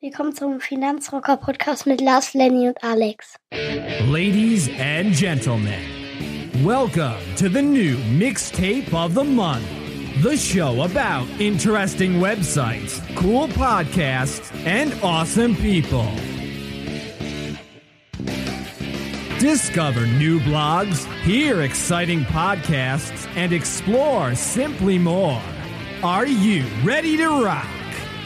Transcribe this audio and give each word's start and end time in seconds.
Willkommen 0.00 0.32
zum 0.32 0.60
Finanzrocker-Podcast 0.60 1.84
mit 1.88 2.00
Lars, 2.00 2.32
Lenny 2.32 2.68
und 2.68 2.84
Alex. 2.84 3.34
Ladies 4.06 4.70
and 4.78 5.12
gentlemen, 5.12 5.80
welcome 6.64 7.18
to 7.36 7.48
the 7.48 7.60
new 7.60 7.96
mixtape 8.16 8.94
of 8.94 9.14
the 9.14 9.24
month. 9.24 9.66
The 10.22 10.36
show 10.36 10.82
about 10.84 11.26
interesting 11.40 12.20
websites, 12.20 13.02
cool 13.16 13.48
podcasts, 13.48 14.52
and 14.64 14.94
awesome 15.02 15.56
people. 15.56 16.06
Discover 19.40 20.06
new 20.16 20.38
blogs, 20.38 21.06
hear 21.24 21.62
exciting 21.62 22.20
podcasts, 22.26 23.26
and 23.34 23.52
explore 23.52 24.36
simply 24.36 24.96
more. 24.96 25.42
Are 26.04 26.28
you 26.28 26.64
ready 26.84 27.16
to 27.16 27.42
rock? 27.44 27.66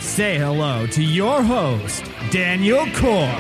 Say 0.03 0.37
hello 0.37 0.87
to 0.89 1.01
your 1.01 1.41
host, 1.49 2.03
Daniel 2.33 2.81
Core. 2.93 3.31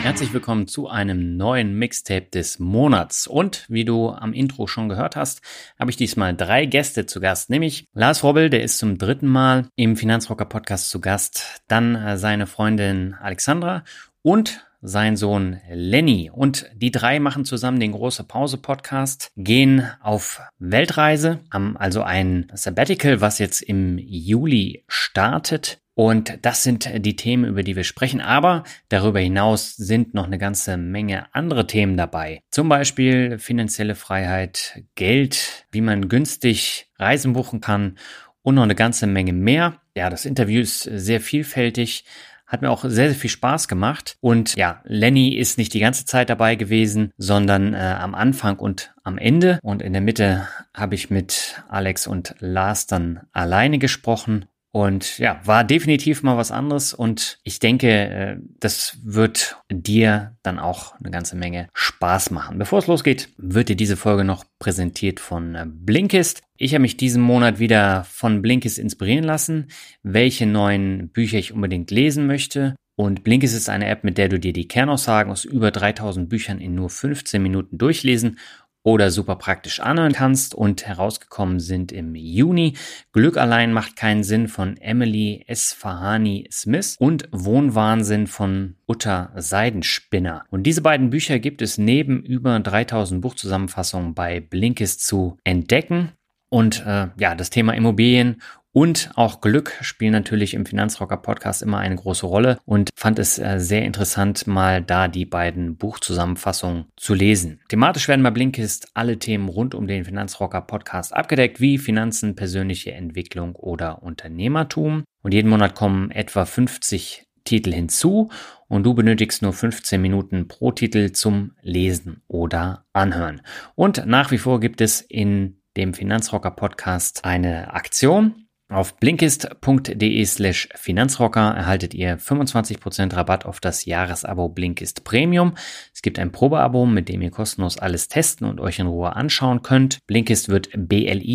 Herzlich 0.00 0.32
willkommen 0.32 0.68
zu 0.68 0.88
einem 0.88 1.36
neuen 1.36 1.74
Mixtape 1.74 2.30
des 2.30 2.60
Monats. 2.60 3.26
Und 3.26 3.66
wie 3.68 3.84
du 3.84 4.08
am 4.10 4.32
Intro 4.32 4.68
schon 4.68 4.88
gehört 4.88 5.16
hast, 5.16 5.42
habe 5.78 5.90
ich 5.90 5.96
diesmal 5.96 6.34
drei 6.34 6.64
Gäste 6.66 7.04
zu 7.04 7.20
Gast, 7.20 7.50
nämlich 7.50 7.88
Lars 7.92 8.22
Robbel, 8.22 8.48
der 8.48 8.62
ist 8.62 8.78
zum 8.78 8.96
dritten 8.96 9.26
Mal 9.26 9.66
im 9.74 9.96
Finanzrocker 9.96 10.46
Podcast 10.46 10.88
zu 10.88 11.00
Gast, 11.00 11.62
dann 11.66 11.96
äh, 11.96 12.16
seine 12.16 12.46
Freundin 12.46 13.14
Alexandra 13.20 13.82
und 14.22 14.64
sein 14.80 15.16
Sohn 15.16 15.60
Lenny. 15.68 16.30
Und 16.32 16.66
die 16.74 16.92
drei 16.92 17.18
machen 17.18 17.44
zusammen 17.44 17.80
den 17.80 17.92
Große 17.92 18.24
Pause 18.24 18.58
Podcast, 18.58 19.32
gehen 19.36 19.88
auf 20.00 20.40
Weltreise, 20.58 21.40
haben 21.52 21.76
also 21.76 22.02
ein 22.02 22.50
Sabbatical, 22.54 23.20
was 23.20 23.38
jetzt 23.38 23.62
im 23.62 23.98
Juli 23.98 24.84
startet. 24.86 25.80
Und 25.98 26.38
das 26.42 26.62
sind 26.62 26.88
die 27.04 27.16
Themen, 27.16 27.44
über 27.44 27.64
die 27.64 27.74
wir 27.74 27.82
sprechen. 27.82 28.20
Aber 28.20 28.62
darüber 28.88 29.18
hinaus 29.18 29.74
sind 29.74 30.14
noch 30.14 30.26
eine 30.26 30.38
ganze 30.38 30.76
Menge 30.76 31.26
andere 31.34 31.66
Themen 31.66 31.96
dabei. 31.96 32.40
Zum 32.52 32.68
Beispiel 32.68 33.40
finanzielle 33.40 33.96
Freiheit, 33.96 34.80
Geld, 34.94 35.66
wie 35.72 35.80
man 35.80 36.08
günstig 36.08 36.86
Reisen 37.00 37.32
buchen 37.32 37.60
kann 37.60 37.98
und 38.42 38.54
noch 38.54 38.62
eine 38.62 38.76
ganze 38.76 39.08
Menge 39.08 39.32
mehr. 39.32 39.80
Ja, 39.96 40.08
das 40.08 40.24
Interview 40.24 40.60
ist 40.60 40.82
sehr 40.82 41.20
vielfältig. 41.20 42.04
Hat 42.46 42.62
mir 42.62 42.70
auch 42.70 42.84
sehr, 42.84 43.08
sehr 43.08 43.18
viel 43.18 43.30
Spaß 43.30 43.66
gemacht. 43.66 44.18
Und 44.20 44.54
ja, 44.54 44.82
Lenny 44.84 45.34
ist 45.34 45.58
nicht 45.58 45.74
die 45.74 45.80
ganze 45.80 46.04
Zeit 46.04 46.30
dabei 46.30 46.54
gewesen, 46.54 47.10
sondern 47.18 47.74
äh, 47.74 47.78
am 47.78 48.14
Anfang 48.14 48.60
und 48.60 48.94
am 49.02 49.18
Ende. 49.18 49.58
Und 49.64 49.82
in 49.82 49.94
der 49.94 50.02
Mitte 50.02 50.46
habe 50.72 50.94
ich 50.94 51.10
mit 51.10 51.60
Alex 51.68 52.06
und 52.06 52.36
Lars 52.38 52.86
dann 52.86 53.22
alleine 53.32 53.80
gesprochen. 53.80 54.46
Und 54.78 55.18
ja, 55.18 55.40
war 55.42 55.64
definitiv 55.64 56.22
mal 56.22 56.36
was 56.36 56.52
anderes 56.52 56.94
und 56.94 57.40
ich 57.42 57.58
denke, 57.58 57.88
äh, 57.88 58.36
das 58.60 58.96
wird 59.02 59.56
dir 59.68 60.36
dann 60.44 60.60
auch 60.60 60.94
eine 61.00 61.10
ganze 61.10 61.34
Menge 61.34 61.68
Spaß 61.72 62.30
machen. 62.30 62.58
Bevor 62.58 62.78
es 62.78 62.86
losgeht, 62.86 63.28
wird 63.38 63.70
dir 63.70 63.74
diese 63.74 63.96
Folge 63.96 64.22
noch 64.22 64.44
präsentiert 64.60 65.18
von 65.18 65.56
äh, 65.56 65.66
Blinkist. 65.66 66.42
Ich 66.56 66.74
habe 66.74 66.82
mich 66.82 66.96
diesen 66.96 67.24
Monat 67.24 67.58
wieder 67.58 68.04
von 68.04 68.40
Blinkist 68.40 68.78
inspirieren 68.78 69.24
lassen, 69.24 69.66
welche 70.04 70.46
neuen 70.46 71.08
Bücher 71.08 71.38
ich 71.38 71.52
unbedingt 71.52 71.90
lesen 71.90 72.28
möchte. 72.28 72.76
Und 72.94 73.24
Blinkist 73.24 73.56
ist 73.56 73.68
eine 73.68 73.88
App, 73.88 74.04
mit 74.04 74.16
der 74.16 74.28
du 74.28 74.38
dir 74.38 74.52
die 74.52 74.68
Kernaussagen 74.68 75.32
aus 75.32 75.44
über 75.44 75.72
3000 75.72 76.28
Büchern 76.28 76.60
in 76.60 76.76
nur 76.76 76.88
15 76.88 77.42
Minuten 77.42 77.78
durchlesen 77.78 78.38
oder 78.82 79.10
super 79.10 79.36
praktisch 79.36 79.80
anhören 79.80 80.12
kannst 80.12 80.54
und 80.54 80.86
herausgekommen 80.86 81.60
sind 81.60 81.92
im 81.92 82.14
Juni 82.14 82.74
Glück 83.12 83.36
allein 83.36 83.72
macht 83.72 83.96
keinen 83.96 84.22
Sinn 84.22 84.48
von 84.48 84.76
Emily 84.76 85.44
Esfahani 85.46 86.48
Smith 86.50 86.96
und 86.98 87.28
Wohnwahnsinn 87.32 88.26
von 88.26 88.76
Utter 88.86 89.32
Seidenspinner. 89.36 90.44
Und 90.50 90.62
diese 90.62 90.82
beiden 90.82 91.10
Bücher 91.10 91.38
gibt 91.38 91.62
es 91.62 91.78
neben 91.78 92.22
über 92.22 92.58
3000 92.60 93.20
Buchzusammenfassungen 93.20 94.14
bei 94.14 94.40
Blinkist 94.40 95.06
zu 95.06 95.38
entdecken. 95.44 96.12
Und 96.48 96.84
äh, 96.86 97.08
ja, 97.18 97.34
das 97.34 97.50
Thema 97.50 97.74
Immobilien 97.74 98.40
und 98.78 99.10
auch 99.16 99.40
Glück 99.40 99.76
spielen 99.80 100.12
natürlich 100.12 100.54
im 100.54 100.64
Finanzrocker 100.64 101.16
Podcast 101.16 101.62
immer 101.62 101.78
eine 101.78 101.96
große 101.96 102.24
Rolle 102.24 102.60
und 102.64 102.90
fand 102.94 103.18
es 103.18 103.36
äh, 103.36 103.58
sehr 103.58 103.84
interessant, 103.84 104.46
mal 104.46 104.84
da 104.84 105.08
die 105.08 105.24
beiden 105.24 105.76
Buchzusammenfassungen 105.76 106.84
zu 106.96 107.14
lesen. 107.14 107.60
Thematisch 107.70 108.06
werden 108.06 108.22
bei 108.22 108.30
Blinkist 108.30 108.92
alle 108.94 109.18
Themen 109.18 109.48
rund 109.48 109.74
um 109.74 109.88
den 109.88 110.04
Finanzrocker 110.04 110.60
Podcast 110.60 111.12
abgedeckt, 111.12 111.60
wie 111.60 111.76
Finanzen, 111.76 112.36
persönliche 112.36 112.92
Entwicklung 112.92 113.56
oder 113.56 114.04
Unternehmertum. 114.04 115.02
Und 115.24 115.34
jeden 115.34 115.50
Monat 115.50 115.74
kommen 115.74 116.12
etwa 116.12 116.44
50 116.44 117.26
Titel 117.42 117.72
hinzu 117.72 118.30
und 118.68 118.84
du 118.84 118.94
benötigst 118.94 119.42
nur 119.42 119.54
15 119.54 120.00
Minuten 120.00 120.46
pro 120.46 120.70
Titel 120.70 121.10
zum 121.10 121.56
Lesen 121.62 122.22
oder 122.28 122.84
Anhören. 122.92 123.42
Und 123.74 124.06
nach 124.06 124.30
wie 124.30 124.38
vor 124.38 124.60
gibt 124.60 124.80
es 124.80 125.00
in 125.00 125.62
dem 125.76 125.94
Finanzrocker 125.94 126.52
Podcast 126.52 127.24
eine 127.24 127.74
Aktion. 127.74 128.47
Auf 128.70 128.96
blinkist.de 128.96 130.24
slash 130.26 130.68
Finanzrocker 130.74 131.54
erhaltet 131.54 131.94
ihr 131.94 132.18
25% 132.18 133.16
Rabatt 133.16 133.46
auf 133.46 133.60
das 133.60 133.86
Jahresabo 133.86 134.50
Blinkist 134.50 135.04
Premium. 135.04 135.54
Es 135.94 136.02
gibt 136.02 136.18
ein 136.18 136.32
Probeabo, 136.32 136.84
mit 136.84 137.08
dem 137.08 137.22
ihr 137.22 137.30
kostenlos 137.30 137.78
alles 137.78 138.08
testen 138.08 138.46
und 138.46 138.60
euch 138.60 138.78
in 138.78 138.86
Ruhe 138.86 139.16
anschauen 139.16 139.62
könnt. 139.62 140.06
Blinkist 140.06 140.50
wird 140.50 140.68
B-L-I-N-K-I-S-T 140.74 141.30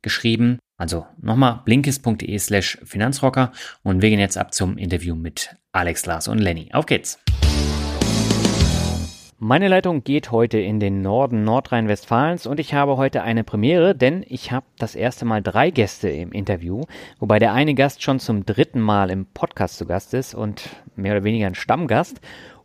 geschrieben. 0.00 0.58
Also 0.78 1.06
nochmal 1.20 1.60
blinkist.de 1.66 2.38
slash 2.38 2.78
Finanzrocker 2.82 3.52
und 3.82 4.00
wir 4.00 4.08
gehen 4.08 4.18
jetzt 4.18 4.38
ab 4.38 4.54
zum 4.54 4.78
Interview 4.78 5.14
mit 5.14 5.56
Alex, 5.72 6.06
Lars 6.06 6.26
und 6.26 6.38
Lenny. 6.38 6.70
Auf 6.72 6.86
geht's! 6.86 7.18
Meine 9.42 9.68
Leitung 9.68 10.04
geht 10.04 10.32
heute 10.32 10.58
in 10.58 10.80
den 10.80 11.00
Norden 11.00 11.44
Nordrhein-Westfalens 11.44 12.46
und 12.46 12.60
ich 12.60 12.74
habe 12.74 12.98
heute 12.98 13.22
eine 13.22 13.42
Premiere, 13.42 13.94
denn 13.94 14.22
ich 14.28 14.52
habe 14.52 14.66
das 14.76 14.94
erste 14.94 15.24
Mal 15.24 15.42
drei 15.42 15.70
Gäste 15.70 16.10
im 16.10 16.30
Interview, 16.30 16.82
wobei 17.20 17.38
der 17.38 17.54
eine 17.54 17.72
Gast 17.72 18.02
schon 18.02 18.20
zum 18.20 18.44
dritten 18.44 18.80
Mal 18.80 19.08
im 19.08 19.24
Podcast 19.24 19.78
zu 19.78 19.86
Gast 19.86 20.12
ist 20.12 20.34
und 20.34 20.68
mehr 20.94 21.12
oder 21.12 21.24
weniger 21.24 21.46
ein 21.46 21.54
Stammgast. 21.54 22.20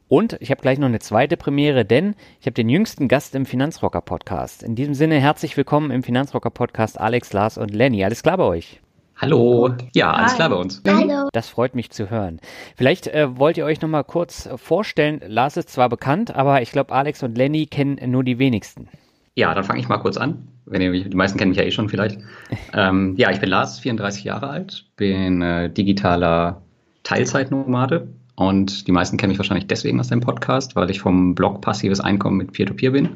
Und 0.09 0.35
ich 0.41 0.51
habe 0.51 0.61
gleich 0.61 0.77
noch 0.77 0.89
eine 0.89 0.99
zweite 0.99 1.37
Premiere, 1.37 1.85
denn 1.85 2.13
ich 2.41 2.45
habe 2.45 2.55
den 2.55 2.67
jüngsten 2.67 3.07
Gast 3.07 3.35
im 3.35 3.45
Finanzrocker 3.45 4.01
Podcast. 4.01 4.61
In 4.61 4.75
diesem 4.75 4.95
Sinne 4.95 5.15
herzlich 5.21 5.55
willkommen 5.55 5.91
im 5.91 6.03
Finanzrocker 6.03 6.49
Podcast 6.49 6.99
Alex, 6.99 7.31
Lars 7.31 7.57
und 7.57 7.73
Lenny. 7.73 8.03
Alles 8.03 8.21
klar 8.21 8.35
bei 8.35 8.43
euch? 8.43 8.81
Hallo. 9.17 9.73
Ja, 9.93 10.11
alles 10.11 10.31
Hi. 10.31 10.35
klar 10.35 10.49
bei 10.49 10.55
uns. 10.57 10.81
Hallo. 10.85 11.29
Das 11.31 11.47
freut 11.47 11.73
mich 11.73 11.89
zu 11.89 12.09
hören. 12.09 12.41
Vielleicht 12.75 13.07
äh, 13.07 13.37
wollt 13.37 13.57
ihr 13.57 13.63
euch 13.63 13.81
noch 13.81 13.87
mal 13.87 14.03
kurz 14.03 14.49
vorstellen. 14.57 15.21
Lars 15.25 15.55
ist 15.55 15.69
zwar 15.69 15.87
bekannt, 15.87 16.35
aber 16.35 16.61
ich 16.61 16.71
glaube, 16.71 16.93
Alex 16.93 17.23
und 17.23 17.37
Lenny 17.37 17.65
kennen 17.65 17.97
nur 18.11 18.25
die 18.25 18.39
wenigsten. 18.39 18.89
Ja, 19.35 19.53
dann 19.53 19.63
fange 19.63 19.79
ich 19.79 19.87
mal 19.87 19.97
kurz 19.97 20.17
an. 20.17 20.49
Wenn 20.65 20.81
ihr 20.81 20.89
mich, 20.89 21.09
die 21.09 21.15
meisten 21.15 21.37
kennen 21.37 21.49
mich 21.49 21.57
ja 21.57 21.63
eh 21.63 21.71
schon 21.71 21.87
vielleicht. 21.87 22.19
ähm, 22.73 23.15
ja, 23.17 23.31
ich 23.31 23.39
bin 23.39 23.49
Lars, 23.49 23.79
34 23.79 24.25
Jahre 24.25 24.49
alt, 24.49 24.85
bin 24.97 25.41
äh, 25.41 25.69
digitaler 25.69 26.61
Teilzeitnomade 27.03 28.09
und 28.35 28.85
die 28.87 28.91
meisten 28.91 29.15
kennen 29.15 29.29
mich 29.29 29.39
wahrscheinlich 29.39 29.67
deswegen 29.67 29.99
aus 29.99 30.09
dem 30.09 30.19
Podcast, 30.19 30.75
weil 30.75 30.89
ich 30.89 30.99
vom 30.99 31.35
Blog 31.35 31.61
Passives 31.61 32.01
Einkommen 32.01 32.37
mit 32.37 32.51
Peer-to-Peer 32.51 32.89
-Peer 32.89 32.93
bin, 32.93 33.09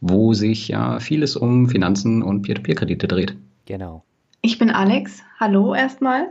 wo 0.00 0.32
sich 0.32 0.68
ja 0.68 1.00
vieles 1.00 1.36
um 1.36 1.68
Finanzen 1.68 2.22
und 2.22 2.42
Peer-to-Peer-Kredite 2.42 3.08
dreht. 3.08 3.36
Genau. 3.66 4.04
Ich 4.42 4.58
bin 4.58 4.70
Alex. 4.70 5.22
Hallo 5.40 5.74
erstmal. 5.74 6.28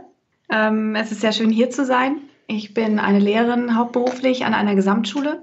Ähm, 0.48 0.94
es 0.94 1.10
ist 1.10 1.20
sehr 1.20 1.32
schön 1.32 1.50
hier 1.50 1.68
zu 1.68 1.84
sein. 1.84 2.18
Ich 2.46 2.74
bin 2.74 3.00
eine 3.00 3.18
Lehrerin 3.18 3.76
hauptberuflich 3.76 4.44
an 4.44 4.54
einer 4.54 4.76
Gesamtschule 4.76 5.42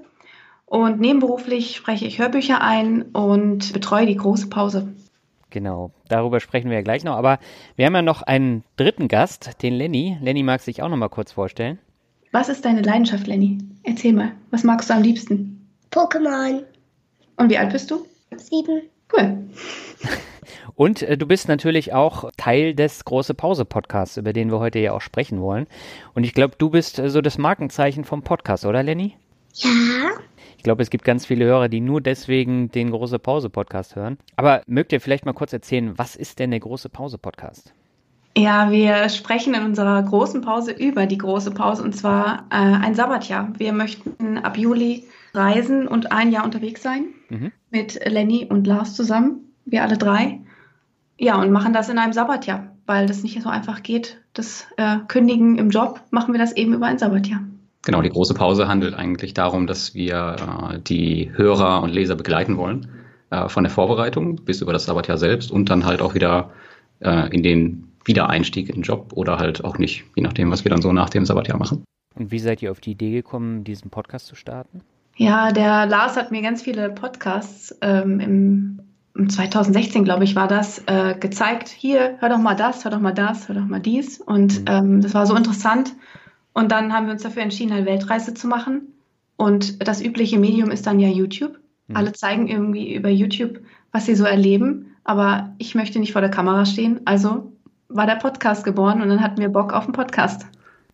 und 0.64 1.00
nebenberuflich 1.00 1.76
spreche 1.76 2.06
ich 2.06 2.18
Hörbücher 2.18 2.62
ein 2.62 3.02
und 3.12 3.74
betreue 3.74 4.06
die 4.06 4.16
große 4.16 4.48
Pause. 4.48 4.88
Genau, 5.50 5.90
darüber 6.08 6.40
sprechen 6.40 6.70
wir 6.70 6.78
ja 6.78 6.82
gleich 6.82 7.04
noch. 7.04 7.16
Aber 7.16 7.40
wir 7.76 7.84
haben 7.84 7.94
ja 7.94 8.00
noch 8.00 8.22
einen 8.22 8.64
dritten 8.76 9.06
Gast, 9.06 9.62
den 9.62 9.74
Lenny. 9.74 10.16
Lenny 10.22 10.42
mag 10.42 10.62
sich 10.62 10.82
auch 10.82 10.88
noch 10.88 10.96
mal 10.96 11.10
kurz 11.10 11.32
vorstellen. 11.32 11.78
Was 12.32 12.48
ist 12.48 12.64
deine 12.64 12.80
Leidenschaft, 12.80 13.26
Lenny? 13.26 13.58
Erzähl 13.82 14.14
mal, 14.14 14.32
was 14.50 14.64
magst 14.64 14.88
du 14.88 14.94
am 14.94 15.02
liebsten? 15.02 15.68
Pokémon. 15.90 16.62
Und 17.36 17.50
wie 17.50 17.58
alt 17.58 17.74
bist 17.74 17.90
du? 17.90 18.06
Sieben. 18.34 18.84
Cool. 19.12 19.46
Und 20.78 21.02
äh, 21.02 21.18
du 21.18 21.26
bist 21.26 21.48
natürlich 21.48 21.92
auch 21.92 22.30
Teil 22.36 22.72
des 22.72 23.04
Große 23.04 23.34
Pause 23.34 23.64
Podcasts, 23.64 24.16
über 24.16 24.32
den 24.32 24.52
wir 24.52 24.60
heute 24.60 24.78
ja 24.78 24.92
auch 24.92 25.00
sprechen 25.00 25.40
wollen. 25.40 25.66
Und 26.14 26.22
ich 26.22 26.34
glaube, 26.34 26.54
du 26.56 26.70
bist 26.70 27.00
äh, 27.00 27.10
so 27.10 27.20
das 27.20 27.36
Markenzeichen 27.36 28.04
vom 28.04 28.22
Podcast, 28.22 28.64
oder 28.64 28.84
Lenny? 28.84 29.16
Ja. 29.54 29.70
Ich 30.56 30.62
glaube, 30.62 30.82
es 30.82 30.90
gibt 30.90 31.04
ganz 31.04 31.26
viele 31.26 31.46
Hörer, 31.46 31.68
die 31.68 31.80
nur 31.80 32.00
deswegen 32.00 32.70
den 32.70 32.92
Große 32.92 33.18
Pause 33.18 33.50
Podcast 33.50 33.96
hören. 33.96 34.18
Aber 34.36 34.62
mögt 34.68 34.92
ihr 34.92 35.00
vielleicht 35.00 35.26
mal 35.26 35.32
kurz 35.32 35.52
erzählen, 35.52 35.98
was 35.98 36.14
ist 36.14 36.38
denn 36.38 36.52
der 36.52 36.60
Große 36.60 36.88
Pause 36.90 37.18
Podcast? 37.18 37.74
Ja, 38.36 38.70
wir 38.70 39.08
sprechen 39.08 39.54
in 39.54 39.64
unserer 39.64 40.00
großen 40.00 40.42
Pause 40.42 40.70
über 40.70 41.06
die 41.06 41.18
große 41.18 41.50
Pause 41.50 41.82
und 41.82 41.96
zwar 41.96 42.46
äh, 42.50 42.54
ein 42.54 42.94
Sabbatjahr. 42.94 43.52
Wir 43.58 43.72
möchten 43.72 44.38
ab 44.38 44.56
Juli 44.56 45.02
reisen 45.34 45.88
und 45.88 46.12
ein 46.12 46.30
Jahr 46.30 46.44
unterwegs 46.44 46.84
sein 46.84 47.06
Mhm. 47.30 47.50
mit 47.70 47.98
Lenny 48.08 48.46
und 48.48 48.64
Lars 48.68 48.94
zusammen, 48.94 49.40
wir 49.64 49.82
alle 49.82 49.98
drei. 49.98 50.38
Ja, 51.18 51.40
und 51.40 51.50
machen 51.50 51.72
das 51.72 51.88
in 51.88 51.98
einem 51.98 52.12
Sabbatjahr, 52.12 52.76
weil 52.86 53.06
das 53.06 53.22
nicht 53.22 53.42
so 53.42 53.48
einfach 53.48 53.82
geht. 53.82 54.18
Das 54.34 54.66
äh, 54.76 54.98
Kündigen 55.08 55.58
im 55.58 55.70
Job 55.70 56.00
machen 56.10 56.32
wir 56.32 56.38
das 56.38 56.52
eben 56.52 56.72
über 56.74 56.86
ein 56.86 56.98
Sabbatjahr. 56.98 57.40
Genau, 57.82 58.02
die 58.02 58.10
große 58.10 58.34
Pause 58.34 58.68
handelt 58.68 58.94
eigentlich 58.94 59.34
darum, 59.34 59.66
dass 59.66 59.94
wir 59.94 60.36
äh, 60.72 60.78
die 60.78 61.32
Hörer 61.34 61.82
und 61.82 61.90
Leser 61.90 62.14
begleiten 62.14 62.56
wollen, 62.56 62.88
äh, 63.30 63.48
von 63.48 63.64
der 63.64 63.70
Vorbereitung 63.70 64.36
bis 64.44 64.60
über 64.60 64.72
das 64.72 64.84
Sabbatjahr 64.84 65.18
selbst 65.18 65.50
und 65.50 65.70
dann 65.70 65.84
halt 65.84 66.02
auch 66.02 66.14
wieder 66.14 66.50
äh, 67.00 67.34
in 67.34 67.42
den 67.42 67.92
Wiedereinstieg 68.04 68.68
in 68.68 68.76
den 68.76 68.82
Job 68.82 69.12
oder 69.14 69.38
halt 69.38 69.64
auch 69.64 69.78
nicht, 69.78 70.04
je 70.16 70.22
nachdem, 70.22 70.50
was 70.50 70.64
wir 70.64 70.70
dann 70.70 70.82
so 70.82 70.92
nach 70.92 71.10
dem 71.10 71.26
Sabbatjahr 71.26 71.58
machen. 71.58 71.84
Und 72.14 72.30
wie 72.30 72.38
seid 72.38 72.62
ihr 72.62 72.70
auf 72.70 72.80
die 72.80 72.92
Idee 72.92 73.10
gekommen, 73.12 73.64
diesen 73.64 73.90
Podcast 73.90 74.26
zu 74.26 74.34
starten? 74.34 74.82
Ja, 75.16 75.50
der 75.50 75.86
Lars 75.86 76.16
hat 76.16 76.30
mir 76.30 76.42
ganz 76.42 76.62
viele 76.62 76.90
Podcasts 76.90 77.76
ähm, 77.82 78.20
im, 78.20 78.80
im 78.80 78.87
2016, 79.26 80.04
glaube 80.04 80.24
ich, 80.24 80.36
war 80.36 80.46
das, 80.46 80.82
äh, 80.86 81.16
gezeigt. 81.18 81.68
Hier, 81.68 82.16
hör 82.20 82.28
doch 82.28 82.38
mal 82.38 82.54
das, 82.54 82.84
hör 82.84 82.90
doch 82.92 83.00
mal 83.00 83.12
das, 83.14 83.48
hör 83.48 83.56
doch 83.56 83.66
mal 83.66 83.80
dies. 83.80 84.20
Und 84.20 84.60
Mhm. 84.60 84.64
ähm, 84.68 85.00
das 85.00 85.14
war 85.14 85.26
so 85.26 85.34
interessant. 85.34 85.94
Und 86.52 86.70
dann 86.70 86.92
haben 86.92 87.06
wir 87.06 87.12
uns 87.12 87.22
dafür 87.22 87.42
entschieden, 87.42 87.72
eine 87.72 87.86
Weltreise 87.86 88.34
zu 88.34 88.46
machen. 88.46 88.92
Und 89.36 89.86
das 89.86 90.00
übliche 90.02 90.38
Medium 90.38 90.70
ist 90.70 90.86
dann 90.86 91.00
ja 91.00 91.08
YouTube. 91.08 91.58
Mhm. 91.88 91.96
Alle 91.96 92.12
zeigen 92.12 92.48
irgendwie 92.48 92.94
über 92.94 93.08
YouTube, 93.08 93.60
was 93.92 94.06
sie 94.06 94.14
so 94.14 94.24
erleben. 94.24 94.94
Aber 95.04 95.54
ich 95.58 95.74
möchte 95.74 95.98
nicht 95.98 96.12
vor 96.12 96.20
der 96.20 96.30
Kamera 96.30 96.64
stehen. 96.66 97.00
Also 97.04 97.52
war 97.88 98.06
der 98.06 98.16
Podcast 98.16 98.64
geboren 98.64 99.00
und 99.00 99.08
dann 99.08 99.22
hatten 99.22 99.40
wir 99.40 99.48
Bock 99.48 99.72
auf 99.72 99.84
einen 99.84 99.92
Podcast. 99.94 100.46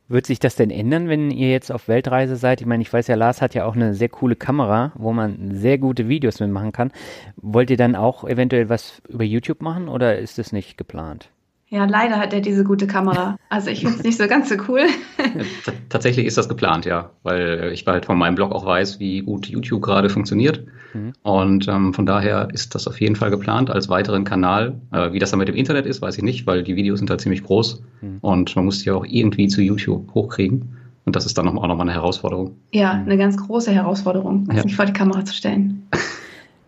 Wird 0.07 0.27
sich 0.27 0.39
das 0.39 0.55
denn 0.55 0.71
ändern, 0.71 1.09
wenn 1.09 1.31
ihr 1.31 1.51
jetzt 1.51 1.73
auf 1.73 1.89
Weltreise 1.89 2.37
seid? 2.37 2.61
Ich 2.61 2.67
meine, 2.67 2.83
ich 2.83 2.93
weiß 2.93 3.07
ja, 3.07 3.15
Lars 3.15 3.41
hat 3.41 3.55
ja 3.55 3.65
auch 3.65 3.75
eine 3.75 3.95
sehr 3.95 4.11
coole 4.11 4.37
Kamera, 4.37 4.93
wo 4.97 5.13
man 5.13 5.55
sehr 5.55 5.79
gute 5.79 6.09
Videos 6.09 6.41
mitmachen 6.41 6.73
kann. 6.73 6.93
Wollt 7.37 7.71
ihr 7.71 7.79
dann 7.79 7.97
auch 7.97 8.25
eventuell 8.25 8.69
was 8.69 9.01
über 9.09 9.25
YouTube 9.25 9.63
machen 9.63 9.89
oder 9.89 10.19
ist 10.19 10.37
das 10.37 10.53
nicht 10.53 10.77
geplant? 10.77 11.31
Ja, 11.69 11.87
leider 11.87 12.19
hat 12.19 12.33
er 12.33 12.41
diese 12.41 12.63
gute 12.63 12.87
Kamera. 12.87 13.37
Also 13.49 13.71
ich 13.71 13.81
finde 13.81 13.97
es 13.97 14.03
nicht 14.05 14.19
so 14.19 14.29
ganz 14.29 14.49
so 14.49 14.55
cool. 14.69 14.83
T 15.65 15.73
tatsächlich 15.89 16.27
ist 16.27 16.37
das 16.39 16.49
geplant, 16.49 16.85
ja, 16.85 17.11
weil 17.23 17.71
ich 17.73 17.87
halt 17.87 18.05
von 18.07 18.19
meinem 18.19 18.35
Blog 18.37 18.53
auch 18.53 18.65
weiß, 18.67 19.01
wie 19.01 19.23
gut 19.23 19.47
YouTube 19.47 19.83
gerade 19.83 20.09
funktioniert. 20.11 20.65
Mhm. 20.93 21.13
Und 21.23 21.67
ähm, 21.67 21.93
von 21.95 22.07
daher 22.07 22.49
ist 22.53 22.75
das 22.75 22.87
auf 22.87 23.01
jeden 23.01 23.17
Fall 23.17 23.31
geplant 23.31 23.71
als 23.71 23.89
weiteren 23.89 24.25
Kanal. 24.25 24.81
Äh, 24.93 25.13
wie 25.13 25.19
das 25.19 25.31
dann 25.31 25.39
mit 25.39 25.49
dem 25.49 25.57
Internet 25.57 25.87
ist, 25.87 26.01
weiß 26.03 26.17
ich 26.19 26.23
nicht, 26.23 26.47
weil 26.47 26.63
die 26.63 26.77
Videos 26.77 26.99
sind 27.01 27.11
halt 27.11 27.21
ziemlich 27.21 27.43
groß 27.43 27.83
Mhm. 28.03 28.19
und 28.21 28.55
man 28.57 28.67
muss 28.67 28.83
die 28.83 28.91
auch 28.91 29.05
irgendwie 29.09 29.49
zu 29.49 29.61
YouTube 29.63 30.13
hochkriegen. 30.15 30.77
Und 31.07 31.17
das 31.17 31.27
ist 31.27 31.37
dann 31.37 31.47
noch, 31.47 31.55
auch 31.57 31.67
nochmal 31.67 31.83
eine 31.89 31.93
Herausforderung. 31.95 32.57
Ja, 32.73 32.93
eine 32.93 33.17
ganz 33.19 33.37
große 33.37 33.71
Herausforderung, 33.73 34.49
Ja. 34.55 34.63
sich 34.63 34.77
vor 34.77 34.85
die 34.87 34.93
Kamera 34.93 35.25
zu 35.25 35.35
stellen. 35.35 35.87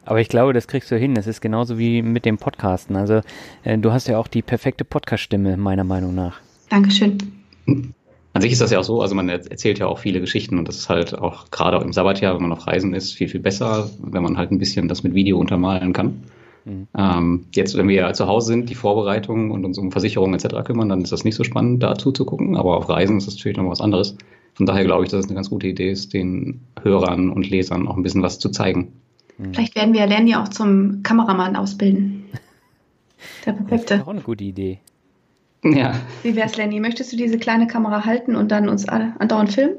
Aber 0.06 0.20
ich 0.20 0.28
glaube, 0.28 0.52
das 0.52 0.68
kriegst 0.68 0.90
du 0.90 0.96
hin. 0.96 1.14
Das 1.14 1.26
ist 1.26 1.40
genauso 1.40 1.78
wie 1.78 2.00
mit 2.00 2.24
dem 2.24 2.38
Podcasten. 2.38 2.96
Also 2.96 3.20
äh, 3.64 3.76
du 3.76 3.92
hast 3.92 4.08
ja 4.08 4.18
auch 4.18 4.28
die 4.28 4.42
perfekte 4.42 4.84
Podcast-Stimme, 4.84 5.56
meiner 5.56 5.84
Meinung 5.84 6.14
nach. 6.14 6.40
Dankeschön. 6.70 7.18
An 7.66 8.42
sich 8.42 8.52
ist 8.52 8.60
das 8.60 8.70
ja 8.70 8.78
auch 8.78 8.84
so, 8.84 9.02
also 9.02 9.14
man 9.14 9.28
er- 9.28 9.50
erzählt 9.50 9.78
ja 9.78 9.86
auch 9.86 9.98
viele 9.98 10.20
Geschichten 10.20 10.58
und 10.58 10.68
das 10.68 10.76
ist 10.76 10.88
halt 10.88 11.18
auch 11.18 11.50
gerade 11.50 11.78
im 11.78 11.92
Sabbatjahr, 11.92 12.34
wenn 12.34 12.42
man 12.42 12.52
auf 12.52 12.66
Reisen 12.66 12.94
ist, 12.94 13.12
viel, 13.12 13.28
viel 13.28 13.40
besser, 13.40 13.90
wenn 14.00 14.22
man 14.22 14.36
halt 14.36 14.52
ein 14.52 14.58
bisschen 14.58 14.88
das 14.88 15.02
mit 15.02 15.14
Video 15.14 15.38
untermalen 15.38 15.92
kann. 15.92 16.22
Mhm. 16.64 16.86
Ähm, 16.96 17.46
jetzt, 17.54 17.76
wenn 17.76 17.88
wir 17.88 17.94
ja 17.94 18.12
zu 18.12 18.26
Hause 18.26 18.48
sind, 18.48 18.68
die 18.68 18.74
Vorbereitung 18.74 19.50
und 19.50 19.64
uns 19.64 19.78
um 19.78 19.90
Versicherungen 19.90 20.34
etc. 20.38 20.64
kümmern, 20.64 20.88
dann 20.88 21.00
ist 21.00 21.12
das 21.12 21.24
nicht 21.24 21.34
so 21.34 21.44
spannend, 21.44 21.82
dazu 21.82 22.12
zu 22.12 22.24
gucken, 22.24 22.56
aber 22.56 22.76
auf 22.76 22.88
Reisen 22.88 23.16
ist 23.18 23.26
das 23.26 23.36
natürlich 23.36 23.56
noch 23.56 23.70
was 23.70 23.80
anderes. 23.80 24.16
Von 24.54 24.66
daher 24.66 24.84
glaube 24.84 25.04
ich, 25.04 25.10
dass 25.10 25.20
es 25.20 25.26
eine 25.26 25.34
ganz 25.34 25.50
gute 25.50 25.66
Idee 25.68 25.90
ist, 25.90 26.12
den 26.12 26.60
Hörern 26.82 27.30
und 27.30 27.48
Lesern 27.48 27.88
auch 27.88 27.96
ein 27.96 28.02
bisschen 28.02 28.22
was 28.22 28.38
zu 28.38 28.50
zeigen. 28.50 28.92
Vielleicht 29.38 29.76
werden 29.76 29.92
wir 29.94 30.06
Lenny 30.06 30.34
auch 30.34 30.48
zum 30.48 31.02
Kameramann 31.02 31.56
ausbilden. 31.56 32.24
Der 33.44 33.52
Das 33.52 33.62
ist 33.62 33.68
perfekte. 33.68 34.02
auch 34.02 34.08
eine 34.08 34.20
gute 34.20 34.44
Idee. 34.44 34.80
Ja, 35.64 35.94
Wie 36.22 36.36
wär's, 36.36 36.56
Lenny? 36.56 36.80
Möchtest 36.80 37.12
du 37.12 37.16
diese 37.16 37.38
kleine 37.38 37.66
Kamera 37.66 38.04
halten 38.04 38.36
und 38.36 38.50
dann 38.52 38.68
uns 38.68 38.88
alle 38.88 39.14
andauernd 39.18 39.52
filmen? 39.52 39.76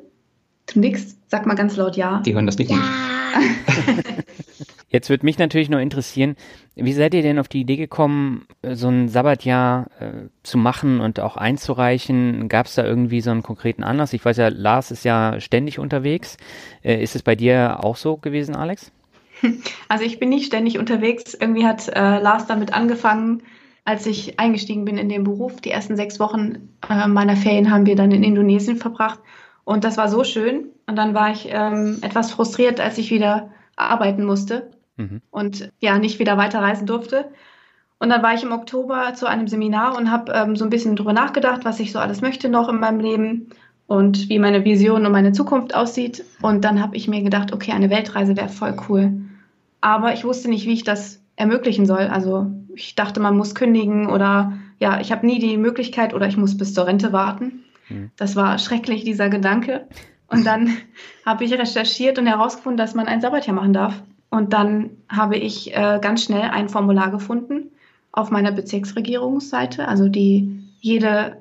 Du 0.73 0.79
nix? 0.79 1.17
Sag 1.27 1.45
mal 1.45 1.55
ganz 1.55 1.75
laut 1.77 1.95
ja. 1.95 2.21
die 2.25 2.33
hören 2.33 2.45
das 2.45 2.57
nicht. 2.57 2.71
Ja. 2.71 2.77
Jetzt 4.89 5.09
würde 5.09 5.25
mich 5.25 5.37
natürlich 5.37 5.69
noch 5.69 5.79
interessieren, 5.79 6.37
wie 6.75 6.93
seid 6.93 7.13
ihr 7.13 7.21
denn 7.21 7.39
auf 7.39 7.49
die 7.49 7.59
Idee 7.59 7.75
gekommen, 7.75 8.45
so 8.63 8.87
ein 8.87 9.09
Sabbatjahr 9.09 9.87
äh, 9.99 10.29
zu 10.43 10.57
machen 10.57 11.01
und 11.01 11.19
auch 11.19 11.35
einzureichen? 11.35 12.47
Gab 12.47 12.67
es 12.67 12.75
da 12.75 12.85
irgendwie 12.85 13.19
so 13.19 13.31
einen 13.31 13.43
konkreten 13.43 13.83
Anlass? 13.83 14.13
Ich 14.13 14.23
weiß 14.23 14.37
ja, 14.37 14.47
Lars 14.47 14.91
ist 14.91 15.03
ja 15.03 15.41
ständig 15.41 15.79
unterwegs. 15.79 16.37
Äh, 16.83 17.03
ist 17.03 17.15
es 17.15 17.21
bei 17.21 17.35
dir 17.35 17.83
auch 17.83 17.97
so 17.97 18.15
gewesen, 18.15 18.55
Alex? 18.55 18.91
Also 19.89 20.03
ich 20.03 20.19
bin 20.19 20.29
nicht 20.29 20.45
ständig 20.45 20.79
unterwegs. 20.79 21.33
Irgendwie 21.33 21.65
hat 21.65 21.87
äh, 21.87 22.19
Lars 22.19 22.45
damit 22.47 22.73
angefangen, 22.73 23.43
als 23.85 24.05
ich 24.05 24.39
eingestiegen 24.39 24.85
bin 24.85 24.97
in 24.97 25.09
den 25.09 25.23
Beruf. 25.23 25.61
Die 25.61 25.71
ersten 25.71 25.95
sechs 25.95 26.19
Wochen 26.19 26.69
äh, 26.89 27.07
meiner 27.07 27.35
Ferien 27.37 27.71
haben 27.71 27.85
wir 27.85 27.95
dann 27.95 28.11
in 28.11 28.23
Indonesien 28.23 28.77
verbracht. 28.77 29.19
Und 29.63 29.83
das 29.83 29.97
war 29.97 30.09
so 30.09 30.23
schön. 30.23 30.71
Und 30.87 30.95
dann 30.97 31.13
war 31.13 31.31
ich 31.31 31.47
ähm, 31.49 31.99
etwas 32.01 32.31
frustriert, 32.31 32.79
als 32.79 32.97
ich 32.97 33.11
wieder 33.11 33.51
arbeiten 33.75 34.25
musste 34.25 34.71
Mhm. 34.97 35.21
und 35.29 35.71
ja, 35.79 35.99
nicht 35.99 36.19
wieder 36.19 36.37
weiterreisen 36.37 36.87
durfte. 36.87 37.29
Und 37.99 38.09
dann 38.09 38.21
war 38.21 38.33
ich 38.33 38.43
im 38.43 38.51
Oktober 38.51 39.13
zu 39.13 39.27
einem 39.27 39.47
Seminar 39.47 39.97
und 39.97 40.11
habe 40.11 40.31
ähm, 40.33 40.55
so 40.55 40.63
ein 40.63 40.69
bisschen 40.69 40.95
drüber 40.95 41.13
nachgedacht, 41.13 41.65
was 41.65 41.79
ich 41.79 41.91
so 41.91 41.99
alles 41.99 42.21
möchte 42.21 42.49
noch 42.49 42.69
in 42.69 42.79
meinem 42.79 42.99
Leben 42.99 43.49
und 43.87 44.29
wie 44.29 44.39
meine 44.39 44.65
Vision 44.65 45.05
und 45.05 45.11
meine 45.11 45.31
Zukunft 45.31 45.73
aussieht. 45.73 46.23
Und 46.41 46.63
dann 46.63 46.81
habe 46.81 46.95
ich 46.95 47.07
mir 47.07 47.21
gedacht, 47.23 47.53
okay, 47.53 47.71
eine 47.71 47.89
Weltreise 47.89 48.35
wäre 48.35 48.49
voll 48.49 48.75
cool. 48.87 49.13
Aber 49.81 50.13
ich 50.13 50.23
wusste 50.25 50.49
nicht, 50.49 50.65
wie 50.65 50.73
ich 50.73 50.83
das 50.83 51.21
ermöglichen 51.35 51.85
soll. 51.85 52.07
Also 52.07 52.47
ich 52.75 52.95
dachte, 52.95 53.19
man 53.19 53.37
muss 53.37 53.55
kündigen 53.55 54.09
oder 54.09 54.53
ja, 54.79 54.99
ich 54.99 55.11
habe 55.11 55.25
nie 55.25 55.39
die 55.39 55.57
Möglichkeit 55.57 56.13
oder 56.13 56.27
ich 56.27 56.37
muss 56.37 56.57
bis 56.57 56.73
zur 56.73 56.85
Rente 56.85 57.13
warten. 57.13 57.63
Mhm. 57.89 58.11
Das 58.17 58.35
war 58.35 58.59
schrecklich, 58.59 59.03
dieser 59.03 59.29
Gedanke. 59.29 59.87
Und 60.27 60.45
dann 60.45 60.75
habe 61.25 61.45
ich 61.45 61.53
recherchiert 61.53 62.19
und 62.19 62.27
herausgefunden, 62.27 62.77
dass 62.77 62.93
man 62.93 63.07
ein 63.07 63.21
Sabbatjahr 63.21 63.55
machen 63.55 63.73
darf. 63.73 64.03
Und 64.29 64.51
dann 64.51 64.91
habe 65.07 65.37
ich 65.37 65.73
äh, 65.73 65.99
ganz 66.01 66.23
schnell 66.23 66.49
ein 66.49 66.69
Formular 66.69 67.11
gefunden 67.11 67.71
auf 68.11 68.29
meiner 68.29 68.51
Bezirksregierungsseite. 68.51 69.87
Also 69.87 70.09
die 70.09 70.59
jede, 70.79 71.37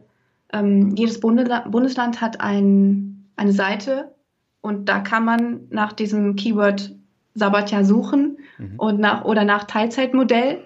ähm, 0.53 0.95
jedes 0.97 1.21
Bundesla 1.21 1.61
Bundesland 1.69 2.21
hat 2.21 2.41
ein, 2.41 3.27
eine 3.37 3.53
Seite 3.53 4.15
und 4.61 4.89
da 4.89 5.01
kann 5.01 5.25
man 5.25 5.61
nach 5.71 5.93
diesem 5.93 6.37
Keyword 6.37 6.93
Sabbatjahr 7.35 7.85
suchen 7.85 8.39
Mhm. 8.59 8.75
und 8.79 9.01
nach 9.01 9.25
oder 9.27 9.45
nach 9.45 9.65
Teilzeitmodell 9.65 10.63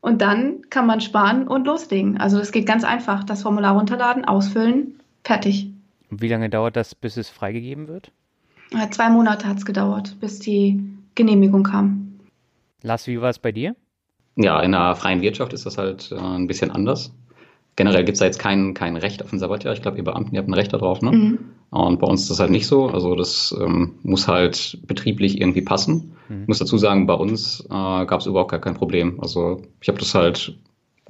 und 0.00 0.22
dann 0.22 0.62
kann 0.70 0.86
man 0.86 1.00
sparen 1.02 1.46
und 1.46 1.66
loslegen. 1.66 2.18
Also 2.18 2.38
das 2.38 2.52
geht 2.52 2.64
ganz 2.66 2.84
einfach. 2.84 3.22
Das 3.24 3.42
Formular 3.42 3.76
runterladen, 3.76 4.24
ausfüllen, 4.24 4.98
fertig. 5.24 5.70
Und 6.10 6.22
wie 6.22 6.28
lange 6.28 6.48
dauert 6.48 6.76
das, 6.76 6.94
bis 6.94 7.18
es 7.18 7.28
freigegeben 7.28 7.86
wird? 7.86 8.12
Äh, 8.70 8.88
Zwei 8.90 9.10
Monate 9.10 9.46
hat 9.46 9.58
es 9.58 9.66
gedauert, 9.66 10.16
bis 10.20 10.38
die 10.38 10.82
Genehmigung 11.14 11.64
kam. 11.64 12.18
Lars, 12.82 13.06
wie 13.06 13.20
war 13.20 13.28
es 13.28 13.38
bei 13.38 13.52
dir? 13.52 13.76
Ja, 14.36 14.60
in 14.60 14.72
der 14.72 14.96
freien 14.96 15.20
Wirtschaft 15.20 15.52
ist 15.52 15.66
das 15.66 15.76
halt 15.78 16.10
äh, 16.10 16.16
ein 16.18 16.46
bisschen 16.46 16.70
anders. 16.70 17.12
Generell 17.76 18.04
gibt 18.04 18.14
es 18.14 18.20
da 18.20 18.26
jetzt 18.26 18.38
kein, 18.38 18.74
kein 18.74 18.96
Recht 18.96 19.22
auf 19.22 19.32
ein 19.32 19.38
Sabbatjahr. 19.38 19.74
Ich 19.74 19.82
glaube, 19.82 19.96
ihr 19.98 20.04
Beamten, 20.04 20.34
ihr 20.34 20.38
habt 20.38 20.48
ein 20.48 20.54
Recht 20.54 20.72
darauf, 20.72 21.02
ne? 21.02 21.10
Mhm. 21.10 21.38
Und 21.70 21.98
bei 21.98 22.06
uns 22.06 22.22
ist 22.22 22.30
das 22.30 22.38
halt 22.38 22.50
nicht 22.50 22.68
so. 22.68 22.86
Also 22.86 23.16
das 23.16 23.54
ähm, 23.60 23.94
muss 24.04 24.28
halt 24.28 24.78
betrieblich 24.86 25.40
irgendwie 25.40 25.62
passen. 25.62 26.12
Mhm. 26.28 26.42
Ich 26.42 26.48
muss 26.48 26.58
dazu 26.58 26.78
sagen, 26.78 27.06
bei 27.06 27.14
uns 27.14 27.64
äh, 27.66 28.06
gab 28.06 28.20
es 28.20 28.26
überhaupt 28.26 28.52
gar 28.52 28.60
kein 28.60 28.74
Problem. 28.74 29.18
Also 29.20 29.60
ich 29.80 29.88
habe 29.88 29.98
das 29.98 30.14
halt 30.14 30.56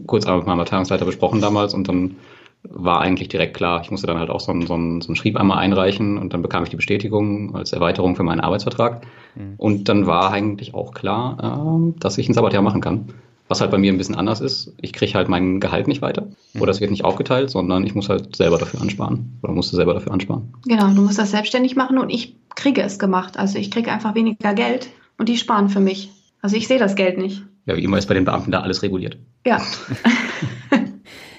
kurz 0.07 0.25
einmal 0.25 0.39
mit 0.39 0.47
meinem 0.47 0.61
Abteilungsleiter 0.61 1.05
besprochen 1.05 1.41
damals 1.41 1.75
und 1.75 1.87
dann 1.89 2.17
war 2.63 3.01
eigentlich 3.01 3.29
direkt 3.29 3.55
klar, 3.55 3.83
ich 3.83 3.91
musste 3.91 4.07
dann 4.07 4.19
halt 4.19 4.31
auch 4.31 4.41
so 4.41 4.51
einen, 4.51 4.67
so 4.67 4.75
einen, 4.75 5.01
so 5.03 5.09
einen 5.09 5.17
Schrieb 5.17 5.37
einmal 5.37 5.59
einreichen 5.59 6.17
und 6.17 6.33
dann 6.33 6.43
bekam 6.43 6.63
ich 6.63 6.71
die 6.71 6.77
Bestätigung 6.77 7.55
als 7.55 7.73
Erweiterung 7.73 8.17
für 8.17 8.23
meinen 8.23 8.41
Arbeitsvertrag. 8.41 9.07
Mhm. 9.35 9.55
Und 9.59 9.89
dann 9.89 10.07
war 10.07 10.33
eigentlich 10.33 10.75
auch 10.75 10.95
klar, 10.95 11.69
ähm, 11.77 11.95
dass 12.01 12.17
ich 12.17 12.29
ein 12.29 12.35
Sabbatjahr 12.35 12.63
machen 12.63 12.81
kann. 12.81 13.13
Was 13.49 13.61
halt 13.61 13.71
bei 13.71 13.79
mir 13.79 13.93
ein 13.93 13.99
bisschen 13.99 14.15
anders 14.15 14.41
ist, 14.41 14.73
ich 14.81 14.93
kriege 14.93 15.13
halt 15.15 15.29
mein 15.29 15.61
Gehalt 15.61 15.87
nicht 15.87 16.01
weiter 16.01 16.29
oder 16.59 16.71
es 16.71 16.81
wird 16.81 16.91
nicht 16.91 17.05
aufgeteilt, 17.05 17.51
sondern 17.51 17.85
ich 17.85 17.95
muss 17.95 18.09
halt 18.09 18.35
selber 18.35 18.57
dafür 18.57 18.81
ansparen 18.81 19.39
oder 19.43 19.53
musste 19.53 19.77
selber 19.77 19.93
dafür 19.93 20.13
ansparen. 20.13 20.55
Genau, 20.67 20.89
du 20.89 21.03
musst 21.03 21.19
das 21.19 21.31
selbstständig 21.31 21.77
machen 21.77 21.99
und 21.99 22.09
ich 22.09 22.37
kriege 22.55 22.81
es 22.81 22.99
gemacht. 22.99 23.37
Also 23.39 23.59
ich 23.59 23.71
kriege 23.71 23.93
einfach 23.93 24.15
weniger 24.15 24.55
Geld 24.55 24.89
und 25.19 25.29
die 25.29 25.37
sparen 25.37 25.69
für 25.69 25.81
mich. 25.81 26.11
Also 26.41 26.57
ich 26.57 26.69
sehe 26.69 26.79
das 26.79 26.97
Geld 26.97 27.19
nicht. 27.19 27.43
ja, 27.67 27.77
wie 27.77 27.85
immer 27.85 27.99
ist 27.99 28.07
bei 28.07 28.15
den 28.15 28.25
Beamten 28.25 28.51
da 28.51 28.61
alles 28.61 28.83
reguliert. 28.83 29.19
Ja. 29.47 29.61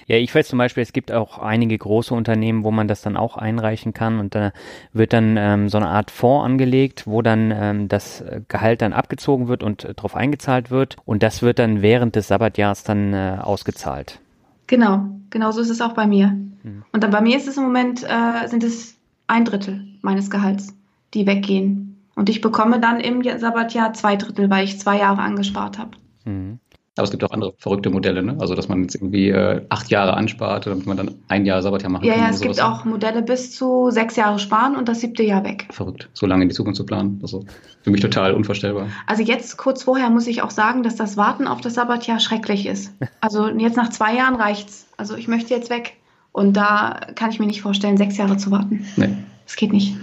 Ja, 0.07 0.17
ich 0.17 0.33
weiß 0.33 0.47
zum 0.47 0.59
Beispiel, 0.59 0.83
es 0.83 0.93
gibt 0.93 1.11
auch 1.11 1.39
einige 1.39 1.77
große 1.77 2.13
Unternehmen, 2.13 2.63
wo 2.63 2.71
man 2.71 2.87
das 2.87 3.01
dann 3.01 3.17
auch 3.17 3.37
einreichen 3.37 3.93
kann 3.93 4.19
und 4.19 4.35
da 4.35 4.51
wird 4.93 5.13
dann 5.13 5.35
ähm, 5.37 5.67
so 5.67 5.77
eine 5.77 5.87
Art 5.87 6.11
Fonds 6.11 6.45
angelegt, 6.45 7.07
wo 7.07 7.23
dann 7.23 7.51
ähm, 7.51 7.87
das 7.87 8.23
Gehalt 8.47 8.81
dann 8.81 8.93
abgezogen 8.93 9.47
wird 9.47 9.63
und 9.63 9.83
äh, 9.83 9.93
darauf 9.95 10.15
eingezahlt 10.15 10.69
wird 10.69 10.97
und 11.05 11.23
das 11.23 11.41
wird 11.41 11.57
dann 11.57 11.81
während 11.81 12.15
des 12.15 12.27
Sabbatjahrs 12.27 12.83
dann 12.83 13.13
äh, 13.13 13.37
ausgezahlt. 13.41 14.19
Genau, 14.67 15.05
genau 15.29 15.51
so 15.51 15.61
ist 15.61 15.69
es 15.69 15.81
auch 15.81 15.93
bei 15.93 16.07
mir. 16.07 16.27
Hm. 16.27 16.83
Und 16.91 17.03
dann 17.03 17.11
bei 17.11 17.21
mir 17.21 17.37
ist 17.37 17.47
es 17.47 17.57
im 17.57 17.63
Moment, 17.63 18.03
äh, 18.03 18.47
sind 18.47 18.63
es 18.63 18.95
ein 19.27 19.45
Drittel 19.45 19.85
meines 20.01 20.29
Gehalts, 20.29 20.75
die 21.13 21.25
weggehen. 21.25 21.97
Und 22.15 22.29
ich 22.29 22.41
bekomme 22.41 22.79
dann 22.79 22.99
im 22.99 23.21
Sabbatjahr 23.23 23.93
zwei 23.93 24.15
Drittel, 24.15 24.49
weil 24.49 24.63
ich 24.65 24.79
zwei 24.79 24.99
Jahre 24.99 25.21
angespart 25.21 25.77
habe. 25.77 25.91
Mhm. 26.25 26.59
Aber 26.97 27.03
es 27.03 27.11
gibt 27.11 27.23
auch 27.25 27.31
andere 27.31 27.53
verrückte 27.57 27.89
Modelle, 27.89 28.23
ne? 28.23 28.37
Also 28.39 28.55
dass 28.55 28.69
man 28.69 28.83
jetzt 28.83 28.95
irgendwie 28.95 29.29
äh, 29.29 29.65
acht 29.69 29.89
Jahre 29.89 30.15
anspart, 30.15 30.65
damit 30.65 30.85
man 30.85 30.95
dann 30.95 31.15
ein 31.27 31.45
Jahr 31.45 31.61
Sabbatjahr 31.61 31.91
machen 31.91 32.05
ja, 32.05 32.13
kann. 32.13 32.23
Ja, 32.23 32.29
es 32.29 32.39
gibt 32.39 32.61
auch 32.61 32.85
Modelle 32.85 33.21
bis 33.21 33.55
zu 33.55 33.91
sechs 33.91 34.15
Jahre 34.15 34.39
sparen 34.39 34.77
und 34.77 34.87
das 34.87 35.01
siebte 35.01 35.21
Jahr 35.21 35.43
weg. 35.43 35.67
Verrückt, 35.71 36.09
so 36.13 36.25
lange 36.25 36.43
in 36.43 36.49
die 36.49 36.55
Zukunft 36.55 36.77
zu 36.77 36.85
planen. 36.85 37.19
Also 37.21 37.43
für 37.81 37.91
mich 37.91 37.99
total 37.99 38.33
unvorstellbar. 38.33 38.87
Also 39.07 39.23
jetzt 39.23 39.57
kurz 39.57 39.83
vorher 39.83 40.09
muss 40.09 40.25
ich 40.27 40.41
auch 40.41 40.51
sagen, 40.51 40.83
dass 40.83 40.95
das 40.95 41.17
Warten 41.17 41.47
auf 41.47 41.59
das 41.59 41.73
Sabbatjahr 41.73 42.19
schrecklich 42.19 42.65
ist. 42.65 42.93
Also 43.19 43.49
jetzt 43.49 43.75
nach 43.75 43.89
zwei 43.89 44.15
Jahren 44.15 44.35
reicht's. 44.35 44.87
Also 44.95 45.15
ich 45.15 45.27
möchte 45.27 45.53
jetzt 45.53 45.69
weg. 45.69 45.97
Und 46.31 46.55
da 46.55 46.99
kann 47.15 47.29
ich 47.29 47.39
mir 47.39 47.47
nicht 47.47 47.61
vorstellen, 47.61 47.97
sechs 47.97 48.17
Jahre 48.17 48.37
zu 48.37 48.51
warten. 48.51 48.85
Nee. 48.95 49.09
Das 49.45 49.55
geht 49.55 49.73
nicht. 49.73 49.95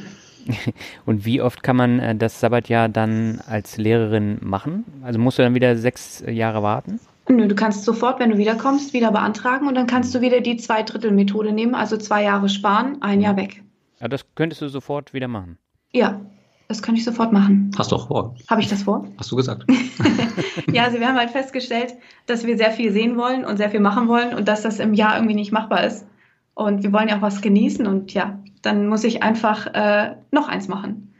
Und 1.06 1.24
wie 1.24 1.40
oft 1.40 1.62
kann 1.62 1.76
man 1.76 1.98
äh, 1.98 2.14
das 2.14 2.40
Sabbatjahr 2.40 2.88
dann 2.88 3.40
als 3.46 3.76
Lehrerin 3.76 4.38
machen? 4.40 4.84
Also 5.02 5.18
musst 5.18 5.38
du 5.38 5.42
dann 5.42 5.54
wieder 5.54 5.76
sechs 5.76 6.22
Jahre 6.26 6.62
warten? 6.62 7.00
Nö, 7.28 7.46
du 7.46 7.54
kannst 7.54 7.84
sofort, 7.84 8.18
wenn 8.18 8.30
du 8.30 8.38
wiederkommst, 8.38 8.92
wieder 8.92 9.12
beantragen 9.12 9.68
und 9.68 9.74
dann 9.74 9.86
kannst 9.86 10.14
du 10.14 10.20
wieder 10.20 10.40
die 10.40 10.56
Zweidrittel-Methode 10.56 11.52
nehmen, 11.52 11.74
also 11.74 11.96
zwei 11.96 12.24
Jahre 12.24 12.48
sparen, 12.48 13.00
ein 13.00 13.20
Jahr 13.20 13.36
weg. 13.36 13.62
Ja, 14.00 14.08
das 14.08 14.24
könntest 14.34 14.60
du 14.60 14.68
sofort 14.68 15.14
wieder 15.14 15.28
machen. 15.28 15.58
Ja, 15.92 16.20
das 16.66 16.82
könnte 16.82 16.98
ich 16.98 17.04
sofort 17.04 17.32
machen. 17.32 17.70
Hast 17.76 17.92
du 17.92 17.96
auch 17.96 18.08
vor? 18.08 18.34
Habe 18.48 18.60
ich 18.60 18.68
das 18.68 18.82
vor? 18.82 19.06
Hast 19.18 19.30
du 19.30 19.36
gesagt? 19.36 19.64
ja, 20.72 20.84
also 20.84 20.98
wir 20.98 21.06
haben 21.06 21.18
halt 21.18 21.30
festgestellt, 21.30 21.94
dass 22.26 22.44
wir 22.44 22.56
sehr 22.56 22.72
viel 22.72 22.92
sehen 22.92 23.16
wollen 23.16 23.44
und 23.44 23.56
sehr 23.56 23.70
viel 23.70 23.80
machen 23.80 24.08
wollen 24.08 24.34
und 24.34 24.48
dass 24.48 24.62
das 24.62 24.80
im 24.80 24.94
Jahr 24.94 25.16
irgendwie 25.16 25.34
nicht 25.34 25.52
machbar 25.52 25.84
ist. 25.84 26.06
Und 26.54 26.82
wir 26.82 26.92
wollen 26.92 27.08
ja 27.08 27.18
auch 27.18 27.22
was 27.22 27.40
genießen 27.40 27.86
und 27.86 28.12
ja, 28.12 28.38
dann 28.62 28.86
muss 28.86 29.04
ich 29.04 29.22
einfach 29.22 29.66
äh, 29.74 30.16
noch 30.30 30.48
eins 30.48 30.68
machen. 30.68 31.12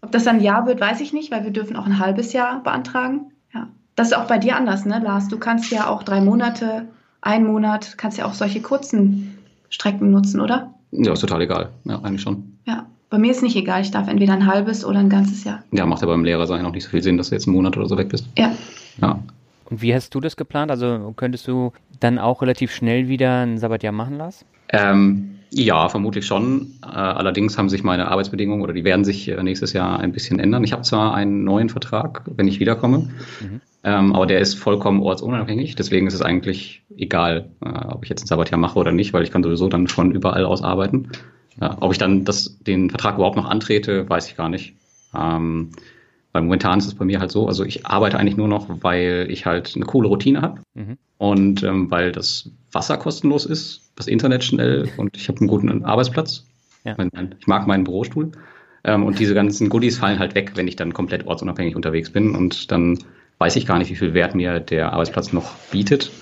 Ob 0.00 0.12
das 0.12 0.26
ein 0.26 0.40
Jahr 0.40 0.66
wird, 0.66 0.80
weiß 0.80 1.00
ich 1.00 1.12
nicht, 1.12 1.30
weil 1.30 1.44
wir 1.44 1.50
dürfen 1.50 1.76
auch 1.76 1.86
ein 1.86 1.98
halbes 1.98 2.32
Jahr 2.32 2.62
beantragen. 2.62 3.32
Ja. 3.52 3.68
Das 3.96 4.08
ist 4.08 4.16
auch 4.16 4.26
bei 4.26 4.38
dir 4.38 4.56
anders, 4.56 4.84
ne, 4.84 5.00
Lars? 5.02 5.28
Du 5.28 5.38
kannst 5.38 5.70
ja 5.72 5.88
auch 5.88 6.04
drei 6.04 6.20
Monate, 6.20 6.86
ein 7.20 7.44
Monat, 7.44 7.98
kannst 7.98 8.18
ja 8.18 8.26
auch 8.26 8.34
solche 8.34 8.62
kurzen 8.62 9.38
Strecken 9.68 10.10
nutzen, 10.10 10.40
oder? 10.40 10.72
Ja, 10.92 11.12
ist 11.12 11.20
total 11.20 11.42
egal. 11.42 11.70
Ja, 11.84 12.00
eigentlich 12.02 12.22
schon. 12.22 12.58
Ja. 12.64 12.86
Bei 13.10 13.18
mir 13.18 13.30
ist 13.30 13.42
nicht 13.42 13.56
egal, 13.56 13.80
ich 13.80 13.90
darf 13.90 14.06
entweder 14.06 14.34
ein 14.34 14.46
halbes 14.46 14.84
oder 14.84 14.98
ein 14.98 15.08
ganzes 15.08 15.42
Jahr. 15.44 15.62
Ja, 15.72 15.86
macht 15.86 16.02
ja 16.02 16.06
beim 16.06 16.24
Lehrer 16.24 16.46
sein 16.46 16.64
auch 16.66 16.72
nicht 16.72 16.84
so 16.84 16.90
viel 16.90 17.02
Sinn, 17.02 17.16
dass 17.16 17.30
du 17.30 17.34
jetzt 17.34 17.46
einen 17.46 17.56
Monat 17.56 17.76
oder 17.76 17.86
so 17.86 17.96
weg 17.96 18.10
bist. 18.10 18.26
Ja. 18.36 18.52
Ja. 19.00 19.18
Und 19.64 19.82
wie 19.82 19.94
hast 19.94 20.14
du 20.14 20.20
das 20.20 20.36
geplant? 20.36 20.70
Also 20.70 21.12
könntest 21.16 21.48
du 21.48 21.72
dann 22.00 22.18
auch 22.18 22.42
relativ 22.42 22.72
schnell 22.72 23.08
wieder 23.08 23.42
ein 23.42 23.58
Sabbatjahr 23.58 23.92
machen 23.92 24.18
lassen? 24.18 24.44
Ähm, 24.70 25.28
ja, 25.50 25.88
vermutlich 25.88 26.26
schon. 26.26 26.74
Äh, 26.82 26.88
allerdings 26.88 27.56
haben 27.56 27.68
sich 27.68 27.82
meine 27.82 28.08
Arbeitsbedingungen 28.08 28.62
oder 28.62 28.74
die 28.74 28.84
werden 28.84 29.04
sich 29.04 29.28
äh, 29.28 29.42
nächstes 29.42 29.72
Jahr 29.72 29.98
ein 30.00 30.12
bisschen 30.12 30.38
ändern. 30.38 30.62
Ich 30.64 30.72
habe 30.72 30.82
zwar 30.82 31.14
einen 31.14 31.44
neuen 31.44 31.68
Vertrag, 31.68 32.22
wenn 32.26 32.48
ich 32.48 32.60
wiederkomme, 32.60 33.10
mhm. 33.40 33.60
ähm, 33.84 34.14
aber 34.14 34.26
der 34.26 34.40
ist 34.40 34.54
vollkommen 34.54 35.00
ortsunabhängig. 35.00 35.74
Deswegen 35.74 36.06
ist 36.06 36.14
es 36.14 36.22
eigentlich 36.22 36.82
egal, 36.96 37.48
äh, 37.64 37.68
ob 37.68 38.04
ich 38.04 38.10
jetzt 38.10 38.24
ein 38.24 38.26
Sabbatjahr 38.26 38.60
mache 38.60 38.78
oder 38.78 38.92
nicht, 38.92 39.12
weil 39.14 39.22
ich 39.22 39.30
kann 39.30 39.42
sowieso 39.42 39.68
dann 39.68 39.88
schon 39.88 40.12
überall 40.12 40.44
aus 40.44 40.62
arbeiten. 40.62 41.08
Ja, 41.60 41.76
ob 41.80 41.92
ich 41.92 41.98
dann 41.98 42.24
das, 42.24 42.58
den 42.60 42.90
Vertrag 42.90 43.16
überhaupt 43.16 43.36
noch 43.36 43.48
antrete, 43.48 44.08
weiß 44.08 44.28
ich 44.28 44.36
gar 44.36 44.48
nicht. 44.48 44.74
Ähm, 45.14 45.70
weil 46.38 46.44
momentan 46.44 46.78
ist 46.78 46.86
es 46.86 46.94
bei 46.94 47.04
mir 47.04 47.18
halt 47.18 47.32
so, 47.32 47.48
also 47.48 47.64
ich 47.64 47.84
arbeite 47.84 48.16
eigentlich 48.16 48.36
nur 48.36 48.46
noch, 48.46 48.66
weil 48.82 49.26
ich 49.28 49.44
halt 49.44 49.72
eine 49.74 49.84
coole 49.84 50.06
Routine 50.06 50.40
habe 50.40 50.60
mhm. 50.74 50.96
und 51.18 51.64
ähm, 51.64 51.90
weil 51.90 52.12
das 52.12 52.50
Wasser 52.70 52.96
kostenlos 52.96 53.44
ist, 53.44 53.90
das 53.96 54.06
Internet 54.06 54.44
schnell 54.44 54.88
und 54.96 55.16
ich 55.16 55.28
habe 55.28 55.40
einen 55.40 55.48
guten 55.48 55.84
Arbeitsplatz. 55.84 56.44
Ja. 56.84 56.94
Ich 57.40 57.46
mag 57.48 57.66
meinen 57.66 57.82
Bürostuhl. 57.82 58.30
Ähm, 58.84 59.02
und 59.02 59.18
diese 59.18 59.34
ganzen 59.34 59.68
Goodies 59.68 59.98
fallen 59.98 60.20
halt 60.20 60.36
weg, 60.36 60.52
wenn 60.54 60.68
ich 60.68 60.76
dann 60.76 60.92
komplett 60.92 61.26
ortsunabhängig 61.26 61.74
unterwegs 61.74 62.10
bin. 62.10 62.36
Und 62.36 62.70
dann 62.70 63.00
weiß 63.38 63.56
ich 63.56 63.66
gar 63.66 63.78
nicht, 63.78 63.90
wie 63.90 63.96
viel 63.96 64.14
Wert 64.14 64.36
mir 64.36 64.60
der 64.60 64.92
Arbeitsplatz 64.92 65.32
noch 65.32 65.52
bietet. 65.72 66.12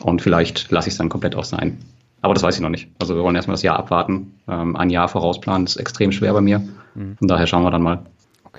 Und 0.00 0.22
vielleicht 0.22 0.72
lasse 0.72 0.88
ich 0.88 0.94
es 0.94 0.98
dann 0.98 1.08
komplett 1.08 1.36
auch 1.36 1.44
sein. 1.44 1.78
Aber 2.20 2.34
das 2.34 2.42
weiß 2.42 2.56
ich 2.56 2.60
noch 2.60 2.68
nicht. 2.68 2.88
Also 2.98 3.14
wir 3.14 3.22
wollen 3.22 3.36
erstmal 3.36 3.54
das 3.54 3.62
Jahr 3.62 3.78
abwarten. 3.78 4.34
Ähm, 4.48 4.74
ein 4.74 4.90
Jahr 4.90 5.06
vorausplanen 5.06 5.66
ist 5.66 5.76
extrem 5.76 6.10
schwer 6.10 6.32
bei 6.32 6.40
mir. 6.40 6.58
Mhm. 6.96 7.16
Von 7.16 7.28
daher 7.28 7.46
schauen 7.46 7.62
wir 7.62 7.70
dann 7.70 7.82
mal. 7.82 8.02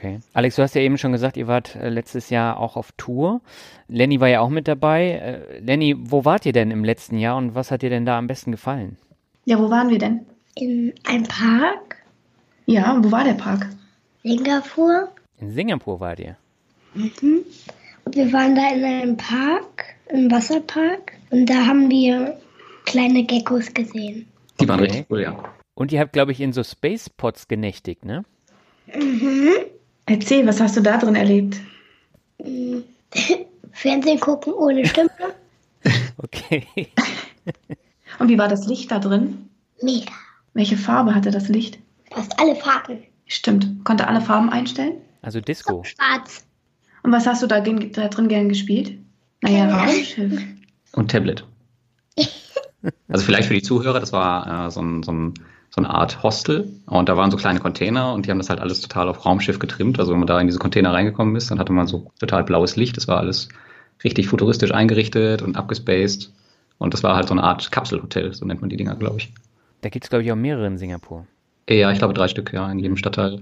Okay. 0.03 0.19
Alex, 0.33 0.57
du 0.57 0.63
hast 0.63 0.75
ja 0.75 0.81
eben 0.81 0.97
schon 0.97 1.13
gesagt, 1.13 1.37
ihr 1.37 1.47
wart 1.47 1.75
äh, 1.75 1.87
letztes 1.87 2.29
Jahr 2.29 2.59
auch 2.59 2.75
auf 2.75 2.91
Tour. 2.97 3.39
Lenny 3.87 4.19
war 4.19 4.27
ja 4.27 4.41
auch 4.41 4.49
mit 4.49 4.67
dabei. 4.67 5.11
Äh, 5.11 5.59
Lenny, 5.59 5.95
wo 5.97 6.25
wart 6.25 6.45
ihr 6.45 6.51
denn 6.51 6.71
im 6.71 6.83
letzten 6.83 7.17
Jahr 7.17 7.37
und 7.37 7.55
was 7.55 7.71
hat 7.71 7.83
dir 7.83 7.89
denn 7.89 8.05
da 8.05 8.17
am 8.17 8.27
besten 8.27 8.51
gefallen? 8.51 8.97
Ja, 9.45 9.57
wo 9.59 9.69
waren 9.69 9.89
wir 9.89 9.99
denn? 9.99 10.25
In 10.55 10.93
einem 11.05 11.23
Park. 11.23 12.03
Ja, 12.65 12.99
wo 13.01 13.13
war 13.13 13.23
der 13.23 13.35
Park? 13.35 13.69
Singapur. 14.23 15.07
In 15.39 15.51
Singapur 15.51 16.01
wart 16.01 16.19
ihr? 16.19 16.35
Mhm. 16.95 17.45
Und 18.03 18.15
wir 18.17 18.33
waren 18.33 18.55
da 18.55 18.73
in 18.73 18.83
einem 18.83 19.15
Park, 19.15 19.85
im 20.09 20.29
Wasserpark. 20.29 21.13
Und 21.29 21.49
da 21.49 21.65
haben 21.65 21.89
wir 21.89 22.37
kleine 22.83 23.23
Geckos 23.23 23.73
gesehen. 23.73 24.27
Die 24.59 24.67
waren 24.67 24.81
okay. 24.81 24.89
richtig 24.89 25.05
cool, 25.09 25.21
ja. 25.21 25.53
Und 25.75 25.93
ihr 25.93 26.01
habt, 26.01 26.11
glaube 26.11 26.33
ich, 26.33 26.41
in 26.41 26.51
so 26.51 26.61
Space 26.61 27.09
Pots 27.09 27.47
genächtigt, 27.47 28.03
ne? 28.03 28.25
Mhm. 28.93 29.53
Erzähl, 30.05 30.45
was 30.45 30.59
hast 30.59 30.75
du 30.77 30.81
da 30.81 30.97
drin 30.97 31.15
erlebt? 31.15 31.57
Fernsehen 33.71 34.19
gucken 34.19 34.53
ohne 34.53 34.85
Stimme. 34.85 35.09
okay. 36.17 36.65
Und 38.19 38.29
wie 38.29 38.37
war 38.37 38.47
das 38.47 38.67
Licht 38.67 38.91
da 38.91 38.99
drin? 38.99 39.49
Mega. 39.81 40.11
Welche 40.53 40.77
Farbe 40.77 41.15
hatte 41.15 41.31
das 41.31 41.49
Licht? 41.49 41.79
Fast 42.11 42.39
alle 42.39 42.55
Farben. 42.55 43.03
Stimmt. 43.25 43.83
Konnte 43.83 44.07
alle 44.07 44.21
Farben 44.21 44.49
einstellen? 44.49 44.97
Also 45.21 45.41
Disco. 45.41 45.83
Schwarz. 45.83 46.45
Und 47.01 47.11
was 47.11 47.25
hast 47.25 47.41
du 47.41 47.47
da, 47.47 47.59
da 47.59 48.07
drin 48.07 48.27
gern 48.27 48.49
gespielt? 48.49 48.97
Naja, 49.41 49.67
Raumschiff. 49.67 50.41
Und 50.93 51.11
Tablet. 51.11 51.45
also 53.07 53.25
vielleicht 53.25 53.47
für 53.47 53.55
die 53.55 53.63
Zuhörer, 53.63 53.99
das 53.99 54.13
war 54.13 54.67
äh, 54.67 54.71
so, 54.71 54.81
ein, 54.81 55.03
so, 55.03 55.11
ein, 55.11 55.33
so, 55.75 55.81
eine 55.81 55.89
Art 55.89 56.21
Hostel 56.21 56.69
und 56.85 57.09
da 57.09 57.17
waren 57.17 57.31
so 57.31 57.37
kleine 57.37 57.59
Container 57.59 58.13
und 58.13 58.25
die 58.25 58.31
haben 58.31 58.37
das 58.37 58.49
halt 58.49 58.59
alles 58.59 58.81
total 58.81 59.09
auf 59.09 59.25
Raumschiff 59.25 59.57
getrimmt. 59.57 59.99
Also 59.99 60.11
wenn 60.11 60.19
man 60.19 60.27
da 60.27 60.39
in 60.39 60.47
diese 60.47 60.59
Container 60.59 60.93
reingekommen 60.93 61.35
ist, 61.35 61.49
dann 61.49 61.57
hatte 61.57 61.73
man 61.73 61.87
so 61.87 62.11
total 62.19 62.43
blaues 62.43 62.75
Licht. 62.75 62.95
Das 62.95 63.07
war 63.07 63.17
alles 63.17 63.49
richtig 64.03 64.27
futuristisch 64.27 64.71
eingerichtet 64.71 65.41
und 65.41 65.57
abgespaced. 65.57 66.31
Und 66.77 66.93
das 66.93 67.01
war 67.01 67.15
halt 67.15 67.27
so 67.27 67.33
eine 67.33 67.43
Art 67.43 67.71
Kapselhotel, 67.71 68.33
so 68.33 68.45
nennt 68.45 68.61
man 68.61 68.69
die 68.69 68.77
Dinger, 68.77 68.95
glaube 68.95 69.17
ich. 69.17 69.33
Da 69.81 69.89
gibt 69.89 70.05
es, 70.05 70.09
glaube 70.09 70.23
ich, 70.23 70.31
auch 70.31 70.35
mehrere 70.35 70.67
in 70.67 70.77
Singapur. 70.77 71.25
Ja, 71.69 71.91
ich 71.91 71.97
glaube 71.97 72.13
drei 72.13 72.27
Stück, 72.27 72.53
ja. 72.53 72.69
In 72.71 72.79
jedem 72.79 72.97
Stadtteil, 72.97 73.41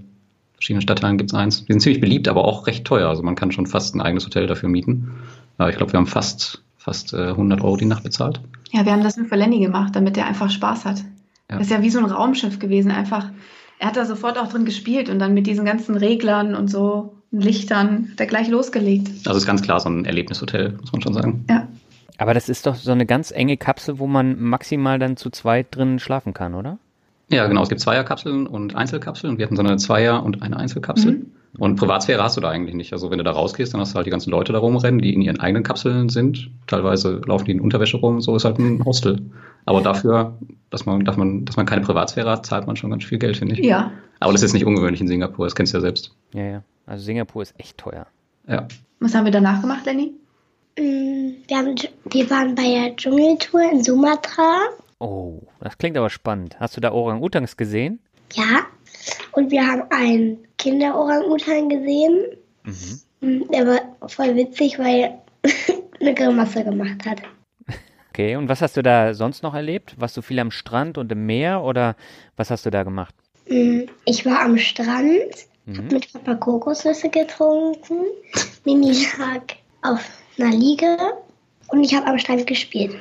verschiedenen 0.53 0.81
Stadtteilen 0.81 1.17
gibt 1.17 1.31
es 1.31 1.37
eins. 1.37 1.65
Die 1.65 1.73
sind 1.73 1.81
ziemlich 1.81 2.01
beliebt, 2.01 2.27
aber 2.27 2.45
auch 2.45 2.67
recht 2.67 2.85
teuer. 2.85 3.09
Also 3.09 3.23
man 3.23 3.35
kann 3.35 3.51
schon 3.51 3.67
fast 3.67 3.95
ein 3.95 4.01
eigenes 4.01 4.25
Hotel 4.25 4.47
dafür 4.47 4.69
mieten. 4.69 5.11
Aber 5.57 5.69
ich 5.69 5.77
glaube, 5.77 5.91
wir 5.91 5.97
haben 5.97 6.07
fast, 6.07 6.63
fast 6.77 7.13
100 7.13 7.59
äh, 7.59 7.63
Euro 7.63 7.77
die 7.77 7.85
Nacht 7.85 8.03
bezahlt. 8.03 8.39
Ja, 8.71 8.85
wir 8.85 8.91
haben 8.91 9.03
das 9.03 9.17
nur 9.17 9.25
für 9.25 9.35
Lenny 9.35 9.59
gemacht, 9.59 9.95
damit 9.95 10.17
er 10.17 10.27
einfach 10.27 10.49
Spaß 10.49 10.85
hat. 10.85 11.03
Ja. 11.51 11.57
Das 11.57 11.67
ist 11.67 11.71
ja 11.71 11.81
wie 11.81 11.89
so 11.89 11.99
ein 11.99 12.05
Raumschiff 12.05 12.59
gewesen, 12.59 12.91
einfach. 12.91 13.29
Er 13.77 13.87
hat 13.87 13.97
da 13.97 14.05
sofort 14.05 14.37
auch 14.37 14.47
drin 14.47 14.65
gespielt 14.65 15.09
und 15.09 15.19
dann 15.19 15.33
mit 15.33 15.47
diesen 15.47 15.65
ganzen 15.65 15.95
Reglern 15.95 16.55
und 16.55 16.69
so 16.69 17.15
Lichtern 17.31 18.09
hat 18.11 18.19
er 18.19 18.25
gleich 18.25 18.47
losgelegt. 18.47 19.09
Also 19.25 19.37
ist 19.37 19.45
ganz 19.45 19.61
klar 19.61 19.79
so 19.79 19.89
ein 19.89 20.05
Erlebnishotel, 20.05 20.77
muss 20.79 20.91
man 20.91 21.01
schon 21.01 21.13
sagen. 21.13 21.45
Ja. 21.49 21.67
Aber 22.17 22.33
das 22.33 22.49
ist 22.49 22.67
doch 22.67 22.75
so 22.75 22.91
eine 22.91 23.05
ganz 23.05 23.31
enge 23.31 23.57
Kapsel, 23.57 23.99
wo 23.99 24.07
man 24.07 24.39
maximal 24.39 24.99
dann 24.99 25.17
zu 25.17 25.29
zweit 25.29 25.75
drin 25.75 25.99
schlafen 25.99 26.33
kann, 26.33 26.53
oder? 26.53 26.77
Ja, 27.29 27.47
genau. 27.47 27.63
Es 27.63 27.69
gibt 27.69 27.81
Zweierkapseln 27.81 28.45
und 28.45 28.75
Einzelkapseln. 28.75 29.37
Wir 29.37 29.45
hatten 29.45 29.55
so 29.55 29.63
eine 29.63 29.77
Zweier- 29.77 30.23
und 30.23 30.41
eine 30.41 30.57
Einzelkapsel. 30.57 31.13
Mhm. 31.13 31.31
Und 31.57 31.75
Privatsphäre 31.75 32.23
hast 32.23 32.37
du 32.37 32.41
da 32.41 32.49
eigentlich 32.49 32.75
nicht. 32.75 32.93
Also 32.93 33.11
wenn 33.11 33.17
du 33.17 33.23
da 33.23 33.31
rausgehst, 33.31 33.73
dann 33.73 33.81
hast 33.81 33.93
du 33.93 33.95
halt 33.97 34.05
die 34.05 34.11
ganzen 34.11 34.31
Leute 34.31 34.53
da 34.53 34.59
rumrennen, 34.59 35.01
die 35.01 35.13
in 35.13 35.21
ihren 35.21 35.39
eigenen 35.39 35.63
Kapseln 35.63 36.09
sind. 36.09 36.49
Teilweise 36.67 37.21
laufen 37.25 37.45
die 37.45 37.51
in 37.51 37.61
Unterwäsche 37.61 37.97
rum. 37.97 38.21
So 38.21 38.35
ist 38.35 38.45
halt 38.45 38.57
ein 38.59 38.85
Hostel. 38.85 39.21
Aber 39.65 39.81
dafür, 39.81 40.37
dass 40.69 40.85
man, 40.85 41.03
dass 41.03 41.17
man, 41.17 41.45
dass 41.45 41.57
man 41.57 41.65
keine 41.65 41.81
Privatsphäre 41.81 42.29
hat, 42.29 42.45
zahlt 42.45 42.67
man 42.67 42.77
schon 42.77 42.89
ganz 42.89 43.03
viel 43.03 43.19
Geld, 43.19 43.37
finde 43.37 43.55
ich. 43.55 43.65
Ja. 43.65 43.91
Aber 44.19 44.31
das 44.31 44.43
ist 44.43 44.53
nicht 44.53 44.65
ungewöhnlich 44.65 45.01
in 45.01 45.07
Singapur. 45.07 45.45
Das 45.45 45.55
kennst 45.55 45.73
du 45.73 45.77
ja 45.77 45.81
selbst. 45.81 46.15
Ja, 46.33 46.43
ja. 46.43 46.63
Also 46.85 47.03
Singapur 47.03 47.41
ist 47.41 47.53
echt 47.57 47.77
teuer. 47.77 48.07
Ja. 48.47 48.67
Was 48.99 49.13
haben 49.13 49.25
wir 49.25 49.31
danach 49.31 49.61
gemacht, 49.61 49.85
Lenny? 49.85 50.13
Mm, 50.77 51.33
wir, 51.47 51.57
haben, 51.57 51.75
wir 52.09 52.29
waren 52.29 52.55
bei 52.55 52.63
der 52.63 52.95
Dschungeltour 52.95 53.71
in 53.71 53.83
Sumatra. 53.83 54.57
Oh, 54.99 55.41
das 55.59 55.77
klingt 55.77 55.97
aber 55.97 56.09
spannend. 56.09 56.59
Hast 56.59 56.77
du 56.77 56.81
da 56.81 56.91
Orang-Utans 56.91 57.57
gesehen? 57.57 57.99
Ja. 58.33 58.61
Und 59.31 59.51
wir 59.51 59.65
haben 59.65 59.83
einen 59.89 60.47
Kinder-Orang-Utan 60.57 61.69
gesehen. 61.69 62.25
Mhm. 63.21 63.47
Der 63.51 63.67
war 63.67 64.09
voll 64.09 64.35
witzig, 64.35 64.77
weil 64.79 65.19
eine 65.99 66.13
Grimasse 66.13 66.63
gemacht 66.63 67.05
hat. 67.05 67.21
Okay, 68.09 68.35
und 68.35 68.49
was 68.49 68.61
hast 68.61 68.75
du 68.75 68.81
da 68.83 69.13
sonst 69.13 69.41
noch 69.41 69.53
erlebt? 69.53 69.95
Warst 69.99 70.17
du 70.17 70.21
viel 70.21 70.39
am 70.39 70.51
Strand 70.51 70.97
und 70.97 71.11
im 71.11 71.25
Meer 71.25 71.63
oder 71.63 71.95
was 72.35 72.51
hast 72.51 72.65
du 72.65 72.69
da 72.69 72.83
gemacht? 72.83 73.15
Mm, 73.47 73.83
Ich 74.05 74.25
war 74.25 74.41
am 74.41 74.57
Strand, 74.57 75.47
hab 75.75 75.91
mit 75.91 76.11
Papa 76.11 76.35
Kokosnüsse 76.35 77.09
getrunken, 77.09 78.05
Mimi 78.65 78.91
lag 79.17 79.41
auf 79.81 80.01
einer 80.37 80.51
Liege 80.55 80.97
und 81.69 81.83
ich 81.83 81.95
habe 81.95 82.07
am 82.07 82.17
Strand 82.19 82.45
gespielt. 82.47 82.95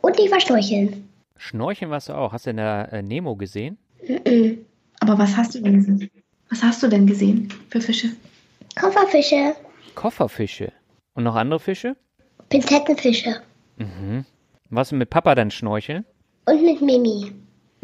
Und 0.00 0.18
ich 0.20 0.30
war 0.30 0.38
storcheln. 0.40 1.08
Schnorcheln 1.36 1.90
warst 1.90 2.08
du 2.08 2.12
auch. 2.12 2.32
Hast 2.32 2.46
du 2.46 2.50
denn 2.50 2.58
da 2.58 2.84
äh, 2.84 3.02
Nemo 3.02 3.34
gesehen? 3.34 3.78
Mhm. 4.06 4.64
Aber 5.02 5.18
was 5.18 5.36
hast 5.36 5.52
du 5.56 5.60
denn 5.60 5.78
gesehen? 5.84 6.10
Was 6.48 6.62
hast 6.62 6.80
du 6.80 6.86
denn 6.86 7.08
gesehen 7.08 7.48
für 7.70 7.80
Fische? 7.80 8.10
Kofferfische, 8.80 9.54
Kofferfische. 9.96 10.70
Und 11.14 11.24
noch 11.24 11.34
andere 11.34 11.58
Fische? 11.58 11.96
Pinzettenfische 12.48 13.34
Warst 14.70 14.92
du 14.92 14.96
mit 14.96 15.10
Papa 15.10 15.34
dann 15.34 15.50
schnorcheln? 15.50 16.04
und 16.46 16.62
mit 16.64 16.80
Mimi. 16.80 17.32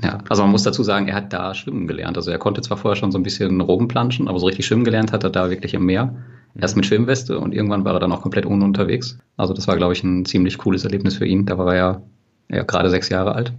Ja, 0.00 0.18
also 0.28 0.42
man 0.42 0.52
muss 0.52 0.62
dazu 0.62 0.84
sagen, 0.84 1.08
er 1.08 1.16
hat 1.16 1.32
da 1.32 1.54
schwimmen 1.54 1.88
gelernt. 1.88 2.16
Also 2.16 2.30
er 2.30 2.38
konnte 2.38 2.60
zwar 2.60 2.76
vorher 2.76 2.94
schon 2.96 3.10
so 3.10 3.18
ein 3.18 3.24
bisschen 3.24 3.60
Robbenplanschen, 3.60 4.28
aber 4.28 4.38
so 4.38 4.46
richtig 4.46 4.66
schwimmen 4.66 4.84
gelernt 4.84 5.12
hat 5.12 5.24
er 5.24 5.30
da 5.30 5.50
wirklich 5.50 5.74
im 5.74 5.86
Meer. 5.86 6.14
Erst 6.56 6.76
mit 6.76 6.86
Schwimmweste 6.86 7.38
und 7.40 7.52
irgendwann 7.52 7.84
war 7.84 7.94
er 7.94 8.00
dann 8.00 8.12
auch 8.12 8.22
komplett 8.22 8.46
ohne 8.46 8.64
unterwegs. 8.64 9.18
Also 9.36 9.54
das 9.54 9.66
war, 9.66 9.76
glaube 9.76 9.92
ich, 9.92 10.04
ein 10.04 10.24
ziemlich 10.24 10.56
cooles 10.58 10.84
Erlebnis 10.84 11.16
für 11.16 11.26
ihn. 11.26 11.46
Da 11.46 11.58
war 11.58 11.74
er 11.74 11.76
ja, 11.76 12.02
ja 12.48 12.62
gerade 12.62 12.90
sechs 12.90 13.08
Jahre 13.08 13.34
alt. 13.34 13.52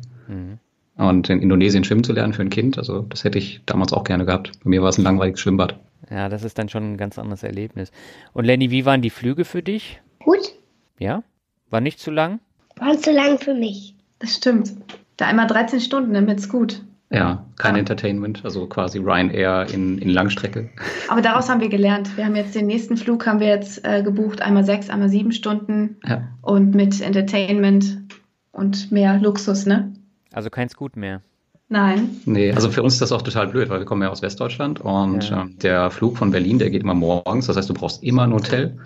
Und 1.00 1.30
in 1.30 1.42
Indonesien 1.42 1.84
schwimmen 1.84 2.04
zu 2.04 2.12
lernen 2.14 2.34
für 2.34 2.42
ein 2.42 2.50
Kind, 2.50 2.78
also 2.78 3.04
das 3.04 3.24
hätte 3.24 3.38
ich 3.38 3.62
damals 3.66 3.94
auch 3.94 4.04
gerne 4.04 4.26
gehabt. 4.26 4.52
Bei 4.64 4.70
mir 4.70 4.82
war 4.82 4.90
es 4.90 4.98
ein 4.98 5.04
langweiliges 5.04 5.40
Schwimmbad. 5.40 5.80
Ja, 6.12 6.28
das 6.30 6.44
ist 6.44 6.58
dann 6.60 6.70
schon 6.70 6.94
ein 6.94 6.98
ganz 6.98 7.18
anderes 7.18 7.44
Erlebnis. 7.44 7.92
Und 8.34 8.44
Lenny, 8.46 8.70
wie 8.70 8.86
waren 8.86 9.02
die 9.02 9.10
Flüge 9.10 9.46
für 9.46 9.64
dich? 9.64 10.02
Gut, 10.20 10.54
Ja? 11.00 11.24
War 11.70 11.82
nicht 11.82 12.00
zu 12.00 12.12
lang? 12.12 12.40
war 12.78 12.98
zu 12.98 13.12
lang 13.12 13.38
für 13.40 13.54
mich. 13.54 13.96
Das 14.20 14.36
stimmt. 14.36 14.72
Da 15.18 15.28
einmal 15.28 15.48
13 15.48 15.80
Stunden, 15.82 16.14
damit 16.14 16.40
es 16.40 16.50
gut. 16.50 16.82
Ja, 17.12 17.46
kein 17.58 17.76
Entertainment, 17.76 18.44
also 18.46 18.68
quasi 18.68 19.00
Ryanair 19.00 19.68
in, 19.74 19.98
in 19.98 20.10
Langstrecke. 20.10 20.70
Aber 21.10 21.22
daraus 21.22 21.50
haben 21.50 21.60
wir 21.62 21.70
gelernt. 21.70 22.16
Wir 22.18 22.26
haben 22.26 22.36
jetzt 22.36 22.56
den 22.56 22.68
nächsten 22.68 22.98
Flug 22.98 23.26
haben 23.26 23.40
wir 23.40 23.48
jetzt 23.48 23.84
äh, 23.86 24.04
gebucht, 24.04 24.42
einmal 24.42 24.64
sechs, 24.64 24.90
einmal 24.90 25.10
sieben 25.10 25.32
Stunden 25.32 25.98
Ja. 26.06 26.28
und 26.42 26.76
mit 26.76 27.02
Entertainment 27.02 27.98
und 28.52 28.92
mehr 28.92 29.18
Luxus, 29.20 29.66
ne? 29.66 29.94
Also 30.34 30.50
kein 30.50 30.70
Scoot 30.70 30.96
mehr. 30.96 31.22
Nein. 31.70 32.10
Nee, 32.26 32.52
also 32.52 32.72
für 32.72 32.82
uns 32.82 32.94
ist 32.94 33.02
das 33.02 33.12
auch 33.12 33.22
total 33.22 33.48
blöd, 33.48 33.70
weil 33.70 33.80
wir 33.80 33.86
kommen 33.86 34.02
ja 34.02 34.10
aus 34.10 34.22
Westdeutschland 34.24 34.82
und 34.82 35.30
Ja. 35.30 35.42
ähm, 35.44 35.56
der 35.62 35.92
Flug 35.92 36.18
von 36.18 36.32
Berlin, 36.32 36.58
der 36.58 36.72
geht 36.72 36.82
immer 36.82 36.96
morgens. 36.96 37.46
Das 37.46 37.58
heißt, 37.58 37.70
du 37.70 37.74
brauchst 37.76 38.04
immer 38.04 38.24
ein 38.24 38.34
Hotel 38.34 38.78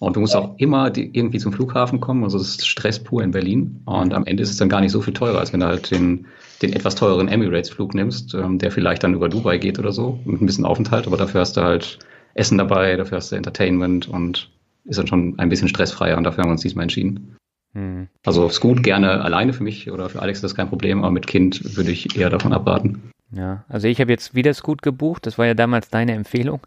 und 0.00 0.16
du 0.16 0.20
musst 0.20 0.34
auch 0.34 0.56
immer 0.58 0.90
die, 0.90 1.16
irgendwie 1.16 1.38
zum 1.38 1.52
Flughafen 1.52 2.00
kommen. 2.00 2.24
Also 2.24 2.38
es 2.38 2.48
ist 2.48 2.66
Stress 2.66 2.98
pur 2.98 3.22
in 3.22 3.30
Berlin. 3.30 3.80
Und 3.84 4.12
am 4.12 4.26
Ende 4.26 4.42
ist 4.42 4.50
es 4.50 4.56
dann 4.56 4.68
gar 4.68 4.80
nicht 4.80 4.90
so 4.90 5.00
viel 5.00 5.14
teurer, 5.14 5.38
als 5.38 5.52
wenn 5.52 5.60
du 5.60 5.66
halt 5.66 5.92
den, 5.92 6.26
den 6.62 6.72
etwas 6.72 6.96
teureren 6.96 7.28
Emirates-Flug 7.28 7.94
nimmst, 7.94 8.34
ähm, 8.34 8.58
der 8.58 8.72
vielleicht 8.72 9.04
dann 9.04 9.14
über 9.14 9.28
Dubai 9.28 9.58
geht 9.58 9.78
oder 9.78 9.92
so, 9.92 10.18
mit 10.24 10.42
ein 10.42 10.46
bisschen 10.46 10.64
Aufenthalt, 10.64 11.06
aber 11.06 11.16
dafür 11.16 11.42
hast 11.42 11.56
du 11.56 11.60
halt 11.60 12.00
Essen 12.34 12.58
dabei, 12.58 12.96
dafür 12.96 13.18
hast 13.18 13.30
du 13.30 13.36
Entertainment 13.36 14.08
und 14.08 14.50
ist 14.84 14.98
dann 14.98 15.06
schon 15.06 15.38
ein 15.38 15.48
bisschen 15.48 15.68
stressfreier 15.68 16.16
und 16.16 16.24
dafür 16.24 16.42
haben 16.42 16.48
wir 16.48 16.54
uns 16.54 16.62
diesmal 16.62 16.82
entschieden. 16.82 17.36
Hm. 17.74 18.08
Also 18.24 18.48
Scoot 18.48 18.82
gerne 18.82 19.22
alleine 19.22 19.52
für 19.52 19.62
mich 19.62 19.90
oder 19.90 20.08
für 20.08 20.20
Alex 20.20 20.38
ist 20.38 20.44
das 20.44 20.54
kein 20.54 20.68
Problem, 20.68 20.98
aber 20.98 21.10
mit 21.10 21.26
Kind 21.26 21.76
würde 21.76 21.90
ich 21.90 22.16
eher 22.16 22.30
davon 22.30 22.52
abraten. 22.52 23.10
Ja, 23.30 23.64
also 23.68 23.88
ich 23.88 24.00
habe 24.00 24.12
jetzt 24.12 24.34
wieder 24.34 24.52
Scoot 24.52 24.82
gebucht. 24.82 25.26
Das 25.26 25.38
war 25.38 25.46
ja 25.46 25.54
damals 25.54 25.88
deine 25.88 26.12
Empfehlung. 26.12 26.60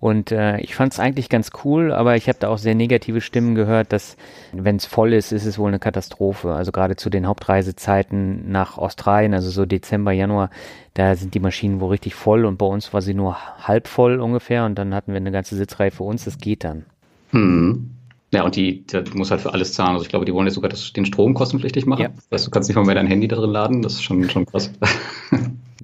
Und 0.00 0.30
äh, 0.30 0.60
ich 0.60 0.76
fand 0.76 0.92
es 0.92 1.00
eigentlich 1.00 1.28
ganz 1.28 1.50
cool, 1.64 1.92
aber 1.92 2.14
ich 2.14 2.28
habe 2.28 2.38
da 2.38 2.48
auch 2.48 2.58
sehr 2.58 2.76
negative 2.76 3.20
Stimmen 3.20 3.56
gehört, 3.56 3.92
dass 3.92 4.16
wenn 4.52 4.76
es 4.76 4.86
voll 4.86 5.12
ist, 5.12 5.32
ist 5.32 5.44
es 5.44 5.58
wohl 5.58 5.68
eine 5.68 5.80
Katastrophe. 5.80 6.54
Also 6.54 6.70
gerade 6.70 6.94
zu 6.94 7.10
den 7.10 7.26
Hauptreisezeiten 7.26 8.50
nach 8.50 8.78
Australien, 8.78 9.34
also 9.34 9.50
so 9.50 9.66
Dezember, 9.66 10.12
Januar, 10.12 10.50
da 10.94 11.16
sind 11.16 11.34
die 11.34 11.40
Maschinen 11.40 11.80
wohl 11.80 11.90
richtig 11.90 12.14
voll 12.14 12.44
und 12.44 12.58
bei 12.58 12.66
uns 12.66 12.94
war 12.94 13.02
sie 13.02 13.14
nur 13.14 13.36
halb 13.66 13.88
voll 13.88 14.20
ungefähr 14.20 14.64
und 14.66 14.76
dann 14.76 14.94
hatten 14.94 15.12
wir 15.12 15.16
eine 15.16 15.32
ganze 15.32 15.56
Sitzreihe 15.56 15.90
für 15.90 16.04
uns. 16.04 16.24
Das 16.24 16.38
geht 16.38 16.62
dann. 16.62 16.84
Hm. 17.30 17.97
Ja, 18.32 18.44
und 18.44 18.56
die, 18.56 18.84
die 18.86 19.16
muss 19.16 19.30
halt 19.30 19.40
für 19.40 19.54
alles 19.54 19.72
zahlen. 19.72 19.92
Also 19.92 20.02
ich 20.02 20.10
glaube, 20.10 20.26
die 20.26 20.34
wollen 20.34 20.46
jetzt 20.46 20.54
sogar 20.56 20.68
das, 20.68 20.92
den 20.92 21.06
Strom 21.06 21.32
kostenpflichtig 21.34 21.86
machen. 21.86 22.02
Ja. 22.02 22.08
Das 22.08 22.40
heißt, 22.40 22.46
du 22.46 22.50
kannst 22.50 22.68
nicht 22.68 22.76
mal 22.76 22.84
mehr 22.84 22.94
dein 22.94 23.06
Handy 23.06 23.26
da 23.26 23.36
drin 23.36 23.50
laden. 23.50 23.82
Das 23.82 23.94
ist 23.94 24.02
schon, 24.02 24.28
schon 24.30 24.46
krass. 24.46 24.70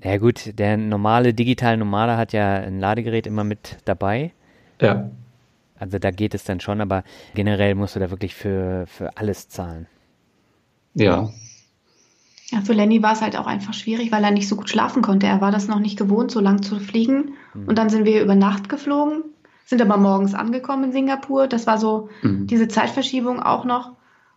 Ja 0.03 0.19
gut, 0.19 0.59
der 0.59 0.77
normale 0.77 1.33
digitale 1.33 1.79
Nomade 1.79 2.19
hat 2.19 2.35
ja 2.35 2.57
ein 2.57 2.79
Ladegerät 2.79 3.27
immer 3.27 3.43
mit 3.43 3.79
dabei. 3.87 4.33
ja. 4.81 5.11
Also 5.77 5.99
da 5.99 6.11
geht 6.11 6.35
es 6.35 6.45
dann 6.45 6.61
schon, 6.61 6.81
aber 6.81 7.05
generell 7.35 7.75
musst 7.75 7.97
du 7.97 8.01
da 8.01 8.11
wirklich 8.11 8.35
für, 8.35 8.85
für 8.87 9.17
alles 9.17 9.49
zahlen. 9.49 9.87
Ja. 10.95 11.31
Ja, 12.51 12.61
für 12.61 12.75
Lenny 12.75 13.03
war 13.03 13.13
es 13.13 13.23
halt 13.23 13.37
auch 13.37 13.47
einfach 13.47 13.75
schwierig, 13.75 14.13
weil 14.13 14.23
er 14.23 14.31
nicht 14.31 14.49
so 14.49 14.57
gut 14.57 14.71
schlafen 14.71 15.03
konnte. 15.03 15.27
Er 15.27 15.41
war 15.41 15.51
das 15.51 15.67
noch 15.67 15.81
nicht 15.81 15.99
gewohnt, 15.99 16.31
so 16.31 16.41
lang 16.41 16.63
zu 16.63 16.79
fliegen. 16.79 17.35
Und 17.67 17.77
dann 17.77 17.91
sind 17.91 18.05
wir 18.05 18.23
über 18.23 18.35
Nacht 18.37 18.69
geflogen, 18.69 19.25
sind 19.65 19.81
aber 19.83 19.97
morgens 19.97 20.35
angekommen 20.35 20.85
in 20.85 20.93
Singapur. 20.93 21.47
Das 21.47 21.67
war 21.67 21.79
so 21.79 22.09
Mhm. 22.23 22.47
diese 22.47 22.69
Zeitverschiebung 22.69 23.41
auch 23.41 23.65
noch. 23.65 23.93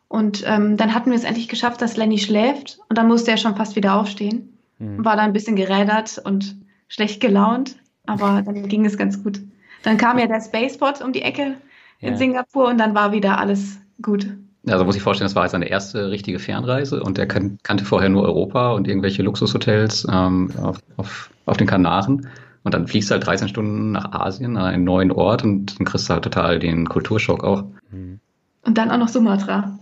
Und 0.07 0.43
ähm, 0.47 0.77
dann 0.77 0.93
hatten 0.93 1.09
wir 1.11 1.17
es 1.17 1.25
endlich 1.25 1.49
geschafft, 1.49 1.81
dass 1.81 1.97
Lenny 1.97 2.17
schläft. 2.17 2.79
Und 2.89 2.97
dann 2.97 3.07
musste 3.07 3.31
er 3.31 3.37
schon 3.37 3.55
fast 3.55 3.75
wieder 3.75 3.95
aufstehen. 3.95 4.57
Mhm. 4.79 5.03
War 5.03 5.15
da 5.17 5.23
ein 5.23 5.33
bisschen 5.33 5.55
gerädert 5.55 6.21
und 6.23 6.55
schlecht 6.87 7.19
gelaunt. 7.19 7.75
Aber 8.05 8.41
dann 8.41 8.67
ging 8.69 8.85
es 8.85 8.97
ganz 8.97 9.21
gut. 9.21 9.41
Dann 9.83 9.97
kam 9.97 10.17
ja 10.17 10.27
der 10.27 10.39
Spaceport 10.41 11.01
um 11.01 11.11
die 11.11 11.21
Ecke 11.23 11.55
in 11.99 12.11
Ja. 12.11 12.17
Singapur 12.17 12.67
und 12.69 12.77
dann 12.77 12.95
war 12.95 13.11
wieder 13.11 13.37
alles 13.37 13.79
gut. 14.01 14.27
Also 14.65 14.85
muss 14.85 14.95
ich 14.95 15.01
vorstellen, 15.01 15.27
das 15.27 15.35
war 15.35 15.43
jetzt 15.43 15.51
seine 15.53 15.69
erste 15.69 16.09
richtige 16.09 16.39
Fernreise 16.39 17.01
und 17.01 17.17
er 17.17 17.25
kan 17.25 17.57
kannte 17.63 17.85
vorher 17.85 18.09
nur 18.09 18.23
Europa 18.23 18.71
und 18.73 18.87
irgendwelche 18.87 19.23
Luxushotels 19.23 20.05
ähm, 20.11 20.51
auf, 20.61 20.77
auf, 20.97 21.29
auf 21.45 21.57
den 21.57 21.67
Kanaren. 21.67 22.27
Und 22.67 22.73
dann 22.73 22.85
fliegst 22.85 23.09
du 23.09 23.13
halt 23.13 23.25
13 23.25 23.47
Stunden 23.47 23.93
nach 23.93 24.11
Asien, 24.11 24.57
an 24.57 24.65
einen 24.65 24.83
neuen 24.83 25.13
Ort 25.13 25.41
und 25.41 25.79
dann 25.79 25.85
kriegst 25.85 26.09
du 26.09 26.13
halt 26.13 26.25
total 26.25 26.59
den 26.59 26.89
Kulturschock 26.89 27.41
auch. 27.41 27.63
Und 27.93 28.77
dann 28.77 28.91
auch 28.91 28.97
noch 28.97 29.07
Sumatra, 29.07 29.79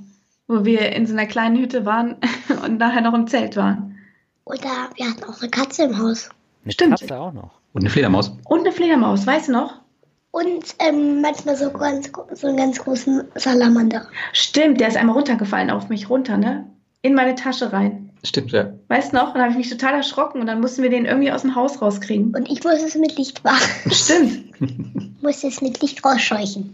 wo 0.48 0.66
wir 0.66 0.92
in 0.92 1.08
so 1.08 1.14
einer 1.14 1.26
kleinen 1.26 1.58
Hütte 1.58 1.88
waren 1.88 2.18
und 2.64 2.78
nachher 2.78 3.02
noch 3.02 3.16
im 3.16 3.26
Zelt 3.26 3.56
waren. 3.56 3.98
Oder 4.44 4.70
wir 4.94 5.10
hatten 5.10 5.24
auch 5.24 5.42
eine 5.42 5.50
Katze 5.50 5.86
im 5.86 5.98
Haus. 5.98 6.30
Eine 6.64 6.74
Stimmt. 6.74 7.00
Katze 7.00 7.20
auch 7.20 7.34
noch. 7.34 7.54
Und 7.74 7.82
eine 7.82 7.90
Fledermaus. 7.90 8.38
Und 8.44 8.60
eine 8.60 8.72
Fledermaus, 8.72 9.26
weißt 9.26 9.48
du 9.48 9.54
noch? 9.54 9.82
Und 10.30 10.76
ähm, 10.78 11.22
manchmal 11.22 11.56
so, 11.56 11.72
ganz, 11.72 12.12
so 12.34 12.46
einen 12.46 12.58
ganz 12.58 12.78
großen 12.78 13.24
Salamander. 13.34 14.06
Stimmt, 14.32 14.80
der 14.80 14.90
ist 14.90 14.98
einmal 14.98 15.16
runtergefallen 15.16 15.72
auf 15.72 15.90
mich 15.90 16.08
runter, 16.08 16.38
ne? 16.38 16.70
In 17.02 17.16
meine 17.16 17.34
Tasche 17.34 17.74
rein. 17.74 18.05
Stimmt, 18.26 18.52
ja. 18.52 18.74
Weißt 18.88 19.14
du 19.14 19.18
noch? 19.18 19.30
Und 19.30 19.36
da 19.36 19.42
habe 19.42 19.52
ich 19.52 19.58
mich 19.58 19.70
total 19.70 19.94
erschrocken 19.94 20.42
und 20.42 20.48
dann 20.48 20.60
mussten 20.60 20.82
wir 20.82 20.90
den 20.90 21.06
irgendwie 21.06 21.32
aus 21.32 21.44
dem 21.44 21.56
Haus 21.56 21.82
rauskriegen. 21.82 22.36
Und 22.36 22.50
ich 22.50 22.64
musste 22.64 22.86
es 22.86 22.96
mit 22.96 23.18
Licht 23.18 23.44
machen. 23.44 23.92
Stimmt. 23.92 25.22
musste 25.22 25.48
es 25.48 25.62
mit 25.62 25.82
Licht 25.82 26.04
rausscheuchen. 26.04 26.74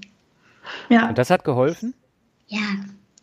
Ja. 0.90 1.10
Und 1.10 1.18
das 1.18 1.30
hat 1.30 1.44
geholfen? 1.44 1.94
Ja. 2.48 2.60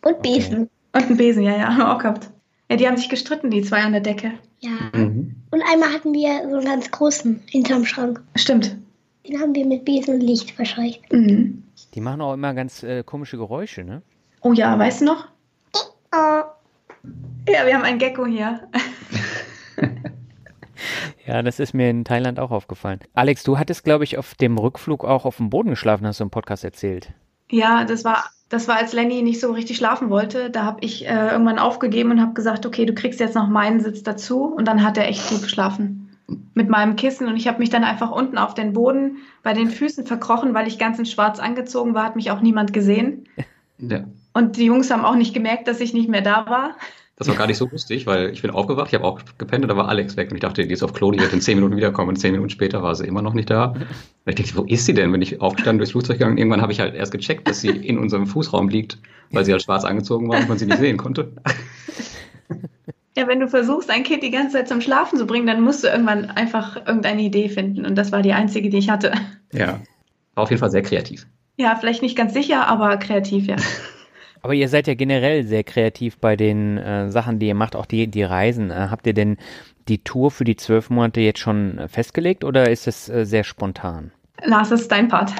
Und 0.03 0.21
Besen. 0.21 0.69
Und 0.93 1.03
einen 1.03 1.17
Besen, 1.17 1.43
ja, 1.43 1.57
ja, 1.57 1.67
haben 1.69 1.77
wir 1.77 1.91
auch 1.91 1.97
gehabt. 1.97 2.29
Ja, 2.69 2.77
die 2.77 2.87
haben 2.87 2.97
sich 2.97 3.09
gestritten, 3.09 3.49
die 3.49 3.63
zwei 3.63 3.81
an 3.81 3.93
der 3.93 4.01
Decke. 4.01 4.33
Ja. 4.59 4.71
Mhm. 4.93 5.35
Und 5.49 5.63
einmal 5.71 5.91
hatten 5.91 6.13
wir 6.13 6.47
so 6.49 6.57
einen 6.57 6.65
ganz 6.65 6.91
großen 6.91 7.41
hinterm 7.47 7.85
Schrank. 7.85 8.21
Stimmt. 8.35 8.75
Den 9.27 9.41
haben 9.41 9.55
wir 9.55 9.65
mit 9.65 9.85
Besen 9.85 10.15
und 10.15 10.21
Licht 10.21 10.51
verscheucht. 10.51 11.01
Mhm. 11.11 11.63
Die 11.95 12.01
machen 12.01 12.21
auch 12.21 12.33
immer 12.33 12.53
ganz 12.53 12.83
äh, 12.83 13.03
komische 13.03 13.37
Geräusche, 13.37 13.83
ne? 13.83 14.03
Oh 14.41 14.53
ja, 14.53 14.77
weißt 14.77 15.01
du 15.01 15.05
noch? 15.05 15.27
Oh. 16.13 16.43
Ja, 17.47 17.65
wir 17.65 17.73
haben 17.73 17.83
einen 17.83 17.99
Gecko 17.99 18.25
hier. 18.25 18.61
Ja, 21.25 21.43
das 21.43 21.59
ist 21.59 21.73
mir 21.73 21.91
in 21.91 22.05
Thailand 22.05 22.39
auch 22.39 22.49
aufgefallen. 22.49 22.99
Alex, 23.13 23.43
du 23.43 23.59
hattest, 23.59 23.83
glaube 23.83 24.03
ich, 24.03 24.17
auf 24.17 24.33
dem 24.33 24.57
Rückflug 24.57 25.05
auch 25.05 25.25
auf 25.25 25.37
dem 25.37 25.51
Boden 25.51 25.69
geschlafen, 25.69 26.07
hast 26.07 26.19
du 26.19 26.23
im 26.23 26.31
Podcast 26.31 26.63
erzählt. 26.63 27.13
Ja, 27.51 27.83
das 27.83 28.03
war, 28.03 28.25
das 28.49 28.67
war, 28.67 28.77
als 28.77 28.93
Lenny 28.93 29.21
nicht 29.21 29.39
so 29.39 29.51
richtig 29.51 29.77
schlafen 29.77 30.09
wollte. 30.09 30.49
Da 30.49 30.63
habe 30.63 30.79
ich 30.81 31.07
äh, 31.07 31.29
irgendwann 31.29 31.59
aufgegeben 31.59 32.09
und 32.09 32.19
habe 32.19 32.33
gesagt, 32.33 32.65
okay, 32.65 32.85
du 32.85 32.93
kriegst 32.93 33.19
jetzt 33.19 33.35
noch 33.35 33.47
meinen 33.47 33.79
Sitz 33.79 34.01
dazu. 34.01 34.45
Und 34.45 34.67
dann 34.67 34.83
hat 34.83 34.97
er 34.97 35.07
echt 35.07 35.29
gut 35.29 35.43
geschlafen. 35.43 36.09
Mit 36.55 36.67
meinem 36.67 36.95
Kissen. 36.95 37.27
Und 37.27 37.37
ich 37.37 37.47
habe 37.47 37.59
mich 37.59 37.69
dann 37.69 37.83
einfach 37.83 38.09
unten 38.09 38.39
auf 38.39 38.55
den 38.55 38.73
Boden 38.73 39.17
bei 39.43 39.53
den 39.53 39.69
Füßen 39.69 40.07
verkrochen, 40.07 40.55
weil 40.55 40.67
ich 40.67 40.79
ganz 40.79 40.97
in 40.97 41.05
schwarz 41.05 41.39
angezogen 41.39 41.93
war, 41.93 42.05
hat 42.05 42.15
mich 42.15 42.31
auch 42.31 42.41
niemand 42.41 42.73
gesehen. 42.73 43.27
Ja. 43.77 44.03
Und 44.33 44.57
die 44.57 44.65
Jungs 44.65 44.91
haben 44.91 45.05
auch 45.05 45.15
nicht 45.15 45.33
gemerkt, 45.33 45.67
dass 45.67 45.79
ich 45.79 45.93
nicht 45.93 46.09
mehr 46.09 46.21
da 46.21 46.45
war. 46.47 46.75
Das 47.15 47.27
war 47.27 47.35
gar 47.35 47.47
nicht 47.47 47.57
so 47.57 47.67
lustig, 47.69 48.07
weil 48.07 48.29
ich 48.29 48.41
bin 48.41 48.51
aufgewacht, 48.51 48.87
ich 48.87 48.93
habe 48.93 49.03
auch 49.03 49.19
gepennt 49.37 49.65
und 49.65 49.67
da 49.67 49.75
war 49.75 49.89
Alex 49.89 50.15
weg 50.15 50.31
und 50.31 50.37
ich 50.37 50.41
dachte, 50.41 50.65
die 50.65 50.73
ist 50.73 50.83
auf 50.83 50.93
Klo, 50.93 51.11
die 51.11 51.19
wird 51.19 51.33
in 51.33 51.41
zehn 51.41 51.57
Minuten 51.57 51.75
wiederkommen 51.75 52.09
und 52.09 52.15
zehn 52.15 52.31
Minuten 52.31 52.49
später 52.49 52.81
war 52.81 52.95
sie 52.95 53.05
immer 53.05 53.21
noch 53.21 53.33
nicht 53.33 53.49
da. 53.49 53.65
Und 53.65 53.85
ich 54.25 54.35
dachte, 54.35 54.55
wo 54.55 54.63
ist 54.63 54.85
sie 54.85 54.93
denn? 54.93 55.11
Bin 55.11 55.21
ich 55.21 55.41
aufgestanden 55.41 55.79
durchs 55.79 55.91
Flugzeug 55.91 56.17
gegangen. 56.19 56.37
Irgendwann 56.37 56.61
habe 56.61 56.71
ich 56.71 56.79
halt 56.79 56.95
erst 56.95 57.11
gecheckt, 57.11 57.45
dass 57.49 57.59
sie 57.59 57.69
in 57.69 57.97
unserem 57.97 58.25
Fußraum 58.25 58.69
liegt, 58.69 58.99
weil 59.31 59.43
sie 59.43 59.51
halt 59.51 59.61
schwarz 59.61 59.83
angezogen 59.83 60.29
war 60.29 60.39
und 60.39 60.47
man 60.47 60.57
sie 60.57 60.65
nicht 60.65 60.77
sehen 60.77 60.95
konnte. 60.95 61.33
Ja, 63.17 63.27
wenn 63.27 63.41
du 63.41 63.49
versuchst, 63.49 63.89
ein 63.89 64.03
Kind 64.03 64.23
die 64.23 64.31
ganze 64.31 64.53
Zeit 64.53 64.69
zum 64.69 64.79
Schlafen 64.79 65.19
zu 65.19 65.27
bringen, 65.27 65.45
dann 65.45 65.61
musst 65.61 65.83
du 65.83 65.89
irgendwann 65.89 66.29
einfach 66.31 66.77
irgendeine 66.87 67.21
Idee 67.21 67.49
finden. 67.49 67.85
Und 67.85 67.95
das 67.95 68.13
war 68.13 68.21
die 68.21 68.31
einzige, 68.31 68.69
die 68.69 68.77
ich 68.77 68.89
hatte. 68.89 69.11
Ja. 69.51 69.81
War 70.35 70.43
auf 70.43 70.51
jeden 70.51 70.61
Fall 70.61 70.71
sehr 70.71 70.83
kreativ. 70.83 71.27
Ja, 71.57 71.75
vielleicht 71.75 72.01
nicht 72.01 72.15
ganz 72.15 72.33
sicher, 72.33 72.69
aber 72.69 72.95
kreativ, 72.95 73.47
ja. 73.47 73.57
Aber 74.41 74.53
ihr 74.53 74.69
seid 74.69 74.87
ja 74.87 74.93
generell 74.93 75.43
sehr 75.43 75.63
kreativ 75.63 76.17
bei 76.17 76.35
den 76.35 76.77
äh, 76.77 77.09
Sachen, 77.09 77.39
die 77.39 77.47
ihr 77.47 77.55
macht, 77.55 77.75
auch 77.75 77.85
die, 77.85 78.07
die 78.07 78.23
Reisen. 78.23 78.71
Äh, 78.71 78.87
habt 78.89 79.05
ihr 79.07 79.13
denn 79.13 79.37
die 79.87 80.03
Tour 80.03 80.31
für 80.31 80.43
die 80.43 80.55
zwölf 80.55 80.89
Monate 80.89 81.21
jetzt 81.21 81.39
schon 81.39 81.81
festgelegt 81.87 82.43
oder 82.43 82.69
ist 82.69 82.87
es 82.87 83.09
äh, 83.09 83.25
sehr 83.25 83.43
spontan? 83.43 84.11
Lars, 84.45 84.69
das 84.69 84.81
ist 84.81 84.91
dein 84.91 85.07
Part. 85.07 85.33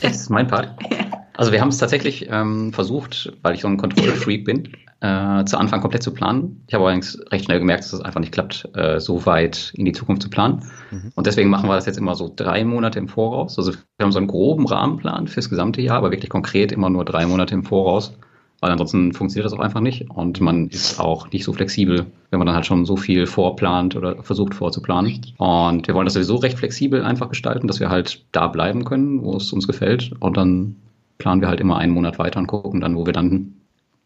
Das 0.00 0.16
ist 0.16 0.30
mein 0.30 0.46
Part. 0.46 0.74
Also 1.38 1.52
wir 1.52 1.60
haben 1.60 1.68
es 1.68 1.76
tatsächlich 1.76 2.28
ähm, 2.30 2.72
versucht, 2.72 3.30
weil 3.42 3.54
ich 3.54 3.60
so 3.60 3.68
ein 3.68 3.76
Kontrollfreak 3.76 4.46
bin, 4.46 4.72
äh, 5.00 5.44
zu 5.44 5.58
Anfang 5.58 5.82
komplett 5.82 6.02
zu 6.02 6.14
planen. 6.14 6.64
Ich 6.66 6.72
habe 6.72 6.84
allerdings 6.84 7.18
recht 7.30 7.44
schnell 7.44 7.58
gemerkt, 7.58 7.84
dass 7.84 7.92
es 7.92 8.00
einfach 8.00 8.20
nicht 8.20 8.32
klappt, 8.32 8.70
äh, 8.74 9.00
so 9.00 9.26
weit 9.26 9.70
in 9.74 9.84
die 9.84 9.92
Zukunft 9.92 10.22
zu 10.22 10.30
planen. 10.30 10.64
Mhm. 10.90 11.12
Und 11.14 11.26
deswegen 11.26 11.50
machen 11.50 11.68
wir 11.68 11.74
das 11.74 11.84
jetzt 11.84 11.98
immer 11.98 12.14
so 12.14 12.32
drei 12.34 12.64
Monate 12.64 12.98
im 12.98 13.08
Voraus. 13.08 13.58
Also 13.58 13.72
wir 13.72 14.04
haben 14.04 14.12
so 14.12 14.18
einen 14.18 14.28
groben 14.28 14.66
Rahmenplan 14.66 15.28
fürs 15.28 15.50
gesamte 15.50 15.82
Jahr, 15.82 15.98
aber 15.98 16.10
wirklich 16.10 16.30
konkret 16.30 16.72
immer 16.72 16.88
nur 16.88 17.04
drei 17.04 17.26
Monate 17.26 17.52
im 17.52 17.64
Voraus 17.64 18.16
weil 18.60 18.70
ansonsten 18.70 19.12
funktioniert 19.12 19.44
das 19.44 19.52
auch 19.52 19.62
einfach 19.62 19.80
nicht 19.80 20.10
und 20.10 20.40
man 20.40 20.68
ist 20.68 20.98
auch 20.98 21.30
nicht 21.30 21.44
so 21.44 21.52
flexibel, 21.52 22.06
wenn 22.30 22.38
man 22.38 22.46
dann 22.46 22.54
halt 22.54 22.66
schon 22.66 22.84
so 22.86 22.96
viel 22.96 23.26
vorplant 23.26 23.96
oder 23.96 24.22
versucht 24.22 24.54
vorzuplanen. 24.54 25.20
Und 25.36 25.86
wir 25.86 25.94
wollen 25.94 26.06
das 26.06 26.14
sowieso 26.14 26.36
recht 26.36 26.58
flexibel 26.58 27.02
einfach 27.02 27.28
gestalten, 27.28 27.66
dass 27.66 27.80
wir 27.80 27.90
halt 27.90 28.24
da 28.32 28.48
bleiben 28.48 28.84
können, 28.84 29.22
wo 29.22 29.36
es 29.36 29.52
uns 29.52 29.66
gefällt 29.66 30.12
und 30.20 30.36
dann 30.36 30.76
planen 31.18 31.40
wir 31.40 31.48
halt 31.48 31.60
immer 31.60 31.78
einen 31.78 31.92
Monat 31.92 32.18
weiter 32.18 32.38
und 32.38 32.46
gucken 32.46 32.80
dann, 32.80 32.96
wo 32.96 33.06
wir 33.06 33.12
landen. 33.12 33.60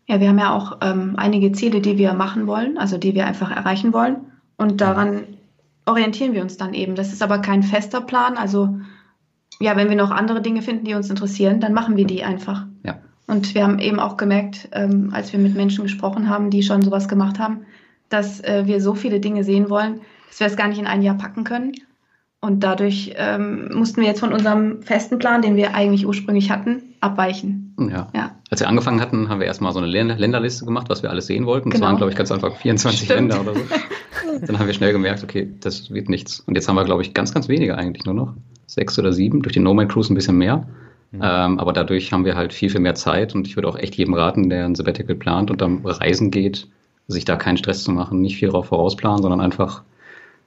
Ja, 0.08 0.20
wir 0.20 0.28
haben 0.28 0.38
ja 0.38 0.54
auch 0.54 0.78
ähm, 0.80 1.14
einige 1.16 1.52
Ziele, 1.52 1.80
die 1.80 1.96
wir 1.96 2.14
machen 2.14 2.46
wollen, 2.46 2.78
also 2.78 2.98
die 2.98 3.14
wir 3.14 3.26
einfach 3.26 3.50
erreichen 3.50 3.92
wollen 3.92 4.16
und 4.56 4.80
daran 4.80 5.22
orientieren 5.86 6.34
wir 6.34 6.42
uns 6.42 6.56
dann 6.56 6.74
eben. 6.74 6.94
Das 6.94 7.12
ist 7.12 7.22
aber 7.22 7.38
kein 7.38 7.62
fester 7.62 8.00
Plan, 8.00 8.36
also 8.36 8.80
ja, 9.60 9.76
wenn 9.76 9.88
wir 9.88 9.96
noch 9.96 10.10
andere 10.10 10.40
Dinge 10.40 10.62
finden, 10.62 10.84
die 10.84 10.94
uns 10.94 11.10
interessieren, 11.10 11.60
dann 11.60 11.74
machen 11.74 11.96
wir 11.96 12.06
die 12.06 12.24
einfach. 12.24 12.66
Ja. 12.82 12.98
Und 13.30 13.54
wir 13.54 13.62
haben 13.62 13.78
eben 13.78 14.00
auch 14.00 14.16
gemerkt, 14.16 14.68
ähm, 14.72 15.10
als 15.12 15.32
wir 15.32 15.38
mit 15.38 15.54
Menschen 15.54 15.84
gesprochen 15.84 16.28
haben, 16.28 16.50
die 16.50 16.64
schon 16.64 16.82
sowas 16.82 17.06
gemacht 17.06 17.38
haben, 17.38 17.60
dass 18.08 18.40
äh, 18.42 18.64
wir 18.66 18.80
so 18.80 18.94
viele 18.94 19.20
Dinge 19.20 19.44
sehen 19.44 19.70
wollen, 19.70 20.00
dass 20.28 20.40
wir 20.40 20.48
es 20.48 20.56
gar 20.56 20.66
nicht 20.66 20.80
in 20.80 20.88
ein 20.88 21.00
Jahr 21.00 21.16
packen 21.16 21.44
können. 21.44 21.72
Und 22.40 22.64
dadurch 22.64 23.14
ähm, 23.16 23.70
mussten 23.72 24.00
wir 24.00 24.08
jetzt 24.08 24.18
von 24.18 24.32
unserem 24.32 24.82
festen 24.82 25.20
Plan, 25.20 25.42
den 25.42 25.54
wir 25.54 25.74
eigentlich 25.74 26.06
ursprünglich 26.06 26.50
hatten, 26.50 26.82
abweichen. 27.00 27.76
Ja. 27.78 28.08
ja. 28.16 28.34
Als 28.50 28.60
wir 28.60 28.68
angefangen 28.68 29.00
hatten, 29.00 29.28
haben 29.28 29.38
wir 29.38 29.46
erstmal 29.46 29.72
so 29.72 29.78
eine 29.78 29.86
Länderliste 29.86 30.64
gemacht, 30.64 30.88
was 30.88 31.04
wir 31.04 31.10
alles 31.10 31.26
sehen 31.26 31.46
wollten. 31.46 31.70
Das 31.70 31.78
genau. 31.78 31.86
waren, 31.88 31.98
glaube 31.98 32.10
ich, 32.10 32.16
ganz 32.16 32.32
einfach 32.32 32.56
24 32.56 33.04
Stimmt. 33.04 33.30
Länder 33.30 33.40
oder 33.42 33.54
so. 33.54 33.60
Dann 34.46 34.58
haben 34.58 34.66
wir 34.66 34.74
schnell 34.74 34.92
gemerkt, 34.92 35.22
okay, 35.22 35.54
das 35.60 35.92
wird 35.92 36.08
nichts. 36.08 36.40
Und 36.40 36.56
jetzt 36.56 36.68
haben 36.68 36.74
wir, 36.74 36.84
glaube 36.84 37.02
ich, 37.02 37.14
ganz, 37.14 37.32
ganz 37.32 37.46
wenige 37.46 37.76
eigentlich 37.76 38.06
nur 38.06 38.14
noch. 38.14 38.34
Sechs 38.66 38.98
oder 38.98 39.12
sieben, 39.12 39.42
durch 39.42 39.52
die 39.52 39.60
Nomad 39.60 39.88
Cruise 39.88 40.12
ein 40.12 40.16
bisschen 40.16 40.36
mehr. 40.36 40.66
Mhm. 41.12 41.20
Ähm, 41.22 41.58
aber 41.58 41.72
dadurch 41.72 42.12
haben 42.12 42.24
wir 42.24 42.36
halt 42.36 42.52
viel, 42.52 42.70
viel 42.70 42.80
mehr 42.80 42.94
Zeit 42.94 43.34
und 43.34 43.46
ich 43.46 43.56
würde 43.56 43.68
auch 43.68 43.76
echt 43.76 43.96
jedem 43.96 44.14
raten, 44.14 44.48
der 44.48 44.64
ein 44.64 44.74
Sabbatical 44.74 45.16
plant 45.16 45.50
und 45.50 45.60
dann 45.60 45.84
reisen 45.84 46.30
geht, 46.30 46.68
sich 47.08 47.24
da 47.24 47.36
keinen 47.36 47.56
Stress 47.56 47.82
zu 47.82 47.90
machen, 47.90 48.20
nicht 48.20 48.36
viel 48.36 48.48
darauf 48.48 48.66
vorausplanen, 48.66 49.22
sondern 49.22 49.40
einfach 49.40 49.82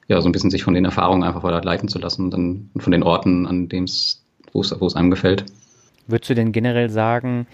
ja, 0.07 0.21
so 0.21 0.29
ein 0.29 0.31
bisschen 0.31 0.51
sich 0.51 0.63
von 0.63 0.73
den 0.73 0.85
Erfahrungen 0.85 1.23
einfach 1.23 1.43
weiter 1.43 1.61
leiten 1.61 1.89
zu 1.89 1.99
lassen 1.99 2.25
und 2.25 2.31
dann 2.31 2.69
von 2.77 2.91
den 2.91 3.03
Orten, 3.03 3.45
an 3.45 3.69
dem 3.69 3.85
es, 3.85 4.23
wo 4.51 4.61
es, 4.61 4.79
wo 4.79 4.85
es 4.85 4.95
einem 4.95 5.09
gefällt. 5.09 5.45
Würdest 6.07 6.29
du 6.29 6.35
denn 6.35 6.51
generell 6.51 6.89
sagen, 6.89 7.47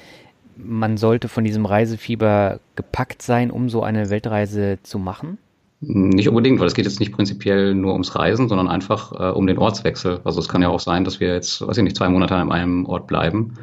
man 0.56 0.98
sollte 0.98 1.30
von 1.30 1.43
diesem 1.43 1.65
Reisefieber 1.65 2.60
gepackt 2.76 3.22
sein, 3.22 3.52
um 3.52 3.69
so 3.69 3.84
eine 3.84 4.10
Weltreise 4.10 4.80
zu 4.84 5.00
machen? 5.00 5.38
Nicht 5.81 6.27
unbedingt, 6.27 6.59
weil 6.59 6.67
es 6.67 6.73
geht 6.73 6.85
jetzt 6.85 6.99
nicht 6.99 7.13
prinzipiell 7.13 7.73
nur 7.73 7.93
ums 7.93 8.13
Reisen, 8.13 8.49
sondern 8.49 8.67
einfach 8.67 9.13
äh, 9.13 9.31
um 9.31 9.47
den 9.47 9.57
Ortswechsel. 9.57 10.19
Also 10.25 10.39
es 10.39 10.49
kann 10.49 10.61
ja 10.61 10.67
auch 10.67 10.81
sein, 10.81 11.05
dass 11.05 11.21
wir 11.21 11.33
jetzt, 11.33 11.65
weiß 11.65 11.77
ich 11.77 11.83
nicht, 11.83 11.95
zwei 11.95 12.09
Monate 12.09 12.35
an 12.35 12.51
einem 12.51 12.85
Ort 12.85 13.07
bleiben, 13.07 13.53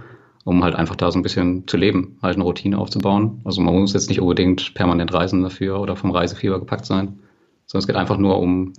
um 0.44 0.64
halt 0.64 0.74
einfach 0.74 0.96
da 0.96 1.12
so 1.12 1.18
ein 1.18 1.22
bisschen 1.22 1.68
zu 1.68 1.76
leben, 1.76 2.18
halt 2.22 2.36
eine 2.36 2.44
Routine 2.44 2.78
aufzubauen. 2.78 3.42
Also 3.44 3.60
man 3.60 3.74
muss 3.74 3.92
jetzt 3.92 4.08
nicht 4.08 4.20
unbedingt 4.20 4.72
permanent 4.72 5.12
reisen 5.12 5.42
dafür 5.42 5.78
oder 5.78 5.94
vom 5.94 6.10
Reisefieber 6.10 6.58
gepackt 6.58 6.86
sein, 6.86 7.18
sondern 7.66 7.80
es 7.82 7.86
geht 7.86 7.96
einfach 7.96 8.16
nur 8.16 8.38
um 8.38 8.72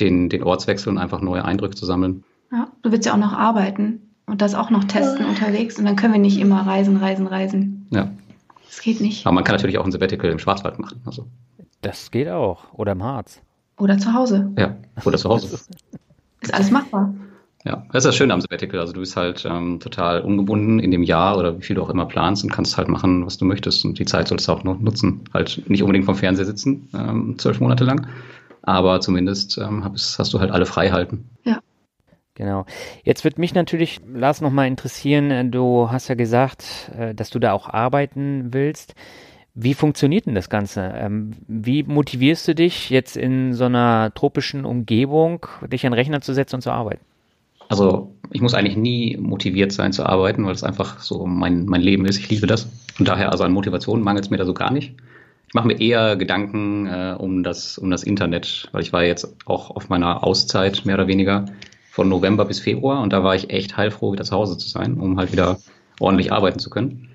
den, 0.00 0.30
den 0.30 0.42
Ortswechsel 0.42 0.90
und 0.90 0.98
einfach 0.98 1.20
neue 1.20 1.44
Eindrücke 1.44 1.74
zu 1.74 1.84
sammeln. 1.84 2.24
Ja, 2.50 2.68
du 2.82 2.90
willst 2.90 3.04
ja 3.04 3.12
auch 3.12 3.18
noch 3.18 3.34
arbeiten 3.34 4.14
und 4.24 4.40
das 4.40 4.54
auch 4.54 4.70
noch 4.70 4.84
testen 4.84 5.26
unterwegs 5.26 5.78
und 5.78 5.84
dann 5.84 5.96
können 5.96 6.14
wir 6.14 6.20
nicht 6.20 6.40
immer 6.40 6.66
reisen, 6.66 6.96
reisen, 6.96 7.26
reisen. 7.26 7.86
Ja. 7.90 8.10
Das 8.66 8.80
geht 8.80 9.02
nicht. 9.02 9.26
Aber 9.26 9.34
man 9.34 9.44
kann 9.44 9.56
natürlich 9.56 9.76
auch 9.76 9.84
ein 9.84 9.92
Sabbatical 9.92 10.30
im 10.30 10.38
Schwarzwald 10.38 10.78
machen. 10.78 11.02
Also. 11.04 11.26
Das 11.80 12.10
geht 12.10 12.28
auch. 12.28 12.72
Oder 12.72 12.92
im 12.92 13.02
Harz. 13.02 13.40
Oder 13.78 13.98
zu 13.98 14.12
Hause. 14.12 14.52
Ja, 14.58 14.76
oder 15.04 15.18
zu 15.18 15.28
Hause. 15.28 15.58
ist 16.40 16.54
alles 16.54 16.70
machbar. 16.70 17.14
Ja, 17.64 17.84
das 17.92 18.04
ist 18.04 18.08
das 18.08 18.16
Schöne 18.16 18.32
am 18.32 18.40
Sabbatical. 18.40 18.80
Also 18.80 18.92
du 18.92 19.00
bist 19.00 19.16
halt 19.16 19.44
ähm, 19.44 19.80
total 19.80 20.22
ungebunden 20.22 20.78
in 20.78 20.90
dem 20.90 21.02
Jahr 21.02 21.36
oder 21.36 21.58
wie 21.58 21.62
viel 21.62 21.76
du 21.76 21.82
auch 21.82 21.90
immer 21.90 22.06
planst 22.06 22.44
und 22.44 22.50
kannst 22.50 22.78
halt 22.78 22.88
machen, 22.88 23.26
was 23.26 23.36
du 23.36 23.44
möchtest. 23.44 23.84
Und 23.84 23.98
die 23.98 24.04
Zeit 24.04 24.28
solltest 24.28 24.48
du 24.48 24.52
auch 24.52 24.64
noch 24.64 24.78
nutzen. 24.78 25.24
Halt 25.34 25.68
nicht 25.68 25.82
unbedingt 25.82 26.06
vom 26.06 26.14
Fernseher 26.14 26.46
sitzen, 26.46 26.88
ähm, 26.94 27.36
zwölf 27.38 27.60
Monate 27.60 27.84
lang. 27.84 28.06
Aber 28.62 29.00
zumindest 29.00 29.58
ähm, 29.58 29.84
hast, 29.84 30.18
hast 30.18 30.32
du 30.32 30.40
halt 30.40 30.50
alle 30.50 30.66
Freihalten. 30.66 31.28
Ja. 31.44 31.58
Genau. 32.34 32.66
Jetzt 33.02 33.24
wird 33.24 33.38
mich 33.38 33.52
natürlich, 33.52 34.00
Lars, 34.06 34.40
nochmal 34.40 34.68
interessieren. 34.68 35.50
Du 35.50 35.90
hast 35.90 36.06
ja 36.06 36.14
gesagt, 36.14 36.90
äh, 36.96 37.12
dass 37.12 37.30
du 37.30 37.40
da 37.40 37.52
auch 37.52 37.68
arbeiten 37.68 38.52
willst. 38.52 38.94
Wie 39.60 39.74
funktioniert 39.74 40.26
denn 40.26 40.36
das 40.36 40.50
Ganze? 40.50 40.92
Ähm, 40.94 41.32
wie 41.48 41.82
motivierst 41.82 42.46
du 42.46 42.54
dich 42.54 42.90
jetzt 42.90 43.16
in 43.16 43.54
so 43.54 43.64
einer 43.64 44.12
tropischen 44.14 44.64
Umgebung, 44.64 45.46
dich 45.66 45.84
an 45.84 45.90
den 45.90 45.98
Rechner 45.98 46.20
zu 46.20 46.32
setzen 46.32 46.56
und 46.56 46.62
zu 46.62 46.70
arbeiten? 46.70 47.00
Also 47.68 48.12
ich 48.30 48.40
muss 48.40 48.54
eigentlich 48.54 48.76
nie 48.76 49.16
motiviert 49.16 49.72
sein 49.72 49.92
zu 49.92 50.06
arbeiten, 50.06 50.46
weil 50.46 50.54
es 50.54 50.62
einfach 50.62 51.00
so 51.00 51.26
mein, 51.26 51.66
mein 51.66 51.80
Leben 51.80 52.06
ist. 52.06 52.20
Ich 52.20 52.30
liebe 52.30 52.46
das. 52.46 52.68
Und 53.00 53.08
daher, 53.08 53.32
also 53.32 53.42
an 53.42 53.50
Motivation 53.50 54.00
mangelt 54.00 54.26
es 54.26 54.30
mir 54.30 54.36
da 54.36 54.44
so 54.44 54.54
gar 54.54 54.72
nicht. 54.72 54.94
Ich 55.48 55.54
mache 55.54 55.66
mir 55.66 55.80
eher 55.80 56.14
Gedanken 56.14 56.86
äh, 56.86 57.16
um, 57.18 57.42
das, 57.42 57.78
um 57.78 57.90
das 57.90 58.04
Internet, 58.04 58.68
weil 58.70 58.82
ich 58.82 58.92
war 58.92 59.02
jetzt 59.02 59.34
auch 59.44 59.72
auf 59.72 59.88
meiner 59.88 60.22
Auszeit 60.22 60.82
mehr 60.84 60.94
oder 60.94 61.08
weniger 61.08 61.46
von 61.90 62.08
November 62.08 62.44
bis 62.44 62.60
Februar 62.60 63.02
und 63.02 63.12
da 63.12 63.24
war 63.24 63.34
ich 63.34 63.50
echt 63.50 63.76
heilfroh, 63.76 64.12
wieder 64.12 64.22
zu 64.22 64.36
Hause 64.36 64.56
zu 64.56 64.68
sein, 64.68 64.98
um 64.98 65.18
halt 65.18 65.32
wieder 65.32 65.58
ordentlich 65.98 66.32
arbeiten 66.32 66.60
zu 66.60 66.70
können. 66.70 67.08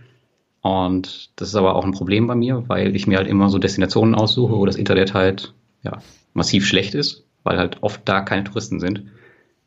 Und 0.64 1.30
das 1.36 1.50
ist 1.50 1.56
aber 1.56 1.76
auch 1.76 1.84
ein 1.84 1.92
Problem 1.92 2.26
bei 2.26 2.36
mir, 2.36 2.64
weil 2.68 2.96
ich 2.96 3.06
mir 3.06 3.18
halt 3.18 3.28
immer 3.28 3.50
so 3.50 3.60
Destinationen 3.60 4.16
aussuche, 4.16 4.54
wo 4.54 4.66
das 4.66 4.78
Internet 4.78 5.14
halt 5.14 5.54
ja, 5.84 5.98
massiv 6.34 6.66
schlecht 6.66 6.96
ist, 6.96 7.26
weil 7.44 7.58
halt 7.58 7.84
oft 7.84 8.02
da 8.06 8.22
keine 8.22 8.46
Touristen 8.46 8.80
sind. 8.80 9.04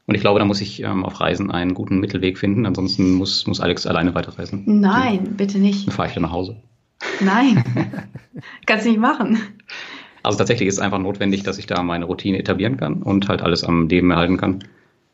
Und 0.06 0.14
ich 0.14 0.22
glaube, 0.22 0.38
da 0.38 0.46
muss 0.46 0.62
ich 0.62 0.82
ähm, 0.82 1.04
auf 1.04 1.20
Reisen 1.20 1.50
einen 1.50 1.74
guten 1.74 2.00
Mittelweg 2.00 2.38
finden. 2.38 2.64
Ansonsten 2.64 3.12
muss, 3.12 3.46
muss 3.46 3.60
Alex 3.60 3.86
alleine 3.86 4.14
weiterreisen. 4.14 4.62
Nein, 4.64 5.18
und 5.18 5.36
bitte 5.36 5.58
nicht. 5.58 5.86
Dann 5.86 5.94
fahre 5.94 6.08
ich 6.08 6.14
dann 6.14 6.22
nach 6.22 6.32
Hause. 6.32 6.56
Nein, 7.20 7.62
kannst 8.66 8.86
nicht 8.86 8.98
machen. 8.98 9.36
Also 10.22 10.38
tatsächlich 10.38 10.66
ist 10.66 10.76
es 10.76 10.80
einfach 10.80 10.98
notwendig, 10.98 11.42
dass 11.42 11.58
ich 11.58 11.66
da 11.66 11.82
meine 11.82 12.06
Routine 12.06 12.38
etablieren 12.38 12.78
kann 12.78 13.02
und 13.02 13.28
halt 13.28 13.42
alles 13.42 13.64
am 13.64 13.88
Leben 13.88 14.10
erhalten 14.10 14.38
kann. 14.38 14.64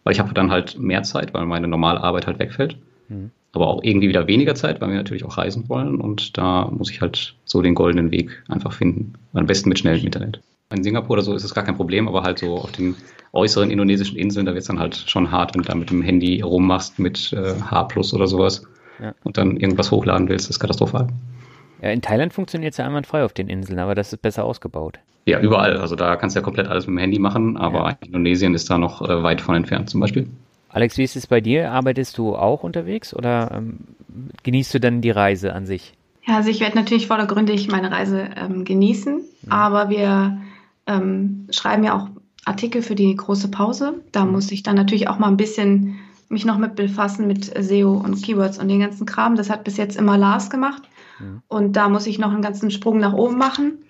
Weil 0.04 0.12
ich 0.12 0.20
habe 0.20 0.32
dann 0.32 0.52
halt 0.52 0.78
mehr 0.78 1.02
Zeit, 1.02 1.34
weil 1.34 1.44
meine 1.44 1.66
normale 1.66 2.00
Arbeit 2.00 2.28
halt 2.28 2.38
wegfällt. 2.38 2.76
Mhm 3.08 3.32
aber 3.52 3.68
auch 3.68 3.82
irgendwie 3.82 4.08
wieder 4.08 4.26
weniger 4.26 4.54
Zeit, 4.54 4.80
weil 4.80 4.88
wir 4.88 4.96
natürlich 4.96 5.24
auch 5.24 5.36
reisen 5.36 5.68
wollen. 5.68 6.00
Und 6.00 6.38
da 6.38 6.70
muss 6.70 6.90
ich 6.90 7.00
halt 7.00 7.34
so 7.44 7.62
den 7.62 7.74
goldenen 7.74 8.10
Weg 8.10 8.42
einfach 8.48 8.72
finden. 8.72 9.14
Am 9.34 9.46
besten 9.46 9.68
mit 9.68 9.78
schnellem 9.78 10.04
Internet. 10.04 10.40
In 10.74 10.82
Singapur 10.82 11.14
oder 11.14 11.22
so 11.22 11.34
ist 11.34 11.44
es 11.44 11.54
gar 11.54 11.64
kein 11.64 11.76
Problem, 11.76 12.08
aber 12.08 12.22
halt 12.22 12.38
so 12.38 12.56
auf 12.56 12.72
den 12.72 12.96
äußeren 13.32 13.70
indonesischen 13.70 14.16
Inseln, 14.16 14.46
da 14.46 14.52
wird 14.52 14.62
es 14.62 14.68
dann 14.68 14.78
halt 14.78 14.96
schon 14.96 15.30
hart, 15.30 15.54
wenn 15.54 15.62
du 15.62 15.68
da 15.68 15.74
mit 15.74 15.90
dem 15.90 16.02
Handy 16.02 16.40
rummachst 16.40 16.98
mit 16.98 17.32
äh, 17.34 17.54
H 17.60 17.84
plus 17.84 18.14
oder 18.14 18.26
sowas 18.26 18.62
ja. 19.02 19.14
und 19.24 19.36
dann 19.36 19.56
irgendwas 19.58 19.90
hochladen 19.90 20.28
willst, 20.28 20.48
ist 20.48 20.60
katastrophal. 20.60 21.08
Ja, 21.82 21.90
in 21.90 22.00
Thailand 22.00 22.32
funktioniert 22.32 22.72
es 22.72 22.78
ja 22.78 22.86
einwandfrei 22.86 23.24
auf 23.24 23.32
den 23.32 23.48
Inseln, 23.48 23.78
aber 23.78 23.94
das 23.94 24.12
ist 24.12 24.22
besser 24.22 24.44
ausgebaut. 24.44 24.98
Ja, 25.24 25.40
überall. 25.40 25.76
Also 25.76 25.94
da 25.94 26.16
kannst 26.16 26.36
du 26.36 26.40
ja 26.40 26.44
komplett 26.44 26.68
alles 26.68 26.86
mit 26.86 26.96
dem 26.96 26.98
Handy 26.98 27.18
machen, 27.18 27.56
aber 27.56 27.90
ja. 27.90 27.96
Indonesien 28.06 28.54
ist 28.54 28.70
da 28.70 28.78
noch 28.78 29.02
äh, 29.02 29.22
weit 29.22 29.40
von 29.40 29.54
entfernt 29.54 29.90
zum 29.90 30.00
Beispiel. 30.00 30.28
Alex, 30.72 30.96
wie 30.98 31.04
ist 31.04 31.16
es 31.16 31.26
bei 31.26 31.40
dir? 31.40 31.70
Arbeitest 31.70 32.18
du 32.18 32.34
auch 32.34 32.62
unterwegs 32.62 33.14
oder 33.14 33.50
ähm, 33.54 33.80
genießt 34.42 34.74
du 34.74 34.80
dann 34.80 35.02
die 35.02 35.10
Reise 35.10 35.54
an 35.54 35.66
sich? 35.66 35.94
Ja, 36.26 36.36
also 36.36 36.50
ich 36.50 36.60
werde 36.60 36.76
natürlich 36.76 37.06
vordergründig 37.06 37.68
meine 37.68 37.90
Reise 37.90 38.30
ähm, 38.36 38.64
genießen, 38.64 39.16
mhm. 39.16 39.52
aber 39.52 39.90
wir 39.90 40.38
ähm, 40.86 41.46
schreiben 41.50 41.84
ja 41.84 41.96
auch 41.96 42.08
Artikel 42.44 42.82
für 42.82 42.94
die 42.94 43.14
große 43.14 43.50
Pause. 43.50 44.00
Da 44.12 44.24
mhm. 44.24 44.32
muss 44.32 44.50
ich 44.50 44.62
dann 44.62 44.76
natürlich 44.76 45.08
auch 45.08 45.18
mal 45.18 45.28
ein 45.28 45.36
bisschen 45.36 45.98
mich 46.28 46.46
noch 46.46 46.56
mit 46.56 46.74
befassen 46.74 47.26
mit 47.26 47.44
SEO 47.44 47.92
und 47.92 48.22
Keywords 48.22 48.58
und 48.58 48.68
den 48.68 48.80
ganzen 48.80 49.04
Kram. 49.04 49.36
Das 49.36 49.50
hat 49.50 49.64
bis 49.64 49.76
jetzt 49.76 49.96
immer 49.96 50.16
Lars 50.16 50.48
gemacht. 50.48 50.82
Mhm. 51.20 51.42
Und 51.48 51.76
da 51.76 51.90
muss 51.90 52.06
ich 52.06 52.18
noch 52.18 52.32
einen 52.32 52.42
ganzen 52.42 52.70
Sprung 52.70 52.98
nach 52.98 53.12
oben 53.12 53.36
machen. 53.36 53.84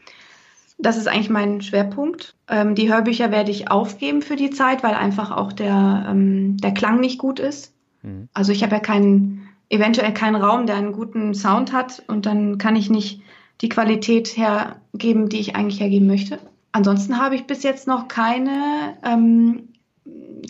Das 0.83 0.97
ist 0.97 1.07
eigentlich 1.07 1.31
mein 1.31 1.61
Schwerpunkt. 1.61 2.35
Ähm, 2.49 2.75
die 2.75 2.93
Hörbücher 2.93 3.31
werde 3.31 3.53
ich 3.53 3.71
aufgeben 3.71 4.21
für 4.21 4.37
die 4.37 4.51
Zeit, 4.51 4.83
weil 4.83 4.95
einfach 4.95 5.31
auch 5.31 5.53
der, 5.53 6.07
ähm, 6.11 6.57
der 6.57 6.75
Klang 6.75 6.99
nicht 6.99 7.19
gut 7.19 7.39
ist. 7.39 7.73
Mhm. 8.03 8.29
Also 8.35 8.51
ich 8.51 8.65
habe 8.65 8.75
ja 8.75 8.81
keinen, 8.81 9.49
eventuell 9.69 10.13
keinen 10.13 10.37
Raum, 10.37 10.67
der 10.67 10.77
einen 10.77 10.93
guten 10.93 11.35
Sound 11.35 11.73
hat 11.73 12.03
und 12.09 12.27
dann 12.27 12.59
kann 12.59 12.75
ich 12.75 12.91
nicht 12.91 13.23
die 13.61 13.69
Qualität 13.69 14.37
hergeben, 14.37 15.29
die 15.29 15.39
ich 15.39 15.55
eigentlich 15.55 15.81
hergeben 15.81 16.09
möchte. 16.09 16.41
Ansonsten 16.73 17.19
habe 17.19 17.37
ich 17.37 17.47
bis 17.47 17.63
jetzt 17.63 17.87
noch 17.87 18.09
keine, 18.09 18.97
ähm, 19.05 19.69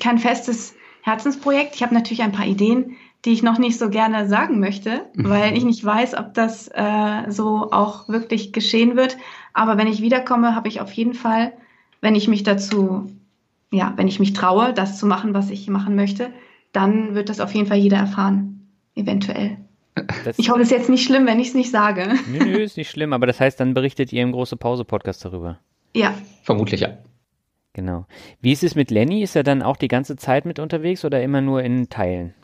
kein 0.01 0.19
festes 0.19 0.75
Herzensprojekt. 1.03 1.75
Ich 1.75 1.83
habe 1.83 1.95
natürlich 1.95 2.23
ein 2.23 2.33
paar 2.33 2.47
Ideen, 2.47 2.97
die 3.25 3.33
ich 3.33 3.43
noch 3.43 3.59
nicht 3.59 3.79
so 3.79 3.89
gerne 3.89 4.29
sagen 4.29 4.59
möchte, 4.59 5.07
mhm. 5.15 5.29
weil 5.29 5.57
ich 5.57 5.65
nicht 5.65 5.85
weiß, 5.85 6.17
ob 6.17 6.35
das 6.35 6.69
äh, 6.69 7.31
so 7.31 7.71
auch 7.71 8.09
wirklich 8.09 8.53
geschehen 8.53 8.97
wird. 8.97 9.17
Aber 9.53 9.79
wenn 9.79 9.87
ich 9.87 10.03
wiederkomme, 10.03 10.55
habe 10.55 10.69
ich 10.69 10.81
auf 10.81 10.93
jeden 10.93 11.15
Fall, 11.15 11.53
wenn 12.01 12.15
ich 12.15 12.27
mich 12.27 12.43
dazu, 12.43 13.11
ja, 13.71 13.93
wenn 13.97 14.09
ich 14.09 14.19
mich 14.19 14.33
traue, 14.33 14.73
das 14.73 14.99
zu 14.99 15.07
machen, 15.07 15.35
was 15.35 15.51
ich 15.51 15.69
machen 15.69 15.95
möchte, 15.95 16.31
dann 16.73 17.15
wird 17.15 17.29
das 17.29 17.41
auf 17.41 17.55
jeden 17.55 17.67
Fall 17.67 17.79
jeder 17.79 17.99
erfahren, 17.99 18.67
eventuell. 18.95 19.59
Das 20.25 20.39
ich 20.39 20.49
hoffe, 20.49 20.63
es 20.63 20.71
ist 20.71 20.77
jetzt 20.77 20.89
nicht 20.89 21.05
schlimm, 21.05 21.27
wenn 21.27 21.39
ich 21.39 21.49
es 21.49 21.55
nicht 21.55 21.71
sage. 21.71 22.15
Nö, 22.27 22.39
nö, 22.39 22.59
ist 22.59 22.79
nicht 22.79 22.91
schlimm, 22.91 23.13
aber 23.13 23.27
das 23.27 23.41
heißt, 23.41 23.61
dann 23.61 23.75
berichtet 23.75 24.13
ihr 24.13 24.23
im 24.23 24.33
Große 24.33 24.57
Pause 24.57 24.85
Podcast 24.85 25.25
darüber. 25.25 25.59
Ja. 25.95 26.15
Vermutlich 26.43 26.81
ja. 26.81 26.97
Genau. 27.75 28.07
Wie 28.41 28.53
ist 28.53 28.65
es 28.65 28.75
mit 28.75 28.91
Lenny? 28.91 29.23
Ist 29.23 29.37
er 29.37 29.43
dann 29.43 29.63
auch 29.63 29.77
die 29.77 29.89
ganze 29.89 30.17
Zeit 30.17 30.45
mit 30.45 30.59
unterwegs 30.59 31.05
oder 31.05 31.23
immer 31.23 31.41
nur 31.41 31.63
in 31.63 31.89
Teilen? 31.89 32.35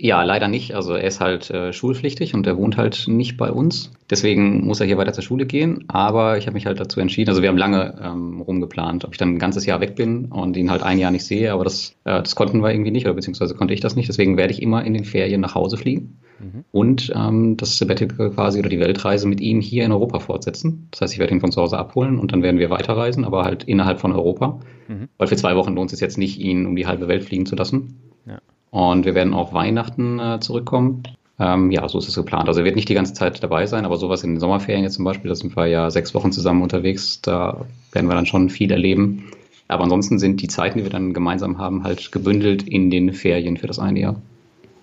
Ja, 0.00 0.22
leider 0.22 0.46
nicht. 0.46 0.76
Also 0.76 0.94
er 0.94 1.02
ist 1.02 1.18
halt 1.20 1.50
äh, 1.50 1.72
schulpflichtig 1.72 2.32
und 2.32 2.46
er 2.46 2.56
wohnt 2.56 2.76
halt 2.76 3.06
nicht 3.08 3.36
bei 3.36 3.50
uns. 3.50 3.90
Deswegen 4.08 4.64
muss 4.64 4.78
er 4.78 4.86
hier 4.86 4.96
weiter 4.96 5.12
zur 5.12 5.24
Schule 5.24 5.44
gehen. 5.44 5.86
Aber 5.88 6.38
ich 6.38 6.46
habe 6.46 6.54
mich 6.54 6.66
halt 6.66 6.78
dazu 6.78 7.00
entschieden. 7.00 7.30
Also 7.30 7.42
wir 7.42 7.48
haben 7.48 7.58
lange 7.58 7.98
ähm, 8.00 8.40
rumgeplant, 8.40 9.04
ob 9.04 9.12
ich 9.12 9.18
dann 9.18 9.30
ein 9.30 9.38
ganzes 9.40 9.66
Jahr 9.66 9.80
weg 9.80 9.96
bin 9.96 10.26
und 10.26 10.56
ihn 10.56 10.70
halt 10.70 10.84
ein 10.84 11.00
Jahr 11.00 11.10
nicht 11.10 11.24
sehe. 11.24 11.52
Aber 11.52 11.64
das, 11.64 11.96
äh, 12.04 12.22
das 12.22 12.36
konnten 12.36 12.62
wir 12.62 12.70
irgendwie 12.70 12.92
nicht 12.92 13.06
oder 13.06 13.14
beziehungsweise 13.14 13.56
konnte 13.56 13.74
ich 13.74 13.80
das 13.80 13.96
nicht. 13.96 14.08
Deswegen 14.08 14.36
werde 14.36 14.52
ich 14.52 14.62
immer 14.62 14.84
in 14.84 14.94
den 14.94 15.04
Ferien 15.04 15.40
nach 15.40 15.56
Hause 15.56 15.76
fliegen 15.76 16.20
mhm. 16.38 16.64
und 16.70 17.12
ähm, 17.16 17.56
das 17.56 17.76
Sabbatical 17.76 18.30
quasi 18.30 18.60
oder 18.60 18.68
die 18.68 18.78
Weltreise 18.78 19.26
mit 19.26 19.40
ihm 19.40 19.60
hier 19.60 19.84
in 19.84 19.90
Europa 19.90 20.20
fortsetzen. 20.20 20.86
Das 20.92 21.00
heißt, 21.00 21.14
ich 21.14 21.18
werde 21.18 21.34
ihn 21.34 21.40
von 21.40 21.50
zu 21.50 21.60
Hause 21.60 21.76
abholen 21.76 22.20
und 22.20 22.32
dann 22.32 22.44
werden 22.44 22.60
wir 22.60 22.70
weiterreisen, 22.70 23.24
aber 23.24 23.42
halt 23.42 23.64
innerhalb 23.64 23.98
von 23.98 24.12
Europa. 24.12 24.60
Mhm. 24.86 25.08
Weil 25.18 25.26
für 25.26 25.36
zwei 25.36 25.56
Wochen 25.56 25.74
lohnt 25.74 25.92
es 25.92 25.98
jetzt 25.98 26.18
nicht, 26.18 26.38
ihn 26.38 26.66
um 26.66 26.76
die 26.76 26.86
halbe 26.86 27.08
Welt 27.08 27.24
fliegen 27.24 27.46
zu 27.46 27.56
lassen. 27.56 27.98
Ja. 28.26 28.38
Und 28.70 29.04
wir 29.04 29.14
werden 29.14 29.34
auch 29.34 29.52
Weihnachten 29.52 30.18
äh, 30.18 30.40
zurückkommen. 30.40 31.02
Ähm, 31.40 31.70
ja, 31.70 31.88
so 31.88 31.98
ist 31.98 32.08
es 32.08 32.16
geplant. 32.16 32.48
Also 32.48 32.60
er 32.60 32.64
wird 32.64 32.76
nicht 32.76 32.88
die 32.88 32.94
ganze 32.94 33.14
Zeit 33.14 33.42
dabei 33.42 33.66
sein, 33.66 33.84
aber 33.84 33.96
sowas 33.96 34.24
in 34.24 34.34
den 34.34 34.40
Sommerferien 34.40 34.82
jetzt 34.82 34.94
zum 34.94 35.04
Beispiel, 35.04 35.28
da 35.28 35.34
sind 35.34 35.56
wir 35.56 35.66
ja 35.66 35.90
sechs 35.90 36.14
Wochen 36.14 36.32
zusammen 36.32 36.62
unterwegs, 36.62 37.20
da 37.22 37.64
werden 37.92 38.08
wir 38.08 38.14
dann 38.14 38.26
schon 38.26 38.50
viel 38.50 38.72
erleben. 38.72 39.30
Aber 39.68 39.84
ansonsten 39.84 40.18
sind 40.18 40.42
die 40.42 40.48
Zeiten, 40.48 40.78
die 40.78 40.84
wir 40.84 40.90
dann 40.90 41.14
gemeinsam 41.14 41.58
haben, 41.58 41.84
halt 41.84 42.10
gebündelt 42.10 42.62
in 42.62 42.90
den 42.90 43.12
Ferien 43.12 43.56
für 43.56 43.66
das 43.66 43.78
eine 43.78 44.00
Jahr. 44.00 44.16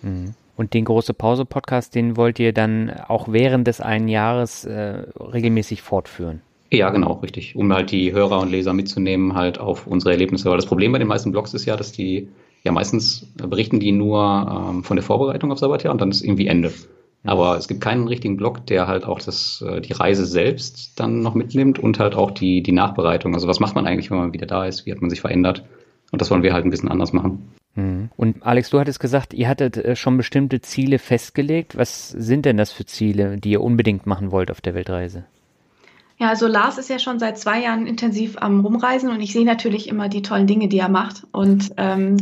Mhm. 0.02 0.34
Und 0.56 0.74
den 0.74 0.86
große 0.86 1.13
Pause-Podcast, 1.13 1.95
den 1.95 2.15
wollt 2.15 2.39
ihr 2.39 2.54
dann 2.54 2.89
auch 3.08 3.28
während 3.30 3.67
des 3.67 3.82
einen 3.82 4.08
Jahres 4.08 4.63
äh, 4.63 5.04
regelmäßig 5.19 5.82
fortführen? 5.82 6.41
Ja, 6.71 6.89
genau, 6.91 7.13
richtig. 7.13 7.56
Um 7.56 7.74
halt 7.74 7.91
die 7.91 8.13
Hörer 8.13 8.39
und 8.39 8.52
Leser 8.52 8.74
mitzunehmen, 8.74 9.36
halt 9.36 9.60
auf 9.60 9.86
unsere 9.86 10.12
Erlebnisse. 10.12 10.50
Weil 10.50 10.58
das 10.58 10.65
Problem 10.65 10.93
bei 10.93 11.00
den 11.00 11.08
meisten 11.08 11.32
Blogs 11.32 11.54
ist 11.54 11.65
ja, 11.65 11.76
dass 11.76 11.91
die 11.91 12.30
ja, 12.65 12.71
meistens 12.71 13.28
berichten 13.36 13.80
die 13.80 13.91
nur 13.91 14.71
ähm, 14.71 14.84
von 14.84 14.97
der 14.97 15.04
Vorbereitung 15.04 15.51
auf 15.51 15.60
Sabbatjahr 15.60 15.93
und 15.93 16.01
dann 16.01 16.10
ist 16.10 16.23
irgendwie 16.23 16.47
Ende. 16.47 16.71
Aber 17.23 17.58
es 17.58 17.67
gibt 17.67 17.82
keinen 17.82 18.08
richtigen 18.08 18.38
Blog, 18.38 18.65
der 18.67 18.88
halt 18.88 19.06
auch 19.06 19.19
das, 19.19 19.63
äh, 19.67 19.82
die 19.82 19.93
Reise 19.93 20.25
selbst 20.25 20.99
dann 20.99 21.21
noch 21.21 21.36
mitnimmt 21.36 21.80
und 21.80 21.99
halt 21.99 22.15
auch 22.15 22.32
die, 22.32 22.62
die 22.62 22.71
Nachbereitung. 22.71 23.34
Also 23.34 23.47
was 23.47 23.60
macht 23.60 23.75
man 23.75 23.88
eigentlich, 23.88 24.12
wenn 24.12 24.17
man 24.17 24.34
wieder 24.34 24.45
da 24.47 24.65
ist? 24.65 24.86
Wie 24.86 24.91
hat 24.91 25.01
man 25.01 25.10
sich 25.10 25.21
verändert? 25.21 25.63
Und 26.12 26.21
das 26.21 26.30
wollen 26.30 26.43
wir 26.43 26.54
halt 26.54 26.65
ein 26.65 26.69
bisschen 26.69 26.89
anders 26.89 27.13
machen. 27.13 27.49
Mhm. 27.75 28.10
Und 28.15 28.43
Alex, 28.43 28.69
du 28.69 28.80
hattest 28.80 28.99
gesagt, 28.99 29.34
ihr 29.34 29.47
hattet 29.47 29.78
äh, 29.78 29.95
schon 29.95 30.17
bestimmte 30.17 30.62
Ziele 30.62 30.99
festgelegt. 30.99 31.78
Was 31.78 32.10
sind 32.10 32.45
denn 32.45 32.58
das 32.58 32.71
für 32.71 32.86
Ziele, 32.86 33.38
die 33.38 33.51
ihr 33.51 33.62
unbedingt 33.62 34.06
machen 34.06 34.32
wollt 34.32 34.51
auf 34.51 34.62
der 34.62 34.73
Weltreise? 34.73 35.25
Ja, 36.17 36.30
also 36.30 36.47
Lars 36.47 36.78
ist 36.78 36.89
ja 36.89 36.97
schon 36.97 37.19
seit 37.19 37.38
zwei 37.38 37.62
Jahren 37.62 37.88
intensiv 37.88 38.38
am 38.39 38.62
Rumreisen 38.62 39.10
und 39.10 39.19
ich 39.19 39.34
sehe 39.34 39.43
natürlich 39.43 39.89
immer 39.89 40.08
die 40.08 40.21
tollen 40.21 40.47
Dinge, 40.47 40.69
die 40.69 40.80
er 40.80 40.88
macht. 40.88 41.28
Und 41.32 41.71
ähm, 41.75 42.17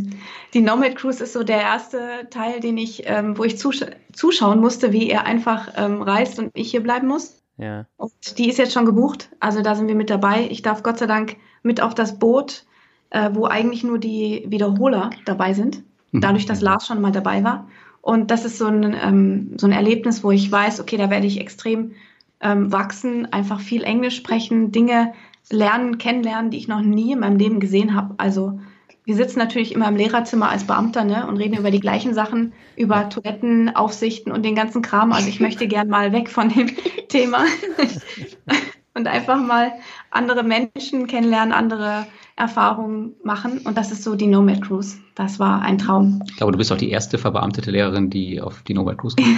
die 0.55 0.61
Nomad 0.61 0.95
Cruise 0.95 1.23
ist 1.23 1.33
so 1.33 1.43
der 1.43 1.61
erste 1.61 2.27
Teil, 2.31 2.59
den 2.59 2.77
ich, 2.77 3.03
ähm, 3.05 3.37
wo 3.37 3.43
ich 3.43 3.59
zusch 3.59 3.81
zuschauen 4.11 4.59
musste, 4.59 4.91
wie 4.93 5.09
er 5.09 5.25
einfach 5.25 5.69
ähm, 5.75 6.01
reist 6.01 6.39
und 6.39 6.49
ich 6.55 6.71
hier 6.71 6.81
bleiben 6.81 7.07
muss. 7.07 7.43
Ja. 7.57 7.85
Und 7.97 8.39
die 8.39 8.49
ist 8.49 8.57
jetzt 8.57 8.73
schon 8.73 8.85
gebucht. 8.85 9.29
Also 9.39 9.61
da 9.61 9.75
sind 9.75 9.87
wir 9.87 9.95
mit 9.95 10.09
dabei. 10.09 10.47
Ich 10.49 10.63
darf 10.63 10.81
Gott 10.81 10.97
sei 10.97 11.05
Dank 11.05 11.37
mit 11.61 11.79
auf 11.79 11.93
das 11.93 12.17
Boot, 12.17 12.65
äh, 13.11 13.29
wo 13.33 13.45
eigentlich 13.45 13.83
nur 13.83 13.99
die 13.99 14.45
Wiederholer 14.47 15.11
dabei 15.25 15.53
sind. 15.53 15.83
Mhm. 16.11 16.21
Dadurch, 16.21 16.47
dass 16.47 16.61
Lars 16.61 16.87
schon 16.87 16.99
mal 16.99 17.11
dabei 17.11 17.43
war. 17.43 17.67
Und 18.01 18.31
das 18.31 18.43
ist 18.43 18.57
so 18.57 18.65
ein, 18.65 18.95
ähm, 19.01 19.51
so 19.57 19.67
ein 19.67 19.71
Erlebnis, 19.71 20.23
wo 20.23 20.31
ich 20.31 20.51
weiß, 20.51 20.79
okay, 20.79 20.97
da 20.97 21.09
werde 21.09 21.27
ich 21.27 21.39
extrem 21.39 21.93
ähm, 22.43 22.71
wachsen, 22.71 23.31
einfach 23.31 23.59
viel 23.59 23.83
Englisch 23.83 24.17
sprechen, 24.17 24.71
Dinge 24.71 25.13
lernen, 25.49 25.97
kennenlernen, 25.97 26.51
die 26.51 26.57
ich 26.57 26.67
noch 26.67 26.81
nie 26.81 27.13
in 27.13 27.19
meinem 27.19 27.37
Leben 27.37 27.59
gesehen 27.59 27.95
habe. 27.95 28.15
Also 28.17 28.59
wir 29.05 29.15
sitzen 29.15 29.39
natürlich 29.39 29.73
immer 29.73 29.87
im 29.87 29.95
Lehrerzimmer 29.95 30.49
als 30.49 30.65
Beamter 30.65 31.03
ne, 31.03 31.27
und 31.27 31.37
reden 31.37 31.57
über 31.57 31.71
die 31.71 31.79
gleichen 31.79 32.13
Sachen, 32.13 32.53
über 32.77 33.09
Toiletten, 33.09 33.75
Aufsichten 33.75 34.31
und 34.31 34.43
den 34.43 34.55
ganzen 34.55 34.81
Kram. 34.81 35.11
Also 35.11 35.27
ich 35.27 35.39
möchte 35.39 35.67
gern 35.67 35.89
mal 35.89 36.13
weg 36.13 36.29
von 36.29 36.49
dem 36.49 36.69
Thema 37.09 37.45
und 38.93 39.07
einfach 39.07 39.41
mal 39.41 39.73
andere 40.11 40.43
Menschen 40.43 41.07
kennenlernen, 41.07 41.53
andere 41.53 42.05
Erfahrungen 42.35 43.13
machen. 43.23 43.59
Und 43.65 43.77
das 43.77 43.91
ist 43.91 44.03
so 44.03 44.15
die 44.15 44.27
Nomad 44.27 44.61
Cruise. 44.61 44.97
Das 45.15 45.37
war 45.37 45.61
ein 45.61 45.77
Traum. 45.77 46.21
Ich 46.27 46.37
glaube, 46.37 46.53
du 46.53 46.57
bist 46.57 46.71
auch 46.71 46.77
die 46.77 46.89
erste 46.89 47.17
verbeamtete 47.17 47.71
Lehrerin, 47.71 48.09
die 48.09 48.41
auf 48.41 48.63
die 48.63 48.73
Nomad 48.73 48.97
Cruise 48.97 49.15
kommt. 49.15 49.37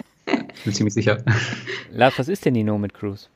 Ich 0.56 0.64
bin 0.64 0.72
ziemlich 0.72 0.94
sicher. 0.94 1.22
Lars, 1.92 2.18
was 2.18 2.28
ist 2.28 2.44
denn 2.44 2.54
die 2.54 2.64
Nomad 2.64 2.94
Cruise? 2.94 3.28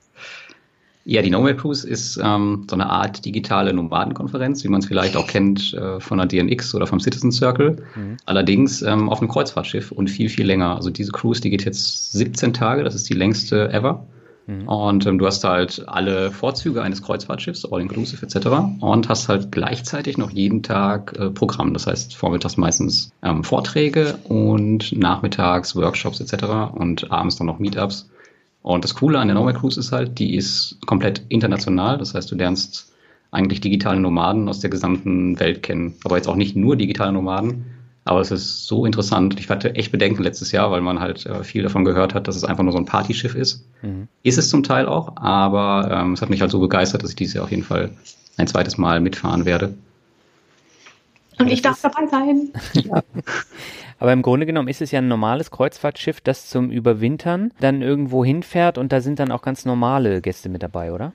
Ja, 1.04 1.22
die 1.22 1.30
Nomad 1.30 1.58
Cruise 1.58 1.88
ist 1.88 2.20
ähm, 2.22 2.66
so 2.68 2.76
eine 2.76 2.88
Art 2.88 3.24
digitale 3.24 3.72
Nomadenkonferenz, 3.72 4.62
wie 4.64 4.68
man 4.68 4.80
es 4.80 4.86
vielleicht 4.86 5.16
auch 5.16 5.26
kennt 5.26 5.72
äh, 5.74 5.98
von 5.98 6.18
der 6.18 6.26
DNX 6.26 6.74
oder 6.74 6.86
vom 6.86 7.00
Citizen 7.00 7.32
Circle. 7.32 7.82
Mhm. 7.96 8.16
Allerdings 8.26 8.82
ähm, 8.82 9.08
auf 9.08 9.20
einem 9.20 9.30
Kreuzfahrtschiff 9.30 9.92
und 9.92 10.08
viel, 10.08 10.28
viel 10.28 10.46
länger. 10.46 10.76
Also 10.76 10.90
diese 10.90 11.10
Cruise, 11.12 11.40
die 11.40 11.50
geht 11.50 11.64
jetzt 11.64 12.12
17 12.12 12.52
Tage, 12.52 12.84
das 12.84 12.94
ist 12.94 13.08
die 13.08 13.14
längste 13.14 13.72
ever. 13.72 14.06
Mhm. 14.50 14.68
Und 14.68 15.06
ähm, 15.06 15.18
du 15.18 15.26
hast 15.26 15.44
halt 15.44 15.84
alle 15.86 16.30
Vorzüge 16.32 16.82
eines 16.82 17.02
Kreuzfahrtschiffs, 17.02 17.64
All-Inclusive 17.64 18.24
etc. 18.24 18.48
Und 18.80 19.08
hast 19.08 19.28
halt 19.28 19.52
gleichzeitig 19.52 20.18
noch 20.18 20.30
jeden 20.30 20.62
Tag 20.62 21.16
äh, 21.18 21.30
Programm. 21.30 21.72
Das 21.72 21.86
heißt, 21.86 22.16
vormittags 22.16 22.56
meistens 22.56 23.12
ähm, 23.22 23.44
Vorträge 23.44 24.18
und 24.24 24.92
nachmittags 24.96 25.76
Workshops 25.76 26.20
etc. 26.20 26.72
Und 26.74 27.10
abends 27.12 27.36
dann 27.36 27.46
noch 27.46 27.58
Meetups. 27.58 28.10
Und 28.62 28.84
das 28.84 28.94
Coole 28.94 29.18
an 29.18 29.28
der 29.28 29.36
Nomad 29.36 29.56
Cruise 29.56 29.78
ist 29.78 29.92
halt, 29.92 30.18
die 30.18 30.34
ist 30.34 30.78
komplett 30.86 31.22
international. 31.28 31.96
Das 31.98 32.14
heißt, 32.14 32.30
du 32.30 32.34
lernst 32.34 32.92
eigentlich 33.30 33.60
digitale 33.60 34.00
Nomaden 34.00 34.48
aus 34.48 34.60
der 34.60 34.70
gesamten 34.70 35.38
Welt 35.38 35.62
kennen. 35.62 35.94
Aber 36.04 36.16
jetzt 36.16 36.28
auch 36.28 36.36
nicht 36.36 36.56
nur 36.56 36.76
digitale 36.76 37.12
Nomaden, 37.12 37.66
aber 38.04 38.20
es 38.20 38.30
ist 38.30 38.66
so 38.66 38.86
interessant. 38.86 39.38
Ich 39.38 39.48
hatte 39.48 39.74
echt 39.74 39.92
Bedenken 39.92 40.22
letztes 40.22 40.52
Jahr, 40.52 40.70
weil 40.70 40.80
man 40.80 41.00
halt 41.00 41.26
äh, 41.26 41.44
viel 41.44 41.62
davon 41.62 41.84
gehört 41.84 42.14
hat, 42.14 42.28
dass 42.28 42.36
es 42.36 42.44
einfach 42.44 42.64
nur 42.64 42.72
so 42.72 42.78
ein 42.78 42.86
Partyschiff 42.86 43.34
ist. 43.34 43.66
Mhm. 43.82 44.08
Ist 44.22 44.38
es 44.38 44.48
zum 44.48 44.62
Teil 44.62 44.86
auch, 44.86 45.16
aber 45.16 45.88
ähm, 45.92 46.14
es 46.14 46.22
hat 46.22 46.30
mich 46.30 46.40
halt 46.40 46.50
so 46.50 46.60
begeistert, 46.60 47.02
dass 47.02 47.10
ich 47.10 47.16
dieses 47.16 47.34
Jahr 47.34 47.44
auf 47.44 47.50
jeden 47.50 47.64
Fall 47.64 47.90
ein 48.36 48.46
zweites 48.46 48.78
Mal 48.78 49.00
mitfahren 49.00 49.44
werde. 49.44 49.74
Und 51.38 51.48
ich 51.50 51.62
darf 51.62 51.80
dabei 51.80 52.06
sein. 52.06 52.50
ja. 52.74 53.02
Aber 54.00 54.14
im 54.14 54.22
Grunde 54.22 54.46
genommen 54.46 54.68
ist 54.68 54.80
es 54.80 54.90
ja 54.90 54.98
ein 54.98 55.08
normales 55.08 55.50
Kreuzfahrtschiff, 55.50 56.22
das 56.22 56.48
zum 56.48 56.70
Überwintern 56.70 57.52
dann 57.60 57.82
irgendwo 57.82 58.24
hinfährt 58.24 58.78
und 58.78 58.92
da 58.92 59.02
sind 59.02 59.18
dann 59.18 59.30
auch 59.30 59.42
ganz 59.42 59.66
normale 59.66 60.22
Gäste 60.22 60.48
mit 60.48 60.62
dabei, 60.62 60.92
oder? 60.92 61.12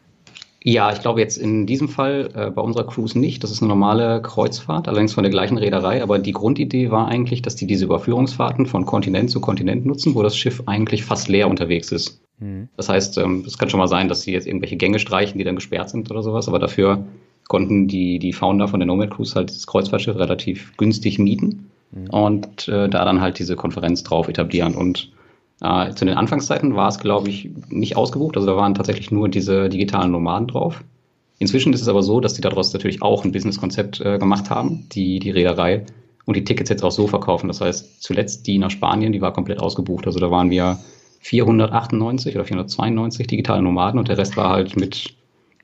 Ja, 0.67 0.91
ich 0.91 0.99
glaube 0.99 1.19
jetzt 1.19 1.37
in 1.37 1.67
diesem 1.67 1.87
Fall 1.87 2.31
äh, 2.33 2.49
bei 2.49 2.59
unserer 2.59 2.87
Cruise 2.87 3.17
nicht. 3.17 3.43
Das 3.43 3.51
ist 3.51 3.61
eine 3.61 3.69
normale 3.69 4.19
Kreuzfahrt, 4.19 4.87
allerdings 4.87 5.13
von 5.13 5.23
der 5.23 5.29
gleichen 5.29 5.59
Reederei. 5.59 6.01
Aber 6.01 6.17
die 6.17 6.31
Grundidee 6.31 6.89
war 6.89 7.07
eigentlich, 7.07 7.43
dass 7.43 7.55
die 7.55 7.67
diese 7.67 7.85
Überführungsfahrten 7.85 8.65
von 8.65 8.83
Kontinent 8.87 9.29
zu 9.29 9.39
Kontinent 9.39 9.85
nutzen, 9.85 10.15
wo 10.15 10.23
das 10.23 10.35
Schiff 10.35 10.63
eigentlich 10.65 11.05
fast 11.05 11.27
leer 11.27 11.49
unterwegs 11.49 11.91
ist. 11.91 12.19
Mhm. 12.39 12.69
Das 12.77 12.89
heißt, 12.89 13.19
ähm, 13.19 13.43
es 13.45 13.59
kann 13.59 13.69
schon 13.69 13.79
mal 13.79 13.87
sein, 13.87 14.09
dass 14.09 14.23
sie 14.23 14.31
jetzt 14.31 14.47
irgendwelche 14.47 14.75
Gänge 14.75 14.97
streichen, 14.97 15.37
die 15.37 15.43
dann 15.43 15.53
gesperrt 15.53 15.91
sind 15.91 16.09
oder 16.09 16.23
sowas. 16.23 16.47
Aber 16.47 16.57
dafür 16.57 17.05
konnten 17.47 17.87
die, 17.87 18.17
die 18.17 18.33
Founder 18.33 18.67
von 18.67 18.79
der 18.79 18.87
Nomad 18.87 19.11
Cruise 19.11 19.35
halt 19.35 19.51
das 19.51 19.67
Kreuzfahrtschiff 19.67 20.15
relativ 20.15 20.75
günstig 20.77 21.19
mieten 21.19 21.69
mhm. 21.91 22.09
und 22.09 22.67
äh, 22.69 22.89
da 22.89 23.05
dann 23.05 23.21
halt 23.21 23.37
diese 23.37 23.55
Konferenz 23.55 24.01
drauf 24.01 24.29
etablieren. 24.29 24.73
Und 24.73 25.11
äh, 25.61 25.93
zu 25.93 26.05
den 26.05 26.17
Anfangszeiten 26.17 26.75
war 26.75 26.89
es, 26.89 26.99
glaube 26.99 27.29
ich, 27.29 27.49
nicht 27.69 27.97
ausgebucht. 27.97 28.35
Also 28.37 28.47
da 28.47 28.57
waren 28.57 28.73
tatsächlich 28.73 29.11
nur 29.11 29.29
diese 29.29 29.69
digitalen 29.69 30.11
Nomaden 30.11 30.47
drauf. 30.47 30.83
Inzwischen 31.37 31.73
ist 31.73 31.81
es 31.81 31.87
aber 31.87 32.03
so, 32.03 32.19
dass 32.19 32.33
die 32.33 32.41
daraus 32.41 32.73
natürlich 32.73 33.01
auch 33.01 33.25
ein 33.25 33.31
Businesskonzept 33.31 34.01
äh, 34.01 34.17
gemacht 34.17 34.49
haben, 34.49 34.87
die, 34.91 35.19
die 35.19 35.31
Reederei, 35.31 35.85
und 36.25 36.35
die 36.35 36.43
Tickets 36.43 36.69
jetzt 36.69 36.83
auch 36.83 36.91
so 36.91 37.07
verkaufen. 37.07 37.47
Das 37.47 37.61
heißt, 37.61 38.01
zuletzt 38.01 38.47
die 38.47 38.57
nach 38.57 38.71
Spanien, 38.71 39.13
die 39.13 39.21
war 39.21 39.31
komplett 39.31 39.59
ausgebucht. 39.59 40.07
Also 40.07 40.19
da 40.19 40.31
waren 40.31 40.49
wir 40.49 40.79
498 41.21 42.35
oder 42.35 42.45
492 42.45 43.27
digitale 43.27 43.61
Nomaden 43.61 43.99
und 43.99 44.07
der 44.07 44.17
Rest 44.17 44.35
war 44.35 44.49
halt 44.49 44.75
mit 44.75 45.15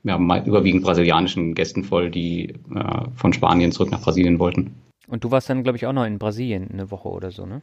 ja, 0.04 0.18
überwiegend 0.18 0.84
brasilianischen 0.84 1.54
Gästen 1.54 1.84
voll, 1.84 2.10
die 2.10 2.54
äh, 2.74 3.06
von 3.16 3.34
Spanien 3.34 3.72
zurück 3.72 3.92
nach 3.92 4.02
Brasilien 4.02 4.40
wollten. 4.40 4.76
Und 5.08 5.24
du 5.24 5.32
warst 5.32 5.50
dann, 5.50 5.64
glaube 5.64 5.78
ich, 5.78 5.86
auch 5.86 5.94
noch 5.94 6.06
in 6.06 6.18
Brasilien 6.18 6.70
eine 6.72 6.90
Woche 6.90 7.10
oder 7.10 7.32
so, 7.32 7.46
ne? 7.46 7.62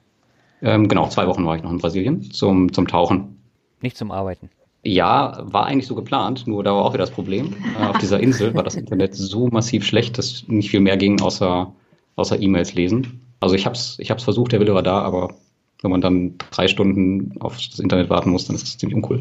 Ähm, 0.62 0.88
genau, 0.88 1.08
zwei 1.08 1.26
Wochen 1.26 1.44
war 1.44 1.56
ich 1.56 1.62
noch 1.62 1.70
in 1.70 1.78
Brasilien 1.78 2.30
zum, 2.30 2.72
zum 2.72 2.86
Tauchen. 2.88 3.38
Nicht 3.80 3.96
zum 3.96 4.10
Arbeiten. 4.10 4.50
Ja, 4.82 5.38
war 5.42 5.66
eigentlich 5.66 5.86
so 5.86 5.94
geplant, 5.94 6.46
nur 6.46 6.62
da 6.62 6.72
war 6.72 6.84
auch 6.84 6.92
wieder 6.92 7.04
das 7.04 7.10
Problem. 7.10 7.54
Äh, 7.78 7.86
auf 7.86 7.98
dieser 7.98 8.20
Insel 8.20 8.54
war 8.54 8.62
das 8.62 8.76
Internet 8.76 9.14
so 9.14 9.48
massiv 9.48 9.84
schlecht, 9.84 10.18
dass 10.18 10.46
nicht 10.48 10.70
viel 10.70 10.80
mehr 10.80 10.96
ging, 10.96 11.20
außer, 11.20 11.72
außer 12.16 12.40
E-Mails 12.40 12.74
lesen. 12.74 13.20
Also 13.40 13.54
ich 13.54 13.66
habe 13.66 13.74
es 13.74 13.98
ich 13.98 14.10
hab's 14.10 14.24
versucht, 14.24 14.52
der 14.52 14.60
Wille 14.60 14.74
war 14.74 14.82
da, 14.82 15.00
aber 15.02 15.34
wenn 15.82 15.90
man 15.90 16.00
dann 16.00 16.34
drei 16.50 16.68
Stunden 16.68 17.40
auf 17.40 17.56
das 17.56 17.78
Internet 17.78 18.10
warten 18.10 18.30
muss, 18.30 18.46
dann 18.46 18.56
ist 18.56 18.66
das 18.66 18.78
ziemlich 18.78 18.96
uncool. 18.96 19.18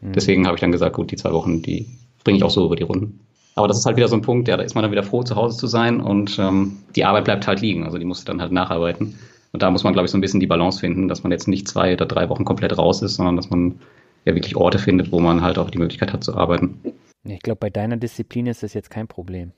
Mhm. 0.00 0.12
Deswegen 0.12 0.46
habe 0.46 0.56
ich 0.56 0.60
dann 0.60 0.72
gesagt, 0.72 0.96
gut, 0.96 1.10
die 1.10 1.16
zwei 1.16 1.32
Wochen, 1.32 1.62
die 1.62 1.88
bringe 2.24 2.38
ich 2.38 2.44
auch 2.44 2.50
so 2.50 2.66
über 2.66 2.76
die 2.76 2.82
Runden. 2.84 3.20
Aber 3.54 3.68
das 3.68 3.78
ist 3.78 3.86
halt 3.86 3.96
wieder 3.96 4.08
so 4.08 4.16
ein 4.16 4.22
Punkt, 4.22 4.48
ja, 4.48 4.56
da 4.56 4.62
ist 4.62 4.74
man 4.74 4.82
dann 4.82 4.92
wieder 4.92 5.02
froh, 5.02 5.22
zu 5.22 5.36
Hause 5.36 5.58
zu 5.58 5.66
sein 5.66 6.00
und 6.00 6.38
ähm, 6.38 6.78
die 6.96 7.04
Arbeit 7.04 7.24
bleibt 7.24 7.46
halt 7.46 7.60
liegen. 7.60 7.84
Also 7.84 7.98
die 7.98 8.04
musst 8.04 8.22
du 8.22 8.32
dann 8.32 8.40
halt 8.40 8.52
nacharbeiten. 8.52 9.18
Und 9.52 9.62
da 9.62 9.70
muss 9.70 9.84
man, 9.84 9.92
glaube 9.92 10.06
ich, 10.06 10.10
so 10.10 10.18
ein 10.18 10.22
bisschen 10.22 10.40
die 10.40 10.46
Balance 10.46 10.80
finden, 10.80 11.08
dass 11.08 11.22
man 11.22 11.32
jetzt 11.32 11.46
nicht 11.46 11.68
zwei 11.68 11.92
oder 11.92 12.06
drei 12.06 12.28
Wochen 12.28 12.44
komplett 12.44 12.76
raus 12.76 13.02
ist, 13.02 13.16
sondern 13.16 13.36
dass 13.36 13.50
man 13.50 13.80
ja 14.24 14.34
wirklich 14.34 14.56
Orte 14.56 14.78
findet, 14.78 15.12
wo 15.12 15.20
man 15.20 15.42
halt 15.42 15.58
auch 15.58 15.70
die 15.70 15.78
Möglichkeit 15.78 16.12
hat 16.12 16.24
zu 16.24 16.36
arbeiten. 16.36 16.80
Ich 17.24 17.40
glaube, 17.40 17.58
bei 17.58 17.70
deiner 17.70 17.96
Disziplin 17.96 18.46
ist 18.46 18.62
das 18.62 18.74
jetzt 18.74 18.90
kein 18.90 19.06
Problem. 19.06 19.52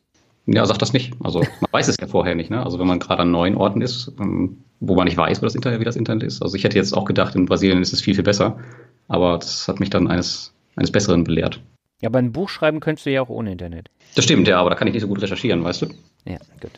Ja, 0.47 0.67
sag 0.67 0.79
das 0.79 0.93
nicht. 0.93 1.15
Also 1.23 1.41
man 1.41 1.73
weiß 1.73 1.89
es 1.89 1.97
ja 1.99 2.07
vorher 2.07 2.35
nicht. 2.35 2.51
Ne? 2.51 2.63
Also 2.63 2.79
wenn 2.79 2.87
man 2.87 2.99
gerade 2.99 3.23
an 3.23 3.31
neuen 3.31 3.57
Orten 3.57 3.81
ist, 3.81 4.13
ähm, 4.21 4.59
wo 4.81 4.95
man 4.95 5.07
nicht 5.07 5.17
weiß, 5.17 5.41
wo 5.41 5.47
das 5.47 5.55
Internet, 5.55 5.81
wie 5.81 5.85
das 5.85 5.97
Internet 5.97 6.25
ist. 6.25 6.43
Also 6.43 6.57
ich 6.57 6.65
hätte 6.65 6.77
jetzt 6.77 6.93
auch 6.93 7.05
gedacht, 7.05 7.35
in 7.35 7.47
Brasilien 7.47 7.81
ist 7.81 7.93
es 7.93 8.03
viel, 8.03 8.15
viel 8.15 8.25
besser. 8.25 8.59
Aber 9.09 9.39
das 9.39 9.69
hat 9.69 9.81
mich 9.81 9.91
dann 9.91 10.09
eines, 10.09 10.53
eines 10.77 10.91
Besseren 10.91 11.25
belehrt. 11.25 11.61
Ja, 12.03 12.09
aber 12.09 12.19
ein 12.19 12.33
Buch 12.33 12.51
schreiben 12.51 12.81
könntest 12.81 13.07
du 13.07 13.11
ja 13.11 13.23
auch 13.23 13.31
ohne 13.31 13.53
Internet. 13.53 13.89
Das 14.15 14.25
stimmt, 14.25 14.47
ja, 14.47 14.61
aber 14.61 14.71
da 14.71 14.77
kann 14.77 14.89
ich 14.89 14.95
nicht 14.95 15.03
so 15.03 15.09
gut 15.09 15.23
recherchieren, 15.23 15.65
weißt 15.65 15.83
du? 15.83 15.87
Ja, 16.27 16.39
gut. 16.61 16.73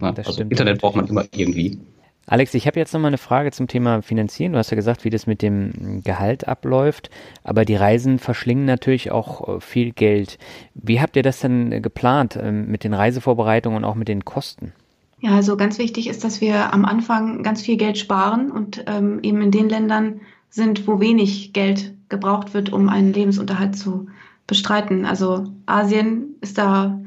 Ja, 0.00 0.08
also 0.08 0.32
stimmt. 0.32 0.50
Internet 0.50 0.80
braucht 0.80 0.96
man 0.96 1.06
immer 1.06 1.24
irgendwie. 1.32 1.78
Alex, 2.26 2.54
ich 2.54 2.66
habe 2.66 2.78
jetzt 2.78 2.92
nochmal 2.94 3.10
eine 3.10 3.18
Frage 3.18 3.50
zum 3.50 3.66
Thema 3.66 4.00
Finanzieren. 4.00 4.52
Du 4.52 4.58
hast 4.58 4.70
ja 4.70 4.76
gesagt, 4.76 5.04
wie 5.04 5.10
das 5.10 5.26
mit 5.26 5.42
dem 5.42 6.02
Gehalt 6.04 6.46
abläuft, 6.46 7.10
aber 7.42 7.64
die 7.64 7.74
Reisen 7.74 8.18
verschlingen 8.18 8.64
natürlich 8.64 9.10
auch 9.10 9.56
äh, 9.56 9.60
viel 9.60 9.92
Geld. 9.92 10.38
Wie 10.74 11.00
habt 11.00 11.16
ihr 11.16 11.22
das 11.22 11.40
denn 11.40 11.82
geplant 11.82 12.38
ähm, 12.40 12.68
mit 12.68 12.84
den 12.84 12.94
Reisevorbereitungen 12.94 13.78
und 13.78 13.84
auch 13.84 13.96
mit 13.96 14.08
den 14.08 14.24
Kosten? 14.24 14.72
Ja, 15.20 15.36
also 15.36 15.56
ganz 15.56 15.78
wichtig 15.78 16.08
ist, 16.08 16.24
dass 16.24 16.40
wir 16.40 16.72
am 16.72 16.84
Anfang 16.84 17.42
ganz 17.42 17.62
viel 17.62 17.76
Geld 17.76 17.98
sparen 17.98 18.50
und 18.50 18.84
ähm, 18.86 19.20
eben 19.22 19.40
in 19.40 19.50
den 19.50 19.68
Ländern 19.68 20.20
sind, 20.50 20.86
wo 20.86 21.00
wenig 21.00 21.52
Geld 21.52 21.94
gebraucht 22.08 22.54
wird, 22.54 22.72
um 22.72 22.88
einen 22.88 23.12
Lebensunterhalt 23.12 23.76
zu 23.76 24.06
bestreiten. 24.46 25.06
Also 25.06 25.44
Asien 25.66 26.36
ist 26.40 26.58
da 26.58 27.00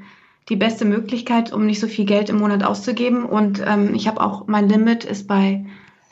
die 0.49 0.55
beste 0.55 0.85
Möglichkeit, 0.85 1.51
um 1.51 1.65
nicht 1.65 1.79
so 1.79 1.87
viel 1.87 2.05
Geld 2.05 2.29
im 2.29 2.37
Monat 2.37 2.63
auszugeben. 2.63 3.25
Und 3.25 3.61
ähm, 3.65 3.95
ich 3.95 4.07
habe 4.07 4.21
auch, 4.21 4.47
mein 4.47 4.69
Limit 4.69 5.03
ist 5.03 5.27
bei 5.27 5.65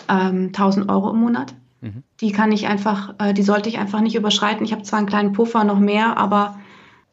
ähm, 0.09 0.47
1000 0.47 0.89
Euro 0.89 1.11
im 1.11 1.19
Monat. 1.19 1.53
Mhm. 1.81 2.03
Die 2.19 2.31
kann 2.31 2.51
ich 2.51 2.67
einfach, 2.67 3.13
äh, 3.19 3.33
die 3.33 3.43
sollte 3.43 3.69
ich 3.69 3.77
einfach 3.77 4.01
nicht 4.01 4.15
überschreiten. 4.15 4.65
Ich 4.65 4.71
habe 4.71 4.83
zwar 4.83 4.99
einen 4.99 5.07
kleinen 5.07 5.33
Puffer 5.33 5.63
noch 5.63 5.79
mehr, 5.79 6.17
aber 6.17 6.57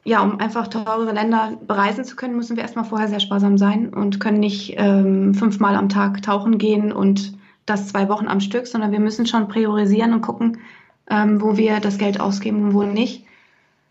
ja, 0.03 0.23
um 0.23 0.41
einfach 0.41 0.69
teurere 0.69 1.13
Länder 1.13 1.59
bereisen 1.67 2.05
zu 2.05 2.17
können, 2.17 2.37
müssen 2.37 2.57
wir 2.57 2.63
erstmal 2.63 2.87
vorher 2.87 3.09
sehr 3.09 3.21
sparsam 3.21 3.59
sein 3.59 3.93
und 3.93 4.19
können 4.19 4.41
nicht 4.41 4.75
ähm, 4.79 5.35
fünfmal 5.35 5.77
am 5.77 5.91
Tag 5.91 6.23
tauchen 6.23 6.57
gehen 6.57 6.91
und 6.91 7.35
das 7.67 7.89
zwei 7.89 8.09
Wochen 8.09 8.27
am 8.27 8.41
Stück, 8.41 8.67
sondern 8.67 8.93
wir 8.93 9.01
müssen 9.01 9.27
schon 9.27 9.49
priorisieren 9.49 10.15
und 10.15 10.23
gucken, 10.23 10.57
ähm, 11.11 11.43
wo 11.43 11.59
wir 11.59 11.81
das 11.81 11.99
Geld 11.99 12.19
ausgeben 12.19 12.65
und 12.65 12.75
wo 12.75 12.83
nicht. 12.85 13.27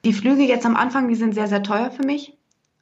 Die 0.03 0.13
Flüge 0.13 0.43
jetzt 0.43 0.65
am 0.65 0.75
Anfang, 0.75 1.09
die 1.09 1.15
sind 1.15 1.35
sehr, 1.35 1.47
sehr 1.47 1.61
teuer 1.61 1.91
für 1.91 2.03
mich 2.03 2.38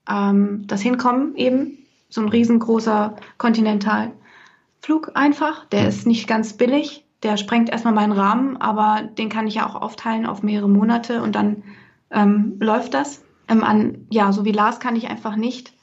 ähm, 0.09 0.65
das 0.67 0.81
Hinkommen 0.81 1.35
eben, 1.35 1.77
so 2.09 2.21
ein 2.21 2.29
riesengroßer 2.29 3.15
Kontinentalflug 3.37 5.11
einfach, 5.13 5.65
der 5.65 5.87
ist 5.87 6.07
nicht 6.07 6.27
ganz 6.27 6.53
billig, 6.53 7.03
der 7.23 7.37
sprengt 7.37 7.69
erstmal 7.69 7.93
meinen 7.93 8.13
Rahmen, 8.13 8.57
aber 8.57 9.01
den 9.17 9.29
kann 9.29 9.47
ich 9.47 9.55
ja 9.55 9.67
auch 9.67 9.75
aufteilen 9.75 10.25
auf 10.25 10.43
mehrere 10.43 10.69
Monate 10.69 11.21
und 11.21 11.35
dann 11.35 11.63
ähm, 12.11 12.55
läuft 12.59 12.93
das. 12.93 13.21
Ähm, 13.49 13.63
an, 13.63 14.05
ja, 14.09 14.31
so 14.31 14.45
wie 14.45 14.51
Lars 14.51 14.79
kann 14.79 14.95
ich 14.95 15.09
einfach 15.09 15.35
nicht 15.35 15.73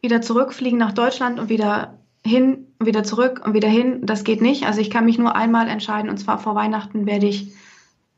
wieder 0.00 0.20
zurückfliegen 0.20 0.78
nach 0.78 0.92
Deutschland 0.92 1.38
und 1.38 1.48
wieder 1.48 1.98
hin 2.24 2.66
und 2.78 2.86
wieder 2.86 3.04
zurück 3.04 3.42
und 3.44 3.54
wieder 3.54 3.68
hin. 3.68 4.00
Das 4.04 4.24
geht 4.24 4.42
nicht. 4.42 4.66
Also 4.66 4.80
ich 4.80 4.90
kann 4.90 5.04
mich 5.04 5.18
nur 5.18 5.36
einmal 5.36 5.68
entscheiden 5.68 6.10
und 6.10 6.18
zwar 6.18 6.38
vor 6.38 6.54
Weihnachten 6.54 7.06
werde 7.06 7.26
ich 7.26 7.52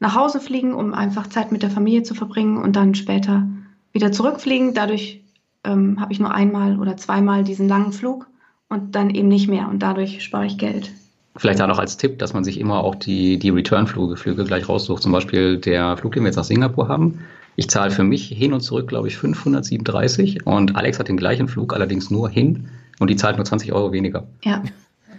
nach 0.01 0.15
Hause 0.15 0.41
fliegen, 0.41 0.75
um 0.75 0.95
einfach 0.95 1.27
Zeit 1.27 1.53
mit 1.53 1.63
der 1.63 1.71
Familie 1.71 2.03
zu 2.03 2.15
verbringen 2.15 2.57
und 2.57 2.77
dann 2.77 2.95
später 2.95 3.47
wieder 3.93 4.13
zurückfliegen. 4.13 4.75
Dadurch 4.75 5.23
ähm, 5.65 6.01
habe 6.01 6.13
ich 6.13 6.21
nur 6.21 6.33
einmal 6.33 6.79
oder 6.79 6.97
zweimal 6.97 7.45
diesen 7.45 7.69
langen 7.69 7.93
Flug 7.93 8.27
und 8.69 8.95
dann 8.95 9.11
eben 9.11 9.29
nicht 9.29 9.49
mehr 9.49 9.69
und 9.69 9.81
dadurch 9.81 10.23
spare 10.23 10.47
ich 10.47 10.59
Geld. 10.59 10.93
Vielleicht 11.37 11.61
da 11.61 11.67
noch 11.67 11.79
als 11.79 11.97
Tipp, 11.97 12.19
dass 12.19 12.35
man 12.35 12.43
sich 12.43 12.59
immer 12.59 12.83
auch 12.83 12.97
die, 12.97 13.39
die 13.39 13.51
Return-Flüge 13.51 14.17
Flüge 14.17 14.45
gleich 14.45 14.69
raussucht. 14.69 15.03
Zum 15.03 15.13
Beispiel 15.13 15.59
der 15.59 15.97
Flug, 15.97 16.13
den 16.13 16.25
wir 16.25 16.29
jetzt 16.29 16.37
nach 16.37 16.45
Singapur 16.45 16.89
haben. 16.89 17.21
Ich 17.55 17.69
zahle 17.71 17.91
für 17.91 18.05
mich 18.05 18.29
hin 18.29 18.53
und 18.53 18.61
zurück, 18.61 18.89
glaube 18.89 19.09
ich, 19.09 19.17
537 19.17 20.47
und 20.47 20.77
Alex 20.77 20.99
hat 20.99 21.09
den 21.09 21.17
gleichen 21.17 21.49
Flug, 21.49 21.75
allerdings 21.75 22.11
nur 22.11 22.29
hin 22.29 22.69
und 22.99 23.11
die 23.11 23.17
zahlt 23.17 23.37
nur 23.37 23.45
20 23.45 23.73
Euro 23.73 23.93
weniger. 23.93 24.27
Ja. 24.45 24.63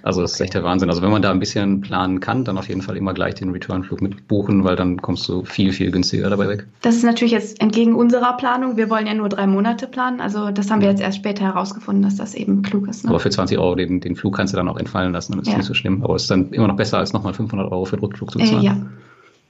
Also 0.10 0.24
das 0.24 0.34
ist 0.34 0.42
echt 0.42 0.56
der 0.56 0.64
Wahnsinn. 0.64 0.90
Also 0.90 1.04
wenn 1.04 1.12
man 1.12 1.22
da 1.22 1.30
ein 1.30 1.38
bisschen 1.38 1.82
planen 1.82 2.20
kann, 2.20 2.44
dann 2.44 2.58
auf 2.58 2.68
jeden 2.68 2.82
Fall 2.82 2.98
immer 2.98 3.14
gleich 3.14 3.36
den 3.36 3.52
Returnflug 3.52 4.02
mitbuchen, 4.02 4.64
weil 4.64 4.76
dann 4.76 5.00
kommst 5.04 5.30
du 5.30 5.44
viel, 5.46 5.72
viel 5.72 5.92
günstiger 5.92 6.32
dabei 6.32 6.48
weg. 6.48 6.66
Das 6.82 6.96
ist 6.96 7.04
natürlich 7.04 7.32
jetzt 7.32 7.62
entgegen 7.62 7.94
unserer 7.94 8.36
Planung. 8.36 8.76
Wir 8.76 8.90
wollen 8.90 9.06
ja 9.06 9.14
nur 9.14 9.30
drei 9.30 9.46
Monate 9.46 9.86
planen. 9.86 10.20
Also 10.20 10.50
das 10.50 10.72
haben 10.72 10.82
wir 10.82 10.90
jetzt 10.90 11.00
erst 11.00 11.18
später 11.18 11.44
herausgefunden, 11.44 12.02
dass 12.02 12.16
das 12.16 12.34
eben 12.34 12.64
klug 12.64 12.88
ist. 12.88 13.04
Ne? 13.04 13.12
Aber 13.12 13.20
für 13.20 13.30
20 13.30 13.60
Euro 13.60 13.76
den, 13.76 14.02
den 14.02 14.16
Flug 14.16 14.36
kannst 14.36 14.52
du 14.52 14.58
dann 14.58 14.68
auch 14.68 14.78
entfallen 14.78 15.14
lassen. 15.14 15.34
Das 15.34 15.44
ist 15.44 15.52
ja. 15.52 15.58
nicht 15.58 15.68
so 15.68 15.76
schlimm. 15.76 16.04
Aber 16.04 16.16
es 16.16 16.24
ist 16.24 16.32
dann 16.32 16.50
immer 16.54 16.68
noch 16.68 16.76
besser, 16.76 16.98
als 16.98 17.14
nochmal 17.14 17.36
500 17.36 17.72
Euro 17.72 17.86
für 17.86 17.98
den 17.98 18.04
Rückflug 18.04 18.32
zu 18.32 18.40
bezahlen. 18.40 18.62
Äh, 18.62 18.66
ja. 18.66 18.78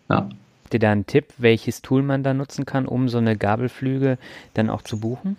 ja. 0.10 0.15
Habt 0.17 0.74
ihr 0.74 0.80
da 0.82 0.91
einen 0.91 1.08
Tipp, 1.08 1.28
welches 1.38 1.82
Tool 1.82 2.04
man 2.04 2.22
da 2.22 2.34
nutzen 2.34 2.65
kann, 2.65 2.86
um 2.86 3.08
so 3.08 3.17
eine 3.17 3.38
Gabelflüge 3.38 4.17
dann 4.56 4.69
auch 4.69 4.82
zu 4.82 5.00
buchen? 5.00 5.38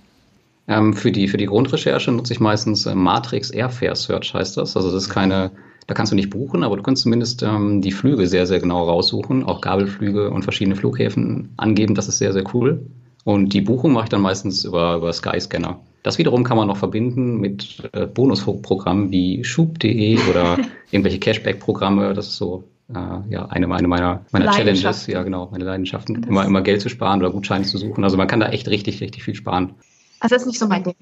Ähm, 0.71 0.95
für, 0.95 1.13
die, 1.13 1.29
für 1.29 1.37
die 1.37 1.47
Grundrecherche 1.47 2.11
nutze 2.13 2.33
ich 2.33 2.41
meistens 2.41 2.87
äh, 2.87 2.95
Matrix 2.95 3.51
Airfare 3.51 3.97
Search, 3.97 4.33
heißt 4.33 4.57
das. 4.57 4.77
Also 4.77 4.91
das 4.91 5.05
ist 5.05 5.11
keine 5.11 5.51
da 5.91 5.95
kannst 5.95 6.13
du 6.13 6.17
nicht 6.17 6.31
buchen, 6.31 6.63
aber 6.63 6.77
du 6.77 6.85
kannst 6.85 7.03
zumindest 7.03 7.43
ähm, 7.43 7.81
die 7.83 7.91
Flüge 7.91 8.29
sehr, 8.29 8.47
sehr 8.47 8.61
genau 8.61 8.85
raussuchen, 8.85 9.43
auch 9.43 9.61
Gabelflüge 9.61 10.31
und 10.31 10.45
verschiedene 10.45 10.77
Flughäfen 10.77 11.53
angeben. 11.57 11.97
Das 11.97 12.07
ist 12.07 12.19
sehr, 12.19 12.33
sehr 12.33 12.45
cool. 12.55 12.87
Und 13.25 13.53
die 13.55 13.61
Buchung 13.61 13.93
mache 13.93 14.05
ich 14.05 14.09
dann 14.11 14.23
meistens 14.23 14.65
über, 14.65 14.95
über 14.95 15.13
Skyscanner. 15.13 15.81
Das 16.05 16.17
wiederum 16.17 16.45
kann 16.45 16.57
man 16.57 16.69
noch 16.69 16.77
verbinden 16.77 17.39
mit 17.41 17.83
äh, 17.93 18.07
Bonusprogrammen 18.07 19.11
wie 19.11 19.43
Schub.de 19.43 20.19
oder 20.31 20.59
irgendwelche 20.93 21.19
Cashback-Programme. 21.19 22.15
Das 22.15 22.29
ist 22.29 22.37
so 22.37 22.69
äh, 22.95 22.95
ja, 23.29 23.47
eine, 23.47 23.69
eine 23.75 23.89
meiner, 23.89 24.25
meiner 24.31 24.53
Challenges, 24.53 25.09
ja 25.09 25.25
genau, 25.25 25.49
meine 25.51 25.65
Leidenschaften, 25.65 26.23
immer, 26.23 26.45
immer 26.45 26.63
Geld 26.63 26.83
zu 26.83 26.89
sparen 26.89 27.19
oder 27.19 27.31
Gutscheine 27.31 27.65
zu 27.65 27.79
suchen. 27.79 28.05
Also 28.05 28.17
man 28.17 28.29
kann 28.29 28.39
da 28.39 28.49
echt 28.51 28.69
richtig, 28.69 29.01
richtig 29.01 29.25
viel 29.25 29.35
sparen. 29.35 29.75
Also 30.21 30.35
das 30.35 30.43
ist 30.43 30.49
nicht 30.49 30.59
so 30.59 30.67
mein 30.67 30.85
Ding. 30.85 30.95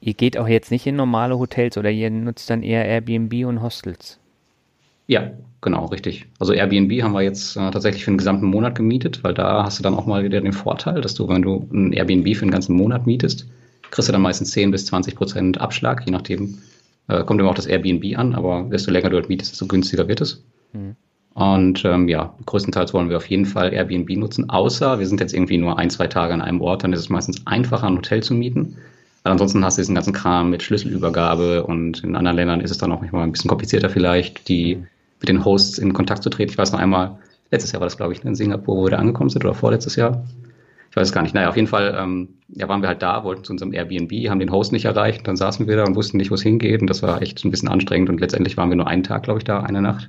Ihr 0.00 0.14
geht 0.14 0.36
auch 0.36 0.48
jetzt 0.48 0.70
nicht 0.70 0.86
in 0.86 0.96
normale 0.96 1.38
Hotels 1.38 1.76
oder 1.78 1.90
ihr 1.90 2.10
nutzt 2.10 2.50
dann 2.50 2.62
eher 2.62 2.84
Airbnb 2.84 3.46
und 3.46 3.62
Hostels? 3.62 4.18
Ja, 5.06 5.30
genau, 5.60 5.86
richtig. 5.86 6.26
Also 6.38 6.52
Airbnb 6.52 7.02
haben 7.02 7.12
wir 7.12 7.22
jetzt 7.22 7.56
äh, 7.56 7.70
tatsächlich 7.70 8.04
für 8.04 8.10
einen 8.10 8.18
gesamten 8.18 8.46
Monat 8.46 8.74
gemietet, 8.74 9.22
weil 9.22 9.34
da 9.34 9.64
hast 9.64 9.78
du 9.78 9.82
dann 9.82 9.94
auch 9.94 10.06
mal 10.06 10.24
wieder 10.24 10.40
den 10.40 10.52
Vorteil, 10.52 11.00
dass 11.00 11.14
du, 11.14 11.28
wenn 11.28 11.42
du 11.42 11.68
ein 11.72 11.92
Airbnb 11.92 12.36
für 12.36 12.42
einen 12.42 12.50
ganzen 12.50 12.76
Monat 12.76 13.06
mietest, 13.06 13.46
kriegst 13.90 14.08
du 14.08 14.12
dann 14.12 14.22
meistens 14.22 14.50
10 14.50 14.72
bis 14.72 14.86
20 14.86 15.14
Prozent 15.14 15.60
Abschlag, 15.60 16.04
je 16.04 16.12
nachdem. 16.12 16.58
Äh, 17.08 17.22
kommt 17.22 17.40
immer 17.40 17.50
auch 17.50 17.54
das 17.54 17.66
Airbnb 17.66 18.18
an, 18.18 18.34
aber 18.34 18.68
desto 18.70 18.90
länger 18.90 19.10
du 19.10 19.16
dort 19.16 19.28
mietest, 19.28 19.52
desto 19.52 19.66
günstiger 19.66 20.08
wird 20.08 20.20
es. 20.20 20.44
Mhm. 20.72 20.96
Und 21.36 21.84
ähm, 21.84 22.08
ja, 22.08 22.32
größtenteils 22.46 22.94
wollen 22.94 23.10
wir 23.10 23.18
auf 23.18 23.28
jeden 23.28 23.44
Fall 23.44 23.70
Airbnb 23.70 24.08
nutzen, 24.16 24.48
außer 24.48 24.98
wir 24.98 25.06
sind 25.06 25.20
jetzt 25.20 25.34
irgendwie 25.34 25.58
nur 25.58 25.78
ein, 25.78 25.90
zwei 25.90 26.06
Tage 26.06 26.32
an 26.32 26.40
einem 26.40 26.62
Ort, 26.62 26.82
dann 26.82 26.94
ist 26.94 27.00
es 27.00 27.10
meistens 27.10 27.46
einfacher, 27.46 27.86
ein 27.86 27.98
Hotel 27.98 28.22
zu 28.22 28.32
mieten. 28.32 28.78
Weil 29.22 29.32
ansonsten 29.32 29.62
hast 29.62 29.76
du 29.76 29.82
diesen 29.82 29.94
ganzen 29.94 30.14
Kram 30.14 30.48
mit 30.48 30.62
Schlüsselübergabe 30.62 31.64
und 31.64 32.02
in 32.02 32.16
anderen 32.16 32.38
Ländern 32.38 32.60
ist 32.62 32.70
es 32.70 32.78
dann 32.78 32.90
auch 32.90 33.02
manchmal 33.02 33.24
ein 33.24 33.32
bisschen 33.32 33.50
komplizierter 33.50 33.90
vielleicht, 33.90 34.48
die 34.48 34.82
mit 35.20 35.28
den 35.28 35.44
Hosts 35.44 35.76
in 35.76 35.92
Kontakt 35.92 36.22
zu 36.22 36.30
treten. 36.30 36.52
Ich 36.52 36.56
weiß 36.56 36.72
noch 36.72 36.78
einmal, 36.78 37.18
letztes 37.50 37.72
Jahr 37.72 37.80
war 37.80 37.86
das, 37.86 37.98
glaube 37.98 38.14
ich, 38.14 38.24
in 38.24 38.34
Singapur, 38.34 38.74
wo 38.74 38.84
wir 38.84 38.92
da 38.92 38.96
angekommen 38.96 39.28
sind, 39.28 39.44
oder 39.44 39.52
vorletztes 39.52 39.94
Jahr. 39.94 40.24
Ich 40.90 40.96
weiß 40.96 41.08
es 41.08 41.12
gar 41.12 41.20
nicht. 41.20 41.34
Naja, 41.34 41.50
auf 41.50 41.56
jeden 41.56 41.68
Fall 41.68 41.98
ähm, 41.98 42.28
ja, 42.48 42.66
waren 42.66 42.80
wir 42.80 42.88
halt 42.88 43.02
da, 43.02 43.24
wollten 43.24 43.44
zu 43.44 43.52
unserem 43.52 43.74
Airbnb, 43.74 44.10
haben 44.30 44.40
den 44.40 44.52
Host 44.52 44.72
nicht 44.72 44.86
erreicht, 44.86 45.28
dann 45.28 45.36
saßen 45.36 45.66
wir 45.66 45.76
da 45.76 45.84
und 45.84 45.96
wussten 45.96 46.16
nicht, 46.16 46.30
wo 46.30 46.34
es 46.34 46.42
hingeht. 46.42 46.80
Und 46.80 46.88
das 46.88 47.02
war 47.02 47.20
echt 47.20 47.44
ein 47.44 47.50
bisschen 47.50 47.68
anstrengend. 47.68 48.08
Und 48.08 48.22
letztendlich 48.22 48.56
waren 48.56 48.70
wir 48.70 48.76
nur 48.76 48.86
einen 48.86 49.02
Tag, 49.02 49.24
glaube 49.24 49.40
ich, 49.40 49.44
da, 49.44 49.60
eine 49.60 49.82
Nacht. 49.82 50.08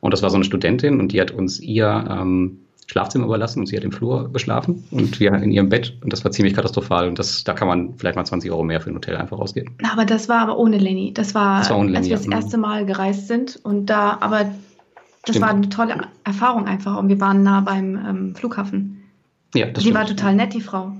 Und 0.00 0.12
das 0.12 0.22
war 0.22 0.30
so 0.30 0.36
eine 0.36 0.44
Studentin 0.44 0.98
und 1.00 1.12
die 1.12 1.20
hat 1.20 1.30
uns 1.30 1.60
ihr 1.60 2.04
ähm, 2.10 2.58
Schlafzimmer 2.86 3.26
überlassen 3.26 3.60
und 3.60 3.66
sie 3.66 3.76
hat 3.76 3.84
im 3.84 3.92
Flur 3.92 4.32
geschlafen 4.32 4.84
und 4.90 5.20
wir 5.20 5.32
in 5.34 5.52
ihrem 5.52 5.68
Bett 5.68 5.96
und 6.02 6.12
das 6.12 6.24
war 6.24 6.32
ziemlich 6.32 6.54
katastrophal 6.54 7.06
und 7.06 7.18
das, 7.18 7.44
da 7.44 7.52
kann 7.52 7.68
man 7.68 7.94
vielleicht 7.96 8.16
mal 8.16 8.24
20 8.24 8.50
Euro 8.50 8.64
mehr 8.64 8.80
für 8.80 8.90
ein 8.90 8.96
Hotel 8.96 9.16
einfach 9.16 9.38
ausgeben. 9.38 9.76
Aber 9.92 10.04
das 10.04 10.28
war 10.28 10.40
aber 10.40 10.58
ohne 10.58 10.78
Lenny. 10.78 11.12
Das 11.14 11.34
war, 11.34 11.60
das 11.60 11.70
war 11.70 11.78
ohne 11.78 11.92
Lenny, 11.92 12.12
als 12.12 12.24
wir 12.24 12.30
das 12.30 12.44
erste 12.44 12.58
Mal 12.58 12.86
gereist 12.86 13.28
sind 13.28 13.60
und 13.62 13.86
da, 13.86 14.18
aber 14.20 14.44
das 14.44 15.36
stimmt. 15.36 15.40
war 15.42 15.50
eine 15.50 15.68
tolle 15.68 16.00
Erfahrung 16.24 16.66
einfach 16.66 16.98
und 16.98 17.08
wir 17.08 17.20
waren 17.20 17.42
nah 17.42 17.60
beim 17.60 17.96
ähm, 17.96 18.34
Flughafen. 18.34 19.04
Ja, 19.54 19.66
das 19.66 19.74
Die 19.74 19.80
stimmt. 19.90 19.96
war 19.96 20.06
total 20.06 20.34
nett, 20.34 20.54
die 20.54 20.60
Frau. 20.60 20.92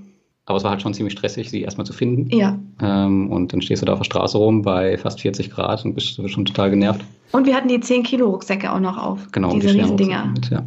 Aber 0.47 0.57
es 0.57 0.65
war 0.65 0.73
halt 0.73 0.83
schon 0.83 0.95
ziemlich 0.95 1.13
stressig, 1.13 1.51
sie 1.51 1.63
erstmal 1.63 1.87
zu 1.87 1.93
finden. 1.93 2.35
Ja. 2.37 2.59
Ähm, 2.83 3.31
und 3.31 3.53
dann 3.53 3.63
stehst 3.63 3.83
du 3.83 3.87
da 3.87 3.93
auf 3.93 4.01
der 4.01 4.05
Straße 4.05 4.37
rum 4.37 4.63
bei 4.63 4.99
fast 4.99 5.21
40 5.21 5.51
Grad 5.51 5.85
und 5.85 5.95
bist 5.95 6.17
schon 6.29 6.45
total 6.45 6.71
genervt. 6.71 7.05
Und 7.33 7.47
wir 7.47 7.55
hatten 7.55 7.69
die 7.69 7.81
10 7.81 8.03
Kilo 8.03 8.29
Rucksäcke 8.29 8.73
auch 8.73 8.81
noch 8.81 8.99
auf. 8.99 9.29
Genau, 9.33 9.53
diese 9.53 9.73
die 9.73 9.81
Riesendinger. 9.81 10.27
Mit, 10.27 10.51
ja. 10.51 10.65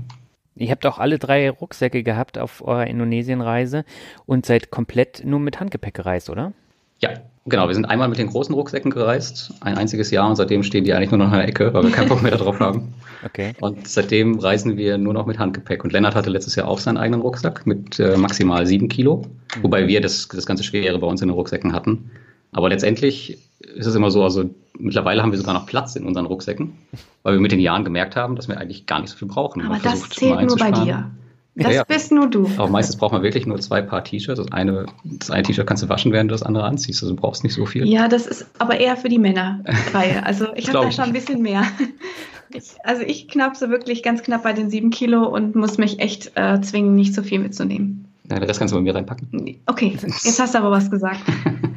Ihr 0.55 0.69
habt 0.69 0.86
auch 0.86 0.99
alle 0.99 1.17
drei 1.17 1.49
Rucksäcke 1.49 2.03
gehabt 2.03 2.38
auf 2.38 2.65
eurer 2.65 2.88
Indonesienreise 2.88 3.86
und 4.26 4.45
seid 4.45 4.69
komplett 4.69 5.24
nur 5.26 5.39
mit 5.39 5.59
Handgepäck 5.59 5.95
gereist, 5.95 6.30
oder? 6.30 6.53
Ja, 6.99 7.09
genau. 7.45 7.67
Wir 7.67 7.75
sind 7.75 7.85
einmal 7.85 8.07
mit 8.09 8.17
den 8.17 8.27
großen 8.27 8.53
Rucksäcken 8.53 8.91
gereist, 8.91 9.53
ein 9.61 9.77
einziges 9.77 10.11
Jahr 10.11 10.29
und 10.29 10.35
seitdem 10.35 10.63
stehen 10.63 10.83
die 10.83 10.93
eigentlich 10.93 11.11
nur 11.11 11.19
noch 11.19 11.27
in 11.27 11.39
der 11.39 11.47
Ecke, 11.47 11.73
weil 11.73 11.83
wir 11.83 11.91
keinen 11.91 12.09
Bock 12.09 12.21
mehr 12.21 12.31
darauf 12.37 12.59
haben. 12.59 12.93
Okay. 13.25 13.53
Und 13.61 13.87
seitdem 13.87 14.37
reisen 14.37 14.75
wir 14.75 14.97
nur 14.97 15.13
noch 15.13 15.25
mit 15.25 15.39
Handgepäck. 15.39 15.85
Und 15.85 15.93
Lennart 15.93 16.13
hatte 16.13 16.29
letztes 16.29 16.55
Jahr 16.55 16.67
auch 16.67 16.77
seinen 16.77 16.97
eigenen 16.97 17.21
Rucksack 17.21 17.65
mit 17.65 17.97
äh, 17.97 18.17
maximal 18.17 18.67
sieben 18.67 18.89
Kilo, 18.89 19.21
mhm. 19.55 19.63
wobei 19.63 19.87
wir 19.87 20.01
das, 20.01 20.27
das 20.27 20.45
ganze 20.45 20.65
Schwere 20.65 20.99
bei 20.99 21.07
uns 21.07 21.21
in 21.21 21.29
den 21.29 21.33
Rucksäcken 21.33 21.71
hatten. 21.71 22.11
Aber 22.51 22.67
letztendlich 22.67 23.39
ist 23.75 23.85
es 23.85 23.95
immer 23.95 24.11
so, 24.11 24.23
also 24.23 24.49
mittlerweile 24.77 25.21
haben 25.21 25.31
wir 25.31 25.39
sogar 25.39 25.53
noch 25.53 25.65
Platz 25.65 25.95
in 25.95 26.05
unseren 26.05 26.25
Rucksäcken, 26.25 26.73
weil 27.23 27.35
wir 27.35 27.39
mit 27.39 27.51
den 27.51 27.59
Jahren 27.59 27.85
gemerkt 27.85 28.15
haben, 28.15 28.35
dass 28.35 28.47
wir 28.47 28.59
eigentlich 28.59 28.85
gar 28.85 28.99
nicht 28.99 29.09
so 29.09 29.17
viel 29.17 29.27
brauchen. 29.27 29.61
Aber 29.61 29.79
das 29.79 30.09
zählt 30.09 30.41
nur 30.41 30.57
bei 30.57 30.71
dir. 30.71 31.09
Das 31.55 31.67
ja, 31.67 31.73
ja. 31.73 31.83
bist 31.83 32.11
nur 32.11 32.29
du. 32.29 32.49
Aber 32.57 32.67
meistens 32.67 32.95
braucht 32.95 33.11
man 33.11 33.21
wirklich 33.21 33.45
nur 33.45 33.59
zwei 33.59 33.81
Paar 33.81 34.03
T-Shirts. 34.03 34.39
Das 34.39 34.51
eine, 34.51 34.87
das 35.03 35.29
eine 35.29 35.43
T-Shirt 35.43 35.67
kannst 35.67 35.83
du 35.83 35.89
waschen, 35.89 36.11
während 36.11 36.31
du 36.31 36.33
das 36.33 36.41
andere 36.41 36.63
anziehst. 36.63 37.03
Also 37.03 37.13
du 37.13 37.21
brauchst 37.21 37.43
nicht 37.43 37.53
so 37.53 37.65
viel. 37.67 37.87
Ja, 37.87 38.07
das 38.07 38.25
ist 38.25 38.47
aber 38.57 38.79
eher 38.79 38.97
für 38.97 39.09
die 39.09 39.19
Männerreihe. 39.19 40.25
Also 40.25 40.47
ich 40.55 40.67
habe 40.73 40.85
da 40.85 40.91
schon 40.91 41.05
ein 41.05 41.13
bisschen 41.13 41.43
mehr. 41.43 41.63
Ich, 42.49 42.73
also 42.83 43.03
ich 43.03 43.27
knapse 43.27 43.69
wirklich 43.69 44.01
ganz 44.01 44.23
knapp 44.23 44.43
bei 44.43 44.53
den 44.53 44.69
sieben 44.69 44.89
Kilo 44.89 45.27
und 45.27 45.55
muss 45.55 45.77
mich 45.77 45.99
echt 45.99 46.31
äh, 46.35 46.59
zwingen, 46.61 46.95
nicht 46.95 47.13
so 47.13 47.21
viel 47.21 47.39
mitzunehmen. 47.39 48.07
Ja, 48.29 48.37
Rest 48.37 48.59
kannst 48.59 48.71
du 48.71 48.77
bei 48.77 48.81
mir 48.81 48.95
reinpacken. 48.95 49.59
Okay, 49.65 49.97
jetzt 50.01 50.39
hast 50.39 50.53
du 50.55 50.57
aber 50.57 50.71
was 50.71 50.89
gesagt. 50.89 51.21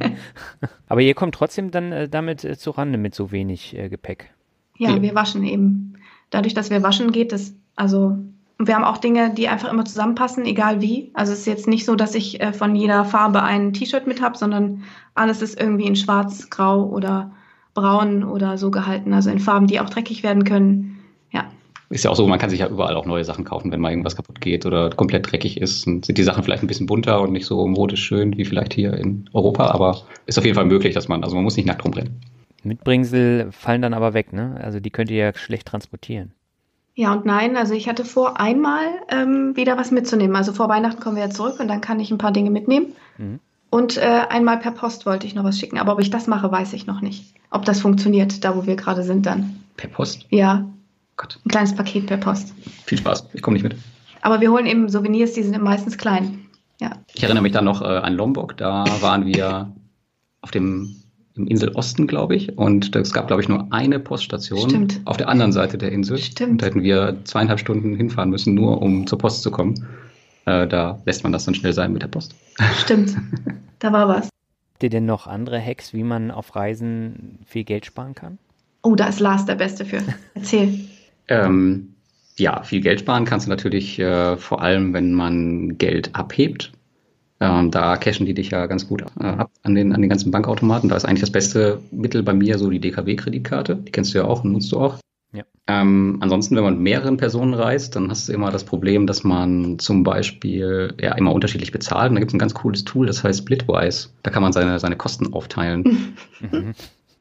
aber 0.87 1.01
ihr 1.01 1.13
kommt 1.13 1.35
trotzdem 1.35 1.71
dann 1.71 1.91
äh, 1.91 2.09
damit 2.09 2.43
äh, 2.43 2.55
Rande 2.67 2.97
mit 2.97 3.13
so 3.13 3.31
wenig 3.31 3.77
äh, 3.77 3.89
Gepäck. 3.89 4.31
Ja, 4.77 4.91
ja, 4.91 5.01
wir 5.01 5.13
waschen 5.13 5.43
eben. 5.43 5.93
Dadurch, 6.29 6.53
dass 6.53 6.69
wir 6.69 6.83
waschen, 6.83 7.11
geht 7.11 7.33
es. 7.33 7.53
Also 7.75 8.17
wir 8.59 8.75
haben 8.75 8.83
auch 8.83 8.97
Dinge, 8.97 9.33
die 9.33 9.47
einfach 9.47 9.71
immer 9.71 9.85
zusammenpassen, 9.85 10.45
egal 10.45 10.81
wie. 10.81 11.11
Also 11.13 11.33
es 11.33 11.39
ist 11.39 11.45
jetzt 11.45 11.67
nicht 11.67 11.85
so, 11.85 11.95
dass 11.95 12.15
ich 12.15 12.41
äh, 12.41 12.53
von 12.53 12.75
jeder 12.75 13.05
Farbe 13.05 13.43
ein 13.43 13.73
T-Shirt 13.73 14.07
mit 14.07 14.21
habe, 14.21 14.37
sondern 14.37 14.83
alles 15.13 15.41
ist 15.41 15.59
irgendwie 15.59 15.85
in 15.85 15.95
schwarz, 15.95 16.49
grau 16.49 16.85
oder 16.85 17.31
braun 17.75 18.23
oder 18.23 18.57
so 18.57 18.71
gehalten. 18.71 19.13
Also 19.13 19.29
in 19.29 19.39
Farben, 19.39 19.67
die 19.67 19.79
auch 19.79 19.89
dreckig 19.89 20.23
werden 20.23 20.43
können. 20.43 20.99
Ja. 21.31 21.45
Ist 21.89 22.03
ja 22.03 22.09
auch 22.09 22.15
so, 22.15 22.25
man 22.25 22.39
kann 22.39 22.49
sich 22.49 22.59
ja 22.59 22.67
überall 22.67 22.95
auch 22.95 23.05
neue 23.05 23.23
Sachen 23.23 23.45
kaufen, 23.45 23.71
wenn 23.71 23.79
mal 23.79 23.91
irgendwas 23.91 24.15
kaputt 24.15 24.41
geht 24.41 24.65
oder 24.65 24.89
komplett 24.89 25.31
dreckig 25.31 25.61
ist. 25.61 25.85
Und 25.85 26.05
sind 26.05 26.17
die 26.17 26.23
Sachen 26.23 26.43
vielleicht 26.43 26.63
ein 26.63 26.67
bisschen 26.67 26.87
bunter 26.87 27.21
und 27.21 27.33
nicht 27.33 27.45
so 27.45 27.67
modisch 27.67 28.03
schön 28.03 28.35
wie 28.37 28.45
vielleicht 28.45 28.73
hier 28.73 28.93
in 28.95 29.29
Europa, 29.33 29.67
aber 29.67 30.01
ist 30.25 30.39
auf 30.39 30.45
jeden 30.45 30.55
Fall 30.55 30.65
möglich, 30.65 30.95
dass 30.95 31.07
man, 31.07 31.23
also 31.23 31.35
man 31.35 31.43
muss 31.43 31.57
nicht 31.57 31.67
nackt 31.67 31.85
rumrennen. 31.85 32.19
Mitbringsel 32.63 33.51
fallen 33.51 33.83
dann 33.83 33.93
aber 33.93 34.15
weg, 34.15 34.33
ne? 34.33 34.59
Also 34.61 34.79
die 34.79 34.89
könnt 34.89 35.11
ihr 35.11 35.17
ja 35.17 35.33
schlecht 35.35 35.67
transportieren. 35.67 36.31
Ja 36.97 37.13
und 37.13 37.25
nein. 37.25 37.55
Also 37.55 37.75
ich 37.75 37.87
hatte 37.87 38.03
vor, 38.03 38.39
einmal 38.39 38.85
ähm, 39.09 39.55
wieder 39.55 39.77
was 39.77 39.91
mitzunehmen. 39.91 40.35
Also 40.35 40.51
vor 40.51 40.67
Weihnachten 40.67 40.99
kommen 40.99 41.15
wir 41.15 41.23
ja 41.23 41.29
zurück 41.29 41.59
und 41.59 41.67
dann 41.67 41.79
kann 41.79 41.99
ich 41.99 42.09
ein 42.09 42.17
paar 42.17 42.31
Dinge 42.31 42.49
mitnehmen. 42.49 42.87
Mhm. 43.19 43.39
Und 43.69 43.97
äh, 43.97 44.23
einmal 44.29 44.57
per 44.57 44.71
Post 44.71 45.05
wollte 45.05 45.27
ich 45.27 45.35
noch 45.35 45.43
was 45.43 45.59
schicken. 45.59 45.77
Aber 45.77 45.93
ob 45.93 45.99
ich 46.01 46.09
das 46.09 46.25
mache, 46.25 46.51
weiß 46.51 46.73
ich 46.73 46.87
noch 46.87 47.01
nicht. 47.01 47.35
Ob 47.51 47.65
das 47.65 47.81
funktioniert, 47.81 48.43
da 48.43 48.55
wo 48.55 48.65
wir 48.65 48.75
gerade 48.75 49.03
sind 49.03 49.27
dann. 49.27 49.63
Per 49.77 49.91
Post? 49.91 50.25
Ja. 50.31 50.65
Gott. 51.17 51.39
Ein 51.45 51.49
kleines 51.49 51.75
Paket 51.75 52.07
per 52.07 52.17
Post. 52.17 52.55
Viel 52.85 52.97
Spaß. 52.97 53.27
Ich 53.33 53.43
komme 53.43 53.53
nicht 53.53 53.63
mit. 53.63 53.75
Aber 54.21 54.41
wir 54.41 54.51
holen 54.51 54.65
eben 54.65 54.89
Souvenirs, 54.89 55.33
die 55.33 55.43
sind 55.43 55.61
meistens 55.61 55.99
klein. 55.99 56.47
Ja. 56.81 56.93
Ich 57.13 57.21
erinnere 57.21 57.43
mich 57.43 57.53
dann 57.53 57.65
noch 57.65 57.83
äh, 57.83 57.85
an 57.85 58.15
Lombok. 58.15 58.57
Da 58.57 58.85
waren 59.01 59.27
wir 59.27 59.71
auf 60.41 60.49
dem 60.49 60.95
im 61.37 61.47
Inselosten, 61.47 62.07
glaube 62.07 62.35
ich. 62.35 62.57
Und 62.57 62.95
es 62.95 63.13
gab, 63.13 63.27
glaube 63.27 63.41
ich, 63.41 63.49
nur 63.49 63.67
eine 63.71 63.99
Poststation 63.99 64.69
Stimmt. 64.69 65.01
auf 65.05 65.17
der 65.17 65.29
anderen 65.29 65.51
Seite 65.51 65.77
der 65.77 65.91
Insel. 65.91 66.17
Stimmt. 66.17 66.51
Und 66.51 66.61
da 66.61 66.65
hätten 66.67 66.83
wir 66.83 67.17
zweieinhalb 67.23 67.59
Stunden 67.59 67.95
hinfahren 67.95 68.29
müssen, 68.29 68.53
nur 68.53 68.81
um 68.81 69.07
zur 69.07 69.17
Post 69.17 69.43
zu 69.43 69.51
kommen. 69.51 69.87
Äh, 70.45 70.67
da 70.67 71.01
lässt 71.05 71.23
man 71.23 71.31
das 71.31 71.45
dann 71.45 71.55
schnell 71.55 71.73
sein 71.73 71.93
mit 71.93 72.01
der 72.01 72.07
Post. 72.07 72.35
Stimmt. 72.79 73.15
Da 73.79 73.93
war 73.93 74.07
was. 74.07 74.29
Habt 74.73 74.81
ihr 74.81 74.89
denn 74.89 75.05
noch 75.05 75.27
andere 75.27 75.61
Hacks, 75.61 75.93
wie 75.93 76.01
man 76.01 76.31
auf 76.31 76.55
Reisen 76.55 77.37
viel 77.45 77.63
Geld 77.63 77.85
sparen 77.85 78.15
kann? 78.15 78.39
Oh, 78.81 78.95
da 78.95 79.07
ist 79.07 79.19
Lars 79.19 79.45
der 79.45 79.53
Beste 79.53 79.85
für. 79.85 80.01
Erzähl. 80.33 80.79
ähm, 81.27 81.93
ja, 82.37 82.63
viel 82.63 82.81
Geld 82.81 83.01
sparen 83.01 83.25
kannst 83.25 83.45
du 83.45 83.51
natürlich 83.51 83.99
äh, 83.99 84.35
vor 84.37 84.61
allem, 84.61 84.93
wenn 84.93 85.13
man 85.13 85.77
Geld 85.77 86.15
abhebt. 86.15 86.71
Ähm, 87.39 87.69
da 87.69 87.97
cashen 87.97 88.25
die 88.25 88.33
dich 88.33 88.49
ja 88.49 88.65
ganz 88.65 88.87
gut 88.87 89.03
äh, 89.19 89.23
ab 89.23 89.51
an 89.63 89.75
den, 89.75 89.93
an 89.93 90.01
den 90.01 90.09
ganzen 90.09 90.31
Bankautomaten. 90.31 90.89
Da 90.89 90.95
ist 90.95 91.05
eigentlich 91.05 91.21
das 91.21 91.31
beste 91.31 91.79
Mittel 91.91 92.23
bei 92.23 92.33
mir 92.33 92.57
so 92.57 92.69
die 92.69 92.79
DKW-Kreditkarte. 92.79 93.75
Die 93.75 93.91
kennst 93.91 94.13
du 94.13 94.19
ja 94.19 94.25
auch 94.25 94.43
und 94.43 94.53
nutzt 94.53 94.71
du 94.71 94.79
auch. 94.79 94.97
Ja. 95.33 95.43
Ähm, 95.67 96.17
ansonsten, 96.21 96.55
wenn 96.55 96.63
man 96.63 96.75
mit 96.75 96.83
mehreren 96.83 97.17
Personen 97.17 97.53
reist, 97.53 97.95
dann 97.95 98.09
hast 98.09 98.27
du 98.27 98.33
immer 98.33 98.49
das 98.49 98.63
Problem, 98.63 99.05
dass 99.05 99.23
man 99.23 99.77
zum 99.77 100.03
Beispiel 100.03 100.95
ja 100.99 101.13
immer 101.13 101.33
unterschiedlich 101.33 101.71
bezahlt. 101.71 102.09
Und 102.09 102.15
da 102.15 102.19
gibt 102.19 102.31
es 102.31 102.35
ein 102.35 102.39
ganz 102.39 102.55
cooles 102.55 102.85
Tool, 102.85 103.05
das 103.05 103.23
heißt 103.23 103.39
Splitwise. 103.39 104.09
Da 104.23 104.31
kann 104.31 104.41
man 104.41 104.53
seine, 104.53 104.79
seine 104.79 104.95
Kosten 104.95 105.33
aufteilen. 105.33 105.83
Mhm. 106.39 106.75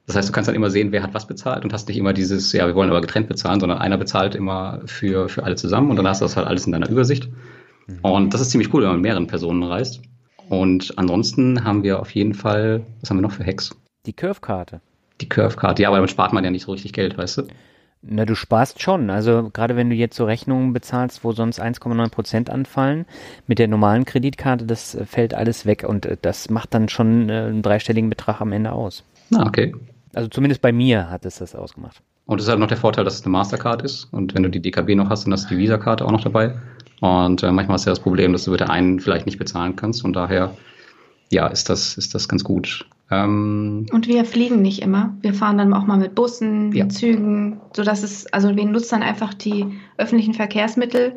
Das 0.06 0.14
heißt, 0.14 0.28
du 0.28 0.32
kannst 0.32 0.46
dann 0.46 0.54
immer 0.54 0.70
sehen, 0.70 0.92
wer 0.92 1.02
hat 1.02 1.14
was 1.14 1.26
bezahlt 1.26 1.64
und 1.64 1.72
hast 1.72 1.88
nicht 1.88 1.96
immer 1.96 2.12
dieses, 2.12 2.52
ja, 2.52 2.66
wir 2.66 2.74
wollen 2.74 2.90
aber 2.90 3.00
getrennt 3.00 3.28
bezahlen, 3.28 3.60
sondern 3.60 3.78
einer 3.78 3.98
bezahlt 3.98 4.34
immer 4.34 4.82
für, 4.84 5.28
für 5.28 5.42
alle 5.42 5.56
zusammen 5.56 5.90
und 5.90 5.96
dann 5.96 6.06
hast 6.06 6.20
du 6.20 6.26
das 6.26 6.36
halt 6.36 6.46
alles 6.46 6.66
in 6.66 6.72
deiner 6.72 6.88
Übersicht. 6.88 7.28
Mhm. 7.86 7.98
Und 8.02 8.34
das 8.34 8.40
ist 8.40 8.50
ziemlich 8.50 8.72
cool, 8.72 8.82
wenn 8.82 8.88
man 8.88 8.96
mit 8.96 9.04
mehreren 9.04 9.26
Personen 9.26 9.62
reist. 9.62 10.00
Und 10.48 10.96
ansonsten 10.96 11.64
haben 11.64 11.82
wir 11.82 12.00
auf 12.00 12.10
jeden 12.10 12.34
Fall, 12.34 12.82
was 13.00 13.10
haben 13.10 13.18
wir 13.18 13.22
noch 13.22 13.32
für 13.32 13.44
Hacks? 13.44 13.74
Die 14.06 14.12
Curve-Karte. 14.12 14.80
Die 15.20 15.28
Curve-Karte, 15.28 15.82
ja, 15.82 15.88
aber 15.88 15.96
damit 15.96 16.10
spart 16.10 16.32
man 16.32 16.44
ja 16.44 16.50
nicht 16.50 16.64
so 16.64 16.72
richtig 16.72 16.92
Geld, 16.92 17.18
weißt 17.18 17.38
du? 17.38 17.42
Na, 18.02 18.24
du 18.24 18.34
sparst 18.34 18.80
schon. 18.80 19.10
Also 19.10 19.50
gerade 19.52 19.74
wenn 19.74 19.90
du 19.90 19.96
jetzt 19.96 20.16
so 20.16 20.24
Rechnungen 20.24 20.72
bezahlst, 20.72 21.24
wo 21.24 21.32
sonst 21.32 21.60
1,9 21.60 22.10
Prozent 22.10 22.50
anfallen, 22.50 23.06
mit 23.46 23.58
der 23.58 23.68
normalen 23.68 24.04
Kreditkarte, 24.04 24.64
das 24.64 24.96
fällt 25.06 25.34
alles 25.34 25.66
weg 25.66 25.84
und 25.88 26.06
äh, 26.06 26.16
das 26.20 26.50
macht 26.50 26.74
dann 26.74 26.88
schon 26.88 27.28
äh, 27.28 27.46
einen 27.46 27.62
dreistelligen 27.62 28.10
Betrag 28.10 28.40
am 28.40 28.52
Ende 28.52 28.72
aus. 28.72 29.02
Ah, 29.34 29.46
okay. 29.46 29.74
Also 30.14 30.28
zumindest 30.28 30.62
bei 30.62 30.72
mir 30.72 31.10
hat 31.10 31.26
es 31.26 31.38
das 31.38 31.54
ausgemacht. 31.54 32.00
Und 32.26 32.38
es 32.38 32.44
ist 32.44 32.50
halt 32.50 32.60
noch 32.60 32.68
der 32.68 32.76
Vorteil, 32.76 33.04
dass 33.04 33.14
es 33.14 33.22
eine 33.22 33.32
Mastercard 33.32 33.82
ist 33.82 34.04
und 34.12 34.34
wenn 34.34 34.42
du 34.42 34.50
die 34.50 34.60
DKB 34.60 34.94
noch 34.94 35.10
hast, 35.10 35.24
dann 35.24 35.32
hast 35.32 35.50
du 35.50 35.54
die 35.54 35.58
Visa-Karte 35.58 36.04
auch 36.04 36.10
noch 36.10 36.22
dabei. 36.22 36.56
Und 37.00 37.42
äh, 37.42 37.52
manchmal 37.52 37.76
ist 37.76 37.84
ja 37.84 37.92
das 37.92 38.00
Problem, 38.00 38.32
dass 38.32 38.44
du 38.44 38.50
mit 38.50 38.60
der 38.60 38.70
einen 38.70 39.00
vielleicht 39.00 39.26
nicht 39.26 39.38
bezahlen 39.38 39.76
kannst. 39.76 40.04
Und 40.04 40.14
daher, 40.14 40.56
ja, 41.30 41.46
ist 41.46 41.68
das, 41.68 41.96
ist 41.96 42.14
das 42.14 42.28
ganz 42.28 42.44
gut. 42.44 42.86
Ähm, 43.10 43.86
und 43.92 44.08
wir 44.08 44.24
fliegen 44.24 44.62
nicht 44.62 44.82
immer. 44.82 45.14
Wir 45.20 45.34
fahren 45.34 45.58
dann 45.58 45.72
auch 45.74 45.86
mal 45.86 45.98
mit 45.98 46.14
Bussen, 46.14 46.72
ja. 46.72 46.88
Zügen, 46.88 47.60
sodass 47.74 48.02
es, 48.02 48.26
also 48.32 48.56
wir 48.56 48.64
nutzen 48.64 49.00
dann 49.00 49.02
einfach 49.02 49.34
die 49.34 49.66
öffentlichen 49.96 50.34
Verkehrsmittel. 50.34 51.16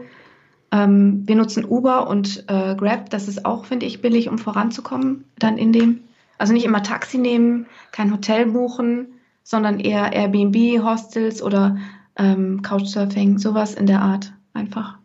Ähm, 0.72 1.24
wir 1.26 1.36
nutzen 1.36 1.66
Uber 1.66 2.08
und 2.08 2.44
äh, 2.48 2.76
Grab. 2.76 3.10
Das 3.10 3.28
ist 3.28 3.46
auch, 3.46 3.66
finde 3.66 3.88
ich, 3.88 4.02
billig, 4.02 4.30
um 4.30 4.38
voranzukommen. 4.38 5.24
Dann 5.40 5.58
in 5.58 5.74
dem, 5.74 6.02
also 6.38 6.54
nicht 6.54 6.66
immer 6.66 6.84
Taxi 6.84 7.18
nehmen, 7.18 7.66
kein 7.92 8.12
Hotel 8.12 8.48
buchen, 8.48 9.08
sondern 9.44 9.80
eher 9.80 10.14
Airbnb, 10.14 10.84
Hostels 10.84 11.42
oder 11.42 11.78
ähm, 12.18 12.62
Couchsurfing, 12.62 13.40
sowas 13.40 13.74
in 13.74 13.88
der 13.88 14.02
Art 14.02 14.32
einfach. 14.54 14.99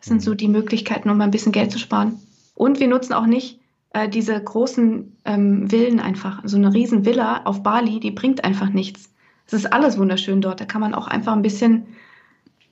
Das 0.00 0.08
sind 0.08 0.22
so 0.22 0.34
die 0.34 0.48
Möglichkeiten, 0.48 1.10
um 1.10 1.20
ein 1.20 1.30
bisschen 1.30 1.52
Geld 1.52 1.70
zu 1.70 1.78
sparen. 1.78 2.18
Und 2.54 2.80
wir 2.80 2.88
nutzen 2.88 3.12
auch 3.12 3.26
nicht 3.26 3.60
äh, 3.92 4.08
diese 4.08 4.38
großen 4.40 5.16
ähm, 5.24 5.68
Villen 5.68 6.00
einfach. 6.00 6.42
So 6.44 6.56
eine 6.56 6.72
riesen 6.72 7.04
Villa 7.04 7.42
auf 7.44 7.62
Bali, 7.62 8.00
die 8.00 8.10
bringt 8.10 8.44
einfach 8.44 8.70
nichts. 8.70 9.10
Es 9.46 9.52
ist 9.52 9.72
alles 9.72 9.98
wunderschön 9.98 10.40
dort. 10.40 10.60
Da 10.60 10.64
kann 10.64 10.80
man 10.80 10.94
auch 10.94 11.06
einfach 11.06 11.32
ein 11.32 11.42
bisschen, 11.42 11.86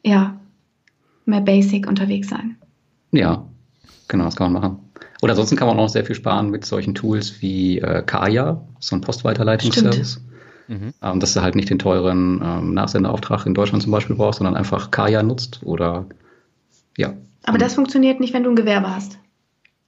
ja, 0.05 0.39
mehr 1.27 1.41
basic 1.41 1.87
unterwegs 1.87 2.29
sein. 2.29 2.57
Ja, 3.13 3.45
genau, 4.09 4.25
das 4.25 4.37
kann 4.37 4.53
man 4.53 4.63
machen. 4.63 4.79
Oder 5.21 5.33
ansonsten 5.33 5.57
kann 5.57 5.69
man 5.69 5.79
auch 5.79 5.89
sehr 5.89 6.05
viel 6.05 6.15
sparen 6.15 6.51
mit 6.51 6.65
solchen 6.65 6.95
Tools 6.95 7.43
wie 7.43 7.79
äh, 7.79 8.03
Kaya, 8.05 8.63
so 8.79 8.97
ein 8.97 9.01
Postweiterleitungsservice. 9.01 10.23
Mhm. 10.69 10.93
Ähm, 11.03 11.21
dass 11.21 11.35
du 11.35 11.43
halt 11.43 11.57
nicht 11.57 11.71
den 11.71 11.79
teuren 11.79 12.41
ähm, 12.45 12.75
Nachsenderauftrag 12.75 13.47
in 13.47 13.55
Deutschland 13.55 13.83
zum 13.83 13.91
Beispiel 13.91 14.17
brauchst, 14.17 14.39
sondern 14.39 14.55
einfach 14.55 14.91
Kaya 14.91 15.23
nutzt 15.23 15.61
oder 15.65 16.07
ja. 16.99 17.15
Aber 17.45 17.57
das 17.57 17.75
funktioniert 17.75 18.21
nicht, 18.21 18.35
wenn 18.35 18.43
du 18.43 18.51
ein 18.51 18.57
Gewerbe 18.57 18.95
hast. 18.95 19.19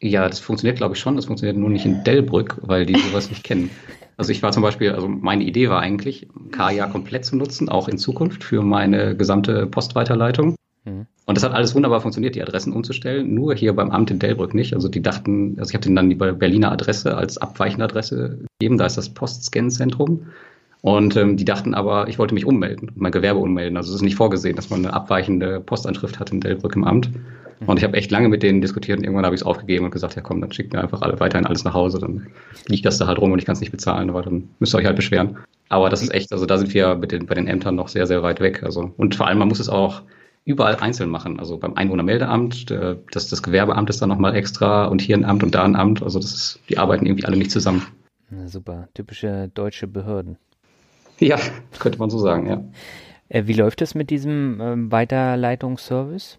Ja, 0.01 0.27
das 0.27 0.39
funktioniert, 0.39 0.79
glaube 0.79 0.95
ich, 0.95 1.01
schon. 1.01 1.17
Das 1.17 1.27
funktioniert 1.27 1.59
nur 1.59 1.69
nicht 1.69 1.85
in 1.85 2.05
Delbrück, 2.05 2.57
weil 2.63 2.87
die 2.87 2.99
sowas 2.99 3.29
nicht 3.29 3.45
kennen. 3.45 3.69
Also 4.17 4.33
ich 4.33 4.43
war 4.43 4.53
zum 4.53 4.63
Beispiel, 4.63 4.93
also 4.93 5.09
meine 5.09 5.45
Idee 5.45 5.69
war 5.69 5.81
eigentlich, 5.81 6.29
Kaya 6.53 6.87
komplett 6.87 7.27
zu 7.27 7.37
nutzen, 7.37 7.69
auch 7.69 7.89
in 7.89 7.99
Zukunft 7.99 8.45
für 8.45 8.63
meine 8.63 9.17
gesamte 9.17 9.67
Postweiterleitung. 9.67 10.57
Mhm. 10.85 11.07
Und 11.27 11.37
das 11.37 11.45
hat 11.45 11.53
alles 11.53 11.75
wunderbar 11.75 12.01
funktioniert, 12.01 12.35
die 12.35 12.43
Adressen 12.43 12.73
umzustellen, 12.73 13.35
nur 13.35 13.55
hier 13.55 13.75
beim 13.75 13.91
Amt 13.91 14.11
in 14.11 14.19
Delbrück 14.19 14.55
nicht. 14.55 14.75
Also 14.75 14.89
die 14.89 15.03
dachten, 15.03 15.57
also 15.59 15.71
ich 15.71 15.75
habe 15.75 15.85
denen 15.85 15.97
dann 15.97 16.09
die 16.09 16.17
Berliner 16.17 16.73
Adresse 16.73 17.17
als 17.17 17.39
abweichende 17.39 17.85
Adresse 17.85 18.41
gegeben, 18.59 18.79
da 18.79 18.87
ist 18.87 18.97
das 18.97 19.11
Postscan-Zentrum. 19.11 20.27
Und 20.83 21.17
ähm, 21.17 21.37
die 21.37 21.45
dachten 21.45 21.75
aber, 21.75 22.09
ich 22.09 22.19
wollte 22.19 22.35
mich 22.35 22.47
ummelden, 22.47 22.91
mein 22.95 23.13
Gewerbe 23.13 23.41
ummelden. 23.41 23.77
Also 23.77 23.91
es 23.91 23.97
ist 23.97 24.03
nicht 24.03 24.17
vorgesehen, 24.17 24.57
dass 24.57 24.71
man 24.71 24.85
eine 24.85 24.95
abweichende 24.95 25.61
Postanschrift 25.61 26.19
hat 26.19 26.31
in 26.31 26.41
Delbrück 26.41 26.75
im 26.75 26.85
Amt. 26.85 27.11
Und 27.67 27.77
ich 27.77 27.85
habe 27.85 27.97
echt 27.97 28.11
lange 28.11 28.31
mit 28.31 28.43
denen 28.43 28.63
diskutiert 28.63 28.99
und 28.99 29.05
irgendwann 29.05 29.27
habe 29.27 29.35
ich 29.35 29.43
es 29.43 29.47
aufgegeben 29.47 29.85
und 29.85 29.91
gesagt, 29.91 30.17
ja 30.17 30.23
komm, 30.23 30.41
dann 30.41 30.51
schickt 30.51 30.73
mir 30.73 30.81
einfach 30.81 31.03
alle 31.03 31.21
weiterhin 31.21 31.47
alles 31.47 31.63
nach 31.65 31.75
Hause, 31.75 31.99
dann 31.99 32.29
liegt 32.69 32.87
das 32.87 32.97
da 32.97 33.07
halt 33.07 33.19
rum 33.19 33.33
und 33.33 33.39
ich 33.39 33.45
kann 33.45 33.53
es 33.53 33.61
nicht 33.61 33.71
bezahlen, 33.71 34.09
aber 34.09 34.23
dann 34.23 34.49
müsst 34.61 34.75
ihr 34.75 34.79
euch 34.79 34.87
halt 34.87 34.97
beschweren. 34.97 35.37
Aber 35.69 35.91
das 35.91 36.01
ist 36.01 36.15
echt, 36.15 36.33
also 36.33 36.47
da 36.47 36.57
sind 36.57 36.73
wir 36.73 36.95
mit 36.95 37.13
den, 37.13 37.27
bei 37.27 37.35
den 37.35 37.47
Ämtern 37.47 37.75
noch 37.75 37.89
sehr, 37.89 38.07
sehr 38.07 38.23
weit 38.23 38.41
weg. 38.41 38.63
Also, 38.63 38.95
und 38.97 39.15
vor 39.15 39.27
allem, 39.27 39.39
man 39.39 39.49
muss 39.49 39.61
es 39.61 39.69
auch 39.69 40.03
überall 40.47 40.77
einzeln 40.77 41.11
machen. 41.11 41.39
Also 41.39 41.59
beim 41.59 41.75
Einwohnermeldeamt, 41.75 42.71
das, 43.13 43.29
das 43.29 43.43
Gewerbeamt 43.43 43.91
ist 43.91 44.01
dann 44.01 44.09
nochmal 44.09 44.35
extra 44.35 44.87
und 44.87 45.03
hier 45.03 45.17
ein 45.17 45.27
Amt 45.27 45.43
und 45.43 45.55
da 45.55 45.63
ein 45.63 45.77
Amt. 45.77 46.03
Also 46.03 46.19
das 46.19 46.33
ist, 46.35 46.61
die 46.71 46.79
arbeiten 46.79 47.05
irgendwie 47.05 47.27
alle 47.27 47.37
nicht 47.37 47.51
zusammen. 47.51 47.87
Na 48.31 48.49
super, 48.49 48.89
typische 48.95 49.51
deutsche 49.53 49.87
Behörden. 49.87 50.39
Ja, 51.21 51.39
könnte 51.79 51.99
man 51.99 52.11
so 52.11 52.19
sagen, 52.19 52.47
ja. 52.47 52.65
Äh, 53.29 53.47
wie 53.47 53.53
läuft 53.53 53.83
es 53.83 53.95
mit 53.95 54.11
diesem 54.11 54.61
äh, 54.61 54.91
Weiterleitungsservice? 54.91 56.39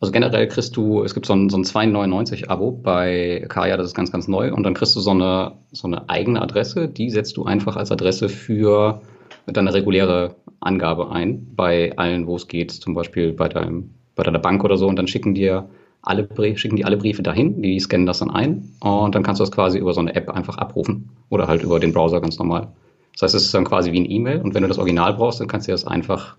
Also 0.00 0.10
generell 0.10 0.48
kriegst 0.48 0.76
du, 0.76 1.04
es 1.04 1.14
gibt 1.14 1.26
so 1.26 1.32
ein, 1.32 1.48
so 1.48 1.56
ein 1.56 1.62
2,99-Abo 1.62 2.72
bei 2.72 3.46
Kaya, 3.48 3.76
das 3.76 3.86
ist 3.86 3.94
ganz, 3.94 4.10
ganz 4.10 4.26
neu. 4.26 4.52
Und 4.52 4.64
dann 4.64 4.74
kriegst 4.74 4.96
du 4.96 5.00
so 5.00 5.12
eine, 5.12 5.52
so 5.70 5.86
eine 5.86 6.08
eigene 6.08 6.42
Adresse, 6.42 6.88
die 6.88 7.08
setzt 7.08 7.36
du 7.36 7.44
einfach 7.44 7.76
als 7.76 7.92
Adresse 7.92 8.28
für 8.28 9.00
deine 9.46 9.72
reguläre 9.72 10.34
Angabe 10.58 11.12
ein, 11.12 11.54
bei 11.54 11.96
allen, 11.96 12.26
wo 12.26 12.34
es 12.34 12.48
geht, 12.48 12.72
zum 12.72 12.94
Beispiel 12.94 13.32
bei, 13.32 13.48
deinem, 13.48 13.94
bei 14.16 14.24
deiner 14.24 14.40
Bank 14.40 14.64
oder 14.64 14.76
so. 14.76 14.88
Und 14.88 14.96
dann 14.96 15.06
schicken 15.06 15.34
dir 15.34 15.68
alle 16.02 16.28
schicken 16.56 16.74
die 16.74 16.84
alle 16.84 16.96
Briefe 16.96 17.22
dahin, 17.22 17.62
die 17.62 17.78
scannen 17.78 18.06
das 18.06 18.18
dann 18.18 18.30
ein 18.30 18.72
und 18.80 19.14
dann 19.14 19.22
kannst 19.22 19.38
du 19.38 19.44
das 19.44 19.52
quasi 19.52 19.78
über 19.78 19.94
so 19.94 20.00
eine 20.00 20.16
App 20.16 20.28
einfach 20.30 20.58
abrufen 20.58 21.10
oder 21.30 21.46
halt 21.46 21.62
über 21.62 21.78
den 21.78 21.92
Browser 21.92 22.20
ganz 22.20 22.38
normal. 22.38 22.72
Das 23.12 23.22
heißt, 23.22 23.34
es 23.34 23.44
ist 23.44 23.54
dann 23.54 23.64
quasi 23.64 23.92
wie 23.92 24.00
ein 24.00 24.10
E-Mail 24.10 24.40
und 24.40 24.54
wenn 24.54 24.62
du 24.62 24.68
das 24.68 24.78
Original 24.78 25.14
brauchst, 25.14 25.40
dann 25.40 25.48
kannst 25.48 25.68
du 25.68 25.72
das 25.72 25.86
einfach 25.86 26.36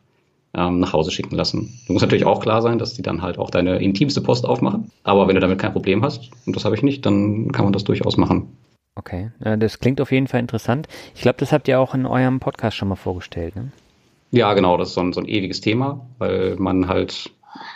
ähm, 0.56 0.80
nach 0.80 0.94
Hause 0.94 1.12
schicken 1.12 1.36
lassen. 1.36 1.80
Du 1.88 1.94
musst 1.94 2.04
natürlich 2.04 2.26
auch 2.26 2.40
klar 2.40 2.62
sein, 2.62 2.78
dass 2.80 2.94
die 2.94 3.02
dann 3.02 3.22
halt 3.22 3.38
auch 3.38 3.50
deine 3.50 3.78
intimste 3.78 4.22
Post 4.22 4.46
aufmachen. 4.46 4.92
Aber 5.04 5.28
wenn 5.28 5.36
du 5.36 5.42
damit 5.42 5.60
kein 5.60 5.74
Problem 5.74 6.04
hast, 6.04 6.30
und 6.46 6.56
das 6.56 6.66
habe 6.66 6.76
ich 6.76 6.84
nicht, 6.84 7.06
dann 7.06 7.52
kann 7.52 7.66
man 7.66 7.74
das 7.74 7.84
durchaus 7.84 8.18
machen. 8.18 8.56
Okay, 8.96 9.32
das 9.40 9.80
klingt 9.80 10.00
auf 10.00 10.12
jeden 10.12 10.28
Fall 10.28 10.40
interessant. 10.40 10.88
Ich 11.16 11.22
glaube, 11.22 11.38
das 11.40 11.52
habt 11.52 11.68
ihr 11.68 11.80
auch 11.80 11.96
in 11.96 12.06
eurem 12.06 12.40
Podcast 12.40 12.78
schon 12.78 12.90
mal 12.90 12.96
vorgestellt, 12.96 13.56
ne? 13.56 13.72
Ja, 14.30 14.54
genau, 14.54 14.78
das 14.78 14.90
ist 14.90 14.94
so 14.96 15.02
ein, 15.02 15.14
so 15.14 15.20
ein 15.22 15.28
ewiges 15.28 15.62
Thema, 15.62 16.06
weil 16.18 16.56
man 16.58 16.88
halt, 16.88 17.32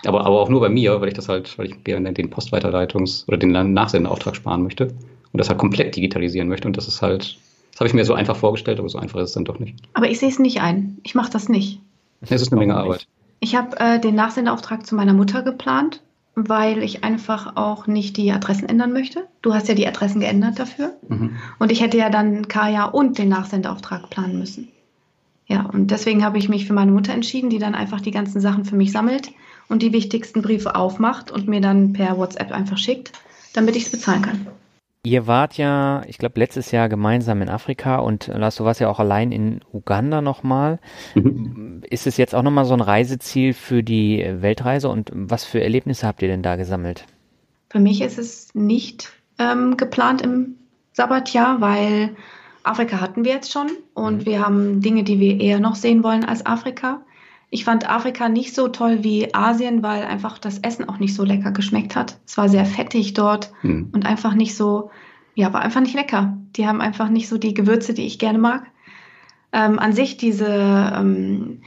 aber, 0.06 0.26
aber 0.26 0.40
auch 0.40 0.50
nur 0.50 0.60
bei 0.60 0.70
mir, 0.70 1.02
weil 1.02 1.08
ich 1.08 1.14
das 1.14 1.30
halt, 1.30 1.58
weil 1.58 1.68
ich 1.68 1.84
gerne 1.84 2.14
den 2.14 2.32
Postweiterleitungs- 2.32 3.28
oder 3.28 3.38
den 3.38 3.52
Nachsendeauftrag 3.74 4.36
sparen 4.36 4.64
möchte 4.64 4.86
und 4.86 5.38
das 5.40 5.50
halt 5.50 5.60
komplett 5.60 5.96
digitalisieren 5.96 6.48
möchte. 6.48 6.68
Und 6.68 6.78
das 6.78 6.88
ist 6.88 7.02
halt, 7.02 7.38
das 7.78 7.82
habe 7.82 7.90
ich 7.90 7.94
mir 7.94 8.06
so 8.06 8.16
einfach 8.16 8.36
vorgestellt, 8.36 8.80
aber 8.80 8.90
so 8.90 8.98
einfach 8.98 9.20
ist 9.20 9.30
es 9.30 9.34
dann 9.34 9.46
doch 9.46 9.60
nicht. 9.60 9.76
Aber 9.94 10.10
ich 10.10 10.18
sehe 10.18 10.30
es 10.30 10.40
nicht 10.40 10.62
ein. 10.62 10.98
Ich 11.04 11.14
mache 11.14 11.30
das 11.30 11.48
nicht. 11.48 11.80
Es 12.22 12.42
ist 12.42 12.52
eine 12.52 12.58
Menge 12.58 12.76
Arbeit. 12.76 13.08
Ich 13.40 13.56
habe 13.56 13.80
äh, 13.80 14.00
den 14.00 14.16
Nachsendeauftrag 14.16 14.84
zu 14.88 14.96
meiner 14.96 15.14
Mutter 15.14 15.44
geplant, 15.44 16.02
weil 16.34 16.82
ich 16.82 17.04
einfach 17.04 17.56
auch 17.56 17.86
nicht 17.86 18.18
die 18.18 18.32
Adressen 18.32 18.68
ändern 18.68 18.94
möchte. 18.94 19.28
Du 19.44 19.54
hast 19.54 19.68
ja 19.68 19.76
die 19.76 19.86
Adressen 19.86 20.22
geändert 20.22 20.58
dafür. 20.58 20.94
Mhm. 21.08 21.36
Und 21.60 21.72
ich 21.72 21.80
hätte 21.80 22.00
ja 22.00 22.10
dann 22.10 22.48
Kaya 22.48 22.86
und 22.86 23.20
den 23.20 23.30
Nachsendeauftrag 23.30 24.10
planen 24.10 24.40
müssen. 24.40 24.70
Ja, 25.46 25.62
und 25.62 25.92
deswegen 25.92 26.26
habe 26.26 26.40
ich 26.40 26.50
mich 26.50 26.66
für 26.66 26.74
meine 26.74 26.92
Mutter 26.92 27.14
entschieden, 27.14 27.52
die 27.52 27.60
dann 27.60 27.76
einfach 27.76 28.02
die 28.02 28.10
ganzen 28.10 28.42
Sachen 28.42 28.66
für 28.66 28.76
mich 28.76 28.92
sammelt 28.92 29.34
und 29.70 29.84
die 29.84 29.94
wichtigsten 29.94 30.42
Briefe 30.42 30.74
aufmacht 30.74 31.30
und 31.30 31.48
mir 31.48 31.62
dann 31.62 31.94
per 31.94 32.18
WhatsApp 32.18 32.52
einfach 32.52 32.80
schickt, 32.80 33.12
damit 33.54 33.76
ich 33.76 33.84
es 33.84 33.92
bezahlen 33.92 34.24
kann. 34.24 34.48
Ihr 35.04 35.26
wart 35.26 35.58
ja, 35.58 36.02
ich 36.08 36.18
glaube, 36.18 36.40
letztes 36.40 36.72
Jahr 36.72 36.90
gemeinsam 36.90 37.42
in 37.42 37.50
Afrika 37.50 37.98
und 37.98 38.28
Lars, 38.28 38.58
du 38.58 38.66
warst 38.66 38.82
ja 38.82 38.90
auch 38.90 39.00
allein 39.00 39.32
in 39.32 39.62
Uganda 39.72 40.22
nochmal. 40.22 40.80
Mhm. 41.16 41.84
Ist 41.90 42.08
es 42.08 42.18
jetzt 42.18 42.36
auch 42.36 42.44
nochmal 42.44 42.66
so 42.66 42.74
ein 42.74 42.82
Reiseziel 42.82 43.54
für 43.54 43.84
die 43.84 44.26
Weltreise 44.40 44.90
und 44.90 45.12
was 45.14 45.46
für 45.46 45.62
Erlebnisse 45.62 46.06
habt 46.06 46.22
ihr 46.22 46.28
denn 46.28 46.44
da 46.44 46.58
gesammelt? 46.58 47.06
Für 47.70 47.80
mich 47.80 48.02
ist 48.02 48.18
es 48.18 48.54
nicht 48.54 49.12
ähm, 49.40 49.78
geplant 49.78 50.22
im 50.22 50.56
Sabbatjahr, 50.94 51.62
weil 51.62 52.16
Afrika 52.64 53.00
hatten 53.00 53.24
wir 53.24 53.34
jetzt 53.34 53.52
schon 53.52 53.68
und 53.94 54.18
mhm. 54.18 54.26
wir 54.26 54.46
haben 54.46 54.82
Dinge, 54.82 55.04
die 55.04 55.20
wir 55.20 55.40
eher 55.40 55.60
noch 55.60 55.76
sehen 55.76 56.04
wollen 56.04 56.26
als 56.26 56.46
Afrika. 56.46 57.02
Ich 57.50 57.64
fand 57.64 57.90
Afrika 57.90 58.28
nicht 58.28 58.54
so 58.54 58.68
toll 58.68 59.04
wie 59.04 59.34
Asien, 59.34 59.82
weil 59.82 60.04
einfach 60.04 60.38
das 60.38 60.60
Essen 60.60 60.88
auch 60.90 61.00
nicht 61.00 61.16
so 61.16 61.24
lecker 61.24 61.52
geschmeckt 61.52 61.96
hat. 61.96 62.18
Es 62.26 62.38
war 62.38 62.50
sehr 62.50 62.66
fettig 62.66 63.14
dort 63.14 63.52
mhm. 63.62 63.90
und 63.94 64.06
einfach 64.06 64.34
nicht 64.34 64.56
so, 64.56 64.92
ja, 65.34 65.54
war 65.54 65.62
einfach 65.62 65.80
nicht 65.80 65.96
lecker. 65.96 66.38
Die 66.58 66.68
haben 66.68 66.82
einfach 66.82 67.10
nicht 67.10 67.30
so 67.30 67.38
die 67.38 67.54
Gewürze, 67.54 67.94
die 67.94 68.06
ich 68.06 68.20
gerne 68.20 68.38
mag. 68.38 68.66
Ähm, 69.54 69.80
an 69.80 69.94
sich 69.94 70.18
diese, 70.18 70.46
ähm, 70.46 71.62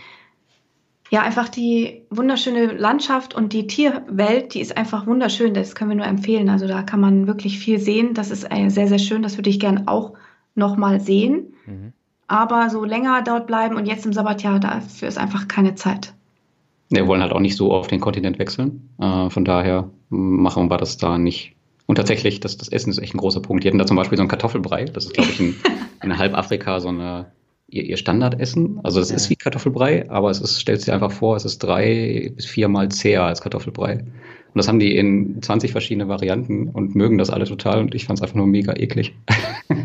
ja, 1.09 1.23
einfach 1.23 1.49
die 1.49 2.03
wunderschöne 2.11 2.67
Landschaft 2.67 3.35
und 3.35 3.55
die 3.55 3.67
Tierwelt, 3.67 4.53
die 4.53 4.61
ist 4.61 4.77
einfach 4.77 5.07
wunderschön. 5.07 5.55
Das 5.55 5.75
können 5.75 5.91
wir 5.91 5.97
nur 5.97 6.07
empfehlen. 6.07 6.51
Also 6.51 6.69
da 6.69 6.83
kann 6.83 7.01
man 7.01 7.27
wirklich 7.27 7.59
viel 7.59 7.81
sehen. 7.81 8.13
Das 8.13 8.31
ist 8.31 8.45
äh, 8.51 8.69
sehr, 8.69 8.87
sehr 8.87 8.99
schön. 8.99 9.23
Das 9.23 9.39
würde 9.39 9.51
ich 9.51 9.59
gerne 9.59 9.85
auch 9.87 10.13
nochmal 10.55 11.01
sehen. 11.01 11.55
Mhm. 11.65 11.93
Aber 12.31 12.71
so 12.71 12.85
länger 12.85 13.23
dort 13.23 13.49
bleiben 13.49 13.75
und 13.75 13.87
jetzt 13.87 14.07
im 14.07 14.13
Sabbatjahr, 14.13 14.61
dafür 14.61 15.09
ist 15.09 15.19
einfach 15.19 15.49
keine 15.49 15.75
Zeit. 15.75 16.15
Wir 16.89 17.09
wollen 17.09 17.23
halt 17.23 17.33
auch 17.33 17.41
nicht 17.41 17.57
so 17.57 17.73
auf 17.73 17.89
den 17.89 17.99
Kontinent 17.99 18.39
wechseln. 18.39 18.89
Äh, 19.01 19.31
von 19.31 19.45
daher 19.45 19.91
machen 20.11 20.71
wir 20.71 20.77
das 20.77 20.97
da 20.97 21.19
nicht. 21.19 21.57
Und 21.87 21.97
tatsächlich, 21.97 22.39
das, 22.39 22.57
das 22.57 22.69
Essen 22.69 22.91
ist 22.91 22.99
echt 22.99 23.15
ein 23.15 23.19
großer 23.19 23.41
Punkt. 23.41 23.65
Die 23.65 23.69
hatten 23.69 23.79
da 23.79 23.87
zum 23.87 23.97
Beispiel 23.97 24.17
so 24.17 24.23
ein 24.23 24.29
Kartoffelbrei. 24.29 24.85
Das 24.85 25.07
ist, 25.07 25.15
glaube 25.15 25.29
ich, 25.29 25.41
in, 25.41 25.57
in 26.05 26.19
halb 26.19 26.39
Afrika 26.39 26.79
so 26.79 26.87
eine, 26.87 27.33
ihr, 27.67 27.83
ihr 27.83 27.97
Standardessen. 27.97 28.79
Also 28.85 29.01
das 29.01 29.11
ja. 29.11 29.17
ist 29.17 29.29
wie 29.29 29.35
Kartoffelbrei, 29.35 30.09
aber 30.09 30.31
es 30.31 30.41
ist, 30.41 30.57
stellst 30.61 30.87
dir 30.87 30.95
einfach 30.95 31.11
vor, 31.11 31.35
es 31.35 31.45
ist 31.45 31.59
drei 31.59 32.33
bis 32.37 32.47
viermal 32.47 32.91
zäher 32.91 33.25
als 33.25 33.41
Kartoffelbrei. 33.41 34.05
Und 34.53 34.59
das 34.59 34.69
haben 34.69 34.81
die 34.81 34.97
in 34.97 35.41
20 35.41 35.73
verschiedene 35.73 36.09
Varianten 36.09 36.69
und 36.69 36.95
mögen 36.95 37.19
das 37.19 37.31
alle 37.31 37.45
total 37.45 37.81
und 37.81 37.95
ich 37.95 38.07
fand 38.07 38.19
es 38.19 38.23
einfach 38.23 38.35
nur 38.35 38.47
mega 38.47 38.75
eklig. 38.75 39.15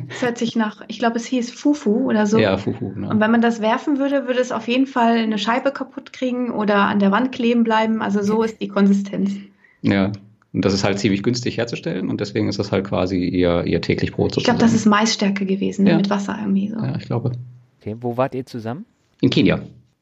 Das 0.07 0.21
hört 0.21 0.37
sich 0.37 0.55
nach, 0.55 0.81
ich 0.87 0.97
glaube, 0.97 1.17
es 1.17 1.25
hieß 1.25 1.51
Fufu 1.51 2.09
oder 2.09 2.25
so. 2.25 2.39
Ja, 2.39 2.57
Fufu. 2.57 2.93
Ne. 2.95 3.09
Und 3.09 3.19
wenn 3.19 3.31
man 3.31 3.41
das 3.41 3.61
werfen 3.61 3.99
würde, 3.99 4.27
würde 4.27 4.39
es 4.39 4.51
auf 4.51 4.67
jeden 4.67 4.87
Fall 4.87 5.17
eine 5.17 5.37
Scheibe 5.37 5.71
kaputt 5.71 6.13
kriegen 6.13 6.51
oder 6.51 6.77
an 6.77 6.99
der 6.99 7.11
Wand 7.11 7.31
kleben 7.31 7.63
bleiben. 7.63 8.01
Also 8.01 8.23
so 8.23 8.41
ist 8.41 8.61
die 8.61 8.67
Konsistenz. 8.67 9.31
Ja, 9.81 10.11
und 10.55 10.63
das 10.63 10.73
ist 10.73 10.85
halt 10.85 10.99
ziemlich 10.99 11.21
günstig 11.21 11.57
herzustellen 11.57 12.09
und 12.09 12.21
deswegen 12.21 12.47
ist 12.47 12.59
das 12.59 12.71
halt 12.71 12.85
quasi 12.87 13.25
ihr, 13.25 13.65
ihr 13.65 13.81
täglich 13.81 14.13
Brot 14.13 14.35
sozusagen. 14.35 14.55
Ich 14.55 14.59
glaube, 14.59 14.71
das 14.71 14.73
ist 14.73 14.85
Maisstärke 14.85 15.45
gewesen, 15.45 15.83
ne? 15.83 15.91
ja. 15.91 15.97
mit 15.97 16.09
Wasser 16.09 16.37
irgendwie 16.39 16.69
so. 16.69 16.77
Ja, 16.77 16.95
ich 16.95 17.05
glaube. 17.05 17.33
Okay, 17.81 17.97
wo 17.99 18.15
wart 18.15 18.33
ihr 18.35 18.45
zusammen? 18.45 18.85
In 19.19 19.29
Kenia. 19.29 19.59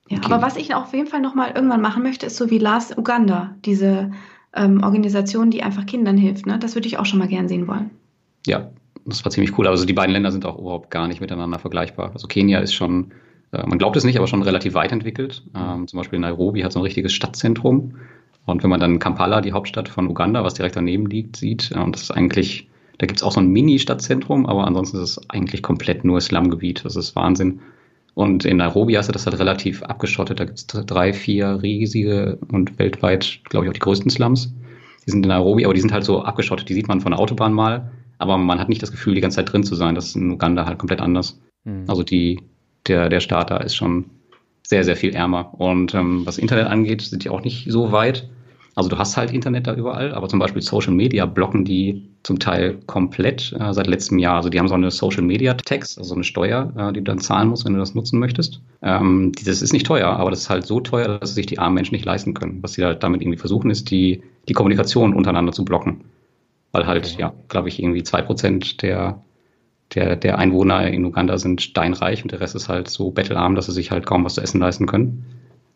Ja, 0.09 0.17
In 0.17 0.25
aber 0.25 0.43
was 0.43 0.55
ich 0.55 0.75
auf 0.75 0.93
jeden 0.93 1.07
Fall 1.07 1.21
nochmal 1.21 1.53
irgendwann 1.55 1.81
machen 1.81 2.03
möchte, 2.03 2.27
ist 2.27 2.37
so 2.37 2.51
wie 2.51 2.59
Lars 2.59 2.95
Uganda, 2.95 3.55
diese 3.65 4.11
ähm, 4.55 4.83
Organisation, 4.83 5.51
die 5.51 5.63
einfach 5.63 5.85
Kindern 5.85 6.17
hilft. 6.17 6.45
Ne? 6.45 6.59
Das 6.59 6.75
würde 6.75 6.87
ich 6.87 6.97
auch 6.97 7.05
schon 7.05 7.19
mal 7.19 7.27
gern 7.27 7.47
sehen 7.47 7.67
wollen. 7.67 7.89
Ja, 8.45 8.69
das 9.05 9.23
war 9.25 9.31
ziemlich 9.31 9.57
cool. 9.57 9.67
Also 9.67 9.85
die 9.85 9.93
beiden 9.93 10.13
Länder 10.13 10.31
sind 10.31 10.45
auch 10.45 10.59
überhaupt 10.59 10.91
gar 10.91 11.07
nicht 11.07 11.21
miteinander 11.21 11.59
vergleichbar. 11.59 12.11
Also 12.13 12.27
Kenia 12.27 12.59
ist 12.59 12.73
schon, 12.73 13.11
äh, 13.51 13.65
man 13.65 13.77
glaubt 13.77 13.95
es 13.95 14.03
nicht, 14.03 14.17
aber 14.17 14.27
schon 14.27 14.43
relativ 14.43 14.73
weit 14.73 14.91
entwickelt. 14.91 15.43
Ähm, 15.55 15.87
zum 15.87 15.97
Beispiel 15.97 16.19
Nairobi 16.19 16.63
hat 16.63 16.71
so 16.71 16.79
ein 16.79 16.83
richtiges 16.83 17.13
Stadtzentrum. 17.13 17.95
Und 18.45 18.61
wenn 18.61 18.69
man 18.69 18.79
dann 18.79 18.99
Kampala, 18.99 19.41
die 19.41 19.53
Hauptstadt 19.53 19.89
von 19.89 20.07
Uganda, 20.07 20.43
was 20.43 20.53
direkt 20.53 20.75
daneben 20.75 21.05
liegt, 21.07 21.37
sieht, 21.37 21.71
äh, 21.71 21.79
und 21.79 21.95
das 21.95 22.03
ist 22.03 22.11
eigentlich, 22.11 22.69
da 22.97 23.07
gibt 23.07 23.19
es 23.19 23.23
auch 23.23 23.31
so 23.31 23.39
ein 23.39 23.47
Mini-Stadtzentrum, 23.47 24.45
aber 24.45 24.67
ansonsten 24.67 24.97
ist 24.97 25.17
es 25.17 25.29
eigentlich 25.29 25.63
komplett 25.63 26.05
nur 26.05 26.21
Slumgebiet. 26.21 26.85
Das 26.85 26.95
ist 26.95 27.15
Wahnsinn. 27.15 27.61
Und 28.15 28.45
in 28.45 28.57
Nairobi 28.57 28.95
hast 28.95 29.07
du 29.07 29.11
das 29.11 29.25
halt 29.25 29.39
relativ 29.39 29.81
abgeschottet. 29.83 30.39
Da 30.39 30.45
gibt 30.45 30.59
es 30.59 30.67
drei, 30.67 31.13
vier 31.13 31.59
riesige 31.63 32.37
und 32.51 32.77
weltweit, 32.77 33.39
glaube 33.49 33.65
ich, 33.65 33.69
auch 33.69 33.73
die 33.73 33.79
größten 33.79 34.11
Slums. 34.11 34.53
Die 35.05 35.11
sind 35.11 35.25
in 35.25 35.29
Nairobi, 35.29 35.65
aber 35.65 35.73
die 35.73 35.81
sind 35.81 35.91
halt 35.91 36.03
so 36.03 36.21
abgeschottet. 36.21 36.69
Die 36.69 36.73
sieht 36.73 36.87
man 36.87 37.01
von 37.01 37.11
der 37.11 37.19
Autobahn 37.19 37.53
mal, 37.53 37.91
aber 38.19 38.37
man 38.37 38.59
hat 38.59 38.69
nicht 38.69 38.83
das 38.83 38.91
Gefühl, 38.91 39.15
die 39.15 39.21
ganze 39.21 39.37
Zeit 39.37 39.51
drin 39.51 39.63
zu 39.63 39.75
sein. 39.75 39.95
Das 39.95 40.05
ist 40.05 40.15
in 40.15 40.31
Uganda 40.31 40.65
halt 40.65 40.77
komplett 40.77 41.01
anders. 41.01 41.39
Mhm. 41.63 41.85
Also 41.87 42.03
die, 42.03 42.39
der, 42.87 43.09
der 43.09 43.19
Staat 43.19 43.49
da 43.49 43.57
ist 43.57 43.75
schon 43.75 44.05
sehr, 44.61 44.83
sehr 44.83 44.95
viel 44.95 45.15
ärmer. 45.15 45.53
Und 45.59 45.93
ähm, 45.95 46.25
was 46.25 46.37
Internet 46.37 46.67
angeht, 46.67 47.01
sind 47.01 47.23
die 47.23 47.29
auch 47.29 47.43
nicht 47.43 47.71
so 47.71 47.91
weit. 47.91 48.29
Also 48.75 48.89
du 48.89 48.97
hast 48.97 49.17
halt 49.17 49.31
Internet 49.31 49.67
da 49.67 49.75
überall, 49.75 50.13
aber 50.13 50.27
zum 50.27 50.39
Beispiel 50.39 50.61
Social 50.61 50.93
Media 50.93 51.25
blocken 51.27 51.63
die 51.63 52.09
zum 52.23 52.39
Teil 52.39 52.79
komplett 52.87 53.53
äh, 53.59 53.73
seit 53.73 53.85
letztem 53.85 54.17
Jahr. 54.17 54.37
Also 54.37 54.49
die 54.49 54.57
haben 54.57 54.67
so 54.67 54.73
eine 54.73 54.89
Social 54.89 55.21
Media 55.21 55.53
Tax, 55.53 55.97
also 55.97 56.15
eine 56.15 56.23
Steuer, 56.23 56.73
äh, 56.75 56.91
die 56.93 56.99
du 56.99 57.03
dann 57.03 57.19
zahlen 57.19 57.49
musst, 57.49 57.65
wenn 57.65 57.73
du 57.73 57.79
das 57.79 57.93
nutzen 57.93 58.17
möchtest. 58.19 58.61
Ähm, 58.81 59.31
das 59.45 59.61
ist 59.61 59.73
nicht 59.73 59.85
teuer, 59.85 60.07
aber 60.07 60.31
das 60.31 60.41
ist 60.41 60.49
halt 60.49 60.65
so 60.65 60.79
teuer, 60.79 61.19
dass 61.19 61.35
sich 61.35 61.45
die 61.45 61.59
armen 61.59 61.75
Menschen 61.75 61.93
nicht 61.93 62.05
leisten 62.05 62.33
können. 62.33 62.63
Was 62.63 62.73
sie 62.73 62.83
halt 62.83 63.03
damit 63.03 63.21
irgendwie 63.21 63.37
versuchen, 63.37 63.69
ist 63.69 63.91
die, 63.91 64.23
die 64.49 64.53
Kommunikation 64.53 65.13
untereinander 65.13 65.51
zu 65.51 65.63
blocken. 65.65 66.05
Weil 66.71 66.87
halt, 66.87 67.17
ja, 67.19 67.33
glaube 67.49 67.67
ich, 67.67 67.79
irgendwie 67.79 68.01
zwei 68.01 68.23
Prozent 68.23 68.81
der, 68.81 69.21
der, 69.93 70.15
der 70.15 70.39
Einwohner 70.39 70.87
in 70.87 71.05
Uganda 71.05 71.37
sind 71.37 71.61
steinreich 71.61 72.23
und 72.23 72.31
der 72.31 72.39
Rest 72.39 72.55
ist 72.55 72.69
halt 72.69 72.89
so 72.89 73.11
bettelarm, 73.11 73.53
dass 73.53 73.67
sie 73.67 73.71
sich 73.71 73.91
halt 73.91 74.07
kaum 74.07 74.25
was 74.25 74.33
zu 74.33 74.41
essen 74.41 74.59
leisten 74.59 74.87
können. 74.87 75.25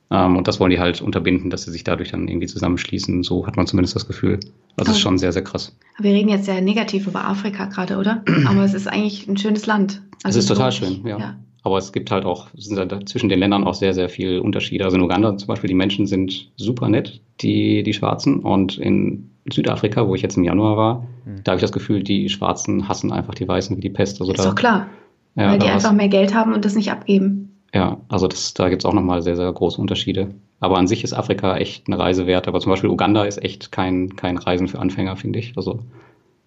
Ähm, 0.09 0.37
und 0.37 0.47
das 0.47 0.59
wollen 0.59 0.71
die 0.71 0.79
halt 0.79 1.01
unterbinden, 1.01 1.49
dass 1.49 1.63
sie 1.63 1.71
sich 1.71 1.83
dadurch 1.83 2.11
dann 2.11 2.27
irgendwie 2.27 2.47
zusammenschließen. 2.47 3.23
So 3.23 3.45
hat 3.45 3.57
man 3.57 3.67
zumindest 3.67 3.95
das 3.95 4.07
Gefühl. 4.07 4.39
Das 4.77 4.87
ist 4.87 4.99
schon 4.99 5.17
sehr, 5.17 5.31
sehr 5.31 5.43
krass. 5.43 5.75
Wir 5.99 6.11
reden 6.11 6.29
jetzt 6.29 6.45
sehr 6.45 6.61
negativ 6.61 7.07
über 7.07 7.25
Afrika 7.25 7.65
gerade, 7.65 7.97
oder? 7.97 8.23
Aber 8.47 8.63
es 8.63 8.73
ist 8.73 8.87
eigentlich 8.87 9.27
ein 9.27 9.37
schönes 9.37 9.65
Land. 9.65 10.01
Also 10.23 10.39
es 10.39 10.45
ist 10.45 10.49
total 10.49 10.71
schön, 10.71 11.05
ja. 11.05 11.17
ja. 11.17 11.35
Aber 11.63 11.77
es 11.77 11.91
gibt 11.91 12.11
halt 12.11 12.23
auch, 12.23 12.47
sind 12.55 12.77
halt 12.77 13.09
zwischen 13.09 13.27
den 13.27 13.39
Ländern 13.39 13.65
auch 13.65 13.73
sehr, 13.73 13.93
sehr 13.93 14.07
viele 14.07 14.41
Unterschiede. 14.41 14.85
Also 14.85 14.95
in 14.95 15.03
Uganda 15.03 15.35
zum 15.37 15.47
Beispiel, 15.47 15.67
die 15.67 15.73
Menschen 15.73 16.07
sind 16.07 16.51
super 16.55 16.87
nett, 16.87 17.19
die, 17.41 17.83
die 17.83 17.93
Schwarzen. 17.93 18.39
Und 18.39 18.77
in 18.77 19.31
Südafrika, 19.51 20.07
wo 20.07 20.15
ich 20.15 20.21
jetzt 20.21 20.37
im 20.37 20.43
Januar 20.43 20.77
war, 20.77 21.07
mhm. 21.25 21.43
da 21.43 21.51
habe 21.51 21.57
ich 21.57 21.61
das 21.63 21.73
Gefühl, 21.73 22.03
die 22.03 22.29
Schwarzen 22.29 22.87
hassen 22.87 23.11
einfach 23.11 23.33
die 23.33 23.47
Weißen 23.47 23.75
wie 23.75 23.81
die 23.81 23.89
Pest. 23.89 24.21
Also 24.21 24.31
ist 24.31 24.39
da, 24.39 24.45
doch 24.45 24.55
klar. 24.55 24.87
Ja, 25.35 25.51
weil 25.51 25.59
die 25.59 25.67
einfach 25.67 25.91
mehr 25.91 26.07
Geld 26.07 26.33
haben 26.33 26.53
und 26.53 26.65
das 26.65 26.75
nicht 26.75 26.91
abgeben. 26.91 27.56
Ja, 27.73 27.99
also 28.07 28.27
das, 28.27 28.53
da 28.53 28.69
gibt 28.69 28.81
es 28.81 28.85
auch 28.85 28.93
nochmal 28.93 29.21
sehr, 29.21 29.35
sehr 29.35 29.51
große 29.51 29.79
Unterschiede. 29.79 30.33
Aber 30.59 30.77
an 30.77 30.87
sich 30.87 31.03
ist 31.03 31.13
Afrika 31.13 31.57
echt 31.57 31.87
eine 31.87 31.99
Reise 31.99 32.25
wert. 32.25 32.47
Aber 32.47 32.59
zum 32.59 32.71
Beispiel 32.71 32.89
Uganda 32.89 33.25
ist 33.25 33.43
echt 33.43 33.71
kein, 33.71 34.15
kein 34.15 34.37
Reisen 34.37 34.67
für 34.67 34.79
Anfänger, 34.79 35.15
finde 35.15 35.39
ich. 35.39 35.53
Also 35.55 35.79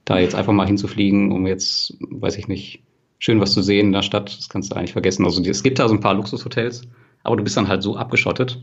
da 0.05 0.19
jetzt 0.19 0.35
einfach 0.35 0.53
mal 0.53 0.67
hinzufliegen, 0.67 1.31
um 1.31 1.47
jetzt, 1.47 1.97
weiß 2.11 2.39
ich 2.39 2.49
nicht, 2.49 2.83
schön 3.19 3.41
was 3.41 3.53
zu 3.53 3.63
sehen 3.63 3.89
in 3.89 3.93
der 3.93 4.03
Stadt. 4.03 4.37
Das 4.37 4.49
kannst 4.49 4.73
du 4.73 4.77
eigentlich 4.77 4.93
vergessen. 4.93 5.25
Also 5.25 5.43
es 5.43 5.63
gibt 5.63 5.79
da 5.79 5.89
so 5.89 5.95
ein 5.95 6.01
paar 6.01 6.15
Luxushotels, 6.15 6.83
aber 7.23 7.37
du 7.37 7.45
bist 7.45 7.57
dann 7.57 7.69
halt 7.69 7.83
so 7.83 7.97
abgeschottet. 7.97 8.61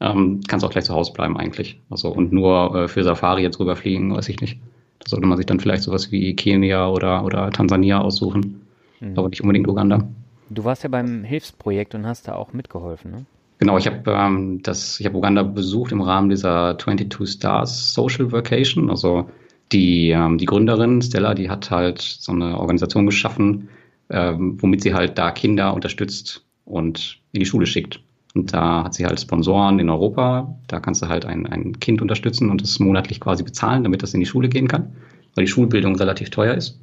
Ähm, 0.00 0.40
kannst 0.48 0.64
auch 0.64 0.70
gleich 0.70 0.84
zu 0.84 0.94
Hause 0.94 1.12
bleiben 1.12 1.36
eigentlich. 1.36 1.78
Also 1.90 2.08
und 2.08 2.32
nur 2.32 2.74
äh, 2.74 2.88
für 2.88 3.04
Safari 3.04 3.42
jetzt 3.42 3.60
rüberfliegen, 3.60 4.16
weiß 4.16 4.28
ich 4.30 4.40
nicht. 4.40 4.58
Da 5.00 5.10
sollte 5.10 5.26
man 5.26 5.36
sich 5.36 5.46
dann 5.46 5.60
vielleicht 5.60 5.82
sowas 5.82 6.10
wie 6.10 6.34
Kenia 6.34 6.88
oder, 6.88 7.24
oder 7.24 7.50
Tansania 7.50 8.00
aussuchen. 8.00 8.62
Mhm. 9.00 9.18
Aber 9.18 9.28
nicht 9.28 9.42
unbedingt 9.42 9.68
Uganda. 9.68 10.08
Du 10.50 10.64
warst 10.64 10.82
ja 10.82 10.88
beim 10.88 11.22
Hilfsprojekt 11.22 11.94
und 11.94 12.06
hast 12.06 12.26
da 12.26 12.34
auch 12.34 12.52
mitgeholfen, 12.52 13.10
ne? 13.10 13.26
Genau, 13.58 13.76
ich 13.76 13.86
habe 13.86 14.10
ähm, 14.10 14.62
das, 14.62 14.98
ich 15.00 15.06
habe 15.06 15.18
Uganda 15.18 15.42
besucht 15.42 15.92
im 15.92 16.00
Rahmen 16.00 16.30
dieser 16.30 16.78
22 16.78 17.28
Stars 17.28 17.92
Social 17.92 18.32
Vacation. 18.32 18.88
Also 18.88 19.28
die, 19.70 20.10
ähm, 20.10 20.38
die 20.38 20.46
Gründerin 20.46 21.02
Stella, 21.02 21.34
die 21.34 21.50
hat 21.50 21.70
halt 21.70 22.00
so 22.00 22.32
eine 22.32 22.58
Organisation 22.58 23.04
geschaffen, 23.04 23.68
ähm, 24.08 24.56
womit 24.60 24.82
sie 24.82 24.94
halt 24.94 25.18
da 25.18 25.30
Kinder 25.30 25.74
unterstützt 25.74 26.42
und 26.64 27.18
in 27.32 27.40
die 27.40 27.46
Schule 27.46 27.66
schickt. 27.66 28.00
Und 28.34 28.54
da 28.54 28.84
hat 28.84 28.94
sie 28.94 29.04
halt 29.04 29.20
Sponsoren 29.20 29.78
in 29.78 29.90
Europa. 29.90 30.56
Da 30.66 30.80
kannst 30.80 31.02
du 31.02 31.08
halt 31.08 31.26
ein, 31.26 31.46
ein 31.46 31.78
Kind 31.80 32.00
unterstützen 32.00 32.48
und 32.48 32.62
das 32.62 32.78
monatlich 32.78 33.20
quasi 33.20 33.42
bezahlen, 33.42 33.82
damit 33.84 34.02
das 34.02 34.14
in 34.14 34.20
die 34.20 34.26
Schule 34.26 34.48
gehen 34.48 34.68
kann, 34.68 34.92
weil 35.34 35.44
die 35.44 35.50
Schulbildung 35.50 35.96
relativ 35.96 36.30
teuer 36.30 36.54
ist. 36.54 36.80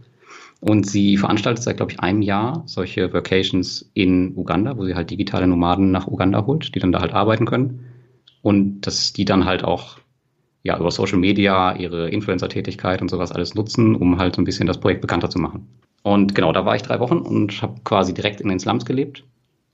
Und 0.60 0.88
sie 0.88 1.18
veranstaltet 1.18 1.64
seit, 1.64 1.78
glaube 1.78 1.92
ich, 1.92 2.00
einem 2.00 2.22
Jahr 2.22 2.64
solche 2.66 3.14
Vacations 3.14 3.90
in 3.94 4.36
Uganda, 4.36 4.78
wo 4.78 4.86
sie 4.86 4.96
halt 4.96 5.12
digitale 5.12 5.48
Nomaden 5.48 5.92
nach 5.92 6.08
Uganda 6.08 6.46
holt, 6.46 6.74
die 6.74 6.80
dann 6.80 6.92
da 6.92 7.00
halt 7.00 7.14
arbeiten 7.14 7.46
können. 7.46 7.86
Und 8.42 8.82
dass 8.82 9.14
die 9.14 9.26
dann 9.26 9.46
halt 9.46 9.64
auch 9.64 9.98
ja, 10.64 10.78
über 10.78 10.92
Social 10.92 11.20
Media 11.20 11.76
ihre 11.76 12.10
Influencer-Tätigkeit 12.10 13.02
und 13.02 13.10
sowas 13.10 13.32
alles 13.32 13.56
nutzen, 13.56 13.96
um 13.96 14.18
halt 14.18 14.36
so 14.36 14.42
ein 14.42 14.46
bisschen 14.46 14.68
das 14.68 14.80
Projekt 14.80 15.02
bekannter 15.02 15.30
zu 15.30 15.40
machen. 15.40 15.68
Und 16.04 16.36
genau, 16.36 16.52
da 16.52 16.66
war 16.66 16.76
ich 16.76 16.82
drei 16.82 17.00
Wochen 17.00 17.20
und 17.20 17.62
habe 17.62 17.76
quasi 17.84 18.14
direkt 18.14 18.42
in 18.42 18.50
den 18.50 18.60
Slums 18.60 18.86
gelebt. 18.86 19.24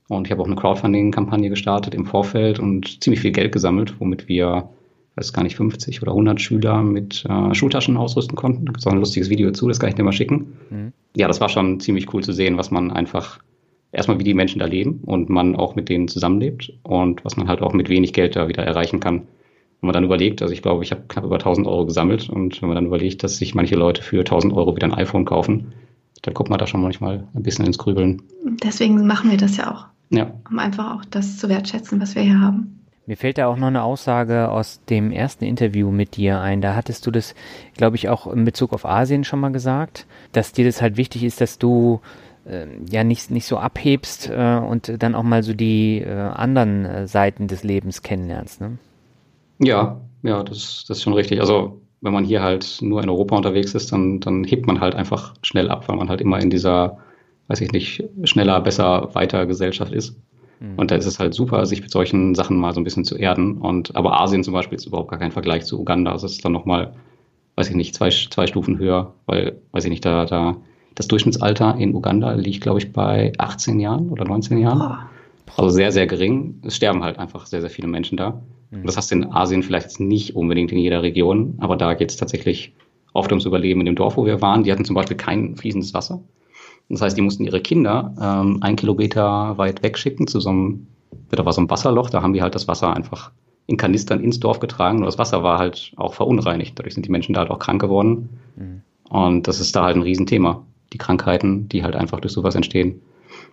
Und 0.08 0.26
ich 0.26 0.32
habe 0.32 0.42
auch 0.42 0.46
eine 0.46 0.56
Crowdfunding-Kampagne 0.56 1.48
gestartet 1.48 1.94
im 1.94 2.06
Vorfeld 2.06 2.58
und 2.58 3.02
ziemlich 3.02 3.20
viel 3.20 3.32
Geld 3.32 3.52
gesammelt, 3.52 3.98
womit 4.00 4.28
wir 4.28 4.68
weiß 5.16 5.32
gar 5.32 5.42
nicht, 5.42 5.56
50 5.56 6.02
oder 6.02 6.12
100 6.12 6.40
Schüler 6.40 6.82
mit 6.82 7.24
äh, 7.28 7.54
Schultaschen 7.54 7.96
ausrüsten 7.96 8.36
konnten. 8.36 8.66
Da 8.66 8.72
gibt 8.72 8.80
es 8.80 8.86
auch 8.86 8.92
ein 8.92 8.98
lustiges 8.98 9.30
Video 9.30 9.48
dazu, 9.48 9.68
das 9.68 9.78
kann 9.78 9.88
ich 9.88 9.94
dir 9.94 10.02
mal 10.02 10.12
schicken. 10.12 10.54
Mhm. 10.70 10.92
Ja, 11.16 11.28
das 11.28 11.40
war 11.40 11.48
schon 11.48 11.80
ziemlich 11.80 12.12
cool 12.12 12.22
zu 12.22 12.32
sehen, 12.32 12.58
was 12.58 12.70
man 12.70 12.90
einfach, 12.90 13.38
erstmal 13.92 14.18
wie 14.18 14.24
die 14.24 14.34
Menschen 14.34 14.58
da 14.58 14.66
leben 14.66 15.00
und 15.04 15.30
man 15.30 15.54
auch 15.54 15.76
mit 15.76 15.88
denen 15.88 16.08
zusammenlebt 16.08 16.72
und 16.82 17.24
was 17.24 17.36
man 17.36 17.48
halt 17.48 17.62
auch 17.62 17.72
mit 17.72 17.88
wenig 17.88 18.12
Geld 18.12 18.34
da 18.34 18.48
wieder 18.48 18.64
erreichen 18.64 19.00
kann. 19.00 19.22
Wenn 19.80 19.88
man 19.88 19.92
dann 19.92 20.04
überlegt, 20.04 20.42
also 20.42 20.52
ich 20.52 20.62
glaube, 20.62 20.82
ich 20.82 20.90
habe 20.90 21.02
knapp 21.08 21.24
über 21.24 21.36
1000 21.36 21.66
Euro 21.66 21.86
gesammelt 21.86 22.28
und 22.28 22.60
wenn 22.60 22.68
man 22.68 22.76
dann 22.76 22.86
überlegt, 22.86 23.22
dass 23.22 23.36
sich 23.36 23.54
manche 23.54 23.76
Leute 23.76 24.02
für 24.02 24.20
1000 24.20 24.52
Euro 24.52 24.74
wieder 24.74 24.86
ein 24.86 24.94
iPhone 24.94 25.24
kaufen, 25.24 25.72
dann 26.22 26.34
kommt 26.34 26.48
man 26.48 26.58
da 26.58 26.66
schon 26.66 26.80
manchmal 26.80 27.28
ein 27.34 27.42
bisschen 27.42 27.66
ins 27.66 27.78
Grübeln. 27.78 28.22
Deswegen 28.64 29.06
machen 29.06 29.30
wir 29.30 29.36
das 29.36 29.58
ja 29.58 29.72
auch. 29.72 29.86
Ja. 30.10 30.32
Um 30.50 30.58
einfach 30.58 30.96
auch 30.96 31.04
das 31.04 31.38
zu 31.38 31.48
wertschätzen, 31.48 32.00
was 32.00 32.14
wir 32.14 32.22
hier 32.22 32.40
haben. 32.40 32.83
Mir 33.06 33.16
fällt 33.18 33.36
da 33.36 33.48
auch 33.48 33.56
noch 33.56 33.66
eine 33.66 33.82
Aussage 33.82 34.50
aus 34.50 34.80
dem 34.88 35.10
ersten 35.10 35.44
Interview 35.44 35.90
mit 35.90 36.16
dir 36.16 36.40
ein. 36.40 36.62
Da 36.62 36.74
hattest 36.74 37.06
du 37.06 37.10
das, 37.10 37.34
glaube 37.76 37.96
ich, 37.96 38.08
auch 38.08 38.26
in 38.26 38.44
Bezug 38.46 38.72
auf 38.72 38.86
Asien 38.86 39.24
schon 39.24 39.40
mal 39.40 39.52
gesagt, 39.52 40.06
dass 40.32 40.52
dir 40.52 40.64
das 40.64 40.80
halt 40.80 40.96
wichtig 40.96 41.22
ist, 41.22 41.40
dass 41.42 41.58
du 41.58 42.00
äh, 42.46 42.66
ja 42.90 43.04
nicht, 43.04 43.30
nicht 43.30 43.46
so 43.46 43.58
abhebst 43.58 44.30
äh, 44.30 44.56
und 44.56 45.02
dann 45.02 45.14
auch 45.14 45.22
mal 45.22 45.42
so 45.42 45.52
die 45.52 45.98
äh, 45.98 46.10
anderen 46.12 46.86
äh, 46.86 47.06
Seiten 47.06 47.46
des 47.46 47.62
Lebens 47.62 48.02
kennenlernst. 48.02 48.62
Ne? 48.62 48.78
Ja, 49.58 50.00
ja, 50.22 50.42
das, 50.42 50.84
das 50.88 50.98
ist 50.98 51.02
schon 51.02 51.12
richtig. 51.12 51.40
Also 51.40 51.82
wenn 52.00 52.12
man 52.12 52.24
hier 52.24 52.42
halt 52.42 52.78
nur 52.80 53.02
in 53.02 53.10
Europa 53.10 53.36
unterwegs 53.36 53.74
ist, 53.74 53.92
dann, 53.92 54.20
dann 54.20 54.44
hebt 54.44 54.66
man 54.66 54.80
halt 54.80 54.94
einfach 54.94 55.34
schnell 55.42 55.70
ab, 55.70 55.88
weil 55.88 55.96
man 55.96 56.08
halt 56.08 56.22
immer 56.22 56.40
in 56.40 56.48
dieser, 56.48 56.98
weiß 57.48 57.60
ich 57.60 57.72
nicht, 57.72 58.04
schneller, 58.24 58.60
besser, 58.60 59.14
weiter 59.14 59.44
Gesellschaft 59.44 59.92
ist. 59.92 60.16
Mhm. 60.64 60.78
Und 60.78 60.90
da 60.90 60.96
ist 60.96 61.06
es 61.06 61.18
halt 61.18 61.34
super, 61.34 61.66
sich 61.66 61.80
mit 61.80 61.90
solchen 61.90 62.34
Sachen 62.34 62.56
mal 62.56 62.72
so 62.72 62.80
ein 62.80 62.84
bisschen 62.84 63.04
zu 63.04 63.16
erden. 63.16 63.58
Und 63.58 63.94
aber 63.96 64.20
Asien 64.20 64.44
zum 64.44 64.54
Beispiel 64.54 64.76
ist 64.76 64.86
überhaupt 64.86 65.10
gar 65.10 65.18
kein 65.18 65.32
Vergleich 65.32 65.64
zu 65.64 65.80
Uganda. 65.80 66.12
Also 66.12 66.26
es 66.26 66.32
ist 66.32 66.44
dann 66.44 66.52
nochmal, 66.52 66.94
weiß 67.56 67.70
ich 67.70 67.76
nicht, 67.76 67.94
zwei, 67.94 68.10
zwei 68.10 68.46
Stufen 68.46 68.78
höher, 68.78 69.14
weil, 69.26 69.60
weiß 69.72 69.84
ich 69.84 69.90
nicht, 69.90 70.04
da, 70.04 70.24
da 70.24 70.56
das 70.94 71.08
Durchschnittsalter 71.08 71.76
in 71.78 71.94
Uganda 71.94 72.32
liegt, 72.32 72.62
glaube 72.62 72.78
ich, 72.78 72.92
bei 72.92 73.32
18 73.38 73.80
Jahren 73.80 74.10
oder 74.10 74.24
19 74.24 74.58
Jahren. 74.58 75.06
Also 75.56 75.70
sehr, 75.70 75.92
sehr 75.92 76.06
gering. 76.06 76.60
Es 76.64 76.76
sterben 76.76 77.02
halt 77.02 77.18
einfach 77.18 77.46
sehr, 77.46 77.60
sehr 77.60 77.70
viele 77.70 77.88
Menschen 77.88 78.16
da. 78.16 78.42
Mhm. 78.70 78.80
Und 78.80 78.86
das 78.86 78.96
hast 78.96 79.10
du 79.10 79.16
in 79.16 79.32
Asien 79.32 79.62
vielleicht 79.62 79.86
jetzt 79.86 80.00
nicht 80.00 80.36
unbedingt 80.36 80.72
in 80.72 80.78
jeder 80.78 81.02
Region, 81.02 81.54
aber 81.58 81.76
da 81.76 81.94
geht 81.94 82.10
es 82.10 82.16
tatsächlich 82.16 82.74
oft 83.12 83.30
ums 83.30 83.44
Überleben 83.44 83.80
in 83.80 83.86
dem 83.86 83.96
Dorf, 83.96 84.16
wo 84.16 84.26
wir 84.26 84.40
waren. 84.40 84.64
Die 84.64 84.72
hatten 84.72 84.84
zum 84.84 84.94
Beispiel 84.94 85.16
kein 85.16 85.56
fließendes 85.56 85.94
Wasser. 85.94 86.20
Das 86.88 87.00
heißt, 87.00 87.16
die 87.16 87.22
mussten 87.22 87.44
ihre 87.44 87.60
Kinder 87.60 88.14
ähm, 88.20 88.58
ein 88.60 88.76
Kilometer 88.76 89.56
weit 89.56 89.82
wegschicken 89.82 90.26
zu 90.26 90.40
so 90.40 90.50
einem, 90.50 90.86
da 91.30 91.44
war 91.44 91.52
so 91.52 91.60
ein 91.60 91.70
Wasserloch, 91.70 92.10
da 92.10 92.22
haben 92.22 92.32
die 92.32 92.42
halt 92.42 92.54
das 92.54 92.68
Wasser 92.68 92.94
einfach 92.94 93.32
in 93.66 93.76
Kanistern 93.76 94.20
ins 94.20 94.40
Dorf 94.40 94.60
getragen 94.60 94.98
und 94.98 95.06
das 95.06 95.18
Wasser 95.18 95.42
war 95.42 95.58
halt 95.58 95.92
auch 95.96 96.14
verunreinigt. 96.14 96.78
Dadurch 96.78 96.94
sind 96.94 97.06
die 97.06 97.10
Menschen 97.10 97.32
da 97.32 97.40
halt 97.40 97.50
auch 97.50 97.58
krank 97.58 97.80
geworden. 97.80 98.28
Mhm. 98.56 98.82
Und 99.08 99.48
das 99.48 99.60
ist 99.60 99.74
da 99.74 99.84
halt 99.84 99.96
ein 99.96 100.02
Riesenthema. 100.02 100.64
Die 100.92 100.98
Krankheiten, 100.98 101.68
die 101.68 101.82
halt 101.82 101.96
einfach 101.96 102.20
durch 102.20 102.32
sowas 102.32 102.54
entstehen. 102.54 103.00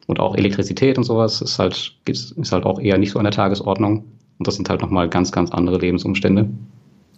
Und 0.07 0.19
auch 0.19 0.35
Elektrizität 0.35 0.97
und 0.97 1.05
sowas 1.05 1.41
ist 1.41 1.59
halt, 1.59 1.95
ist 2.05 2.51
halt 2.51 2.65
auch 2.65 2.79
eher 2.79 2.97
nicht 2.97 3.11
so 3.11 3.19
an 3.19 3.25
der 3.25 3.31
Tagesordnung. 3.31 4.05
Und 4.37 4.47
das 4.47 4.55
sind 4.55 4.69
halt 4.69 4.81
nochmal 4.81 5.07
ganz, 5.07 5.31
ganz 5.31 5.51
andere 5.51 5.77
Lebensumstände. 5.77 6.49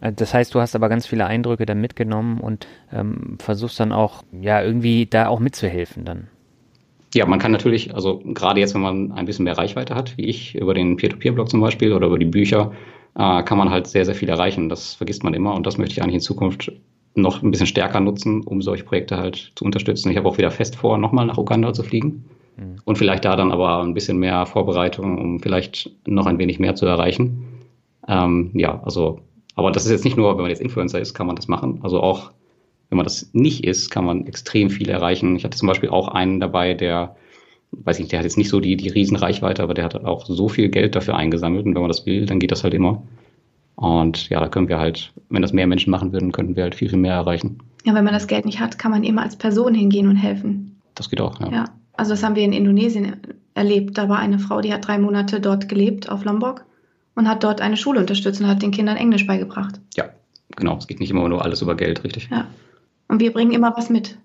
Äh, 0.03 0.13
das 0.13 0.33
heißt, 0.33 0.53
du 0.53 0.59
hast 0.59 0.75
aber 0.75 0.89
ganz 0.89 1.07
viele 1.07 1.25
Eindrücke 1.25 1.65
dann 1.65 1.81
mitgenommen 1.81 2.39
und 2.39 2.67
ähm, 2.91 3.37
versuchst 3.39 3.79
dann 3.79 3.91
auch, 3.91 4.23
ja, 4.39 4.61
irgendwie 4.61 5.05
da 5.05 5.27
auch 5.27 5.39
mitzuhelfen 5.39 6.05
dann. 6.05 6.27
Ja, 7.15 7.25
man 7.27 7.39
kann 7.39 7.51
natürlich, 7.51 7.93
also 7.93 8.21
gerade 8.25 8.59
jetzt, 8.59 8.73
wenn 8.73 8.81
man 8.81 9.11
ein 9.11 9.25
bisschen 9.25 9.45
mehr 9.45 9.57
Reichweite 9.57 9.93
hat, 9.93 10.17
wie 10.17 10.25
ich, 10.25 10.55
über 10.55 10.73
den 10.73 10.97
Peer-to-Peer-Blog 10.97 11.49
zum 11.49 11.61
Beispiel 11.61 11.93
oder 11.93 12.07
über 12.07 12.17
die 12.17 12.25
Bücher, 12.25 12.71
äh, 13.15 13.43
kann 13.43 13.57
man 13.57 13.69
halt 13.69 13.87
sehr, 13.87 14.05
sehr 14.05 14.15
viel 14.15 14.29
erreichen. 14.29 14.67
Das 14.67 14.95
vergisst 14.95 15.23
man 15.23 15.33
immer 15.33 15.53
und 15.53 15.65
das 15.67 15.77
möchte 15.77 15.93
ich 15.93 16.01
eigentlich 16.01 16.15
in 16.15 16.21
Zukunft 16.21 16.71
noch 17.15 17.43
ein 17.43 17.51
bisschen 17.51 17.67
stärker 17.67 17.99
nutzen, 17.99 18.41
um 18.41 18.63
solche 18.63 18.83
Projekte 18.83 19.17
halt 19.17 19.51
zu 19.55 19.63
unterstützen. 19.63 20.09
Ich 20.09 20.17
habe 20.17 20.27
auch 20.27 20.39
wieder 20.39 20.49
fest 20.49 20.75
vor, 20.75 20.97
nochmal 20.97 21.27
nach 21.27 21.37
Uganda 21.37 21.71
zu 21.71 21.83
fliegen 21.83 22.25
mhm. 22.57 22.77
und 22.85 22.97
vielleicht 22.97 23.25
da 23.25 23.35
dann 23.35 23.51
aber 23.51 23.83
ein 23.83 23.93
bisschen 23.93 24.17
mehr 24.17 24.47
Vorbereitung, 24.47 25.19
um 25.19 25.39
vielleicht 25.39 25.91
noch 26.07 26.25
ein 26.25 26.39
wenig 26.39 26.57
mehr 26.57 26.73
zu 26.73 26.87
erreichen. 26.87 27.45
Ähm, 28.07 28.49
ja, 28.55 28.81
also 28.83 29.19
aber 29.55 29.71
das 29.71 29.85
ist 29.85 29.91
jetzt 29.91 30.05
nicht 30.05 30.17
nur, 30.17 30.35
wenn 30.35 30.41
man 30.41 30.49
jetzt 30.49 30.61
Influencer 30.61 30.99
ist, 30.99 31.13
kann 31.13 31.27
man 31.27 31.35
das 31.35 31.47
machen. 31.47 31.79
Also 31.83 32.01
auch, 32.01 32.31
wenn 32.89 32.97
man 32.97 33.03
das 33.03 33.29
nicht 33.33 33.63
ist, 33.63 33.89
kann 33.89 34.05
man 34.05 34.25
extrem 34.25 34.69
viel 34.69 34.89
erreichen. 34.89 35.35
Ich 35.35 35.43
hatte 35.43 35.57
zum 35.57 35.67
Beispiel 35.67 35.89
auch 35.89 36.07
einen 36.07 36.39
dabei, 36.39 36.73
der, 36.73 37.15
weiß 37.71 37.99
ich, 37.99 38.07
der 38.07 38.19
hat 38.19 38.23
jetzt 38.23 38.37
nicht 38.37 38.49
so 38.49 38.59
die, 38.59 38.75
die 38.75 38.89
Riesenreichweite, 38.89 39.61
aber 39.61 39.73
der 39.73 39.85
hat 39.85 39.95
auch 40.05 40.25
so 40.25 40.49
viel 40.49 40.69
Geld 40.69 40.95
dafür 40.95 41.15
eingesammelt. 41.15 41.65
Und 41.65 41.75
wenn 41.75 41.81
man 41.81 41.89
das 41.89 42.05
will, 42.05 42.25
dann 42.25 42.39
geht 42.39 42.51
das 42.51 42.63
halt 42.63 42.73
immer. 42.73 43.03
Und 43.75 44.29
ja, 44.29 44.39
da 44.39 44.47
können 44.47 44.69
wir 44.69 44.79
halt, 44.79 45.13
wenn 45.29 45.41
das 45.41 45.53
mehr 45.53 45.67
Menschen 45.67 45.91
machen 45.91 46.13
würden, 46.13 46.31
könnten 46.31 46.55
wir 46.55 46.63
halt 46.63 46.75
viel, 46.75 46.89
viel 46.89 46.99
mehr 46.99 47.13
erreichen. 47.13 47.59
Ja, 47.85 47.93
wenn 47.93 48.03
man 48.03 48.13
das 48.13 48.27
Geld 48.27 48.45
nicht 48.45 48.59
hat, 48.59 48.79
kann 48.79 48.91
man 48.91 49.03
immer 49.03 49.23
als 49.23 49.35
Person 49.35 49.73
hingehen 49.73 50.07
und 50.07 50.15
helfen. 50.15 50.79
Das 50.95 51.09
geht 51.09 51.21
auch, 51.21 51.39
ja. 51.39 51.51
Ja, 51.51 51.65
also 51.93 52.11
das 52.11 52.23
haben 52.23 52.35
wir 52.35 52.43
in 52.43 52.53
Indonesien 52.53 53.17
erlebt. 53.55 53.97
Da 53.97 54.09
war 54.09 54.19
eine 54.19 54.39
Frau, 54.39 54.61
die 54.61 54.73
hat 54.73 54.87
drei 54.87 54.97
Monate 54.99 55.41
dort 55.41 55.69
gelebt, 55.69 56.09
auf 56.09 56.23
Lombok 56.23 56.65
und 57.15 57.27
hat 57.27 57.43
dort 57.43 57.61
eine 57.61 57.77
Schule 57.77 57.99
unterstützt 57.99 58.41
und 58.41 58.47
hat 58.47 58.61
den 58.61 58.71
Kindern 58.71 58.97
Englisch 58.97 59.27
beigebracht. 59.27 59.79
Ja, 59.95 60.05
genau. 60.55 60.77
Es 60.77 60.87
geht 60.87 60.99
nicht 60.99 61.11
immer 61.11 61.27
nur 61.27 61.43
alles 61.43 61.61
über 61.61 61.75
Geld, 61.75 62.03
richtig. 62.03 62.29
Ja. 62.31 62.47
Und 63.07 63.19
wir 63.19 63.31
bringen 63.33 63.51
immer 63.51 63.73
was 63.75 63.89
mit 63.89 64.17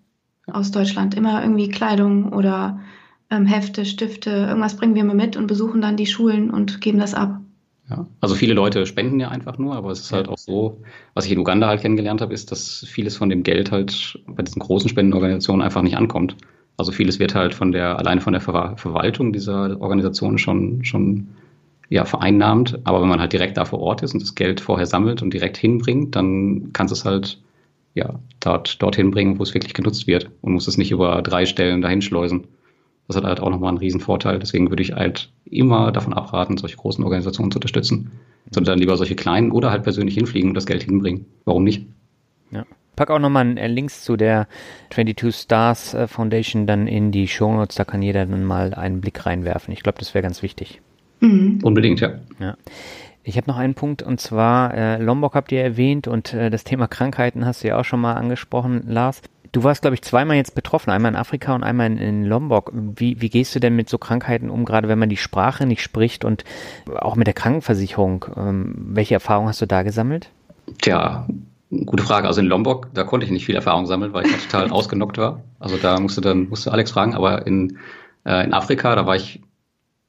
aus 0.47 0.70
Deutschland. 0.70 1.14
Immer 1.14 1.43
irgendwie 1.43 1.68
Kleidung 1.68 2.32
oder 2.32 2.80
ähm, 3.30 3.47
Hefte, 3.47 3.84
Stifte, 3.84 4.30
irgendwas 4.30 4.76
bringen 4.76 4.95
wir 4.95 5.03
immer 5.03 5.14
mit 5.14 5.36
und 5.36 5.47
besuchen 5.47 5.80
dann 5.80 5.97
die 5.97 6.07
Schulen 6.07 6.51
und 6.51 6.80
geben 6.80 6.99
das 6.99 7.14
ab. 7.14 7.41
Ja, 7.91 8.07
also 8.20 8.34
viele 8.34 8.53
Leute 8.53 8.84
spenden 8.84 9.18
ja 9.18 9.28
einfach 9.28 9.57
nur, 9.57 9.74
aber 9.74 9.91
es 9.91 10.01
ist 10.01 10.12
halt 10.12 10.28
auch 10.28 10.36
so, 10.36 10.82
was 11.14 11.24
ich 11.24 11.32
in 11.32 11.39
Uganda 11.39 11.68
halt 11.68 11.80
kennengelernt 11.80 12.20
habe, 12.20 12.34
ist, 12.34 12.51
dass 12.53 12.84
vieles 12.86 13.16
von 13.16 13.30
dem 13.30 13.43
Geld 13.43 13.70
halt 13.72 14.18
bei 14.26 14.43
diesen 14.43 14.61
großen 14.61 14.91
Spendenorganisationen 14.91 15.62
einfach 15.62 15.82
nicht 15.82 15.97
ankommt. 15.97 16.36
Also 16.76 16.93
vieles 16.93 17.18
wird 17.18 17.34
halt 17.34 17.55
von 17.55 17.72
der, 17.72 17.99
alleine 17.99 18.20
von 18.20 18.34
der 18.34 18.43
Ver 18.43 18.76
Verwaltung 18.76 19.32
dieser 19.32 19.80
Organisation 19.80 20.39
schon, 20.39 20.84
schon 20.84 21.28
ja, 21.89 22.05
vereinnahmt. 22.05 22.78
Aber 22.84 23.01
wenn 23.01 23.09
man 23.09 23.20
halt 23.20 23.32
direkt 23.32 23.57
da 23.57 23.64
vor 23.64 23.80
Ort 23.80 24.03
ist 24.03 24.14
und 24.14 24.22
das 24.22 24.34
Geld 24.34 24.61
vorher 24.61 24.86
sammelt 24.86 25.22
und 25.22 25.32
direkt 25.32 25.57
hinbringt, 25.57 26.14
dann 26.16 26.70
kannst 26.72 26.93
du 26.93 26.95
es 26.95 27.05
halt 27.05 27.41
ja, 27.95 28.18
dort, 28.41 28.80
dorthin 28.82 29.11
bringen, 29.11 29.39
wo 29.39 29.43
es 29.43 29.55
wirklich 29.55 29.74
genutzt 29.74 30.07
wird 30.07 30.30
und 30.41 30.53
muss 30.53 30.68
es 30.68 30.78
nicht 30.78 30.91
über 30.91 31.20
drei 31.22 31.47
Stellen 31.47 31.82
dahin 31.82 32.03
schleusen. 32.03 32.47
Das 33.09 33.16
hat 33.16 33.24
halt 33.24 33.41
auch 33.41 33.51
nochmal 33.51 33.70
einen 33.70 33.78
riesen 33.78 34.01
Vorteil. 34.01 34.39
Deswegen 34.39 34.70
würde 34.70 34.82
ich 34.82 34.93
halt 34.93 35.32
immer 35.47 35.91
davon 35.93 36.12
abraten, 36.12 36.59
solche 36.59 36.76
großen 36.76 37.03
Organisationen 37.03 37.51
zu 37.51 37.57
unterstützen, 37.57 38.12
sondern 38.51 38.74
dann 38.74 38.78
lieber 38.80 38.97
solche 38.97 39.16
kleinen 39.16 39.51
oder 39.51 39.70
halt 39.70 39.82
persönlich 39.82 40.14
hinfliegen 40.14 40.51
und 40.51 40.55
das 40.55 40.66
Geld 40.66 40.82
hinbringen. 40.82 41.24
Warum 41.45 41.64
nicht? 41.64 41.86
Ja. 42.51 42.64
Pack 42.97 43.11
auch 43.11 43.20
nochmal 43.20 43.47
Links 43.47 44.03
zu 44.03 44.16
der 44.16 44.49
22 44.91 45.34
Stars 45.34 45.95
äh, 45.95 46.09
Foundation 46.09 46.66
dann 46.66 46.86
in 46.86 47.12
die 47.12 47.28
Show 47.28 47.53
Notes. 47.53 47.76
Da 47.76 47.84
kann 47.84 48.03
jeder 48.03 48.26
dann 48.26 48.45
mal 48.45 48.74
einen 48.74 49.01
Blick 49.01 49.24
reinwerfen. 49.24 49.72
Ich 49.72 49.82
glaube, 49.82 49.99
das 49.99 50.14
wäre 50.14 50.22
ganz 50.22 50.43
wichtig. 50.43 50.82
Mhm. 51.21 51.61
Unbedingt, 51.62 52.01
ja. 52.01 52.12
ja. 52.39 52.57
Ich 53.23 53.37
habe 53.37 53.49
noch 53.51 53.59
einen 53.59 53.75
Punkt 53.75 54.03
und 54.03 54.21
zwar 54.21 54.75
äh, 54.75 55.03
Lombok 55.03 55.35
habt 55.35 55.53
ihr 55.53 55.62
erwähnt 55.62 56.09
und 56.09 56.33
äh, 56.33 56.51
das 56.51 56.64
Thema 56.64 56.87
Krankheiten 56.87 57.45
hast 57.45 57.62
du 57.62 57.69
ja 57.69 57.79
auch 57.79 57.85
schon 57.85 58.01
mal 58.01 58.14
angesprochen, 58.14 58.85
Lars. 58.87 59.21
Du 59.53 59.64
warst, 59.64 59.83
glaube 59.83 59.95
ich, 59.95 60.03
zweimal 60.03 60.37
jetzt 60.37 60.55
betroffen, 60.55 60.91
einmal 60.91 61.12
in 61.12 61.16
Afrika 61.16 61.55
und 61.55 61.62
einmal 61.62 61.87
in, 61.87 61.99
in 61.99 62.25
Lombok. 62.25 62.73
Wie, 62.75 63.21
wie 63.21 63.31
gehst 63.31 63.55
du 63.55 63.61
denn 63.61 63.77
mit 63.77 63.89
so 63.89 63.99
Krankheiten 63.99 64.51
um, 64.51 64.64
gerade 64.64 64.89
wenn 64.89 64.99
man 64.99 65.09
die 65.09 65.16
Sprache 65.16 65.66
nicht 65.66 65.83
spricht 65.83 66.25
und 66.25 66.45
auch 66.95 67.16
mit 67.16 67.27
der 67.27 67.35
Krankenversicherung? 67.35 68.27
Ähm, 68.37 68.75
welche 68.91 69.14
Erfahrungen 69.14 69.49
hast 69.49 69.61
du 69.61 69.66
da 69.66 69.83
gesammelt? 69.83 70.31
Tja, 70.81 71.27
gute 71.87 72.03
Frage. 72.03 72.29
Also 72.29 72.41
in 72.41 72.47
Lombok, 72.47 72.89
da 72.95 73.05
konnte 73.05 73.25
ich 73.25 73.33
nicht 73.33 73.47
viel 73.47 73.57
Erfahrung 73.57 73.87
sammeln, 73.87 74.12
weil 74.12 74.27
ich 74.27 74.47
total 74.49 74.71
ausgenockt 74.71 75.19
war. 75.19 75.43
Also 75.59 75.77
da 75.77 75.99
musste 75.99 76.21
dann 76.21 76.49
musste 76.49 76.73
Alex 76.73 76.91
fragen, 76.91 77.14
aber 77.14 77.47
in, 77.47 77.79
äh, 78.25 78.45
in 78.45 78.53
Afrika, 78.53 78.95
da 78.95 79.07
war 79.07 79.16
ich 79.16 79.41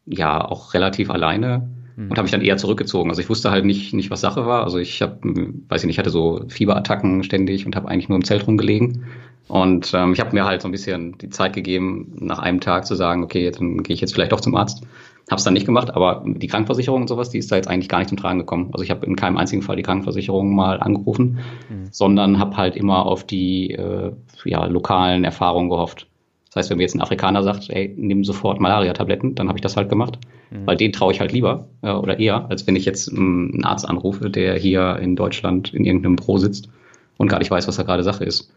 ja 0.05 0.43
auch 0.43 0.73
relativ 0.73 1.09
alleine 1.09 1.69
und 2.07 2.11
habe 2.11 2.23
mich 2.23 2.31
dann 2.31 2.41
eher 2.41 2.55
zurückgezogen. 2.55 3.09
Also 3.09 3.21
ich 3.21 3.29
wusste 3.29 3.51
halt 3.51 3.65
nicht, 3.65 3.93
nicht 3.93 4.09
was 4.09 4.21
Sache 4.21 4.45
war. 4.45 4.63
Also 4.63 4.77
ich 4.77 5.01
habe, 5.01 5.19
weiß 5.67 5.83
ich 5.83 5.87
nicht, 5.87 5.99
hatte 5.99 6.09
so 6.09 6.45
Fieberattacken 6.47 7.23
ständig 7.23 7.65
und 7.65 7.75
habe 7.75 7.89
eigentlich 7.89 8.07
nur 8.07 8.15
im 8.15 8.23
Zelt 8.23 8.47
rumgelegen. 8.47 9.05
Und 9.49 9.91
ähm, 9.93 10.13
ich 10.13 10.21
habe 10.21 10.33
mir 10.33 10.45
halt 10.45 10.61
so 10.61 10.69
ein 10.69 10.71
bisschen 10.71 11.17
die 11.17 11.29
Zeit 11.29 11.53
gegeben, 11.53 12.13
nach 12.19 12.39
einem 12.39 12.61
Tag 12.61 12.85
zu 12.85 12.95
sagen, 12.95 13.23
okay, 13.23 13.51
dann 13.51 13.83
gehe 13.83 13.93
ich 13.93 13.99
jetzt 13.99 14.13
vielleicht 14.13 14.31
doch 14.31 14.39
zum 14.39 14.55
Arzt. 14.55 14.83
Habe 15.29 15.39
es 15.39 15.43
dann 15.43 15.53
nicht 15.53 15.65
gemacht, 15.65 15.93
aber 15.93 16.23
die 16.25 16.47
Krankenversicherung 16.47 17.01
und 17.01 17.07
sowas, 17.07 17.29
die 17.29 17.37
ist 17.37 17.51
da 17.51 17.57
jetzt 17.57 17.67
eigentlich 17.67 17.89
gar 17.89 17.99
nicht 17.99 18.09
zum 18.09 18.17
Tragen 18.17 18.39
gekommen. 18.39 18.69
Also 18.71 18.83
ich 18.83 18.91
habe 18.91 19.05
in 19.05 19.15
keinem 19.15 19.37
einzigen 19.37 19.61
Fall 19.61 19.75
die 19.75 19.83
Krankenversicherung 19.83 20.55
mal 20.55 20.79
angerufen, 20.79 21.39
mhm. 21.69 21.89
sondern 21.91 22.39
habe 22.39 22.55
halt 22.55 22.75
immer 22.75 23.05
auf 23.05 23.25
die 23.25 23.71
äh, 23.71 24.11
ja, 24.45 24.65
lokalen 24.65 25.25
Erfahrungen 25.25 25.69
gehofft. 25.69 26.07
Das 26.49 26.55
heißt, 26.55 26.69
wenn 26.71 26.77
mir 26.77 26.83
jetzt 26.83 26.95
ein 26.95 27.01
Afrikaner 27.01 27.43
sagt, 27.43 27.69
ey, 27.69 27.93
nimm 27.95 28.23
sofort 28.23 28.59
Malaria-Tabletten, 28.59 29.35
dann 29.35 29.47
habe 29.47 29.59
ich 29.59 29.61
das 29.61 29.77
halt 29.77 29.87
gemacht. 29.87 30.17
Mhm. 30.49 30.65
Weil 30.65 30.77
den 30.77 30.91
traue 30.91 31.13
ich 31.13 31.19
halt 31.19 31.31
lieber 31.31 31.67
äh, 31.83 31.91
oder 31.91 32.19
eher, 32.19 32.49
als 32.49 32.65
wenn 32.65 32.75
ich 32.75 32.85
jetzt 32.85 33.11
ähm, 33.11 33.51
einen 33.53 33.65
Arzt 33.65 33.87
anrufe, 33.87 34.29
der 34.31 34.57
hier 34.57 34.97
in 34.97 35.15
Deutschland 35.15 35.73
in 35.73 35.85
irgendeinem 35.85 36.15
Büro 36.15 36.39
sitzt 36.39 36.69
und 37.17 37.27
gar 37.27 37.39
nicht 37.39 37.51
weiß, 37.51 37.67
was 37.67 37.75
da 37.75 37.83
gerade 37.83 38.03
Sache 38.03 38.23
ist. 38.23 38.51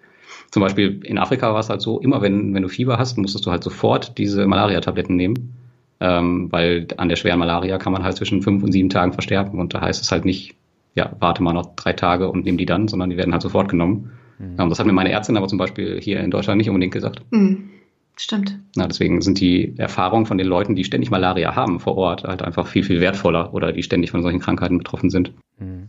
Zum 0.51 0.63
Beispiel 0.63 1.01
in 1.05 1.19
Afrika 1.19 1.53
war 1.53 1.61
es 1.61 1.69
halt 1.69 1.83
so, 1.83 2.01
immer 2.01 2.23
wenn, 2.23 2.55
wenn 2.55 2.63
du 2.63 2.69
Fieber 2.69 2.99
hast, 2.99 3.19
musstest 3.19 3.45
du 3.45 3.51
halt 3.51 3.63
sofort 3.63 4.17
diese 4.19 4.47
Malaria-Tabletten 4.47 5.17
nehmen. 5.17 5.55
Ähm, 6.01 6.51
weil 6.51 6.89
an 6.97 7.09
der 7.09 7.17
schweren 7.17 7.39
Malaria 7.39 7.79
kann 7.79 7.93
man 7.93 8.03
halt 8.03 8.17
zwischen 8.17 8.43
fünf 8.43 8.63
und 8.63 8.73
sieben 8.73 8.89
Tagen 8.89 9.13
versterben. 9.13 9.61
Und 9.61 9.75
da 9.75 9.83
heißt 9.83 10.03
es 10.03 10.11
halt 10.11 10.25
nicht, 10.25 10.55
ja, 10.95 11.13
warte 11.21 11.43
mal 11.43 11.53
noch 11.53 11.75
drei 11.77 11.93
Tage 11.93 12.29
und 12.29 12.45
nimm 12.45 12.57
die 12.57 12.67
dann, 12.67 12.89
sondern 12.89 13.11
die 13.11 13.17
werden 13.17 13.33
halt 13.33 13.43
sofort 13.43 13.69
genommen. 13.69 14.11
Mhm. 14.39 14.57
Ähm, 14.59 14.69
das 14.69 14.79
hat 14.79 14.87
mir 14.87 14.93
meine 14.93 15.13
Ärztin 15.13 15.37
aber 15.37 15.49
zum 15.49 15.59
Beispiel 15.59 16.01
hier 16.01 16.21
in 16.21 16.31
Deutschland 16.31 16.59
nicht 16.59 16.69
unbedingt 16.69 16.93
gesagt. 16.93 17.23
Mhm. 17.31 17.71
Stimmt. 18.17 18.59
Na, 18.77 18.87
deswegen 18.87 19.23
sind 19.23 19.41
die 19.41 19.75
Erfahrungen 19.79 20.27
von 20.27 20.39
den 20.39 20.47
Leuten, 20.47 20.77
die 20.77 20.85
ständig 20.85 21.11
Malaria 21.11 21.57
haben 21.57 21.81
vor 21.81 21.97
Ort, 21.97 22.25
halt 22.25 22.43
einfach 22.43 22.67
viel, 22.67 22.85
viel 22.85 23.01
wertvoller 23.01 23.55
oder 23.55 23.73
die 23.73 23.83
ständig 23.83 24.11
von 24.11 24.23
solchen 24.23 24.41
Krankheiten 24.41 24.79
betroffen 24.79 25.11
sind. 25.11 25.33
Mhm. 25.59 25.89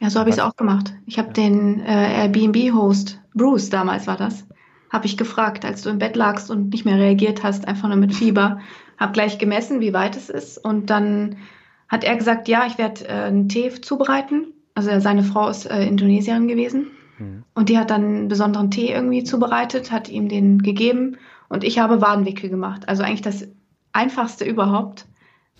Ja, 0.00 0.10
so 0.10 0.18
habe 0.18 0.30
ich 0.30 0.36
es 0.36 0.42
auch 0.42 0.56
gemacht. 0.56 0.92
Ich 1.06 1.18
habe 1.18 1.32
den 1.32 1.80
äh, 1.80 2.24
Airbnb-Host, 2.24 3.20
Bruce 3.34 3.70
damals 3.70 4.06
war 4.06 4.16
das, 4.16 4.46
habe 4.90 5.06
ich 5.06 5.16
gefragt, 5.16 5.64
als 5.64 5.82
du 5.82 5.90
im 5.90 5.98
Bett 5.98 6.16
lagst 6.16 6.50
und 6.50 6.70
nicht 6.70 6.84
mehr 6.84 6.98
reagiert 6.98 7.42
hast, 7.42 7.68
einfach 7.68 7.88
nur 7.88 7.96
mit 7.96 8.12
Fieber, 8.12 8.60
habe 8.98 9.12
gleich 9.12 9.38
gemessen, 9.38 9.80
wie 9.80 9.92
weit 9.92 10.16
es 10.16 10.28
ist 10.28 10.58
und 10.58 10.90
dann 10.90 11.36
hat 11.88 12.04
er 12.04 12.16
gesagt, 12.16 12.48
ja, 12.48 12.66
ich 12.66 12.78
werde 12.78 13.06
äh, 13.06 13.12
einen 13.12 13.48
Tee 13.48 13.70
zubereiten. 13.80 14.52
Also 14.74 14.90
seine 15.00 15.22
Frau 15.22 15.48
ist 15.48 15.66
äh, 15.66 15.86
Indonesierin 15.86 16.48
gewesen 16.48 16.86
mhm. 17.18 17.44
und 17.54 17.68
die 17.68 17.78
hat 17.78 17.90
dann 17.90 18.04
einen 18.04 18.28
besonderen 18.28 18.70
Tee 18.70 18.90
irgendwie 18.90 19.24
zubereitet, 19.24 19.92
hat 19.92 20.08
ihm 20.08 20.28
den 20.28 20.62
gegeben 20.62 21.16
und 21.52 21.64
ich 21.64 21.78
habe 21.78 22.00
Wadenwickel 22.00 22.48
gemacht. 22.48 22.88
Also 22.88 23.02
eigentlich 23.02 23.20
das 23.20 23.46
einfachste 23.92 24.46
überhaupt, 24.46 25.06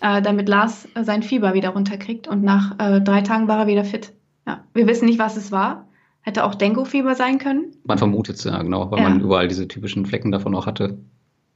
äh, 0.01 0.23
damit 0.23 0.49
Lars 0.49 0.87
äh, 0.95 1.03
sein 1.03 1.21
Fieber 1.21 1.53
wieder 1.53 1.69
runterkriegt. 1.69 2.27
Und 2.27 2.41
nach 2.43 2.79
äh, 2.79 2.99
drei 2.99 3.21
Tagen 3.21 3.47
war 3.47 3.59
er 3.59 3.67
wieder 3.67 3.85
fit. 3.85 4.11
Ja. 4.47 4.63
Wir 4.73 4.87
wissen 4.87 5.05
nicht, 5.05 5.19
was 5.19 5.37
es 5.37 5.51
war. 5.51 5.87
Hätte 6.21 6.45
auch 6.45 6.55
Dengue-Fieber 6.55 7.13
sein 7.13 7.37
können. 7.37 7.73
Man 7.83 7.99
vermutet 7.99 8.37
es 8.37 8.43
ja, 8.43 8.59
genau, 8.63 8.89
weil 8.89 9.03
ja. 9.03 9.09
man 9.09 9.19
überall 9.19 9.47
diese 9.47 9.67
typischen 9.67 10.07
Flecken 10.07 10.31
davon 10.31 10.55
auch 10.55 10.65
hatte. 10.65 10.97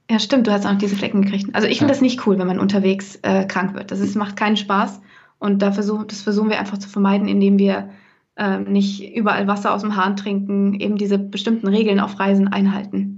Ja, 0.07 0.19
stimmt, 0.19 0.45
du 0.45 0.51
hast 0.51 0.67
auch 0.67 0.75
diese 0.75 0.95
Flecken 0.95 1.23
gekriegt. 1.23 1.55
Also 1.55 1.67
ich 1.67 1.79
finde 1.79 1.93
ja. 1.93 1.95
das 1.95 2.01
nicht 2.01 2.27
cool, 2.27 2.37
wenn 2.37 2.45
man 2.47 2.59
unterwegs 2.59 3.15
äh, 3.23 3.43
krank 3.45 3.73
wird. 3.73 3.89
Das 3.89 3.99
ist, 3.99 4.15
macht 4.15 4.35
keinen 4.35 4.57
Spaß. 4.57 5.01
Und 5.39 5.63
da 5.63 5.71
versuch, 5.71 6.03
das 6.03 6.21
versuchen 6.21 6.51
wir 6.51 6.59
einfach 6.59 6.77
zu 6.77 6.89
vermeiden, 6.89 7.27
indem 7.27 7.57
wir 7.57 7.89
äh, 8.35 8.59
nicht 8.59 9.15
überall 9.15 9.47
Wasser 9.47 9.73
aus 9.73 9.81
dem 9.81 9.95
Hahn 9.95 10.15
trinken, 10.15 10.75
eben 10.75 10.97
diese 10.97 11.17
bestimmten 11.17 11.67
Regeln 11.67 11.99
auf 11.99 12.19
Reisen 12.19 12.47
einhalten. 12.49 13.16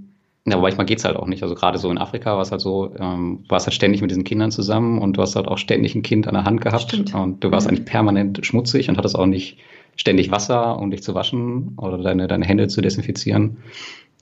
Ja, 0.50 0.56
aber 0.56 0.64
manchmal 0.64 0.86
geht's 0.86 1.06
halt 1.06 1.16
auch 1.16 1.28
nicht. 1.28 1.44
Also 1.44 1.56
gerade 1.56 1.78
so 1.78 1.92
in 1.92 1.98
Afrika 1.98 2.34
war 2.34 2.42
es 2.42 2.52
halt 2.52 2.62
so, 2.62 2.92
ähm, 3.00 3.40
du 3.44 3.50
warst 3.50 3.68
halt 3.68 3.74
ständig 3.74 4.02
mit 4.02 4.10
diesen 4.10 4.24
Kindern 4.24 4.52
zusammen 4.52 5.00
und 5.00 5.18
du 5.18 5.22
hast 5.22 5.36
halt 5.36 5.48
auch 5.48 5.58
ständig 5.58 5.96
ein 5.96 6.02
Kind 6.02 6.28
an 6.28 6.34
der 6.34 6.44
Hand 6.44 6.62
gehabt 6.62 6.84
Stimmt. 6.84 7.14
und 7.14 7.44
du 7.44 7.52
warst 7.52 7.68
mhm. 7.68 7.76
eigentlich 7.76 7.86
permanent 7.86 8.46
schmutzig 8.46 8.90
und 8.90 8.98
hattest 8.98 9.18
auch 9.18 9.26
nicht 9.26 9.58
ständig 9.96 10.32
Wasser, 10.32 10.80
um 10.80 10.92
dich 10.92 11.04
zu 11.04 11.14
waschen 11.14 11.74
oder 11.78 11.98
deine, 11.98 12.28
deine 12.28 12.46
Hände 12.46 12.68
zu 12.68 12.82
desinfizieren. 12.82 13.58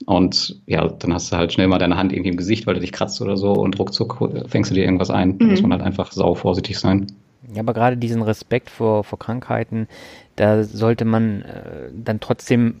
Und 0.06 0.60
ja, 0.66 0.86
dann 0.86 1.12
hast 1.12 1.32
du 1.32 1.36
halt 1.36 1.52
schnell 1.52 1.68
mal 1.68 1.78
deine 1.78 1.96
Hand 1.96 2.12
irgendwie 2.12 2.30
im 2.30 2.36
Gesicht, 2.36 2.66
weil 2.66 2.74
du 2.74 2.80
dich 2.80 2.92
kratzt 2.92 3.20
oder 3.20 3.36
so 3.36 3.52
und 3.52 3.78
ruckzuck 3.78 4.30
fängst 4.46 4.70
du 4.70 4.74
dir 4.74 4.84
irgendwas 4.84 5.10
ein. 5.10 5.30
Mhm. 5.30 5.38
Da 5.38 5.46
muss 5.46 5.62
man 5.62 5.72
halt 5.72 5.82
einfach 5.82 6.12
sau 6.12 6.34
vorsichtig 6.34 6.78
sein. 6.78 7.06
Ja, 7.54 7.60
aber 7.60 7.72
gerade 7.72 7.96
diesen 7.96 8.22
Respekt 8.22 8.68
vor, 8.68 9.04
vor 9.04 9.18
Krankheiten, 9.18 9.88
da 10.36 10.64
sollte 10.64 11.04
man 11.04 11.42
äh, 11.42 11.90
dann 11.92 12.20
trotzdem 12.20 12.80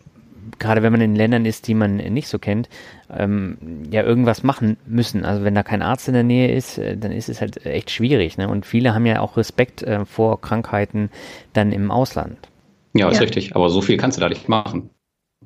gerade 0.58 0.82
wenn 0.82 0.92
man 0.92 1.00
in 1.00 1.14
Ländern 1.14 1.44
ist, 1.44 1.68
die 1.68 1.74
man 1.74 1.96
nicht 1.96 2.28
so 2.28 2.38
kennt, 2.38 2.68
ähm, 3.10 3.58
ja 3.90 4.02
irgendwas 4.02 4.42
machen 4.42 4.76
müssen. 4.86 5.24
Also 5.24 5.44
wenn 5.44 5.54
da 5.54 5.62
kein 5.62 5.82
Arzt 5.82 6.08
in 6.08 6.14
der 6.14 6.22
Nähe 6.22 6.52
ist, 6.54 6.78
äh, 6.78 6.96
dann 6.96 7.12
ist 7.12 7.28
es 7.28 7.40
halt 7.40 7.64
echt 7.66 7.90
schwierig. 7.90 8.38
Ne? 8.38 8.48
Und 8.48 8.66
viele 8.66 8.94
haben 8.94 9.06
ja 9.06 9.20
auch 9.20 9.36
Respekt 9.36 9.82
äh, 9.82 10.04
vor 10.04 10.40
Krankheiten 10.40 11.10
dann 11.52 11.72
im 11.72 11.90
Ausland. 11.90 12.38
Ja, 12.94 13.08
ist 13.08 13.16
ja. 13.16 13.22
richtig. 13.22 13.54
Aber 13.54 13.70
so 13.70 13.80
viel 13.80 13.96
kannst 13.96 14.16
du 14.16 14.20
da 14.20 14.28
nicht 14.28 14.48
machen. 14.48 14.90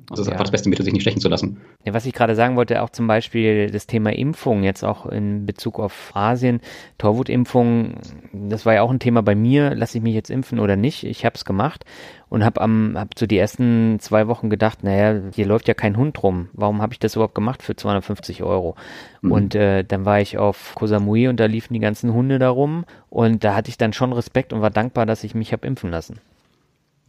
Das 0.09 0.19
ist 0.19 0.27
ja. 0.27 0.33
einfach 0.33 0.43
das 0.45 0.51
beste 0.51 0.69
Mittel, 0.69 0.83
sich 0.83 0.93
nicht 0.93 1.03
stechen 1.03 1.21
zu 1.21 1.29
lassen. 1.29 1.61
Ja, 1.85 1.93
was 1.93 2.05
ich 2.05 2.13
gerade 2.13 2.35
sagen 2.35 2.55
wollte, 2.55 2.81
auch 2.81 2.89
zum 2.89 3.07
Beispiel 3.07 3.69
das 3.69 3.87
Thema 3.87 4.11
Impfung, 4.11 4.63
jetzt 4.63 4.83
auch 4.83 5.05
in 5.05 5.45
Bezug 5.45 5.79
auf 5.79 6.11
Asien, 6.13 6.61
Torwutimpfung, 6.97 7.95
das 8.31 8.65
war 8.65 8.73
ja 8.73 8.81
auch 8.81 8.91
ein 8.91 8.99
Thema 8.99 9.21
bei 9.21 9.35
mir, 9.35 9.75
lasse 9.75 9.97
ich 9.97 10.03
mich 10.03 10.13
jetzt 10.13 10.29
impfen 10.29 10.59
oder 10.59 10.75
nicht? 10.75 11.03
Ich 11.03 11.25
habe 11.25 11.35
es 11.35 11.45
gemacht 11.45 11.85
und 12.29 12.43
habe 12.43 12.61
am 12.61 12.93
hab 12.97 13.17
so 13.17 13.27
die 13.27 13.37
ersten 13.37 13.99
zwei 13.99 14.27
Wochen 14.27 14.49
gedacht, 14.49 14.83
naja, 14.83 15.21
hier 15.33 15.45
läuft 15.45 15.67
ja 15.67 15.73
kein 15.73 15.97
Hund 15.97 16.21
rum. 16.23 16.49
Warum 16.53 16.81
habe 16.81 16.93
ich 16.93 16.99
das 16.99 17.15
überhaupt 17.15 17.35
gemacht 17.35 17.61
für 17.61 17.75
250 17.75 18.43
Euro? 18.43 18.75
Mhm. 19.21 19.31
Und 19.31 19.55
äh, 19.55 19.83
dann 19.83 20.05
war 20.05 20.19
ich 20.19 20.37
auf 20.37 20.73
Koh 20.75 20.87
Samui 20.87 21.27
und 21.27 21.39
da 21.39 21.45
liefen 21.45 21.73
die 21.73 21.79
ganzen 21.79 22.13
Hunde 22.13 22.39
da 22.39 22.49
rum 22.49 22.85
und 23.09 23.43
da 23.43 23.55
hatte 23.55 23.69
ich 23.69 23.77
dann 23.77 23.93
schon 23.93 24.13
Respekt 24.13 24.51
und 24.51 24.61
war 24.61 24.71
dankbar, 24.71 25.05
dass 25.05 25.23
ich 25.23 25.35
mich 25.35 25.53
habe 25.53 25.67
impfen 25.67 25.91
lassen. 25.91 26.19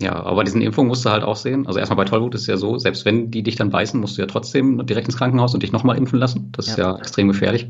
Ja, 0.04 0.22
aber 0.22 0.44
diesen 0.44 0.60
Impfungen 0.60 0.88
musst 0.88 1.06
du 1.06 1.10
halt 1.10 1.24
auch 1.24 1.36
sehen. 1.36 1.66
Also 1.66 1.78
erstmal 1.78 1.96
bei 1.96 2.04
Tollwut 2.04 2.34
ist 2.34 2.42
es 2.42 2.46
ja 2.46 2.58
so, 2.58 2.76
selbst 2.76 3.06
wenn 3.06 3.30
die 3.30 3.42
dich 3.42 3.56
dann 3.56 3.70
beißen, 3.70 3.98
musst 3.98 4.18
du 4.18 4.22
ja 4.22 4.26
trotzdem 4.26 4.84
direkt 4.84 5.08
ins 5.08 5.16
Krankenhaus 5.16 5.54
und 5.54 5.62
dich 5.62 5.72
nochmal 5.72 5.96
impfen 5.96 6.18
lassen. 6.18 6.50
Das 6.52 6.66
ja. 6.66 6.72
ist 6.72 6.78
ja 6.78 6.96
extrem 6.98 7.28
gefährlich. 7.28 7.68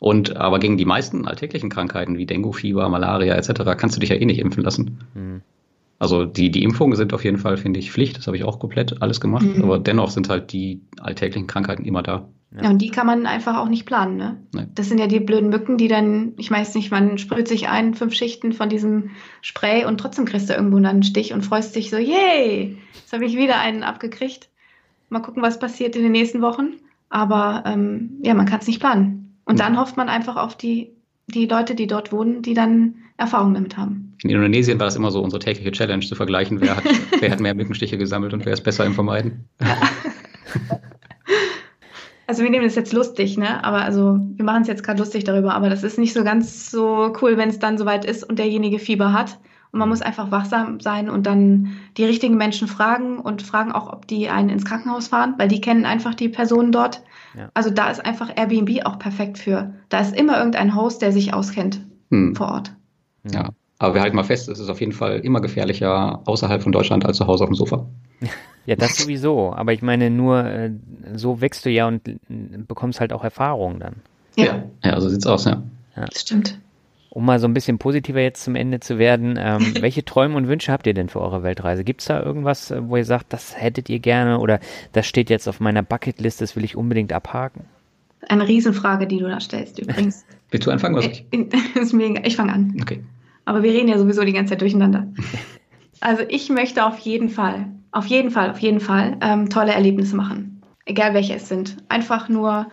Und 0.00 0.36
aber 0.36 0.58
gegen 0.58 0.76
die 0.76 0.84
meisten 0.84 1.26
alltäglichen 1.26 1.70
Krankheiten 1.70 2.18
wie 2.18 2.26
Dengue, 2.26 2.52
Fieber, 2.52 2.88
Malaria 2.88 3.36
etc. 3.36 3.76
kannst 3.76 3.94
du 3.94 4.00
dich 4.00 4.10
ja 4.10 4.16
eh 4.16 4.24
nicht 4.24 4.40
impfen 4.40 4.64
lassen. 4.64 4.98
Mhm. 5.14 5.42
Also 6.00 6.24
die, 6.24 6.50
die 6.50 6.64
Impfungen 6.64 6.96
sind 6.96 7.12
auf 7.14 7.22
jeden 7.24 7.38
Fall, 7.38 7.56
finde 7.56 7.78
ich, 7.78 7.92
Pflicht. 7.92 8.18
Das 8.18 8.26
habe 8.26 8.36
ich 8.36 8.42
auch 8.42 8.58
komplett 8.58 9.00
alles 9.00 9.20
gemacht. 9.20 9.46
Mhm. 9.46 9.62
Aber 9.62 9.78
dennoch 9.78 10.10
sind 10.10 10.28
halt 10.28 10.52
die 10.52 10.80
alltäglichen 11.00 11.46
Krankheiten 11.46 11.84
immer 11.84 12.02
da. 12.02 12.28
Ja. 12.54 12.64
ja. 12.64 12.70
und 12.70 12.78
die 12.78 12.90
kann 12.90 13.06
man 13.06 13.26
einfach 13.26 13.58
auch 13.58 13.68
nicht 13.68 13.84
planen, 13.84 14.16
ne? 14.16 14.42
Nee. 14.54 14.66
Das 14.74 14.88
sind 14.88 14.98
ja 14.98 15.06
die 15.06 15.20
blöden 15.20 15.50
Mücken, 15.50 15.76
die 15.76 15.88
dann, 15.88 16.32
ich 16.36 16.50
weiß 16.50 16.74
nicht, 16.74 16.90
man 16.90 17.18
sprüht 17.18 17.48
sich 17.48 17.68
ein, 17.68 17.94
fünf 17.94 18.14
Schichten 18.14 18.52
von 18.52 18.68
diesem 18.68 19.10
Spray 19.42 19.84
und 19.84 19.98
trotzdem 19.98 20.24
kriegst 20.24 20.48
du 20.48 20.54
irgendwo 20.54 20.76
einen 20.76 21.02
Stich 21.02 21.32
und 21.32 21.44
freust 21.44 21.76
dich 21.76 21.90
so, 21.90 21.98
yay, 21.98 22.78
jetzt 22.94 23.12
habe 23.12 23.26
ich 23.26 23.36
wieder 23.36 23.60
einen 23.60 23.82
abgekriegt. 23.82 24.48
Mal 25.10 25.20
gucken, 25.20 25.42
was 25.42 25.58
passiert 25.58 25.96
in 25.96 26.02
den 26.02 26.12
nächsten 26.12 26.42
Wochen. 26.42 26.74
Aber 27.10 27.64
ähm, 27.66 28.18
ja, 28.22 28.34
man 28.34 28.46
kann 28.46 28.60
es 28.60 28.66
nicht 28.66 28.80
planen. 28.80 29.36
Und 29.44 29.60
dann 29.60 29.78
hofft 29.78 29.96
man 29.96 30.10
einfach 30.10 30.36
auf 30.36 30.56
die, 30.56 30.92
die 31.26 31.46
Leute, 31.46 31.74
die 31.74 31.86
dort 31.86 32.12
wohnen, 32.12 32.42
die 32.42 32.52
dann 32.52 32.96
Erfahrung 33.16 33.54
damit 33.54 33.76
haben. 33.76 34.16
In 34.22 34.30
Indonesien 34.30 34.78
war 34.78 34.86
das 34.86 34.96
immer 34.96 35.10
so 35.10 35.22
unsere 35.22 35.40
tägliche 35.40 35.72
Challenge 35.72 36.04
zu 36.04 36.14
vergleichen, 36.14 36.60
wer 36.60 36.76
hat, 36.76 36.84
wer 37.20 37.30
hat 37.30 37.40
mehr 37.40 37.54
Mückenstiche 37.54 37.96
gesammelt 37.96 38.34
und 38.34 38.44
wer 38.44 38.52
ist 38.52 38.62
besser 38.62 38.84
im 38.84 38.94
Vermeiden. 38.94 39.48
Also 42.28 42.42
wir 42.42 42.50
nehmen 42.50 42.66
das 42.66 42.74
jetzt 42.74 42.92
lustig, 42.92 43.38
ne? 43.38 43.64
Aber 43.64 43.80
also 43.80 44.20
wir 44.20 44.44
machen 44.44 44.60
es 44.60 44.68
jetzt 44.68 44.84
gerade 44.84 44.98
lustig 44.98 45.24
darüber, 45.24 45.54
aber 45.54 45.70
das 45.70 45.82
ist 45.82 45.98
nicht 45.98 46.12
so 46.12 46.24
ganz 46.24 46.70
so 46.70 47.14
cool, 47.22 47.38
wenn 47.38 47.48
es 47.48 47.58
dann 47.58 47.78
soweit 47.78 48.04
ist 48.04 48.22
und 48.22 48.38
derjenige 48.38 48.78
Fieber 48.78 49.14
hat. 49.14 49.38
Und 49.72 49.78
man 49.78 49.88
muss 49.88 50.02
einfach 50.02 50.30
wachsam 50.30 50.78
sein 50.78 51.08
und 51.08 51.26
dann 51.26 51.72
die 51.96 52.04
richtigen 52.04 52.36
Menschen 52.36 52.68
fragen 52.68 53.18
und 53.18 53.40
fragen 53.40 53.72
auch, 53.72 53.90
ob 53.90 54.06
die 54.06 54.28
einen 54.28 54.50
ins 54.50 54.66
Krankenhaus 54.66 55.08
fahren, 55.08 55.36
weil 55.38 55.48
die 55.48 55.62
kennen 55.62 55.86
einfach 55.86 56.14
die 56.14 56.28
Personen 56.28 56.70
dort. 56.70 57.02
Ja. 57.34 57.50
Also 57.54 57.70
da 57.70 57.90
ist 57.90 58.04
einfach 58.04 58.30
Airbnb 58.36 58.84
auch 58.84 58.98
perfekt 58.98 59.38
für. 59.38 59.72
Da 59.88 60.00
ist 60.00 60.14
immer 60.14 60.36
irgendein 60.36 60.74
Host, 60.74 61.00
der 61.00 61.12
sich 61.12 61.32
auskennt 61.32 61.80
hm. 62.10 62.36
vor 62.36 62.48
Ort. 62.48 62.74
Ja, 63.32 63.50
aber 63.78 63.94
wir 63.94 64.00
halten 64.00 64.16
mal 64.16 64.24
fest, 64.24 64.48
es 64.48 64.58
ist 64.58 64.68
auf 64.68 64.80
jeden 64.80 64.92
Fall 64.92 65.20
immer 65.20 65.40
gefährlicher 65.40 66.20
außerhalb 66.26 66.62
von 66.62 66.72
Deutschland 66.72 67.06
als 67.06 67.18
zu 67.18 67.26
Hause 67.26 67.44
auf 67.44 67.50
dem 67.50 67.54
Sofa. 67.54 67.86
Ja, 68.66 68.76
das 68.76 68.98
sowieso. 68.98 69.52
Aber 69.54 69.72
ich 69.72 69.82
meine, 69.82 70.10
nur 70.10 70.44
äh, 70.44 70.70
so 71.14 71.40
wächst 71.40 71.64
du 71.64 71.70
ja 71.70 71.86
und 71.86 72.02
bekommst 72.66 73.00
halt 73.00 73.12
auch 73.12 73.24
Erfahrung 73.24 73.78
dann. 73.78 73.96
Ja, 74.36 74.64
ja, 74.84 75.00
so 75.00 75.08
sieht's 75.08 75.26
aus, 75.26 75.44
ja. 75.44 75.62
ja. 75.96 76.04
Das 76.06 76.20
stimmt. 76.20 76.58
um 77.10 77.24
mal 77.24 77.38
so 77.38 77.46
ein 77.46 77.54
bisschen 77.54 77.78
positiver 77.78 78.20
jetzt 78.20 78.44
zum 78.44 78.56
Ende 78.56 78.80
zu 78.80 78.98
werden, 78.98 79.38
ähm, 79.38 79.74
welche 79.80 80.04
Träume 80.04 80.36
und 80.36 80.48
Wünsche 80.48 80.72
habt 80.72 80.86
ihr 80.86 80.94
denn 80.94 81.08
für 81.08 81.20
eure 81.20 81.42
Weltreise? 81.42 81.84
Gibt 81.84 82.00
es 82.00 82.08
da 82.08 82.20
irgendwas, 82.22 82.70
äh, 82.70 82.80
wo 82.82 82.96
ihr 82.96 83.04
sagt, 83.04 83.32
das 83.32 83.60
hättet 83.60 83.88
ihr 83.88 84.00
gerne 84.00 84.38
oder 84.38 84.60
das 84.92 85.06
steht 85.06 85.30
jetzt 85.30 85.48
auf 85.48 85.60
meiner 85.60 85.82
Bucketlist, 85.82 86.40
das 86.40 86.56
will 86.56 86.64
ich 86.64 86.76
unbedingt 86.76 87.12
abhaken? 87.12 87.64
Eine 88.28 88.46
Riesenfrage, 88.46 89.06
die 89.06 89.18
du 89.18 89.28
da 89.28 89.40
stellst 89.40 89.78
übrigens. 89.78 90.26
Willst 90.50 90.66
du 90.66 90.70
anfangen? 90.72 90.96
Was 90.96 91.06
ich 91.06 91.92
mega. 91.92 92.20
Ich 92.24 92.36
fange 92.36 92.52
an. 92.52 92.76
Okay. 92.82 93.00
Aber 93.48 93.62
wir 93.62 93.72
reden 93.72 93.88
ja 93.88 93.96
sowieso 93.96 94.24
die 94.24 94.34
ganze 94.34 94.50
Zeit 94.50 94.60
durcheinander. 94.60 95.06
Also 96.00 96.22
ich 96.28 96.50
möchte 96.50 96.84
auf 96.84 96.98
jeden 96.98 97.30
Fall, 97.30 97.72
auf 97.92 98.04
jeden 98.04 98.30
Fall, 98.30 98.50
auf 98.50 98.58
jeden 98.58 98.78
Fall 98.78 99.16
ähm, 99.22 99.48
tolle 99.48 99.72
Erlebnisse 99.72 100.16
machen. 100.16 100.60
Egal 100.84 101.14
welche 101.14 101.34
es 101.34 101.48
sind. 101.48 101.78
Einfach 101.88 102.28
nur 102.28 102.66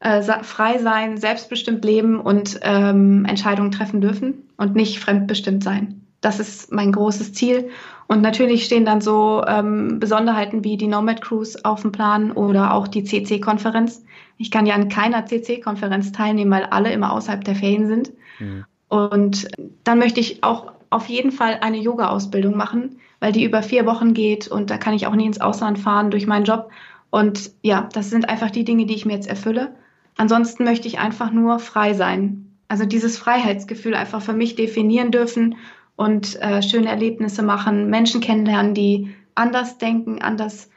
äh, 0.00 0.20
frei 0.42 0.76
sein, 0.76 1.16
selbstbestimmt 1.16 1.82
leben 1.86 2.20
und 2.20 2.60
ähm, 2.62 3.24
Entscheidungen 3.24 3.70
treffen 3.70 4.02
dürfen 4.02 4.50
und 4.58 4.76
nicht 4.76 5.00
fremdbestimmt 5.00 5.64
sein. 5.64 6.02
Das 6.20 6.38
ist 6.38 6.70
mein 6.70 6.92
großes 6.92 7.32
Ziel. 7.32 7.70
Und 8.06 8.20
natürlich 8.20 8.66
stehen 8.66 8.84
dann 8.84 9.00
so 9.00 9.42
ähm, 9.48 10.00
Besonderheiten 10.00 10.64
wie 10.64 10.76
die 10.76 10.86
Nomad 10.86 11.22
Cruise 11.22 11.58
auf 11.64 11.80
dem 11.80 11.92
Plan 11.92 12.30
oder 12.30 12.74
auch 12.74 12.88
die 12.88 13.04
CC-Konferenz. 13.04 14.04
Ich 14.36 14.50
kann 14.50 14.66
ja 14.66 14.74
an 14.74 14.90
keiner 14.90 15.24
CC-Konferenz 15.24 16.12
teilnehmen, 16.12 16.50
weil 16.50 16.64
alle 16.64 16.92
immer 16.92 17.14
außerhalb 17.14 17.42
der 17.42 17.54
Ferien 17.54 17.86
sind. 17.86 18.12
Mhm. 18.38 18.66
Und 18.90 19.48
dann 19.84 19.98
möchte 19.98 20.18
ich 20.18 20.42
auch 20.42 20.72
auf 20.90 21.06
jeden 21.06 21.30
Fall 21.30 21.58
eine 21.62 21.78
Yoga-Ausbildung 21.78 22.56
machen, 22.56 22.98
weil 23.20 23.30
die 23.30 23.44
über 23.44 23.62
vier 23.62 23.86
Wochen 23.86 24.14
geht 24.14 24.48
und 24.48 24.68
da 24.68 24.78
kann 24.78 24.94
ich 24.94 25.06
auch 25.06 25.14
nie 25.14 25.26
ins 25.26 25.40
Ausland 25.40 25.78
fahren 25.78 26.10
durch 26.10 26.26
meinen 26.26 26.44
Job. 26.44 26.70
Und 27.10 27.52
ja, 27.62 27.88
das 27.92 28.10
sind 28.10 28.28
einfach 28.28 28.50
die 28.50 28.64
Dinge, 28.64 28.86
die 28.86 28.94
ich 28.94 29.06
mir 29.06 29.14
jetzt 29.14 29.28
erfülle. 29.28 29.76
Ansonsten 30.16 30.64
möchte 30.64 30.88
ich 30.88 30.98
einfach 30.98 31.30
nur 31.30 31.60
frei 31.60 31.94
sein. 31.94 32.56
Also 32.66 32.84
dieses 32.84 33.16
Freiheitsgefühl 33.16 33.94
einfach 33.94 34.22
für 34.22 34.32
mich 34.32 34.56
definieren 34.56 35.12
dürfen 35.12 35.56
und 35.94 36.40
äh, 36.42 36.60
schöne 36.60 36.88
Erlebnisse 36.88 37.42
machen, 37.42 37.90
Menschen 37.90 38.20
kennenlernen, 38.20 38.74
die 38.74 39.14
anders 39.36 39.78
denken, 39.78 40.20
anders 40.20 40.68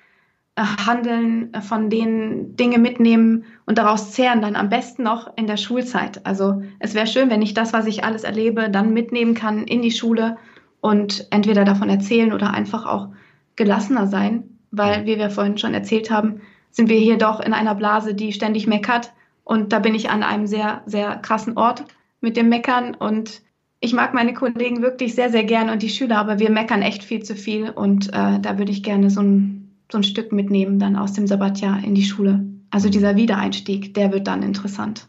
handeln, 0.58 1.54
äh, 1.54 1.62
von 1.62 1.90
denen 1.90 2.56
Dinge 2.56 2.78
mitnehmen 2.78 3.46
und 3.66 3.78
daraus 3.78 4.12
zehren, 4.12 4.42
dann 4.42 4.56
am 4.56 4.70
besten 4.70 5.04
noch 5.04 5.36
in 5.36 5.48
der 5.48 5.58
Schulzeit. 5.58 6.26
Also 6.26 6.62
es 6.80 6.94
wäre 6.94 7.08
schön, 7.08 7.30
wenn 7.30 7.42
ich 7.42 7.54
das, 7.54 7.74
was 7.74 7.88
ich 7.88 8.04
alles 8.04 8.24
erlebe, 8.24 8.70
dann 8.70 8.94
mitnehmen 8.94 9.34
kann 9.34 9.64
in 9.64 9.82
die 9.82 9.92
Schule 9.92 10.38
und 10.82 11.28
entweder 11.32 11.66
davon 11.66 11.90
erzählen 11.90 12.34
oder 12.34 12.54
einfach 12.54 12.86
auch 12.86 13.10
gelassener 13.56 14.08
sein, 14.08 14.44
weil, 14.72 15.06
wie 15.06 15.18
wir 15.18 15.30
vorhin 15.30 15.58
schon 15.58 15.74
erzählt 15.74 16.12
haben, 16.12 16.42
sind 16.72 16.90
wir 16.90 16.98
hier 16.98 17.18
doch 17.18 17.40
in 17.40 17.54
einer 17.54 17.76
Blase, 17.76 18.14
die 18.14 18.34
ständig 18.34 18.68
meckert. 18.68 19.14
Und 19.44 19.72
da 19.74 19.80
bin 19.80 19.96
ich 19.96 20.10
an 20.10 20.24
einem 20.24 20.48
sehr, 20.48 20.82
sehr 20.86 21.18
krassen 21.18 21.58
Ort 21.58 21.86
mit 22.22 22.38
dem 22.38 22.50
Meckern 22.50 22.96
und 22.96 23.42
ich 23.80 23.94
mag 23.94 24.14
meine 24.14 24.34
Kollegen 24.34 24.82
wirklich 24.82 25.14
sehr, 25.14 25.30
sehr 25.30 25.44
gern 25.44 25.70
und 25.70 25.82
die 25.82 25.90
Schüler, 25.90 26.18
aber 26.18 26.40
wir 26.40 26.50
meckern 26.50 26.82
echt 26.82 27.04
viel 27.04 27.22
zu 27.22 27.36
viel 27.36 27.70
und 27.70 28.08
äh, 28.14 28.40
da 28.40 28.58
würde 28.58 28.72
ich 28.72 28.82
gerne 28.82 29.10
so 29.10 29.22
ein, 29.22 29.63
so 29.94 29.98
ein 30.00 30.04
Stück 30.04 30.32
mitnehmen 30.32 30.80
dann 30.80 30.96
aus 30.96 31.14
dem 31.14 31.28
Sabbatjahr 31.28 31.84
in 31.84 31.96
die 31.96 32.04
Schule. 32.04 32.46
Also 32.70 32.90
dieser 32.90 33.16
Wiedereinstieg, 33.16 33.94
der 33.94 34.12
wird 34.12 34.28
dann 34.28 34.44
interessant. 34.44 35.08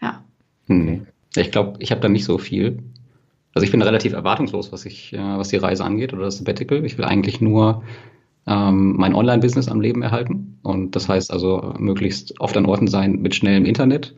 Ja. 0.00 0.22
Hm. 0.66 1.06
Ich 1.34 1.50
glaube, 1.50 1.78
ich 1.80 1.90
habe 1.90 2.00
da 2.00 2.08
nicht 2.08 2.24
so 2.24 2.38
viel. 2.38 2.82
Also 3.54 3.64
ich 3.64 3.70
bin 3.70 3.82
relativ 3.82 4.12
erwartungslos, 4.12 4.70
was 4.70 4.86
ich, 4.86 5.12
äh, 5.12 5.18
was 5.18 5.48
die 5.48 5.56
Reise 5.56 5.84
angeht 5.84 6.12
oder 6.12 6.24
das 6.24 6.38
Sabbatical. 6.38 6.84
Ich 6.84 6.98
will 6.98 7.04
eigentlich 7.04 7.40
nur 7.40 7.82
ähm, 8.46 8.94
mein 8.96 9.14
Online-Business 9.14 9.68
am 9.68 9.80
Leben 9.80 10.02
erhalten. 10.02 10.58
Und 10.62 10.94
das 10.94 11.08
heißt 11.08 11.32
also 11.32 11.74
möglichst 11.78 12.40
oft 12.40 12.56
an 12.56 12.66
Orten 12.66 12.86
sein 12.86 13.20
mit 13.22 13.34
schnellem 13.34 13.64
Internet 13.64 14.14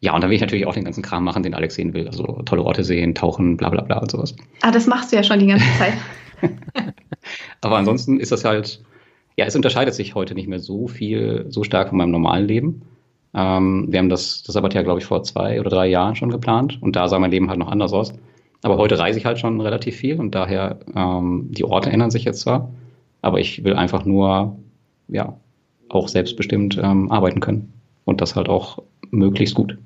ja, 0.00 0.14
und 0.14 0.22
dann 0.22 0.30
will 0.30 0.36
ich 0.36 0.40
natürlich 0.40 0.66
auch 0.66 0.74
den 0.74 0.84
ganzen 0.84 1.02
Kram 1.02 1.24
machen, 1.24 1.42
den 1.42 1.54
Alex 1.54 1.74
sehen 1.74 1.92
will. 1.92 2.06
Also 2.06 2.24
tolle 2.46 2.62
Orte 2.62 2.84
sehen, 2.84 3.14
tauchen, 3.14 3.58
bla 3.58 3.68
bla 3.68 3.82
bla 3.82 3.98
und 3.98 4.10
sowas. 4.10 4.34
Ah, 4.62 4.70
das 4.70 4.86
machst 4.86 5.12
du 5.12 5.16
ja 5.16 5.22
schon 5.22 5.38
die 5.38 5.46
ganze 5.46 5.66
Zeit. 5.78 5.92
Aber 7.60 7.76
ansonsten 7.76 8.18
ist 8.18 8.32
das 8.32 8.46
halt, 8.46 8.82
ja, 9.36 9.46
es 9.46 9.56
unterscheidet 9.56 9.94
sich 9.94 10.14
heute 10.14 10.34
nicht 10.34 10.48
mehr 10.48 10.58
so 10.58 10.86
viel, 10.86 11.46
so 11.48 11.64
stark 11.64 11.88
von 11.88 11.98
meinem 11.98 12.10
normalen 12.10 12.46
Leben. 12.46 12.82
Ähm, 13.34 13.86
wir 13.88 13.98
haben 13.98 14.08
das, 14.08 14.42
das 14.42 14.54
Sabbatjahr, 14.54 14.84
glaube 14.84 15.00
ich, 15.00 15.06
vor 15.06 15.22
zwei 15.22 15.60
oder 15.60 15.70
drei 15.70 15.86
Jahren 15.86 16.16
schon 16.16 16.30
geplant 16.30 16.78
und 16.80 16.96
da 16.96 17.08
sah 17.08 17.18
mein 17.18 17.30
Leben 17.30 17.48
halt 17.48 17.58
noch 17.58 17.70
anders 17.70 17.92
aus. 17.92 18.12
Aber 18.62 18.76
heute 18.76 18.98
reise 18.98 19.18
ich 19.18 19.24
halt 19.24 19.38
schon 19.38 19.60
relativ 19.60 19.96
viel 19.96 20.18
und 20.18 20.34
daher, 20.34 20.80
ähm, 20.94 21.48
die 21.50 21.64
Orte 21.64 21.90
ändern 21.90 22.10
sich 22.10 22.24
jetzt 22.24 22.40
zwar, 22.40 22.70
aber 23.22 23.38
ich 23.38 23.64
will 23.64 23.74
einfach 23.74 24.04
nur, 24.04 24.58
ja, 25.08 25.36
auch 25.88 26.08
selbstbestimmt 26.08 26.78
ähm, 26.82 27.10
arbeiten 27.10 27.40
können 27.40 27.72
und 28.04 28.20
das 28.20 28.36
halt 28.36 28.48
auch 28.48 28.82
möglichst 29.10 29.54
gut. 29.54 29.78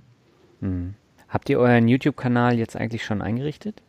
Hm. 0.61 0.95
Habt 1.29 1.49
ihr 1.51 1.59
euren 1.59 1.89
YouTube-Kanal 1.89 2.59
jetzt 2.59 2.77
eigentlich 2.77 3.05
schon 3.05 3.23
eingerichtet? 3.23 3.83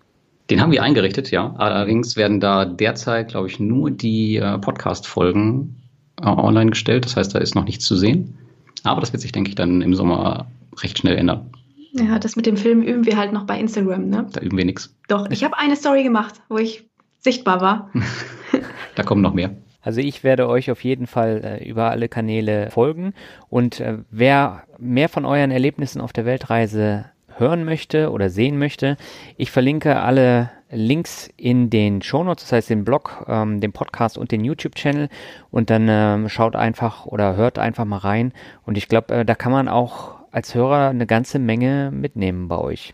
Den 0.50 0.62
haben 0.62 0.72
wir 0.72 0.84
eingerichtet, 0.84 1.32
ja. 1.32 1.56
Allerdings 1.58 2.16
werden 2.16 2.40
da 2.40 2.66
derzeit, 2.66 3.30
glaube 3.30 3.48
ich, 3.48 3.60
nur 3.60 3.90
die 3.90 4.38
äh, 4.38 4.58
Podcast-Folgen 4.60 5.76
äh, 6.22 6.28
online 6.28 6.72
gestellt. 6.72 7.06
Das 7.06 7.18
heißt, 7.18 7.34
da 7.34 7.40
ist 7.40 7.56
noch 7.56 7.66
nichts 7.66 7.86
zu 7.86 7.96
sehen. 7.96 8.38
Aber 8.84 9.02
das 9.02 9.12
wird 9.12 9.22
sich, 9.22 9.32
denke 9.32 9.50
ich, 9.50 9.56
dann 9.56 9.82
im 9.82 9.96
Sommer 9.96 10.46
recht 10.82 11.00
schnell 11.00 11.18
ändern. 11.18 11.50
Ja, 11.94 12.20
das 12.20 12.36
mit 12.36 12.46
dem 12.46 12.58
Film 12.58 12.82
üben 12.82 13.06
wir 13.06 13.18
halt 13.18 13.34
noch 13.34 13.46
bei 13.46 13.60
Instagram, 13.60 14.10
ne? 14.10 14.28
Da 14.32 14.42
üben 14.42 14.58
wir 14.58 14.66
nichts. 14.66 14.94
Doch, 15.08 15.30
ich 15.32 15.44
habe 15.44 15.58
eine 15.58 15.76
Story 15.76 16.04
gemacht, 16.04 16.36
wo 16.50 16.58
ich 16.58 16.84
sichtbar 17.20 17.62
war. 17.62 17.90
da 18.96 19.04
kommen 19.04 19.22
noch 19.22 19.34
mehr. 19.34 19.52
Also 19.82 20.02
ich 20.02 20.24
werde 20.24 20.50
euch 20.50 20.72
auf 20.72 20.84
jeden 20.84 21.06
Fall 21.06 21.42
äh, 21.44 21.70
über 21.70 21.92
alle 21.92 22.10
Kanäle 22.10 22.72
folgen 22.72 23.14
und 23.50 23.80
äh, 23.80 24.00
wer 24.10 24.64
mehr 24.80 25.10
von 25.10 25.26
euren 25.26 25.52
Erlebnissen 25.52 26.02
auf 26.02 26.12
der 26.12 26.26
Weltreise 26.26 27.06
hören 27.38 27.64
möchte 27.64 28.12
oder 28.12 28.30
sehen 28.30 28.58
möchte, 28.58 28.98
ich 29.38 29.52
verlinke 29.52 30.02
alle 30.02 30.52
Links 30.72 31.30
in 31.38 31.70
den 31.70 32.02
Shownotes, 32.02 32.46
das 32.46 32.52
heißt 32.52 32.70
den 32.70 32.86
Blog, 32.86 33.26
ähm, 33.28 33.62
den 33.62 33.72
Podcast 33.72 34.18
und 34.18 34.32
den 34.32 34.44
YouTube-Channel 34.44 35.10
und 35.52 35.70
dann 35.70 35.88
ähm, 35.90 36.30
schaut 36.30 36.56
einfach 36.56 37.06
oder 37.06 37.36
hört 37.36 37.60
einfach 37.60 37.86
mal 37.86 37.98
rein 37.98 38.34
und 38.64 38.78
ich 38.78 38.88
glaube, 38.88 39.14
äh, 39.14 39.26
da 39.26 39.36
kann 39.36 39.52
man 39.52 39.68
auch 39.68 40.16
als 40.32 40.54
Hörer 40.56 40.90
eine 40.90 41.06
ganze 41.06 41.40
Menge 41.40 41.92
mitnehmen 41.92 42.48
bei 42.48 42.58
euch. 42.58 42.94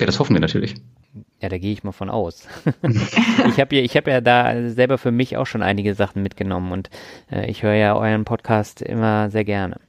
Ja, 0.00 0.06
das 0.06 0.18
hoffen 0.20 0.34
wir 0.34 0.40
natürlich. 0.40 0.74
Ja, 1.40 1.48
da 1.48 1.58
gehe 1.58 1.72
ich 1.72 1.84
mal 1.84 1.92
von 1.92 2.10
aus. 2.10 2.48
ich 3.48 3.60
habe 3.60 3.76
ja, 3.76 3.82
ich 3.82 3.94
ja 3.94 4.20
da 4.20 4.70
selber 4.70 4.98
für 4.98 5.10
mich 5.10 5.36
auch 5.36 5.46
schon 5.46 5.62
einige 5.62 5.94
Sachen 5.94 6.22
mitgenommen 6.22 6.72
und 6.72 6.90
äh, 7.30 7.50
ich 7.50 7.62
höre 7.62 7.74
ja 7.74 7.96
euren 7.96 8.24
Podcast 8.24 8.80
immer 8.82 9.30
sehr 9.30 9.44
gerne. 9.44 9.80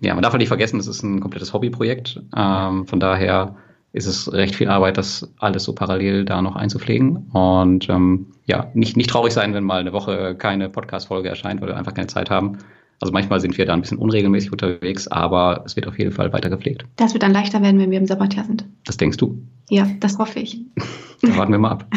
Ja, 0.00 0.14
man 0.14 0.22
darf 0.22 0.32
halt 0.32 0.40
nicht 0.40 0.48
vergessen, 0.48 0.78
es 0.80 0.86
ist 0.86 1.02
ein 1.02 1.20
komplettes 1.20 1.52
Hobbyprojekt. 1.52 2.20
Ähm, 2.36 2.86
von 2.86 3.00
daher 3.00 3.56
ist 3.92 4.06
es 4.06 4.32
recht 4.32 4.56
viel 4.56 4.68
Arbeit, 4.68 4.98
das 4.98 5.32
alles 5.38 5.64
so 5.64 5.74
parallel 5.74 6.24
da 6.24 6.42
noch 6.42 6.56
einzupflegen. 6.56 7.28
Und 7.32 7.88
ähm, 7.88 8.26
ja, 8.44 8.70
nicht, 8.74 8.96
nicht 8.96 9.08
traurig 9.08 9.32
sein, 9.32 9.54
wenn 9.54 9.64
mal 9.64 9.80
eine 9.80 9.92
Woche 9.92 10.34
keine 10.34 10.68
Podcast-Folge 10.68 11.28
erscheint, 11.28 11.60
weil 11.60 11.68
wir 11.68 11.76
einfach 11.76 11.94
keine 11.94 12.08
Zeit 12.08 12.28
haben. 12.28 12.58
Also 13.00 13.12
manchmal 13.12 13.40
sind 13.40 13.56
wir 13.56 13.66
da 13.66 13.72
ein 13.72 13.80
bisschen 13.80 13.98
unregelmäßig 13.98 14.50
unterwegs, 14.50 15.08
aber 15.08 15.62
es 15.64 15.76
wird 15.76 15.86
auf 15.86 15.98
jeden 15.98 16.10
Fall 16.12 16.32
weiter 16.32 16.50
gepflegt. 16.50 16.84
Das 16.96 17.12
wird 17.12 17.22
dann 17.22 17.32
leichter 17.32 17.62
werden, 17.62 17.78
wenn 17.78 17.90
wir 17.90 17.98
im 17.98 18.06
Sabbatjahr 18.06 18.44
sind. 18.44 18.64
Das 18.84 18.96
denkst 18.96 19.16
du? 19.18 19.38
Ja, 19.70 19.86
das 20.00 20.18
hoffe 20.18 20.40
ich. 20.40 20.60
dann 21.22 21.36
warten 21.36 21.52
wir 21.52 21.58
mal 21.58 21.72
ab. 21.72 21.86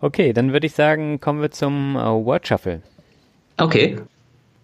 Okay, 0.00 0.34
dann 0.34 0.52
würde 0.52 0.66
ich 0.66 0.74
sagen, 0.74 1.20
kommen 1.20 1.40
wir 1.40 1.50
zum 1.50 1.96
äh, 1.96 2.00
Word 2.00 2.46
Shuffle. 2.46 2.82
Okay. 3.56 3.96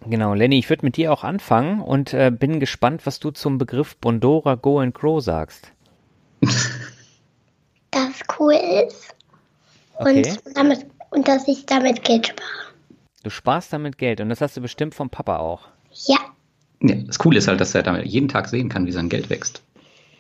Genau, 0.07 0.35
Lenny, 0.35 0.59
ich 0.59 0.69
würde 0.69 0.85
mit 0.85 0.97
dir 0.97 1.13
auch 1.13 1.25
anfangen 1.25 1.81
und 1.81 2.13
äh, 2.13 2.31
bin 2.31 2.61
gespannt, 2.61 3.07
was 3.07 3.21
du 3.21 3.31
zum 3.31 3.59
Begriff 3.59 3.97
Bondora 3.97 4.57
Go 4.57 4.81
and 4.81 4.95
Grow 4.95 5.23
sagst. 5.23 5.73
Das 7.93 8.23
cool 8.39 8.55
ist 8.55 9.15
okay. 9.97 10.25
und, 10.47 10.57
damit, 10.57 10.87
und 11.11 11.29
dass 11.29 11.47
ich 11.47 11.67
damit 11.67 12.03
Geld 12.05 12.29
spare. 12.29 12.49
Du 13.23 13.31
sparst 13.31 13.73
damit 13.73 13.99
Geld 13.99 14.21
und 14.21 14.31
das 14.31 14.41
hast 14.41 14.57
du 14.57 14.61
bestimmt 14.61 14.95
vom 14.95 15.11
Papa 15.11 15.37
auch. 15.37 15.69
Ja. 16.07 16.17
ja 16.81 16.97
das 16.97 17.19
Coole 17.19 17.39
ist 17.39 17.49
halt, 17.49 17.61
dass 17.61 17.75
er 17.75 17.83
damit 17.83 18.07
jeden 18.07 18.29
Tag 18.29 18.49
sehen 18.49 18.69
kann, 18.69 18.87
wie 18.87 18.93
sein 18.93 19.09
Geld 19.09 19.31
wächst. 19.31 19.63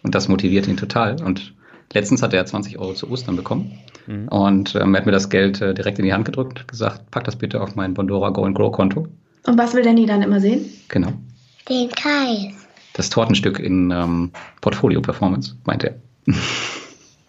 Und 0.02 0.14
das 0.14 0.28
motiviert 0.28 0.68
ihn 0.68 0.76
total. 0.76 1.22
Und 1.22 1.54
letztens 1.92 2.22
hat 2.22 2.34
er 2.34 2.44
20 2.44 2.78
Euro 2.78 2.92
zu 2.94 3.10
Ostern 3.10 3.36
bekommen. 3.36 3.78
Mhm. 4.06 4.28
Und 4.28 4.74
ähm, 4.74 4.94
er 4.94 4.98
hat 4.98 5.06
mir 5.06 5.12
das 5.12 5.30
Geld 5.30 5.60
äh, 5.60 5.74
direkt 5.74 5.98
in 5.98 6.04
die 6.04 6.12
Hand 6.12 6.24
gedrückt, 6.24 6.68
gesagt, 6.68 7.10
pack 7.10 7.24
das 7.24 7.36
bitte 7.36 7.60
auf 7.60 7.74
mein 7.74 7.94
Bondora 7.94 8.30
Go 8.30 8.44
and 8.44 8.56
Grow 8.56 8.70
Konto. 8.70 9.08
Und 9.46 9.58
was 9.58 9.74
will 9.74 9.82
Danny 9.82 10.06
dann 10.06 10.22
immer 10.22 10.40
sehen? 10.40 10.66
Genau. 10.88 11.12
Den 11.68 11.90
Kreis. 11.90 12.66
Das 12.94 13.10
Tortenstück 13.10 13.58
in 13.58 13.90
ähm, 13.90 14.30
Portfolio 14.60 15.00
Performance, 15.00 15.56
meint 15.64 15.84
er. 15.84 15.94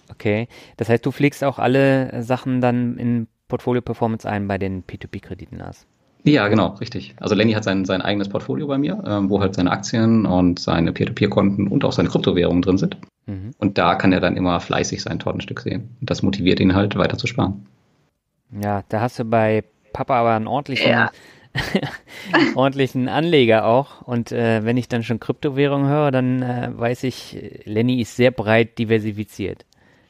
okay. 0.10 0.48
Das 0.78 0.90
heißt, 0.90 1.06
du 1.06 1.12
pflegst 1.12 1.44
auch 1.44 1.60
alle 1.60 2.24
Sachen 2.24 2.62
dann 2.62 2.98
in 2.98 3.28
Portfolio 3.48 3.82
Performance 3.82 4.28
ein 4.30 4.48
bei 4.48 4.58
den 4.58 4.84
P2P-Krediten 4.84 5.64
hast. 5.64 5.88
Ja, 6.26 6.48
genau, 6.48 6.68
richtig. 6.80 7.16
Also 7.20 7.36
Lenny 7.36 7.52
hat 7.52 7.66
sein, 7.66 7.84
sein 7.84 8.02
eigenes 8.02 8.30
Portfolio 8.30 8.68
bei 8.68 8.78
mir, 8.78 9.04
ähm, 9.06 9.30
wo 9.30 9.42
halt 9.42 9.56
seine 9.56 9.72
Aktien 9.72 10.26
und 10.26 10.60
seine 10.60 10.94
Peer-to-Peer-Konten 10.94 11.68
und 11.68 11.84
auch 11.84 11.92
seine 11.92 12.10
Kryptowährungen 12.10 12.62
drin 12.62 12.78
sind. 12.78 12.98
Mhm. 13.26 13.52
Und 13.58 13.78
da 13.78 13.96
kann 13.96 14.14
er 14.14 14.22
dann 14.22 14.38
immer 14.38 14.60
fleißig 14.60 15.02
sein 15.02 15.20
Tortenstück 15.20 15.60
sehen. 15.60 15.96
Und 16.00 16.10
das 16.10 16.24
motiviert 16.24 16.62
ihn 16.62 16.76
halt 16.76 16.96
weiter 16.96 17.18
zu 17.18 17.28
sparen. 17.28 17.66
Ja, 18.62 18.84
da 18.88 19.02
hast 19.02 19.20
du 19.20 19.26
bei 19.26 19.64
Papa 19.92 20.16
aber 20.16 20.36
einen 20.36 20.48
ordentlichen 20.48 20.92
ja. 20.92 21.12
ordentlichen 22.56 23.10
Anleger 23.10 23.66
auch. 23.66 24.02
Und 24.02 24.32
äh, 24.32 24.64
wenn 24.64 24.78
ich 24.78 24.88
dann 24.88 25.04
schon 25.04 25.20
Kryptowährung 25.20 25.88
höre, 25.88 26.12
dann 26.12 26.42
äh, 26.42 26.70
weiß 26.74 27.04
ich, 27.04 27.38
Lenny 27.66 28.02
ist 28.02 28.16
sehr 28.16 28.32
breit 28.32 28.78
diversifiziert. 28.78 29.66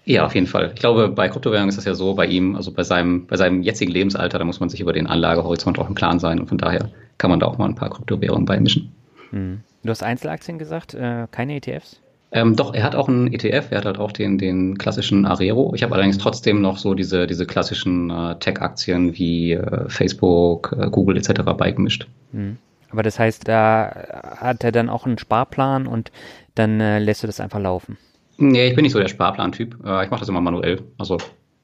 Ja, 0.05 0.25
auf 0.25 0.35
jeden 0.35 0.47
Fall. 0.47 0.71
Ich 0.73 0.79
glaube, 0.79 1.07
bei 1.09 1.29
Kryptowährungen 1.29 1.69
ist 1.69 1.77
das 1.77 1.85
ja 1.85 1.93
so, 1.93 2.13
bei 2.13 2.25
ihm, 2.25 2.55
also 2.55 2.71
bei 2.73 2.83
seinem, 2.83 3.25
bei 3.25 3.37
seinem 3.37 3.61
jetzigen 3.61 3.91
Lebensalter, 3.91 4.37
da 4.37 4.43
muss 4.45 4.59
man 4.59 4.69
sich 4.69 4.81
über 4.81 4.91
den 4.91 5.07
Anlagehorizont 5.07 5.79
auch 5.79 5.87
im 5.87 5.95
Klaren 5.95 6.19
sein 6.19 6.39
und 6.39 6.47
von 6.47 6.57
daher 6.57 6.89
kann 7.17 7.29
man 7.29 7.39
da 7.39 7.45
auch 7.45 7.57
mal 7.57 7.69
ein 7.69 7.75
paar 7.75 7.89
Kryptowährungen 7.89 8.45
beimischen. 8.45 8.91
Hm. 9.29 9.61
Du 9.83 9.89
hast 9.89 10.03
Einzelaktien 10.03 10.59
gesagt, 10.59 10.93
äh, 10.93 11.27
keine 11.31 11.55
ETFs? 11.55 12.02
Ähm, 12.35 12.55
doch, 12.55 12.73
er 12.73 12.83
hat 12.83 12.95
auch 12.95 13.07
einen 13.07 13.31
ETF, 13.31 13.67
er 13.69 13.77
hat 13.77 13.85
halt 13.85 13.99
auch 13.99 14.11
den, 14.11 14.39
den 14.39 14.77
klassischen 14.79 15.25
Arero. 15.25 15.73
Ich 15.75 15.83
habe 15.83 15.93
allerdings 15.93 16.17
trotzdem 16.17 16.61
noch 16.61 16.79
so 16.79 16.95
diese, 16.95 17.27
diese 17.27 17.45
klassischen 17.45 18.09
äh, 18.09 18.35
Tech-Aktien 18.39 19.15
wie 19.15 19.53
äh, 19.53 19.87
Facebook, 19.87 20.75
äh, 20.79 20.89
Google 20.89 21.15
etc. 21.17 21.43
beigemischt. 21.55 22.07
Hm. 22.31 22.57
Aber 22.89 23.03
das 23.03 23.19
heißt, 23.19 23.47
da 23.47 24.35
hat 24.37 24.63
er 24.63 24.71
dann 24.71 24.89
auch 24.89 25.05
einen 25.05 25.19
Sparplan 25.19 25.85
und 25.85 26.11
dann 26.55 26.79
äh, 26.79 26.97
lässt 26.97 27.21
du 27.21 27.27
das 27.27 27.39
einfach 27.39 27.59
laufen. 27.59 27.97
Nee, 28.37 28.67
ich 28.67 28.75
bin 28.75 28.83
nicht 28.83 28.93
so 28.93 28.99
der 28.99 29.07
Sparplan-Typ. 29.07 29.77
Äh, 29.85 30.05
ich 30.05 30.09
mache 30.09 30.21
das 30.21 30.29
immer 30.29 30.41
manuell. 30.41 30.81
Also 30.97 31.19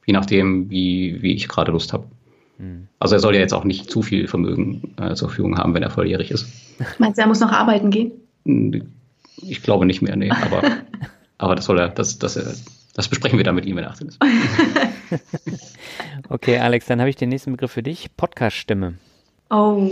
je 0.05 0.13
nachdem, 0.13 0.69
wie, 0.69 1.17
wie 1.21 1.33
ich 1.33 1.47
gerade 1.47 1.71
Lust 1.71 1.93
habe. 1.93 2.05
Hm. 2.57 2.87
Also 2.99 3.15
er 3.15 3.19
soll 3.19 3.33
ja 3.33 3.41
jetzt 3.41 3.53
auch 3.53 3.63
nicht 3.63 3.89
zu 3.89 4.03
viel 4.03 4.27
Vermögen 4.27 4.93
äh, 5.01 5.15
zur 5.15 5.29
Verfügung 5.29 5.57
haben, 5.57 5.73
wenn 5.73 5.81
er 5.81 5.89
volljährig 5.89 6.29
ist. 6.29 6.47
Meinst 6.99 7.17
du, 7.17 7.23
er 7.23 7.27
muss 7.27 7.39
noch 7.39 7.51
arbeiten 7.51 7.89
gehen? 7.89 8.11
Ich 9.41 9.63
glaube 9.63 9.85
nicht 9.85 10.01
mehr, 10.01 10.15
nee. 10.15 10.31
Aber, 10.31 10.63
aber 11.37 11.55
das 11.55 11.65
soll 11.65 11.79
er, 11.79 11.89
das, 11.89 12.19
das, 12.19 12.63
das 12.93 13.07
besprechen 13.07 13.37
wir 13.37 13.43
dann 13.43 13.55
mit 13.55 13.65
ihm, 13.65 13.75
wenn 13.75 13.83
er 13.83 13.91
18 13.91 14.07
ist. 14.07 14.19
okay, 16.29 16.57
Alex, 16.57 16.85
dann 16.85 16.99
habe 16.99 17.09
ich 17.09 17.15
den 17.15 17.29
nächsten 17.29 17.51
Begriff 17.51 17.71
für 17.71 17.83
dich. 17.83 18.15
Podcast-Stimme. 18.17 18.95
Oh, 19.49 19.89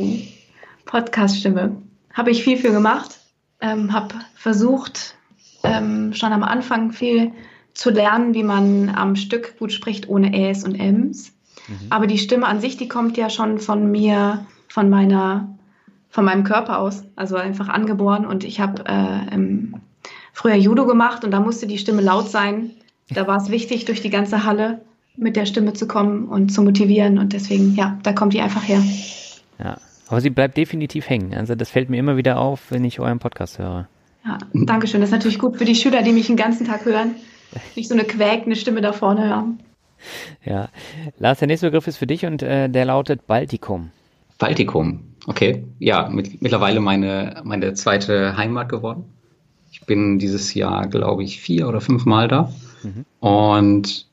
Podcast-Stimme. 0.86 1.82
Habe 2.14 2.32
ich 2.32 2.44
viel 2.44 2.58
für 2.58 2.72
gemacht. 2.72 3.20
Ähm, 3.60 3.92
habe 3.92 4.16
versucht, 4.36 5.16
ähm, 5.64 6.14
schon 6.14 6.34
am 6.34 6.44
Anfang 6.44 6.92
viel 6.92 7.32
zu 7.74 7.92
lernen, 7.92 8.34
wie 8.34 8.44
man 8.44 8.90
am 8.90 9.16
Stück 9.16 9.58
gut 9.60 9.72
spricht, 9.72 10.10
ohne 10.10 10.34
Äs 10.34 10.64
und 10.64 10.80
Ms. 10.80 11.34
Mhm. 11.68 11.76
Aber 11.90 12.08
die 12.08 12.18
Stimme 12.18 12.48
an 12.48 12.60
sich, 12.60 12.78
die 12.78 12.88
kommt 12.88 13.18
ja 13.18 13.30
schon 13.30 13.60
von 13.60 13.92
mir, 13.92 14.46
von 14.68 14.90
meiner, 14.90 15.57
von 16.10 16.26
meinem 16.26 16.44
Körper 16.44 16.80
aus, 16.80 17.04
also 17.16 17.36
einfach 17.36 17.70
angeboren. 17.70 18.26
Und 18.26 18.44
ich 18.44 18.60
habe 18.60 18.86
äh, 18.86 19.38
früher 20.34 20.56
Judo 20.56 20.86
gemacht 20.86 21.24
und 21.24 21.32
da 21.32 21.40
musste 21.40 21.68
die 21.68 21.78
Stimme 21.78 22.02
laut 22.02 22.30
sein. 22.30 22.72
Da 23.10 23.28
war 23.28 23.38
es 23.38 23.50
wichtig, 23.50 23.86
durch 23.86 24.02
die 24.02 24.10
ganze 24.10 24.44
Halle 24.44 24.82
mit 25.16 25.36
der 25.36 25.46
Stimme 25.46 25.74
zu 25.74 25.88
kommen 25.88 26.28
und 26.28 26.50
zu 26.50 26.62
motivieren. 26.62 27.18
Und 27.18 27.34
deswegen, 27.34 27.76
ja, 27.76 27.98
da 28.04 28.14
kommt 28.14 28.34
die 28.34 28.42
einfach 28.42 28.68
her. 28.68 28.82
Ja, 29.60 29.78
aber 30.08 30.22
sie 30.22 30.30
bleibt 30.30 30.58
definitiv 30.58 31.10
hängen. 31.10 31.34
Also 31.34 31.56
das 31.56 31.70
fällt 31.70 31.90
mir 31.90 31.98
immer 31.98 32.18
wieder 32.18 32.40
auf, 32.40 32.72
wenn 32.72 32.86
ich 32.86 33.00
euren 33.00 33.20
Podcast 33.20 33.60
höre. 33.60 33.88
Ja, 34.26 34.38
danke 34.54 34.88
schön. 34.88 35.02
Das 35.02 35.10
ist 35.10 35.14
natürlich 35.14 35.40
gut 35.40 35.58
für 35.58 35.66
die 35.66 35.76
Schüler, 35.76 36.04
die 36.04 36.12
mich 36.12 36.28
den 36.28 36.36
ganzen 36.36 36.68
Tag 36.68 36.86
hören. 36.86 37.16
Nicht 37.76 37.88
so 37.88 37.96
eine 37.96 38.04
quäkende 38.04 38.56
Stimme 38.56 38.82
da 38.82 38.94
vorne 38.94 39.28
hören. 39.28 39.60
Ja. 40.44 40.70
Lars, 41.18 41.40
der 41.40 41.48
nächste 41.48 41.68
Begriff 41.68 41.88
ist 41.88 41.98
für 41.98 42.08
dich 42.08 42.26
und 42.26 42.44
äh, 42.44 42.70
der 42.70 42.86
lautet 42.86 43.26
Baltikum. 43.26 43.90
Baltikum, 44.38 45.00
okay. 45.28 45.64
Ja, 45.78 46.10
mit, 46.10 46.42
mittlerweile 46.42 46.80
meine, 46.80 47.42
meine 47.44 47.76
zweite 47.76 48.36
Heimat 48.36 48.70
geworden. 48.70 49.06
Ich 49.72 49.82
bin 49.82 50.18
dieses 50.18 50.56
Jahr, 50.56 50.88
glaube 50.88 51.24
ich, 51.24 51.40
vier 51.40 51.68
oder 51.68 51.82
fünf 51.82 52.06
Mal 52.06 52.28
da. 52.28 52.52
Mhm. 52.82 53.06
Und 53.20 54.08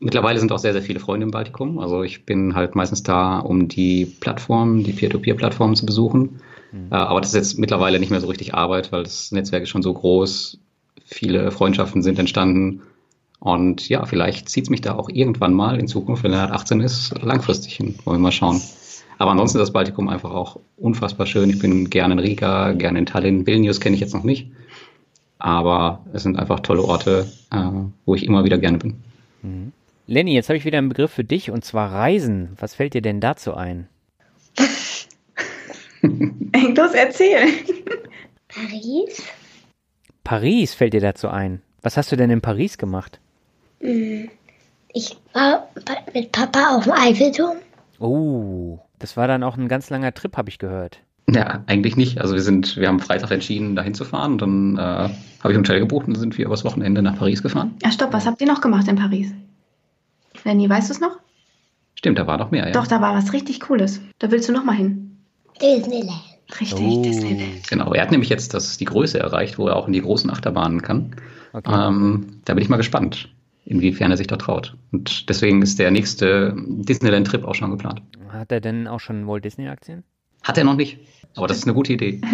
mittlerweile 0.00 0.38
sind 0.38 0.50
auch 0.52 0.58
sehr, 0.58 0.72
sehr 0.72 0.82
viele 0.82 1.00
Freunde 1.00 1.24
im 1.24 1.30
Baltikum. 1.30 1.78
Also 1.78 2.02
ich 2.02 2.24
bin 2.24 2.54
halt 2.54 2.74
meistens 2.74 3.02
da, 3.02 3.38
um 3.38 3.68
die 3.68 4.06
Plattformen, 4.06 4.82
die 4.82 4.92
Peer-to-Peer-Plattformen 4.92 5.76
zu 5.76 5.86
besuchen. 5.86 6.40
Mhm. 6.72 6.88
Äh, 6.90 6.96
aber 6.96 7.20
das 7.20 7.30
ist 7.30 7.36
jetzt 7.36 7.58
mittlerweile 7.58 8.00
nicht 8.00 8.10
mehr 8.10 8.20
so 8.20 8.26
richtig 8.26 8.54
Arbeit, 8.54 8.92
weil 8.92 9.04
das 9.04 9.32
Netzwerk 9.32 9.62
ist 9.62 9.68
schon 9.68 9.82
so 9.82 9.92
groß. 9.92 10.58
Viele 11.04 11.50
Freundschaften 11.50 12.02
sind 12.02 12.18
entstanden. 12.18 12.82
Und 13.38 13.88
ja, 13.88 14.06
vielleicht 14.06 14.48
zieht 14.48 14.64
es 14.64 14.70
mich 14.70 14.80
da 14.80 14.94
auch 14.94 15.08
irgendwann 15.08 15.54
mal 15.54 15.78
in 15.78 15.86
Zukunft, 15.86 16.24
wenn 16.24 16.32
er 16.32 16.52
18 16.52 16.80
ist, 16.80 17.14
langfristig 17.22 17.74
hin. 17.74 17.94
Wollen 18.04 18.18
wir 18.18 18.24
mal 18.24 18.32
schauen. 18.32 18.60
Aber 19.18 19.30
ansonsten 19.30 19.58
ist 19.58 19.62
das 19.62 19.72
Baltikum 19.72 20.08
einfach 20.08 20.30
auch 20.30 20.60
unfassbar 20.76 21.26
schön. 21.26 21.50
Ich 21.50 21.58
bin 21.58 21.88
gerne 21.88 22.14
in 22.14 22.18
Riga, 22.20 22.72
gerne 22.72 22.98
in 22.98 23.06
Tallinn. 23.06 23.46
Vilnius 23.46 23.80
kenne 23.80 23.94
ich 23.94 24.00
jetzt 24.00 24.14
noch 24.14 24.24
nicht. 24.24 24.50
Aber 25.38 26.04
es 26.12 26.22
sind 26.22 26.38
einfach 26.38 26.60
tolle 26.60 26.82
Orte, 26.82 27.30
äh, 27.50 27.70
wo 28.04 28.14
ich 28.14 28.24
immer 28.24 28.44
wieder 28.44 28.58
gerne 28.58 28.78
bin. 28.78 28.96
Mhm. 29.42 29.72
Lenny, 30.06 30.34
jetzt 30.34 30.48
habe 30.48 30.56
ich 30.56 30.64
wieder 30.64 30.78
einen 30.78 30.88
Begriff 30.88 31.10
für 31.10 31.24
dich 31.24 31.50
und 31.50 31.64
zwar 31.64 31.92
Reisen. 31.92 32.50
Was 32.60 32.74
fällt 32.74 32.94
dir 32.94 33.02
denn 33.02 33.20
dazu 33.20 33.54
ein? 33.54 33.88
Los, 36.02 36.92
erzähl. 36.94 37.48
Paris? 38.48 39.22
Paris 40.22 40.74
fällt 40.74 40.92
dir 40.92 41.00
dazu 41.00 41.28
ein. 41.28 41.62
Was 41.82 41.96
hast 41.96 42.12
du 42.12 42.16
denn 42.16 42.30
in 42.30 42.40
Paris 42.40 42.78
gemacht? 42.78 43.20
Hm, 43.80 44.30
ich 44.92 45.16
war 45.32 45.68
mit 46.14 46.32
Papa 46.32 46.76
auf 46.76 46.84
dem 46.84 46.92
Eiffelturm. 46.92 47.56
Oh, 47.98 48.78
das 48.98 49.16
war 49.16 49.28
dann 49.28 49.42
auch 49.42 49.56
ein 49.56 49.68
ganz 49.68 49.90
langer 49.90 50.12
Trip, 50.12 50.36
habe 50.36 50.48
ich 50.48 50.58
gehört. 50.58 51.00
Ja, 51.28 51.64
eigentlich 51.66 51.96
nicht. 51.96 52.20
Also 52.20 52.34
wir 52.34 52.42
sind, 52.42 52.76
wir 52.76 52.86
haben 52.86 53.00
Freitag 53.00 53.32
entschieden, 53.32 53.74
dahin 53.74 53.94
zu 53.94 54.04
fahren 54.04 54.32
und 54.32 54.42
dann 54.42 54.76
äh, 54.76 54.80
habe 54.80 55.52
ich 55.52 55.54
ein 55.54 55.58
Hotel 55.58 55.80
gebucht 55.80 56.06
und 56.06 56.14
dann 56.14 56.20
sind 56.20 56.38
wir 56.38 56.46
übers 56.46 56.64
Wochenende 56.64 57.02
nach 57.02 57.18
Paris 57.18 57.42
gefahren. 57.42 57.74
Ja, 57.82 57.90
stopp, 57.90 58.12
was 58.12 58.26
habt 58.26 58.40
ihr 58.40 58.46
noch 58.46 58.60
gemacht 58.60 58.86
in 58.86 58.96
Paris? 58.96 59.32
Lenny, 60.44 60.70
weißt 60.70 60.88
du 60.88 60.92
es 60.92 61.00
noch? 61.00 61.18
Stimmt, 61.96 62.18
da 62.18 62.26
war 62.26 62.38
noch 62.38 62.52
mehr, 62.52 62.66
ja. 62.66 62.72
Doch, 62.72 62.86
da 62.86 63.00
war 63.00 63.14
was 63.14 63.32
richtig 63.32 63.60
Cooles. 63.60 64.00
Da 64.20 64.30
willst 64.30 64.48
du 64.48 64.52
noch 64.52 64.64
mal 64.64 64.76
hin. 64.76 65.16
Disneyland. 65.60 66.22
Richtig, 66.60 66.86
oh. 66.86 67.02
Disneyland. 67.02 67.68
Genau, 67.68 67.92
er 67.92 68.02
hat 68.02 68.12
nämlich 68.12 68.28
jetzt 68.30 68.54
das, 68.54 68.76
die 68.78 68.84
Größe 68.84 69.18
erreicht, 69.18 69.58
wo 69.58 69.66
er 69.66 69.74
auch 69.74 69.88
in 69.88 69.92
die 69.92 70.02
großen 70.02 70.30
Achterbahnen 70.30 70.82
kann. 70.82 71.16
Okay. 71.52 71.88
Ähm, 71.88 72.40
da 72.44 72.54
bin 72.54 72.62
ich 72.62 72.68
mal 72.68 72.76
gespannt, 72.76 73.30
inwiefern 73.64 74.12
er 74.12 74.16
sich 74.16 74.28
da 74.28 74.36
traut. 74.36 74.76
Und 74.92 75.28
deswegen 75.28 75.62
ist 75.62 75.80
der 75.80 75.90
nächste 75.90 76.54
Disneyland-Trip 76.56 77.42
auch 77.44 77.54
schon 77.54 77.70
geplant. 77.72 78.02
Hat 78.30 78.52
er 78.52 78.60
denn 78.60 78.86
auch 78.88 79.00
schon 79.00 79.26
Walt 79.26 79.44
Disney-Aktien? 79.44 80.04
Hat 80.42 80.58
er 80.58 80.64
noch 80.64 80.76
nicht. 80.76 80.98
Aber 81.34 81.46
das 81.46 81.58
ist 81.58 81.64
eine 81.64 81.74
gute 81.74 81.92
Idee. 81.92 82.20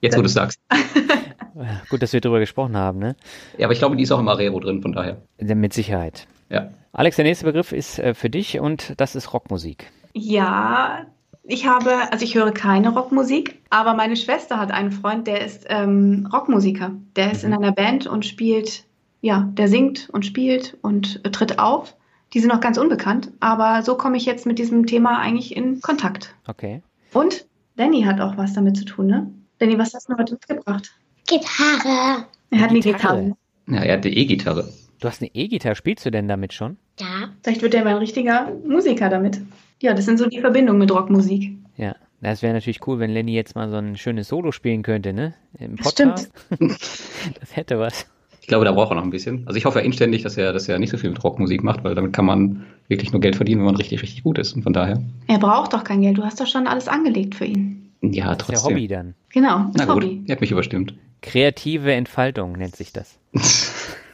Jetzt, 0.00 0.16
wo 0.16 0.20
du 0.20 0.26
es 0.26 0.34
sagst. 0.34 0.60
Gut, 1.88 2.02
dass 2.02 2.12
wir 2.12 2.20
darüber 2.20 2.40
gesprochen 2.40 2.76
haben, 2.76 2.98
ne? 2.98 3.16
Ja, 3.58 3.66
aber 3.66 3.72
ich 3.72 3.78
glaube, 3.78 3.96
die 3.96 4.02
ist 4.02 4.12
auch 4.12 4.18
im 4.18 4.28
Arero 4.28 4.58
drin, 4.60 4.82
von 4.82 4.92
daher. 4.92 5.22
Mit 5.38 5.72
Sicherheit. 5.72 6.26
Ja. 6.50 6.70
Alex, 6.92 7.16
der 7.16 7.24
nächste 7.24 7.44
Begriff 7.44 7.72
ist 7.72 7.98
äh, 7.98 8.14
für 8.14 8.30
dich 8.30 8.60
und 8.60 8.94
das 9.00 9.14
ist 9.14 9.32
Rockmusik. 9.32 9.90
Ja, 10.12 11.06
ich 11.42 11.66
habe, 11.66 11.92
also 12.10 12.24
ich 12.24 12.34
höre 12.34 12.52
keine 12.52 12.90
Rockmusik, 12.90 13.60
aber 13.70 13.94
meine 13.94 14.16
Schwester 14.16 14.58
hat 14.58 14.70
einen 14.70 14.92
Freund, 14.92 15.26
der 15.26 15.44
ist 15.44 15.66
ähm, 15.68 16.28
Rockmusiker. 16.32 16.92
Der 17.16 17.32
ist 17.32 17.44
mhm. 17.44 17.52
in 17.52 17.58
einer 17.58 17.72
Band 17.72 18.06
und 18.06 18.24
spielt, 18.24 18.84
ja, 19.20 19.48
der 19.52 19.68
singt 19.68 20.08
und 20.10 20.24
spielt 20.24 20.76
und 20.82 21.20
äh, 21.24 21.30
tritt 21.30 21.58
auf. 21.58 21.94
Die 22.34 22.40
sind 22.40 22.48
noch 22.48 22.60
ganz 22.60 22.78
unbekannt, 22.78 23.30
aber 23.38 23.82
so 23.82 23.96
komme 23.96 24.16
ich 24.16 24.26
jetzt 24.26 24.44
mit 24.44 24.58
diesem 24.58 24.86
Thema 24.86 25.20
eigentlich 25.20 25.56
in 25.56 25.80
Kontakt. 25.80 26.34
Okay. 26.48 26.82
Und 27.12 27.46
Danny 27.76 28.02
hat 28.02 28.20
auch 28.20 28.36
was 28.36 28.54
damit 28.54 28.76
zu 28.76 28.84
tun, 28.84 29.06
ne? 29.06 29.30
Danny, 29.58 29.78
was 29.78 29.94
hast 29.94 30.08
du 30.08 30.16
heute 30.18 30.34
mitgebracht? 30.34 30.92
Gitarre. 31.28 32.26
Er 32.50 32.60
hat 32.60 32.70
eine 32.70 32.80
Gitarre. 32.80 33.36
Ja, 33.68 33.82
er 33.82 33.96
hat 33.96 34.04
eine 34.04 34.14
E-Gitarre. 34.14 34.68
Du 35.00 35.08
hast 35.08 35.22
eine 35.22 35.30
E-Gitarre. 35.32 35.76
Spielst 35.76 36.04
du 36.04 36.10
denn 36.10 36.26
damit 36.26 36.52
schon? 36.52 36.76
Ja. 36.98 37.30
Vielleicht 37.42 37.62
wird 37.62 37.74
er 37.74 37.84
mal 37.84 37.90
ein 37.90 37.98
richtiger 37.98 38.52
Musiker 38.66 39.08
damit. 39.08 39.40
Ja, 39.80 39.94
das 39.94 40.04
sind 40.04 40.18
so 40.18 40.26
die 40.26 40.40
Verbindungen 40.40 40.80
mit 40.80 40.90
Rockmusik. 40.90 41.56
Ja, 41.76 41.94
das 42.20 42.42
wäre 42.42 42.52
natürlich 42.52 42.84
cool, 42.86 42.98
wenn 42.98 43.10
Lenny 43.10 43.32
jetzt 43.34 43.54
mal 43.54 43.70
so 43.70 43.76
ein 43.76 43.96
schönes 43.96 44.28
Solo 44.28 44.50
spielen 44.50 44.82
könnte, 44.82 45.12
ne? 45.12 45.34
Im 45.58 45.76
Podcast. 45.76 46.32
Stimmt. 46.52 46.72
das 47.40 47.56
hätte 47.56 47.78
was. 47.78 48.06
Ich 48.44 48.48
glaube, 48.48 48.66
da 48.66 48.72
braucht 48.72 48.92
er 48.92 48.96
noch 48.96 49.04
ein 49.04 49.08
bisschen. 49.10 49.42
Also 49.46 49.56
ich 49.56 49.64
hoffe 49.64 49.78
ja 49.78 49.86
inständig, 49.86 50.22
dass 50.22 50.36
er, 50.36 50.52
dass 50.52 50.68
er 50.68 50.78
nicht 50.78 50.90
so 50.90 50.98
viel 50.98 51.08
mit 51.08 51.24
Rockmusik 51.24 51.64
macht, 51.64 51.82
weil 51.82 51.94
damit 51.94 52.12
kann 52.12 52.26
man 52.26 52.66
wirklich 52.88 53.10
nur 53.10 53.22
Geld 53.22 53.36
verdienen, 53.36 53.62
wenn 53.62 53.64
man 53.64 53.76
richtig, 53.76 54.02
richtig 54.02 54.22
gut 54.22 54.36
ist. 54.36 54.52
Und 54.52 54.64
von 54.64 54.74
daher. 54.74 55.02
Er 55.28 55.38
braucht 55.38 55.72
doch 55.72 55.82
kein 55.82 56.02
Geld. 56.02 56.18
Du 56.18 56.24
hast 56.24 56.38
doch 56.42 56.46
schon 56.46 56.66
alles 56.66 56.86
angelegt 56.86 57.36
für 57.36 57.46
ihn. 57.46 57.90
Ja, 58.02 58.34
trotzdem. 58.34 58.52
Das 58.52 58.60
ist 58.60 58.68
ja 58.68 58.74
Hobby 58.74 58.86
dann. 58.86 59.14
Genau, 59.32 59.70
Na 59.74 59.86
gut, 59.86 60.04
Hobby. 60.04 60.24
er 60.26 60.32
hat 60.32 60.42
mich 60.42 60.50
überstimmt. 60.50 60.92
Kreative 61.22 61.94
Entfaltung 61.94 62.52
nennt 62.52 62.76
sich 62.76 62.92
das. 62.92 63.18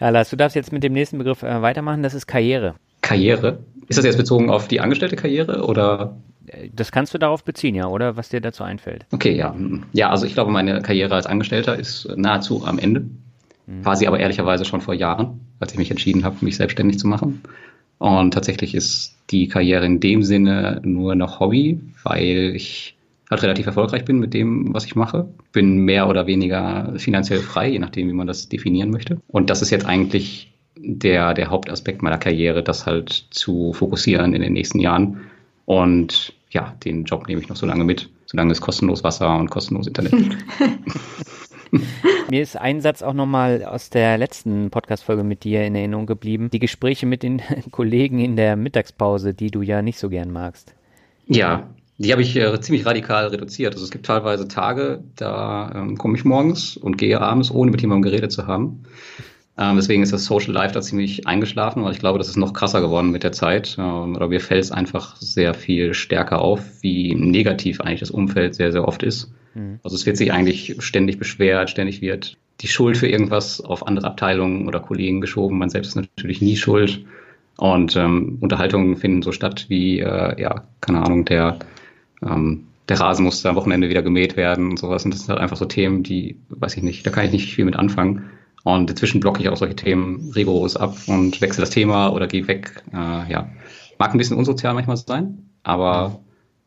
ja, 0.00 0.08
Lars, 0.08 0.30
du 0.30 0.36
darfst 0.36 0.56
jetzt 0.56 0.72
mit 0.72 0.82
dem 0.82 0.92
nächsten 0.92 1.18
Begriff 1.18 1.44
äh, 1.44 1.62
weitermachen. 1.62 2.02
Das 2.02 2.14
ist 2.14 2.26
Karriere. 2.26 2.74
Karriere? 3.00 3.60
Ist 3.90 3.96
das 3.96 4.04
jetzt 4.04 4.18
bezogen 4.18 4.50
auf 4.50 4.68
die 4.68 4.80
angestellte 4.80 5.16
Karriere 5.16 5.64
oder? 5.64 6.16
Das 6.72 6.92
kannst 6.92 7.12
du 7.12 7.18
darauf 7.18 7.44
beziehen, 7.44 7.74
ja, 7.74 7.88
oder 7.88 8.16
was 8.16 8.28
dir 8.28 8.40
dazu 8.40 8.62
einfällt. 8.62 9.04
Okay, 9.10 9.36
ja. 9.36 9.54
Ja, 9.92 10.10
also 10.10 10.26
ich 10.26 10.34
glaube, 10.34 10.52
meine 10.52 10.80
Karriere 10.80 11.14
als 11.14 11.26
Angestellter 11.26 11.76
ist 11.76 12.08
nahezu 12.16 12.64
am 12.64 12.78
Ende. 12.78 13.00
Mhm. 13.00 13.84
War 13.84 13.96
sie 13.96 14.06
aber 14.06 14.20
ehrlicherweise 14.20 14.64
schon 14.64 14.80
vor 14.80 14.94
Jahren, 14.94 15.40
als 15.58 15.72
ich 15.72 15.78
mich 15.78 15.90
entschieden 15.90 16.24
habe, 16.24 16.36
mich 16.40 16.56
selbstständig 16.56 17.00
zu 17.00 17.08
machen. 17.08 17.42
Und 17.98 18.32
tatsächlich 18.32 18.76
ist 18.76 19.16
die 19.30 19.48
Karriere 19.48 19.84
in 19.84 19.98
dem 19.98 20.22
Sinne 20.22 20.80
nur 20.84 21.16
noch 21.16 21.40
Hobby, 21.40 21.80
weil 22.04 22.52
ich 22.54 22.96
halt 23.28 23.42
relativ 23.42 23.66
erfolgreich 23.66 24.04
bin 24.04 24.20
mit 24.20 24.34
dem, 24.34 24.72
was 24.72 24.86
ich 24.86 24.94
mache. 24.94 25.28
Bin 25.52 25.78
mehr 25.78 26.08
oder 26.08 26.28
weniger 26.28 26.94
finanziell 26.96 27.40
frei, 27.40 27.70
je 27.70 27.78
nachdem, 27.80 28.08
wie 28.08 28.12
man 28.12 28.28
das 28.28 28.48
definieren 28.48 28.90
möchte. 28.90 29.18
Und 29.28 29.50
das 29.50 29.62
ist 29.62 29.70
jetzt 29.70 29.86
eigentlich 29.86 30.49
der, 30.76 31.34
der 31.34 31.50
Hauptaspekt 31.50 32.02
meiner 32.02 32.18
Karriere, 32.18 32.62
das 32.62 32.86
halt 32.86 33.26
zu 33.30 33.72
fokussieren 33.72 34.34
in 34.34 34.42
den 34.42 34.52
nächsten 34.52 34.80
Jahren. 34.80 35.20
Und 35.66 36.32
ja, 36.50 36.74
den 36.84 37.04
Job 37.04 37.28
nehme 37.28 37.40
ich 37.40 37.48
noch 37.48 37.56
so 37.56 37.66
lange 37.66 37.84
mit, 37.84 38.08
solange 38.26 38.52
es 38.52 38.60
kostenlos 38.60 39.04
Wasser 39.04 39.36
und 39.38 39.50
kostenlos 39.50 39.86
Internet 39.86 40.12
gibt. 40.12 40.36
Mir 42.30 42.42
ist 42.42 42.56
ein 42.56 42.80
Satz 42.80 43.02
auch 43.02 43.12
nochmal 43.12 43.64
aus 43.64 43.90
der 43.90 44.18
letzten 44.18 44.70
Podcast-Folge 44.70 45.22
mit 45.22 45.44
dir 45.44 45.64
in 45.64 45.74
Erinnerung 45.74 46.06
geblieben. 46.06 46.50
Die 46.50 46.58
Gespräche 46.58 47.06
mit 47.06 47.22
den 47.22 47.42
Kollegen 47.70 48.18
in 48.18 48.36
der 48.36 48.56
Mittagspause, 48.56 49.34
die 49.34 49.50
du 49.50 49.62
ja 49.62 49.82
nicht 49.82 49.98
so 49.98 50.08
gern 50.08 50.32
magst. 50.32 50.74
Ja, 51.26 51.68
die 51.98 52.12
habe 52.12 52.22
ich 52.22 52.34
äh, 52.34 52.60
ziemlich 52.60 52.86
radikal 52.86 53.26
reduziert. 53.28 53.74
Also 53.74 53.84
es 53.84 53.90
gibt 53.90 54.06
teilweise 54.06 54.48
Tage, 54.48 55.04
da 55.16 55.70
ähm, 55.74 55.98
komme 55.98 56.16
ich 56.16 56.24
morgens 56.24 56.76
und 56.76 56.96
gehe 56.98 57.20
abends, 57.20 57.50
ohne 57.50 57.70
mit 57.70 57.82
jemandem 57.82 58.10
geredet 58.10 58.32
zu 58.32 58.46
haben. 58.46 58.84
Ähm, 59.58 59.76
deswegen 59.76 60.02
ist 60.02 60.12
das 60.12 60.24
Social 60.24 60.52
Life 60.52 60.74
da 60.74 60.80
ziemlich 60.80 61.26
eingeschlafen, 61.26 61.84
weil 61.84 61.92
ich 61.92 61.98
glaube, 61.98 62.18
das 62.18 62.28
ist 62.28 62.36
noch 62.36 62.52
krasser 62.52 62.80
geworden 62.80 63.10
mit 63.10 63.22
der 63.22 63.32
Zeit. 63.32 63.76
Ähm, 63.78 64.16
oder 64.16 64.28
mir 64.28 64.40
fällt 64.40 64.64
es 64.64 64.72
einfach 64.72 65.16
sehr 65.16 65.54
viel 65.54 65.94
stärker 65.94 66.40
auf, 66.40 66.62
wie 66.82 67.14
negativ 67.14 67.80
eigentlich 67.80 68.00
das 68.00 68.10
Umfeld 68.10 68.54
sehr, 68.54 68.72
sehr 68.72 68.86
oft 68.86 69.02
ist. 69.02 69.32
Mhm. 69.54 69.80
Also 69.82 69.96
es 69.96 70.06
wird 70.06 70.16
sich 70.16 70.32
eigentlich 70.32 70.76
ständig 70.78 71.18
beschwert, 71.18 71.70
ständig 71.70 72.00
wird 72.00 72.36
die 72.60 72.68
Schuld 72.68 72.96
für 72.96 73.08
irgendwas 73.08 73.60
auf 73.60 73.86
andere 73.86 74.06
Abteilungen 74.06 74.68
oder 74.68 74.80
Kollegen 74.80 75.20
geschoben. 75.20 75.58
Man 75.58 75.70
selbst 75.70 75.88
ist 75.88 75.96
natürlich 75.96 76.42
nie 76.42 76.56
schuld. 76.56 77.04
Und 77.56 77.96
ähm, 77.96 78.38
Unterhaltungen 78.40 78.96
finden 78.96 79.22
so 79.22 79.32
statt 79.32 79.66
wie, 79.68 80.00
äh, 80.00 80.40
ja, 80.40 80.64
keine 80.80 81.02
Ahnung, 81.02 81.24
der, 81.26 81.58
ähm, 82.22 82.64
der 82.88 83.00
Rasen 83.00 83.24
musste 83.24 83.48
am 83.48 83.56
Wochenende 83.56 83.88
wieder 83.88 84.02
gemäht 84.02 84.36
werden 84.36 84.70
und 84.70 84.78
sowas. 84.78 85.04
Und 85.04 85.12
das 85.12 85.20
sind 85.20 85.30
halt 85.30 85.40
einfach 85.40 85.56
so 85.56 85.66
Themen, 85.66 86.02
die, 86.02 86.36
weiß 86.48 86.76
ich 86.76 86.82
nicht, 86.82 87.06
da 87.06 87.10
kann 87.10 87.26
ich 87.26 87.32
nicht 87.32 87.54
viel 87.54 87.64
mit 87.64 87.76
anfangen. 87.76 88.30
Und 88.64 88.90
inzwischen 88.90 89.20
blocke 89.20 89.40
ich 89.40 89.48
auch 89.48 89.56
solche 89.56 89.76
Themen 89.76 90.32
rigoros 90.34 90.76
ab 90.76 90.96
und 91.06 91.40
wechsle 91.40 91.62
das 91.62 91.70
Thema 91.70 92.12
oder 92.12 92.26
gehe 92.26 92.46
weg. 92.46 92.82
Äh, 92.92 93.30
ja, 93.30 93.48
mag 93.98 94.12
ein 94.12 94.18
bisschen 94.18 94.36
unsozial 94.36 94.74
manchmal 94.74 94.96
sein, 94.96 95.50
aber 95.62 96.20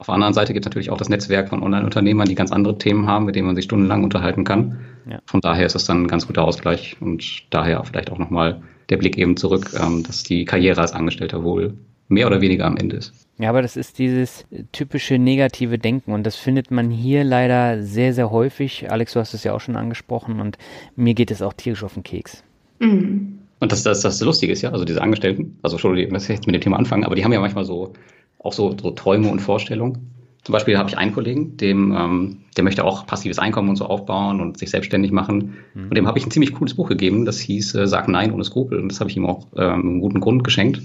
auf 0.04 0.08
der 0.08 0.16
anderen 0.16 0.34
Seite 0.34 0.54
gibt 0.54 0.66
es 0.66 0.70
natürlich 0.70 0.90
auch 0.90 0.98
das 0.98 1.10
Netzwerk 1.10 1.50
von 1.50 1.64
Online-Unternehmern, 1.64 2.28
die 2.28 2.36
ganz 2.36 2.52
andere 2.52 2.78
Themen 2.78 3.08
haben, 3.08 3.26
mit 3.26 3.36
denen 3.36 3.48
man 3.48 3.56
sich 3.56 3.66
stundenlang 3.66 4.04
unterhalten 4.04 4.44
kann. 4.44 4.80
Ja. 5.10 5.20
Von 5.26 5.40
daher 5.40 5.66
ist 5.66 5.76
das 5.76 5.86
dann 5.86 6.04
ein 6.04 6.08
ganz 6.08 6.28
guter 6.28 6.44
Ausgleich 6.44 6.98
und 7.00 7.24
daher 7.52 7.84
vielleicht 7.84 8.12
auch 8.12 8.18
nochmal 8.18 8.62
der 8.90 8.98
Blick 8.98 9.18
eben 9.18 9.38
zurück, 9.38 9.72
ähm, 9.80 10.04
dass 10.04 10.24
die 10.24 10.46
Karriere 10.46 10.82
als 10.82 10.94
Angestellter 10.94 11.44
wohl 11.44 11.76
mehr 12.10 12.28
oder 12.28 12.42
weniger 12.42 12.66
am 12.66 12.78
Ende 12.78 12.98
ist. 12.98 13.14
Ja, 13.40 13.50
aber 13.50 13.62
das 13.64 13.76
ist 13.78 13.98
dieses 13.98 14.46
typische 14.72 15.18
negative 15.18 15.80
Denken 15.80 16.14
und 16.14 16.24
das 16.24 16.36
findet 16.36 16.70
man 16.70 16.92
hier 16.92 17.24
leider 17.24 17.82
sehr, 17.82 18.14
sehr 18.14 18.30
häufig. 18.30 18.92
Alex, 18.92 19.14
du 19.14 19.20
hast 19.20 19.34
es 19.34 19.44
ja 19.44 19.54
auch 19.54 19.62
schon 19.62 19.76
angesprochen 19.76 20.40
und 20.40 20.58
mir 20.96 21.16
geht 21.16 21.32
es 21.32 21.42
auch 21.42 21.54
tierisch 21.54 21.84
auf 21.84 21.96
den 21.96 22.04
Keks. 22.04 22.44
Mhm. 22.80 23.40
Und 23.60 23.72
das, 23.72 23.82
das, 23.84 24.02
das 24.02 24.22
Lustige 24.22 24.52
ist 24.52 24.62
ja, 24.62 24.72
also 24.72 24.86
diese 24.86 25.02
Angestellten, 25.02 25.58
also 25.62 25.78
Entschuldigung, 25.78 26.14
dass 26.14 26.24
ich 26.24 26.30
jetzt 26.30 26.46
mit 26.46 26.54
dem 26.54 26.62
Thema 26.62 26.78
anfangen, 26.78 27.06
aber 27.06 27.16
die 27.16 27.24
haben 27.24 27.34
ja 27.34 27.40
manchmal 27.40 27.66
so 27.66 27.94
auch 28.40 28.54
so, 28.54 28.76
so 28.80 28.92
Träume 28.92 29.30
und 29.30 29.40
Vorstellungen. 29.40 30.10
Zum 30.44 30.52
Beispiel 30.52 30.78
habe 30.78 30.90
ich 30.90 30.98
einen 30.98 31.14
Kollegen, 31.14 31.56
dem, 31.56 31.96
ähm, 31.98 32.38
der 32.58 32.66
möchte 32.66 32.84
auch 32.84 33.08
passives 33.08 33.40
Einkommen 33.40 33.70
und 33.70 33.78
so 33.78 33.86
aufbauen 33.86 34.42
und 34.42 34.58
sich 34.58 34.70
selbstständig 34.70 35.12
machen. 35.12 35.54
Mhm. 35.74 35.84
Und 35.84 35.96
dem 35.96 36.06
habe 36.06 36.20
ich 36.20 36.26
ein 36.26 36.32
ziemlich 36.32 36.54
cooles 36.54 36.74
Buch 36.74 36.90
gegeben, 36.90 37.24
das 37.24 37.40
hieß 37.40 37.76
äh, 37.76 37.88
Sag 37.88 38.10
Nein 38.10 38.34
ohne 38.34 38.44
Skrupel. 38.44 38.80
Und 38.80 38.92
das 38.92 39.00
habe 39.00 39.10
ich 39.10 39.16
ihm 39.16 39.26
auch 39.26 39.48
ähm, 39.56 39.82
einen 39.82 40.00
guten 40.02 40.20
Grund 40.20 40.44
geschenkt. 40.44 40.82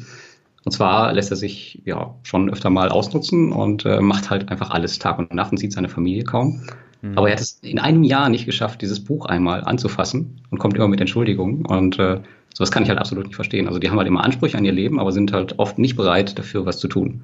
Und 0.64 0.72
zwar 0.72 1.12
lässt 1.12 1.30
er 1.30 1.36
sich 1.36 1.80
ja 1.84 2.14
schon 2.22 2.50
öfter 2.50 2.70
mal 2.70 2.88
ausnutzen 2.88 3.52
und 3.52 3.84
äh, 3.86 4.00
macht 4.00 4.30
halt 4.30 4.50
einfach 4.50 4.70
alles 4.70 4.98
Tag 4.98 5.18
und 5.18 5.32
Nacht 5.32 5.52
und 5.52 5.58
sieht 5.58 5.72
seine 5.72 5.88
Familie 5.88 6.24
kaum. 6.24 6.62
Mhm. 7.02 7.16
Aber 7.16 7.28
er 7.28 7.34
hat 7.34 7.40
es 7.40 7.58
in 7.62 7.78
einem 7.78 8.02
Jahr 8.02 8.28
nicht 8.28 8.46
geschafft, 8.46 8.82
dieses 8.82 9.00
Buch 9.00 9.26
einmal 9.26 9.64
anzufassen 9.64 10.40
und 10.50 10.58
kommt 10.58 10.76
immer 10.76 10.88
mit 10.88 11.00
Entschuldigungen. 11.00 11.64
Und 11.64 11.98
äh, 11.98 12.20
sowas 12.54 12.70
kann 12.70 12.82
ich 12.82 12.88
halt 12.88 12.98
absolut 12.98 13.26
nicht 13.26 13.36
verstehen. 13.36 13.66
Also 13.66 13.78
die 13.78 13.88
haben 13.90 13.98
halt 13.98 14.08
immer 14.08 14.24
Ansprüche 14.24 14.58
an 14.58 14.64
ihr 14.64 14.72
Leben, 14.72 14.98
aber 14.98 15.12
sind 15.12 15.32
halt 15.32 15.58
oft 15.58 15.78
nicht 15.78 15.96
bereit, 15.96 16.38
dafür 16.38 16.66
was 16.66 16.78
zu 16.78 16.88
tun. 16.88 17.22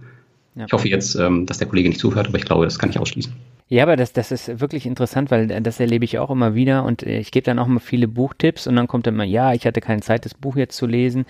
Ja. 0.55 0.67
Ich 0.67 0.73
hoffe 0.73 0.89
jetzt, 0.89 1.17
ähm, 1.17 1.47
dass 1.47 1.59
der 1.59 1.67
Kollege 1.67 1.89
nicht 1.89 2.01
zuhört, 2.01 2.29
aber 2.29 2.39
ich 2.39 2.45
glaube, 2.45 2.65
das 2.65 2.79
kann 2.79 2.91
ich 2.91 2.99
ausschließen. 2.99 3.33
Ja, 3.69 3.83
aber 3.83 3.97
das, 3.97 4.13
das 4.13 4.31
ist 4.31 4.61
wirklich 4.61 4.85
interessant, 4.85 5.31
weil 5.31 5.47
das 5.47 5.81
erlebe 5.81 6.05
ich 6.05 6.19
auch 6.19 6.31
immer 6.31 6.55
wieder 6.55 6.85
und 6.85 7.03
ich 7.03 7.31
gebe 7.31 7.45
dann 7.45 7.59
auch 7.59 7.67
immer 7.67 7.81
viele 7.81 8.07
Buchtipps 8.07 8.67
und 8.67 8.77
dann 8.77 8.87
kommt 8.87 9.07
immer, 9.07 9.25
ja, 9.25 9.55
ich 9.55 9.67
hatte 9.67 9.81
keine 9.81 10.03
Zeit, 10.03 10.27
das 10.27 10.35
Buch 10.35 10.57
jetzt 10.57 10.77
zu 10.77 10.87
lesen. 10.87 11.25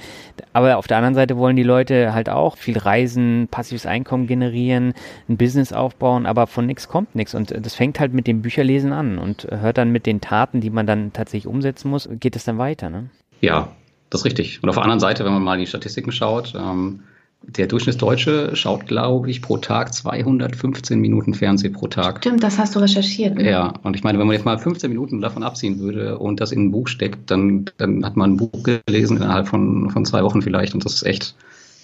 Aber 0.53 0.77
auf 0.79 0.89
der 0.89 0.97
anderen 0.97 1.15
Seite 1.15 1.37
wollen 1.37 1.55
die 1.55 1.63
Leute 1.63 2.13
halt 2.13 2.29
auch 2.29 2.57
viel 2.57 2.77
reisen, 2.77 3.47
passives 3.53 3.87
Einkommen 3.87 4.27
generieren, 4.27 4.95
ein 5.29 5.37
Business 5.37 5.73
aufbauen, 5.73 6.27
aber 6.27 6.49
von 6.49 6.67
nichts 6.67 6.89
kommt 6.89 7.15
nichts. 7.15 7.37
Und 7.37 7.55
das 7.57 7.77
fängt 7.77 8.01
halt 8.01 8.13
mit 8.13 8.27
dem 8.27 8.43
Bücherlesen 8.43 8.93
an 8.93 9.19
und 9.19 9.47
hört 9.51 9.79
dann 9.79 9.93
mit 9.93 10.05
den 10.05 10.21
Taten, 10.21 10.61
die 10.61 10.71
man 10.71 10.89
dann 10.89 11.13
tatsächlich 11.13 11.47
umsetzen 11.47 11.89
muss, 11.89 12.09
geht 12.19 12.35
es 12.35 12.45
dann 12.45 12.59
weiter, 12.59 12.91
ne? 12.91 13.11
Ja, 13.43 13.69
das 14.11 14.23
ist 14.23 14.25
richtig. 14.25 14.61
Und 14.61 14.69
auf 14.71 14.75
der 14.75 14.83
anderen 14.83 15.01
Seite, 15.01 15.25
wenn 15.25 15.33
man 15.33 15.43
mal 15.43 15.59
die 15.59 15.67
Statistiken 15.67 16.11
schaut, 16.11 16.55
ähm, 16.57 17.01
der 17.47 17.67
Durchschnittsdeutsche 17.67 18.57
schaut, 18.57 18.87
glaube 18.87 19.31
ich, 19.31 19.43
pro 19.43 19.57
Tag 19.57 19.95
215 19.95 20.99
Minuten 20.99 21.35
Fernsehen 21.35 21.73
pro 21.73 21.87
Tag. 21.87 22.19
Stimmt, 22.19 22.43
das 22.43 22.59
hast 22.59 22.75
du 22.75 22.81
recherchiert. 22.81 23.37
Ne? 23.37 23.51
Ja, 23.51 23.75
und 23.83 23.97
ich 23.97 24.03
meine, 24.03 24.19
wenn 24.19 24.27
man 24.27 24.35
jetzt 24.35 24.45
mal 24.45 24.59
15 24.59 24.91
Minuten 24.91 25.21
davon 25.21 25.43
abziehen 25.43 25.79
würde 25.79 26.19
und 26.19 26.41
das 26.41 26.53
in 26.53 26.67
ein 26.67 26.71
Buch 26.73 26.89
steckt, 26.89 27.31
dann, 27.31 27.67
dann 27.77 28.05
hat 28.05 28.17
man 28.17 28.33
ein 28.33 28.37
Buch 28.37 28.63
gelesen 28.87 29.17
innerhalb 29.17 29.49
von, 29.49 29.91
von 29.91 30.05
zwei 30.05 30.23
Wochen 30.23 30.43
vielleicht. 30.43 30.75
Und 30.75 30.85
das 30.85 30.95
ist 30.95 31.03
echt 31.05 31.35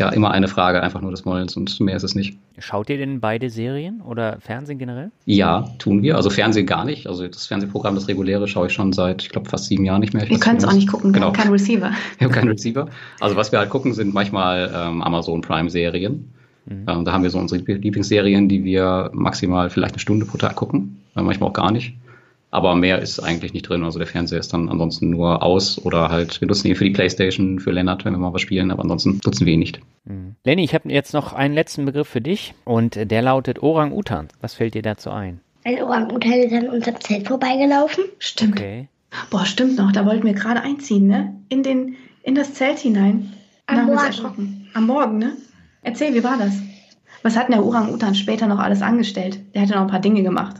ja 0.00 0.08
immer 0.08 0.30
eine 0.32 0.48
Frage 0.48 0.82
einfach 0.82 1.00
nur 1.00 1.10
des 1.10 1.24
Wollens 1.24 1.56
und 1.56 1.78
mehr 1.80 1.96
ist 1.96 2.02
es 2.02 2.14
nicht. 2.14 2.36
Schaut 2.58 2.90
ihr 2.90 2.98
denn 2.98 3.20
beide 3.20 3.50
Serien 3.50 4.00
oder 4.00 4.38
Fernsehen 4.40 4.78
generell? 4.78 5.10
Ja, 5.26 5.68
tun 5.78 6.02
wir. 6.02 6.16
Also 6.16 6.30
Fernsehen 6.30 6.66
gar 6.66 6.84
nicht. 6.84 7.06
Also 7.06 7.28
das 7.28 7.46
Fernsehprogramm, 7.46 7.94
das 7.94 8.08
reguläre, 8.08 8.48
schaue 8.48 8.66
ich 8.66 8.72
schon 8.72 8.92
seit, 8.92 9.22
ich 9.22 9.28
glaube, 9.28 9.48
fast 9.48 9.66
sieben 9.66 9.84
Jahren 9.84 10.00
nicht 10.00 10.12
mehr. 10.12 10.24
Ich 10.24 10.30
ihr 10.30 10.38
könnt 10.38 10.58
es 10.58 10.64
auch 10.64 10.72
nicht 10.72 10.88
gucken, 10.88 11.12
genau. 11.12 11.32
kein 11.32 11.50
Receiver. 11.50 11.92
Wir 12.18 12.26
haben 12.26 12.34
keinen 12.34 12.48
Receiver. 12.48 12.88
Also 13.20 13.36
was 13.36 13.52
wir 13.52 13.58
halt 13.58 13.70
gucken, 13.70 13.92
sind 13.94 14.12
manchmal 14.12 14.70
ähm, 14.74 15.02
Amazon 15.02 15.40
Prime-Serien. 15.40 16.32
Mhm. 16.66 16.84
Ähm, 16.88 17.04
da 17.04 17.12
haben 17.12 17.22
wir 17.22 17.30
so 17.30 17.38
unsere 17.38 17.60
Lieblingsserien, 17.60 18.48
die 18.48 18.64
wir 18.64 19.10
maximal 19.12 19.70
vielleicht 19.70 19.94
eine 19.94 20.00
Stunde 20.00 20.26
pro 20.26 20.38
Tag 20.38 20.56
gucken, 20.56 21.00
äh, 21.16 21.22
manchmal 21.22 21.50
auch 21.50 21.54
gar 21.54 21.70
nicht. 21.70 21.94
Aber 22.50 22.74
mehr 22.74 23.00
ist 23.00 23.20
eigentlich 23.20 23.52
nicht 23.52 23.68
drin. 23.68 23.84
Also 23.84 23.98
der 23.98 24.08
Fernseher 24.08 24.40
ist 24.40 24.52
dann 24.52 24.68
ansonsten 24.68 25.10
nur 25.10 25.42
aus 25.42 25.78
oder 25.84 26.08
halt, 26.08 26.40
wir 26.40 26.48
nutzen 26.48 26.66
ihn 26.68 26.74
für 26.74 26.84
die 26.84 26.90
Playstation, 26.90 27.60
für 27.60 27.70
Lennart, 27.70 28.04
wenn 28.04 28.12
wir 28.12 28.18
mal 28.18 28.32
was 28.32 28.40
spielen, 28.40 28.70
aber 28.70 28.82
ansonsten 28.82 29.20
nutzen 29.24 29.46
wir 29.46 29.52
ihn 29.52 29.60
nicht. 29.60 29.80
Mhm. 30.04 30.34
Lenny, 30.44 30.64
ich 30.64 30.74
habe 30.74 30.90
jetzt 30.90 31.14
noch 31.14 31.32
einen 31.32 31.54
letzten 31.54 31.84
Begriff 31.84 32.08
für 32.08 32.20
dich 32.20 32.54
und 32.64 32.96
der 32.96 33.22
lautet 33.22 33.62
Orang-Utan. 33.62 34.28
Was 34.40 34.54
fällt 34.54 34.74
dir 34.74 34.82
dazu 34.82 35.10
ein? 35.10 35.40
Ein 35.64 35.82
Orang-Utan 35.82 36.32
ist 36.32 36.52
an 36.52 36.68
unserem 36.68 37.00
Zelt 37.00 37.28
vorbeigelaufen. 37.28 38.04
Stimmt. 38.18 38.58
Okay. 38.58 38.88
Boah, 39.30 39.44
stimmt 39.44 39.76
noch. 39.76 39.92
Da 39.92 40.04
wollten 40.06 40.24
wir 40.24 40.34
gerade 40.34 40.62
einziehen, 40.62 41.06
ne? 41.06 41.36
In, 41.48 41.62
den, 41.62 41.96
in 42.22 42.34
das 42.34 42.54
Zelt 42.54 42.78
hinein. 42.78 43.32
Am 43.66 43.86
Morgen. 43.86 43.98
erschrocken. 43.98 44.68
Am 44.74 44.86
Morgen, 44.86 45.18
ne? 45.18 45.36
Erzähl, 45.82 46.14
wie 46.14 46.24
war 46.24 46.38
das? 46.38 46.54
Was 47.22 47.36
hat 47.36 47.48
denn 47.48 47.56
der 47.56 47.64
Orang-Utan 47.64 48.14
später 48.14 48.46
noch 48.46 48.58
alles 48.58 48.82
angestellt? 48.82 49.38
Der 49.54 49.62
hatte 49.62 49.74
noch 49.74 49.82
ein 49.82 49.88
paar 49.88 50.00
Dinge 50.00 50.22
gemacht 50.22 50.56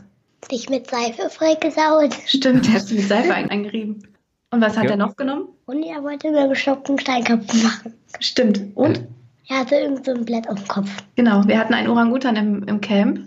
sich 0.49 0.69
mit 0.69 0.89
Seife 0.89 1.29
freigesaut. 1.29 2.13
Stimmt, 2.25 2.67
er 2.67 2.75
hat 2.75 2.81
sich 2.83 2.97
mit 2.97 3.07
Seife 3.07 3.33
eingerieben. 3.33 4.07
Und 4.51 4.61
was 4.61 4.77
hat 4.77 4.85
ja. 4.85 4.91
er 4.91 4.97
noch 4.97 5.15
genommen? 5.15 5.47
Und 5.65 5.83
er 5.83 6.03
wollte 6.03 6.29
mir 6.31 6.47
gestoppten 6.47 6.99
Steinkopf 6.99 7.63
machen. 7.63 7.93
Stimmt. 8.19 8.61
Und? 8.75 9.07
Er 9.47 9.59
hatte 9.59 9.75
irgend 9.75 10.05
so 10.05 10.11
ein 10.11 10.25
Blatt 10.25 10.47
auf 10.49 10.59
dem 10.59 10.67
Kopf. 10.67 10.89
Genau, 11.15 11.45
wir 11.47 11.57
hatten 11.57 11.73
einen 11.73 11.89
Orangutan 11.89 12.35
im, 12.35 12.63
im 12.63 12.81
Camp, 12.81 13.19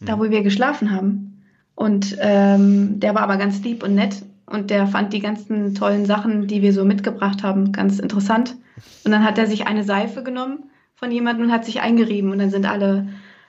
da 0.00 0.18
wo 0.18 0.30
wir 0.30 0.42
geschlafen 0.42 0.90
haben. 0.90 1.42
Und 1.74 2.16
ähm, 2.20 3.00
der 3.00 3.14
war 3.14 3.22
aber 3.22 3.36
ganz 3.36 3.60
lieb 3.62 3.82
und 3.82 3.94
nett 3.94 4.22
und 4.46 4.70
der 4.70 4.86
fand 4.86 5.12
die 5.12 5.20
ganzen 5.20 5.74
tollen 5.74 6.06
Sachen, 6.06 6.46
die 6.46 6.62
wir 6.62 6.72
so 6.72 6.84
mitgebracht 6.84 7.42
haben, 7.42 7.72
ganz 7.72 7.98
interessant. 7.98 8.56
Und 9.04 9.12
dann 9.12 9.24
hat 9.24 9.38
er 9.38 9.46
sich 9.46 9.66
eine 9.66 9.84
Seife 9.84 10.22
genommen 10.22 10.64
von 10.94 11.10
jemandem 11.10 11.46
und 11.46 11.52
hat 11.52 11.64
sich 11.64 11.80
eingerieben 11.80 12.30
und 12.30 12.38
dann 12.38 12.50
sind 12.50 12.66
alle 12.66 13.08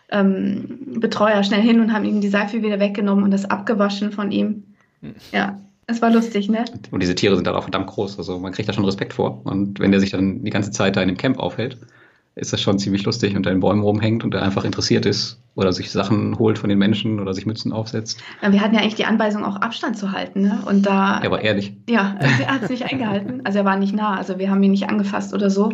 ähm, 0.09 0.99
Betreuer 0.99 1.43
schnell 1.43 1.61
hin 1.61 1.79
und 1.79 1.93
haben 1.93 2.05
ihm 2.05 2.21
die 2.21 2.29
Seife 2.29 2.61
wieder 2.61 2.79
weggenommen 2.79 3.23
und 3.23 3.31
das 3.31 3.45
abgewaschen 3.45 4.11
von 4.11 4.31
ihm. 4.31 4.63
Ja, 5.31 5.59
es 5.87 6.01
war 6.01 6.11
lustig, 6.11 6.49
ne? 6.49 6.65
Und 6.91 7.01
diese 7.01 7.15
Tiere 7.15 7.35
sind 7.35 7.45
dann 7.45 7.55
auch 7.55 7.63
verdammt 7.63 7.87
groß. 7.87 8.17
Also 8.17 8.39
man 8.39 8.51
kriegt 8.51 8.67
da 8.67 8.73
schon 8.73 8.85
Respekt 8.85 9.13
vor. 9.13 9.41
Und 9.45 9.79
wenn 9.79 9.91
der 9.91 9.99
sich 9.99 10.11
dann 10.11 10.43
die 10.43 10.51
ganze 10.51 10.71
Zeit 10.71 10.95
da 10.95 11.01
in 11.01 11.07
dem 11.07 11.17
Camp 11.17 11.37
aufhält, 11.37 11.77
ist 12.35 12.51
das 12.51 12.61
schon 12.61 12.79
ziemlich 12.79 13.05
lustig 13.05 13.35
und 13.35 13.45
da 13.45 13.51
in 13.51 13.61
Bäumen 13.61 13.81
rumhängt 13.81 14.23
und 14.23 14.33
der 14.33 14.41
einfach 14.41 14.65
interessiert 14.65 15.05
ist 15.05 15.39
oder 15.55 15.71
sich 15.71 15.89
Sachen 15.91 16.37
holt 16.37 16.59
von 16.59 16.69
den 16.69 16.77
Menschen 16.77 17.21
oder 17.21 17.33
sich 17.33 17.45
Mützen 17.45 17.71
aufsetzt. 17.71 18.21
Wir 18.41 18.59
hatten 18.59 18.75
ja 18.75 18.81
eigentlich 18.81 18.95
die 18.95 19.05
Anweisung, 19.05 19.45
auch 19.45 19.55
Abstand 19.57 19.97
zu 19.97 20.11
halten. 20.11 20.41
Ne? 20.41 20.59
Und 20.65 20.85
da, 20.85 21.19
er 21.19 21.31
war 21.31 21.41
ehrlich. 21.41 21.73
Ja, 21.89 22.17
er 22.19 22.47
hat 22.47 22.63
es 22.63 22.69
nicht 22.69 22.91
eingehalten. 22.91 23.41
Also 23.45 23.59
er 23.59 23.65
war 23.65 23.77
nicht 23.77 23.95
nah. 23.95 24.17
Also 24.17 24.37
wir 24.37 24.49
haben 24.49 24.61
ihn 24.63 24.71
nicht 24.71 24.89
angefasst 24.89 25.33
oder 25.33 25.49
so. 25.49 25.71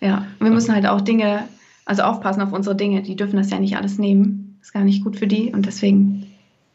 Ja, 0.00 0.26
wir 0.40 0.50
müssen 0.50 0.74
halt 0.74 0.86
auch 0.86 1.00
Dinge 1.00 1.44
also 1.86 2.02
aufpassen 2.02 2.42
auf 2.42 2.52
unsere 2.52 2.76
Dinge. 2.76 3.00
Die 3.00 3.16
dürfen 3.16 3.36
das 3.36 3.50
ja 3.50 3.58
nicht 3.58 3.76
alles 3.76 3.98
nehmen. 3.98 4.58
Ist 4.60 4.74
gar 4.74 4.84
nicht 4.84 5.02
gut 5.02 5.16
für 5.16 5.26
die 5.26 5.52
und 5.54 5.64
deswegen. 5.64 6.26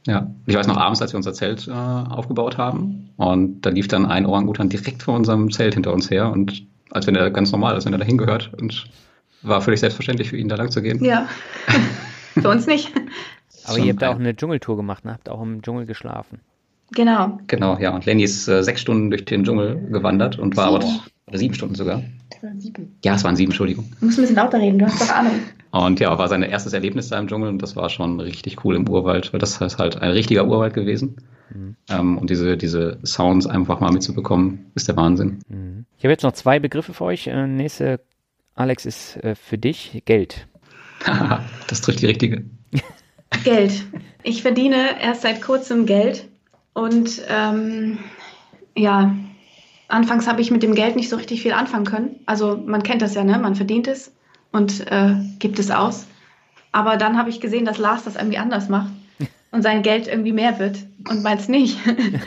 Ja, 0.08 0.32
ich 0.48 0.56
weiß 0.56 0.66
noch 0.66 0.78
abends, 0.78 1.02
als 1.02 1.14
wir 1.14 1.18
unser 1.18 1.34
Zelt 1.34 1.68
äh, 1.68 1.72
aufgebaut 1.72 2.58
haben 2.58 3.10
und 3.18 3.62
da 3.62 3.70
lief 3.70 3.88
dann 3.88 4.08
ein 4.08 4.26
Orangutan 4.26 4.68
direkt 4.68 5.04
vor 5.04 5.14
unserem 5.16 5.52
Zelt 5.52 5.76
hinter 5.76 5.94
uns 5.94 6.10
her 6.10 6.32
und 6.32 6.66
als 6.90 7.06
wenn 7.06 7.16
er 7.16 7.30
ganz 7.30 7.52
normal, 7.52 7.76
als 7.76 7.86
wenn 7.86 7.94
er 7.94 8.00
dahin 8.00 8.18
gehört 8.18 8.52
und 8.60 8.86
war 9.44 9.62
völlig 9.62 9.80
selbstverständlich 9.80 10.30
für 10.30 10.38
ihn 10.38 10.50
da 10.50 10.56
lang 10.56 10.72
zu 10.72 10.82
gehen. 10.82 11.04
Ja, 11.04 11.28
für 12.34 12.50
uns 12.50 12.66
nicht. 12.66 12.92
Aber 13.66 13.78
ihr 13.78 13.92
habt 13.92 14.02
da 14.02 14.10
auch 14.10 14.20
eine 14.20 14.36
Dschungeltour 14.36 14.76
gemacht, 14.76 15.06
ne? 15.06 15.14
habt 15.14 15.30
auch 15.30 15.42
im 15.42 15.62
Dschungel 15.62 15.86
geschlafen. 15.86 16.40
Genau. 16.94 17.40
Genau, 17.48 17.78
ja. 17.78 17.94
Und 17.94 18.06
Lenny 18.06 18.24
ist 18.24 18.48
äh, 18.48 18.64
sechs 18.64 18.82
Stunden 18.82 19.12
durch 19.12 19.26
den 19.26 19.44
Dschungel 19.44 19.76
gewandert 19.92 20.40
und 20.40 20.58
war 20.58 20.68
aber 20.68 20.80
doch 20.80 21.08
Oder 21.32 21.40
sieben 21.40 21.54
Stunden 21.54 21.76
sogar. 21.76 22.04
Das 22.30 22.44
waren 22.44 22.60
sieben. 22.60 22.98
Ja, 23.06 23.16
es 23.16 23.24
waren 23.24 23.38
sieben, 23.38 23.52
Entschuldigung. 23.52 23.86
Du 24.02 24.06
musst 24.08 24.20
ein 24.20 24.24
bisschen 24.24 24.36
lauter 24.36 24.60
reden, 24.60 24.80
du 24.80 24.86
hast 24.86 25.02
doch 25.02 25.16
Ahnung. 25.16 25.32
Und 25.72 26.02
ja, 26.02 26.18
war 26.18 26.28
sein 26.28 26.44
erstes 26.44 26.74
Erlebnis 26.74 27.08
da 27.08 27.18
im 27.18 27.30
Dschungel 27.30 27.48
und 27.48 27.62
das 27.62 27.78
war 27.78 27.88
schon 27.88 28.20
richtig 28.20 28.66
cool 28.66 28.76
im 28.76 28.90
Urwald, 28.90 29.32
weil 29.32 29.40
das 29.40 29.62
ist 29.62 29.78
halt 29.78 30.02
ein 30.02 30.12
richtiger 30.12 30.46
Urwald 30.46 30.74
gewesen. 30.74 31.16
Mhm. 31.54 31.78
Ähm, 31.90 32.18
und 32.18 32.30
diese, 32.30 32.58
diese 32.58 33.00
Sounds 33.06 33.48
einfach 33.48 33.80
mal 33.80 33.94
mitzubekommen, 33.94 34.72
ist 34.76 34.90
der 34.90 34.98
Wahnsinn. 34.98 35.40
Mhm. 35.48 35.86
Ich 35.98 36.04
habe 36.04 36.12
jetzt 36.12 36.24
noch 36.24 36.34
zwei 36.34 36.60
Begriffe 36.60 36.94
für 36.94 37.06
euch. 37.06 37.28
Äh, 37.28 37.48
nächste, 37.48 38.02
Alex, 38.56 38.86
ist 38.86 39.16
äh, 39.24 39.36
für 39.36 39.58
dich 39.58 40.04
Geld. 40.04 40.50
das 41.70 41.80
trifft 41.80 42.02
die 42.02 42.08
richtige. 42.08 42.44
Geld. 43.46 43.86
Ich 44.24 44.42
verdiene 44.42 45.02
erst 45.02 45.22
seit 45.22 45.42
kurzem 45.42 45.86
Geld 45.86 46.28
und 46.74 47.22
ähm, 47.30 48.00
ja, 48.76 49.16
anfangs 49.92 50.28
habe 50.28 50.42
ich 50.42 50.52
mit 50.52 50.64
dem 50.64 50.76
Geld 50.76 50.96
nicht 50.96 51.10
so 51.10 51.16
richtig 51.16 51.42
viel 51.42 51.54
anfangen 51.54 51.86
können. 51.86 52.20
Also 52.26 52.58
man 52.66 52.84
kennt 52.84 53.02
das 53.02 53.14
ja, 53.14 53.24
ne? 53.24 53.38
Man 53.38 53.56
verdient 53.56 53.88
es 53.88 54.14
und 54.52 54.88
äh, 54.92 55.16
gibt 55.40 55.60
es 55.60 55.72
aus. 55.72 56.08
Aber 56.72 56.98
dann 56.98 57.18
habe 57.18 57.30
ich 57.30 57.42
gesehen, 57.42 57.66
dass 57.66 57.78
Lars 57.78 58.04
das 58.06 58.16
irgendwie 58.16 58.38
anders 58.38 58.70
macht 58.70 58.92
und 59.52 59.62
sein 59.62 59.82
Geld 59.84 60.08
irgendwie 60.08 60.34
mehr 60.34 60.60
wird 60.60 60.78
und 61.10 61.24
meins 61.24 61.48
nicht. 61.48 61.78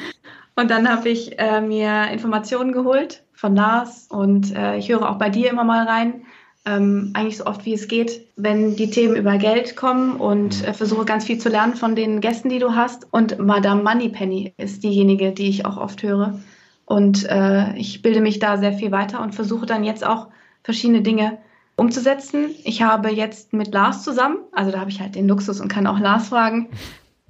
und 0.57 0.71
dann 0.71 0.89
habe 0.89 1.09
ich 1.09 1.39
äh, 1.39 1.61
mir 1.61 2.09
Informationen 2.13 2.73
geholt 2.73 3.23
von 3.33 3.57
Lars 3.57 4.07
und 4.11 4.55
äh, 4.55 4.77
ich 4.77 4.89
höre 4.89 5.09
auch 5.09 5.19
bei 5.19 5.31
dir 5.31 5.51
immer 5.51 5.65
mal 5.65 5.87
rein. 5.87 6.27
Ähm, 6.67 7.11
eigentlich 7.13 7.37
so 7.37 7.45
oft 7.45 7.67
wie 7.67 7.75
es 7.75 7.89
geht, 7.89 8.27
wenn 8.37 8.75
die 8.75 8.89
Themen 8.89 9.17
über 9.17 9.37
Geld 9.37 9.77
kommen 9.77 10.17
und 10.17 10.67
äh, 10.67 10.73
versuche 10.73 11.05
ganz 11.05 11.27
viel 11.27 11.37
zu 11.37 11.51
lernen 11.51 11.75
von 11.75 11.95
den 11.95 12.23
Gästen, 12.23 12.49
die 12.49 12.59
du 12.59 12.75
hast. 12.75 13.07
Und 13.11 13.39
Madame 13.39 13.83
Moneypenny 13.83 14.55
ist 14.57 14.83
diejenige, 14.83 15.33
die 15.33 15.51
ich 15.51 15.67
auch 15.67 15.77
oft 15.77 16.03
höre. 16.03 16.41
Und 16.87 17.25
äh, 17.29 17.75
ich 17.77 18.03
bilde 18.03 18.21
mich 18.21 18.39
da 18.39 18.57
sehr 18.57 18.73
viel 18.73 18.91
weiter 18.91 19.23
und 19.23 19.35
versuche 19.35 19.67
dann 19.67 19.85
jetzt 19.85 20.07
auch 20.07 20.29
verschiedene 20.63 21.03
Dinge 21.03 21.39
umzusetzen. 21.77 22.51
Ich 22.65 22.83
habe 22.83 23.11
jetzt 23.11 23.53
mit 23.53 23.73
Lars 23.73 24.03
zusammen, 24.03 24.39
also 24.53 24.71
da 24.71 24.81
habe 24.81 24.91
ich 24.91 25.01
halt 25.01 25.15
den 25.15 25.29
Luxus 25.29 25.61
und 25.61 25.69
kann 25.69 25.87
auch 25.87 25.99
Lars 25.99 26.29
fragen 26.29 26.69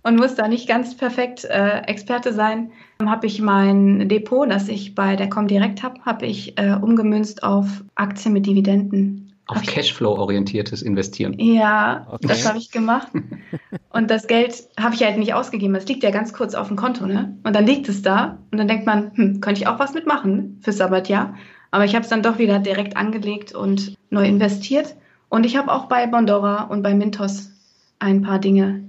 und 0.03 0.17
muss 0.17 0.35
da 0.35 0.49
nicht 0.49 0.69
ganz 0.69 0.97
perfekt 0.97 1.45
äh, 1.45 1.79
Experte 1.81 2.33
sein, 2.33 2.71
habe 3.05 3.27
ich 3.27 3.41
mein 3.41 4.09
Depot, 4.09 4.49
das 4.49 4.69
ich 4.69 4.95
bei 4.95 5.17
der 5.17 5.29
Comdirect 5.29 5.83
habe, 5.83 6.01
habe 6.05 6.27
ich 6.27 6.59
äh, 6.59 6.75
umgemünzt 6.75 7.43
auf 7.43 7.83
Aktien 7.95 8.35
mit 8.35 8.47
Dividenden. 8.47 9.24
Auf 9.47 9.63
Cashflow-orientiertes 9.63 10.81
Investieren. 10.81 11.39
Ja, 11.39 12.07
okay. 12.11 12.29
das 12.29 12.49
habe 12.49 12.57
ich 12.59 12.71
gemacht. 12.71 13.09
Und 13.91 14.11
das 14.11 14.27
Geld 14.27 14.55
habe 14.81 14.95
ich 14.95 15.03
halt 15.03 15.19
nicht 15.19 15.35
ausgegeben. 15.35 15.75
Es 15.75 15.87
liegt 15.87 16.03
ja 16.03 16.11
ganz 16.11 16.33
kurz 16.33 16.55
auf 16.55 16.69
dem 16.69 16.77
Konto, 16.77 17.07
ne? 17.07 17.37
Und 17.45 17.55
dann 17.55 17.67
liegt 17.67 17.89
es 17.89 18.01
da 18.03 18.39
und 18.51 18.59
dann 18.59 18.69
denkt 18.69 18.87
man, 18.87 19.13
hm, 19.15 19.41
könnte 19.41 19.61
ich 19.61 19.67
auch 19.67 19.79
was 19.79 19.93
mitmachen 19.93 20.59
fürs 20.63 20.79
Sabbatjahr. 20.79 21.35
Aber 21.71 21.85
ich 21.85 21.95
habe 21.95 22.05
es 22.05 22.09
dann 22.09 22.23
doch 22.23 22.39
wieder 22.39 22.59
direkt 22.59 22.97
angelegt 22.97 23.55
und 23.55 23.97
neu 24.11 24.27
investiert. 24.27 24.97
Und 25.29 25.45
ich 25.45 25.57
habe 25.57 25.73
auch 25.73 25.87
bei 25.87 26.07
Bondora 26.07 26.65
und 26.65 26.83
bei 26.83 26.95
Mintos 26.95 27.51
ein 27.99 28.23
paar 28.23 28.39
Dinge, 28.39 28.85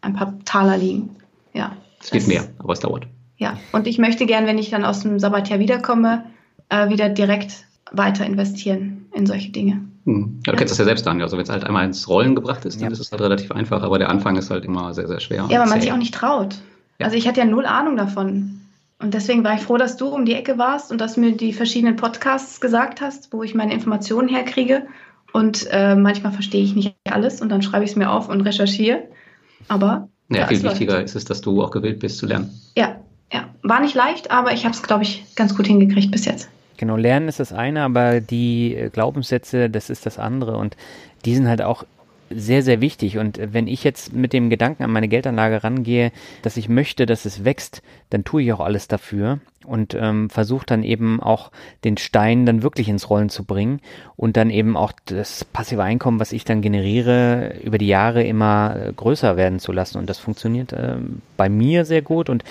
ein 0.00 0.14
paar 0.14 0.38
Taler 0.44 0.76
liegen. 0.76 1.16
Ja. 1.52 1.76
Es 2.00 2.10
geht 2.10 2.26
mehr, 2.26 2.48
aber 2.58 2.72
es 2.72 2.80
dauert. 2.80 3.06
Ja, 3.36 3.58
und 3.72 3.86
ich 3.86 3.98
möchte 3.98 4.26
gern, 4.26 4.46
wenn 4.46 4.58
ich 4.58 4.70
dann 4.70 4.84
aus 4.84 5.00
dem 5.00 5.18
Sabbatjahr 5.18 5.58
wiederkomme, 5.58 6.24
äh, 6.68 6.88
wieder 6.88 7.08
direkt 7.08 7.66
weiter 7.92 8.24
investieren 8.26 9.06
in 9.12 9.26
solche 9.26 9.50
Dinge. 9.50 9.89
Hm. 10.06 10.40
Ja, 10.46 10.52
du 10.52 10.58
kennst 10.58 10.72
das 10.72 10.78
ja 10.78 10.84
selbst, 10.84 11.06
Daniel. 11.06 11.24
Also 11.24 11.36
wenn 11.36 11.44
es 11.44 11.50
halt 11.50 11.64
einmal 11.64 11.84
ins 11.84 12.08
Rollen 12.08 12.34
gebracht 12.34 12.64
ist, 12.64 12.76
dann 12.80 12.88
ja. 12.88 12.92
ist 12.92 13.00
es 13.00 13.12
halt 13.12 13.20
relativ 13.20 13.52
einfach, 13.52 13.82
aber 13.82 13.98
der 13.98 14.08
Anfang 14.08 14.36
ist 14.36 14.50
halt 14.50 14.64
immer 14.64 14.94
sehr, 14.94 15.08
sehr 15.08 15.20
schwer. 15.20 15.46
Ja, 15.50 15.60
aber 15.60 15.70
man 15.70 15.80
sich 15.80 15.92
auch 15.92 15.96
nicht 15.96 16.14
traut. 16.14 16.56
Ja. 16.98 17.06
Also 17.06 17.16
ich 17.16 17.28
hatte 17.28 17.40
ja 17.40 17.46
null 17.46 17.66
Ahnung 17.66 17.96
davon. 17.96 18.60
Und 18.98 19.14
deswegen 19.14 19.44
war 19.44 19.54
ich 19.54 19.62
froh, 19.62 19.78
dass 19.78 19.96
du 19.96 20.08
um 20.08 20.26
die 20.26 20.34
Ecke 20.34 20.58
warst 20.58 20.92
und 20.92 21.00
dass 21.00 21.14
du 21.14 21.20
mir 21.20 21.32
die 21.32 21.54
verschiedenen 21.54 21.96
Podcasts 21.96 22.60
gesagt 22.60 23.00
hast, 23.00 23.32
wo 23.32 23.42
ich 23.42 23.54
meine 23.54 23.72
Informationen 23.72 24.28
herkriege. 24.28 24.86
Und 25.32 25.66
äh, 25.70 25.94
manchmal 25.94 26.32
verstehe 26.32 26.62
ich 26.62 26.74
nicht 26.74 26.94
alles 27.08 27.40
und 27.40 27.48
dann 27.48 27.62
schreibe 27.62 27.84
ich 27.84 27.92
es 27.92 27.96
mir 27.96 28.10
auf 28.10 28.28
und 28.28 28.42
recherchiere. 28.42 29.04
Aber. 29.68 30.08
Ja, 30.28 30.46
viel 30.46 30.62
wichtiger 30.62 30.94
läuft. 30.94 31.06
ist 31.06 31.16
es, 31.16 31.24
dass 31.24 31.40
du 31.40 31.62
auch 31.62 31.70
gewillt 31.70 32.00
bist 32.00 32.18
zu 32.18 32.26
lernen. 32.26 32.50
Ja, 32.76 32.96
ja. 33.32 33.48
War 33.62 33.80
nicht 33.80 33.94
leicht, 33.94 34.30
aber 34.30 34.52
ich 34.52 34.64
habe 34.64 34.74
es, 34.74 34.82
glaube 34.82 35.02
ich, 35.02 35.24
ganz 35.34 35.56
gut 35.56 35.66
hingekriegt 35.66 36.10
bis 36.10 36.24
jetzt. 36.24 36.48
Genau, 36.80 36.96
Lernen 36.96 37.28
ist 37.28 37.40
das 37.40 37.52
eine, 37.52 37.82
aber 37.82 38.22
die 38.22 38.74
äh, 38.74 38.88
Glaubenssätze, 38.88 39.68
das 39.68 39.90
ist 39.90 40.06
das 40.06 40.18
andere. 40.18 40.56
Und 40.56 40.78
die 41.26 41.34
sind 41.34 41.46
halt 41.46 41.60
auch 41.60 41.84
sehr, 42.30 42.62
sehr 42.62 42.80
wichtig. 42.80 43.18
Und 43.18 43.38
wenn 43.52 43.66
ich 43.66 43.84
jetzt 43.84 44.14
mit 44.14 44.32
dem 44.32 44.48
Gedanken 44.48 44.84
an 44.84 44.90
meine 44.90 45.08
Geldanlage 45.08 45.62
rangehe, 45.62 46.10
dass 46.40 46.56
ich 46.56 46.70
möchte, 46.70 47.04
dass 47.04 47.26
es 47.26 47.44
wächst, 47.44 47.82
dann 48.08 48.24
tue 48.24 48.44
ich 48.44 48.52
auch 48.54 48.60
alles 48.60 48.88
dafür 48.88 49.40
und 49.66 49.92
ähm, 49.92 50.30
versuche 50.30 50.64
dann 50.64 50.82
eben 50.82 51.20
auch 51.22 51.50
den 51.84 51.98
Stein 51.98 52.46
dann 52.46 52.62
wirklich 52.62 52.88
ins 52.88 53.10
Rollen 53.10 53.28
zu 53.28 53.44
bringen 53.44 53.80
und 54.16 54.38
dann 54.38 54.48
eben 54.48 54.74
auch 54.74 54.92
das 55.04 55.44
passive 55.44 55.82
Einkommen, 55.82 56.18
was 56.18 56.32
ich 56.32 56.46
dann 56.46 56.62
generiere, 56.62 57.56
über 57.62 57.76
die 57.76 57.88
Jahre 57.88 58.22
immer 58.22 58.74
äh, 58.74 58.92
größer 58.94 59.36
werden 59.36 59.58
zu 59.58 59.72
lassen. 59.72 59.98
Und 59.98 60.08
das 60.08 60.16
funktioniert 60.16 60.72
äh, 60.72 60.96
bei 61.36 61.50
mir 61.50 61.84
sehr 61.84 62.00
gut 62.00 62.30
und 62.30 62.42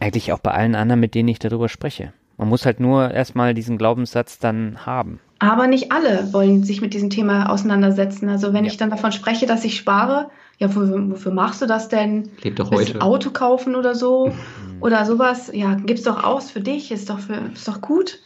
eigentlich 0.00 0.32
auch 0.32 0.40
bei 0.40 0.50
allen 0.50 0.74
anderen, 0.74 0.98
mit 0.98 1.14
denen 1.14 1.28
ich 1.28 1.38
darüber 1.38 1.68
spreche. 1.68 2.12
Man 2.38 2.48
muss 2.48 2.66
halt 2.66 2.80
nur 2.80 3.10
erstmal 3.10 3.54
diesen 3.54 3.78
Glaubenssatz 3.78 4.38
dann 4.38 4.84
haben. 4.84 5.20
Aber 5.38 5.66
nicht 5.66 5.92
alle 5.92 6.32
wollen 6.32 6.64
sich 6.64 6.80
mit 6.80 6.94
diesem 6.94 7.10
Thema 7.10 7.50
auseinandersetzen. 7.50 8.28
Also 8.28 8.52
wenn 8.52 8.64
ja. 8.64 8.70
ich 8.70 8.76
dann 8.76 8.90
davon 8.90 9.12
spreche, 9.12 9.46
dass 9.46 9.64
ich 9.64 9.76
spare, 9.76 10.30
ja, 10.58 10.68
wofür, 10.68 11.10
wofür 11.10 11.32
machst 11.32 11.60
du 11.60 11.66
das 11.66 11.88
denn? 11.88 12.30
Leb 12.42 12.56
doch 12.56 12.70
heute. 12.70 13.00
Auto 13.00 13.30
kaufen 13.30 13.74
oder 13.74 13.94
so 13.94 14.28
mhm. 14.28 14.82
oder 14.82 15.04
sowas. 15.04 15.50
Ja, 15.52 15.74
gib's 15.74 16.02
doch 16.02 16.24
aus 16.24 16.50
für 16.50 16.60
dich, 16.60 16.90
ist 16.90 17.10
doch, 17.10 17.18
für, 17.18 17.34
ist 17.52 17.68
doch 17.68 17.80
gut. 17.80 18.18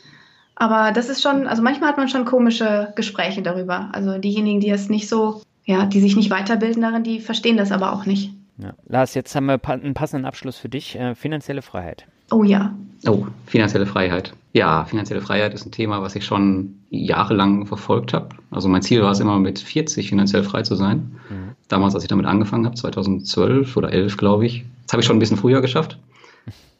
Aber 0.54 0.92
das 0.92 1.08
ist 1.08 1.22
schon, 1.22 1.46
also 1.46 1.62
manchmal 1.62 1.88
hat 1.88 1.96
man 1.96 2.08
schon 2.08 2.24
komische 2.24 2.92
Gespräche 2.94 3.42
darüber. 3.42 3.88
Also 3.92 4.18
diejenigen, 4.18 4.60
die 4.60 4.70
es 4.70 4.88
nicht 4.88 5.08
so, 5.08 5.42
ja, 5.64 5.86
die 5.86 6.00
sich 6.00 6.16
nicht 6.16 6.30
weiterbilden 6.30 6.82
darin, 6.82 7.02
die 7.02 7.20
verstehen 7.20 7.56
das 7.56 7.72
aber 7.72 7.92
auch 7.92 8.06
nicht. 8.06 8.34
Ja. 8.58 8.74
Lars, 8.86 9.14
jetzt 9.14 9.34
haben 9.34 9.46
wir 9.46 9.58
einen 9.64 9.94
passenden 9.94 10.26
Abschluss 10.26 10.58
für 10.58 10.68
dich. 10.68 10.96
Äh, 10.96 11.14
finanzielle 11.14 11.62
Freiheit. 11.62 12.06
Oh 12.30 12.44
ja. 12.44 12.74
Oh, 13.06 13.26
finanzielle 13.46 13.86
Freiheit. 13.86 14.34
Ja, 14.52 14.84
finanzielle 14.84 15.20
Freiheit 15.20 15.54
ist 15.54 15.64
ein 15.64 15.72
Thema, 15.72 16.02
was 16.02 16.16
ich 16.16 16.24
schon 16.24 16.74
jahrelang 16.90 17.66
verfolgt 17.66 18.12
habe. 18.12 18.30
Also 18.50 18.68
mein 18.68 18.82
Ziel 18.82 19.02
war 19.02 19.12
es 19.12 19.20
immer 19.20 19.38
mit 19.38 19.58
40 19.58 20.08
finanziell 20.08 20.42
frei 20.42 20.62
zu 20.62 20.74
sein. 20.74 21.12
Mhm. 21.28 21.52
Damals, 21.68 21.94
als 21.94 22.04
ich 22.04 22.08
damit 22.08 22.26
angefangen 22.26 22.66
habe, 22.66 22.74
2012 22.74 23.76
oder 23.76 23.92
11, 23.92 24.16
glaube 24.16 24.44
ich. 24.44 24.64
Das 24.86 24.92
habe 24.92 25.02
ich 25.02 25.06
schon 25.06 25.16
ein 25.16 25.20
bisschen 25.20 25.36
früher 25.36 25.60
geschafft. 25.60 25.98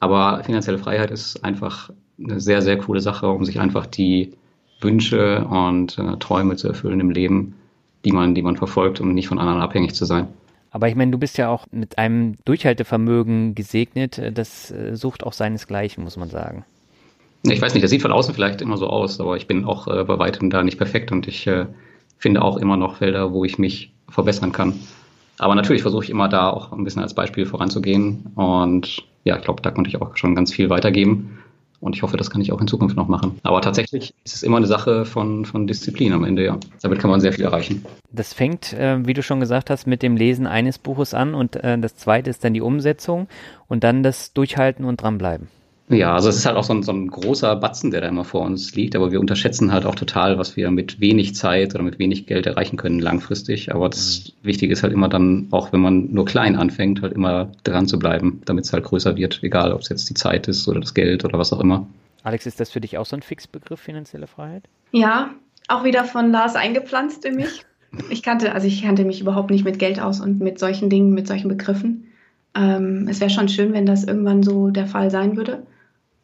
Aber 0.01 0.43
finanzielle 0.45 0.79
Freiheit 0.79 1.11
ist 1.11 1.45
einfach 1.45 1.91
eine 2.19 2.41
sehr, 2.41 2.63
sehr 2.63 2.79
coole 2.79 3.01
Sache, 3.01 3.29
um 3.29 3.45
sich 3.45 3.61
einfach 3.61 3.87
die 3.87 4.33
Wünsche 4.81 5.45
und 5.45 5.99
äh, 5.99 6.17
Träume 6.19 6.57
zu 6.57 6.69
erfüllen 6.69 7.01
im 7.01 7.11
Leben, 7.11 7.55
die 8.05 8.13
man, 8.13 8.35
die 8.35 8.43
man 8.43 8.57
verfolgt, 8.57 9.01
um 9.01 9.13
nicht 9.13 9.29
von 9.29 9.39
anderen 9.39 9.61
abhängig 9.61 9.95
zu 9.95 10.07
sein. 10.07 10.29
Aber 10.71 10.89
ich 10.89 10.95
meine, 10.95 11.11
du 11.11 11.19
bist 11.19 11.37
ja 11.37 11.49
auch 11.49 11.67
mit 11.73 11.99
einem 11.99 12.37
Durchhaltevermögen 12.45 13.55
gesegnet. 13.55 14.21
Das 14.35 14.71
äh, 14.71 14.95
sucht 14.95 15.25
auch 15.25 15.33
seinesgleichen, 15.33 16.05
muss 16.05 16.17
man 16.17 16.29
sagen. 16.29 16.65
Ich 17.43 17.61
weiß 17.61 17.75
nicht, 17.75 17.83
das 17.83 17.91
sieht 17.91 18.03
von 18.03 18.13
außen 18.13 18.35
vielleicht 18.35 18.61
immer 18.61 18.77
so 18.77 18.87
aus, 18.87 19.19
aber 19.19 19.37
ich 19.37 19.47
bin 19.47 19.65
auch 19.65 19.89
äh, 19.89 20.05
bei 20.05 20.19
weitem 20.19 20.51
da 20.51 20.63
nicht 20.63 20.79
perfekt 20.79 21.11
und 21.11 21.27
ich 21.27 21.47
äh, 21.47 21.67
finde 22.19 22.43
auch 22.43 22.59
immer 22.59 22.77
noch 22.77 22.97
Felder, 22.97 23.33
wo 23.33 23.45
ich 23.45 23.59
mich 23.59 23.93
verbessern 24.09 24.53
kann. 24.53 24.79
Aber 25.39 25.55
natürlich 25.55 25.83
versuche 25.83 26.05
ich 26.05 26.11
immer 26.11 26.29
da 26.29 26.51
auch 26.51 26.71
ein 26.73 26.85
bisschen 26.85 27.03
als 27.03 27.15
Beispiel 27.15 27.47
voranzugehen 27.47 28.27
und 28.35 29.05
ja, 29.25 29.37
ich 29.39 29.43
glaube, 29.43 29.63
da 29.63 29.71
konnte 29.71 29.89
ich 29.89 30.01
auch 30.01 30.17
schon 30.17 30.35
ganz 30.35 30.53
viel 30.53 30.69
weitergeben. 30.69 31.39
Und 31.81 31.97
ich 31.97 32.03
hoffe, 32.03 32.17
das 32.17 32.31
kann 32.31 32.41
ich 32.41 32.53
auch 32.53 32.61
in 32.61 32.69
Zukunft 32.69 32.97
noch 32.97 33.09
machen. 33.09 33.39
Aber 33.43 33.63
tatsächlich 33.63 34.15
ist 34.25 34.35
es 34.35 34.43
immer 34.43 34.59
eine 34.59 34.67
Sache 34.67 35.05
von, 35.05 35.45
von 35.45 35.67
Disziplin 35.67 36.13
am 36.13 36.25
Ende, 36.25 36.45
ja. 36.45 36.59
Damit 36.83 36.99
kann 36.99 37.11
man 37.11 37.21
sehr 37.21 37.33
viel 37.33 37.45
erreichen. 37.45 37.85
Das 38.13 38.35
fängt, 38.35 38.73
äh, 38.73 39.07
wie 39.07 39.15
du 39.15 39.23
schon 39.23 39.41
gesagt 39.41 39.71
hast, 39.71 39.87
mit 39.87 40.03
dem 40.03 40.17
Lesen 40.17 40.47
eines 40.47 40.79
Buches 40.79 41.15
an 41.15 41.35
und 41.35 41.57
äh, 41.57 41.79
das 41.79 41.97
zweite 41.97 42.29
ist 42.29 42.45
dann 42.45 42.55
die 42.55 42.61
Umsetzung 42.61 43.29
und 43.69 43.85
dann 43.85 44.03
das 44.03 44.33
Durchhalten 44.33 44.85
und 44.85 45.03
dranbleiben. 45.03 45.49
Ja, 45.91 46.15
also 46.15 46.29
es 46.29 46.37
ist 46.37 46.47
halt 46.47 46.57
auch 46.57 46.63
so 46.63 46.73
ein, 46.73 46.85
so 46.85 46.93
ein 46.93 47.09
großer 47.09 47.57
Batzen, 47.57 47.91
der 47.91 48.01
da 48.01 48.09
immer 48.09 48.23
vor 48.23 48.43
uns 48.43 48.77
liegt, 48.77 48.95
aber 48.95 49.11
wir 49.11 49.19
unterschätzen 49.19 49.73
halt 49.73 49.85
auch 49.85 49.97
total, 49.97 50.39
was 50.39 50.57
wir 50.57 50.71
mit 50.71 51.01
wenig 51.01 51.35
Zeit 51.35 51.75
oder 51.75 51.83
mit 51.83 51.99
wenig 51.99 52.27
Geld 52.27 52.47
erreichen 52.47 52.77
können 52.77 53.01
langfristig. 53.01 53.75
Aber 53.75 53.89
das 53.89 54.33
mhm. 54.41 54.47
Wichtige 54.47 54.73
ist 54.73 54.85
halt 54.85 54.93
immer 54.93 55.09
dann, 55.09 55.49
auch 55.51 55.73
wenn 55.73 55.81
man 55.81 56.13
nur 56.13 56.27
klein 56.27 56.55
anfängt, 56.55 57.03
halt 57.03 57.13
immer 57.13 57.51
dran 57.65 57.89
zu 57.89 57.99
bleiben, 57.99 58.41
damit 58.45 58.67
es 58.67 58.73
halt 58.73 58.85
größer 58.85 59.17
wird, 59.17 59.43
egal 59.43 59.73
ob 59.73 59.81
es 59.81 59.89
jetzt 59.89 60.09
die 60.09 60.15
Zeit 60.15 60.47
ist 60.47 60.69
oder 60.69 60.79
das 60.79 60.95
Geld 60.95 61.25
oder 61.25 61.41
was 61.41 61.53
auch 61.53 61.59
immer. 61.59 61.89
Alex, 62.23 62.47
ist 62.47 62.61
das 62.61 62.71
für 62.71 62.81
dich 62.81 62.97
auch 62.97 63.07
so 63.07 63.17
ein 63.17 63.23
Fixbegriff, 63.23 63.81
finanzielle 63.81 64.29
Freiheit? 64.29 64.63
Ja, 64.93 65.31
auch 65.67 65.83
wieder 65.83 66.05
von 66.05 66.31
Lars 66.31 66.55
eingepflanzt 66.55 67.25
in 67.25 67.35
mich. 67.35 67.65
Ich 68.11 68.23
kannte, 68.23 68.53
also 68.53 68.69
ich 68.69 68.85
kannte 68.85 69.05
mich 69.05 69.21
überhaupt 69.21 69.51
nicht 69.51 69.65
mit 69.65 69.81
Geld 69.81 69.99
aus 69.99 70.21
und 70.21 70.39
mit 70.39 70.61
solchen 70.61 70.89
Dingen, 70.89 71.15
mit 71.15 71.27
solchen 71.27 71.49
Begriffen. 71.49 72.07
Ähm, 72.55 73.09
es 73.11 73.21
wäre 73.21 73.31
schon 73.31 73.49
schön, 73.49 73.73
wenn 73.73 73.87
das 73.87 74.05
irgendwann 74.05 74.45
so 74.45 74.71
der 74.71 74.87
Fall 74.87 75.11
sein 75.11 75.37
würde 75.37 75.65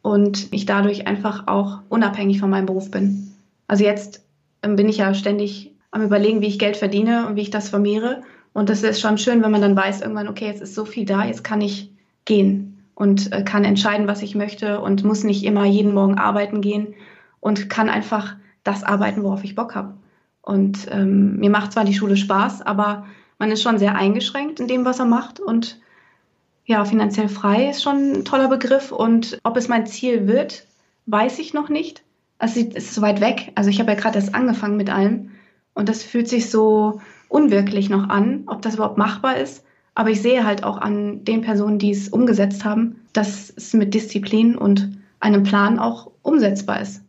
und 0.07 0.53
ich 0.53 0.65
dadurch 0.65 1.05
einfach 1.05 1.47
auch 1.47 1.79
unabhängig 1.89 2.39
von 2.39 2.49
meinem 2.49 2.65
Beruf 2.65 2.89
bin. 2.89 3.33
Also 3.67 3.83
jetzt 3.83 4.23
ähm, 4.63 4.77
bin 4.77 4.87
ich 4.87 4.99
ja 4.99 5.13
ständig 5.13 5.73
am 5.91 6.01
Überlegen, 6.01 6.39
wie 6.39 6.47
ich 6.47 6.59
Geld 6.59 6.77
verdiene 6.77 7.27
und 7.27 7.35
wie 7.35 7.41
ich 7.41 7.49
das 7.49 7.67
vermehre. 7.67 8.21
Und 8.53 8.69
das 8.69 8.83
ist 8.83 9.01
schon 9.01 9.17
schön, 9.17 9.43
wenn 9.43 9.51
man 9.51 9.59
dann 9.59 9.75
weiß, 9.75 9.99
irgendwann, 9.99 10.29
okay, 10.29 10.45
jetzt 10.45 10.61
ist 10.61 10.75
so 10.75 10.85
viel 10.85 11.03
da, 11.03 11.25
jetzt 11.25 11.43
kann 11.43 11.59
ich 11.59 11.91
gehen 12.23 12.85
und 12.95 13.33
äh, 13.33 13.43
kann 13.43 13.65
entscheiden, 13.65 14.07
was 14.07 14.21
ich 14.21 14.33
möchte 14.33 14.79
und 14.79 15.03
muss 15.03 15.25
nicht 15.25 15.43
immer 15.43 15.65
jeden 15.65 15.93
Morgen 15.93 16.17
arbeiten 16.17 16.61
gehen 16.61 16.93
und 17.41 17.69
kann 17.69 17.89
einfach 17.89 18.37
das 18.63 18.85
arbeiten, 18.85 19.23
worauf 19.23 19.43
ich 19.43 19.55
Bock 19.55 19.75
habe. 19.75 19.95
Und 20.41 20.87
ähm, 20.89 21.35
mir 21.35 21.49
macht 21.49 21.73
zwar 21.73 21.83
die 21.83 21.93
Schule 21.93 22.15
Spaß, 22.15 22.61
aber 22.61 23.05
man 23.39 23.51
ist 23.51 23.61
schon 23.61 23.77
sehr 23.77 23.95
eingeschränkt 23.95 24.61
in 24.61 24.69
dem, 24.69 24.85
was 24.85 24.99
er 24.99 25.05
macht. 25.05 25.41
Und 25.41 25.81
ja, 26.67 26.83
finanziell 26.83 27.29
frei 27.29 27.69
ist 27.69 27.81
schon 27.81 28.11
ein 28.11 28.25
toller 28.25 28.49
Begriff. 28.49 28.91
Und 28.91 29.39
ob 29.43 29.57
es 29.57 29.69
mein 29.69 29.87
Ziel 29.87 30.27
wird, 30.27 30.67
weiß 31.05 31.39
ich 31.39 31.53
noch 31.53 31.69
nicht. 31.69 32.03
Es 32.39 32.57
ist 32.57 32.93
so 32.93 33.01
weit 33.01 33.21
weg. 33.21 33.53
Also 33.55 33.69
ich 33.69 33.79
habe 33.79 33.91
ja 33.91 33.97
gerade 33.97 34.17
erst 34.19 34.35
angefangen 34.35 34.77
mit 34.77 34.89
allem. 34.89 35.31
Und 35.73 35.87
das 35.89 36.03
fühlt 36.03 36.27
sich 36.27 36.49
so 36.49 37.01
unwirklich 37.29 37.89
noch 37.89 38.09
an, 38.09 38.43
ob 38.47 38.61
das 38.61 38.75
überhaupt 38.75 38.97
machbar 38.97 39.37
ist. 39.37 39.63
Aber 39.95 40.09
ich 40.09 40.21
sehe 40.21 40.45
halt 40.45 40.63
auch 40.63 40.77
an 40.77 41.23
den 41.23 41.41
Personen, 41.41 41.79
die 41.79 41.91
es 41.91 42.09
umgesetzt 42.09 42.65
haben, 42.65 42.97
dass 43.13 43.51
es 43.55 43.73
mit 43.73 43.93
Disziplin 43.93 44.55
und 44.55 44.97
einem 45.21 45.43
Plan 45.43 45.79
auch 45.79 46.11
umsetzbar 46.21 46.81
ist. 46.81 47.01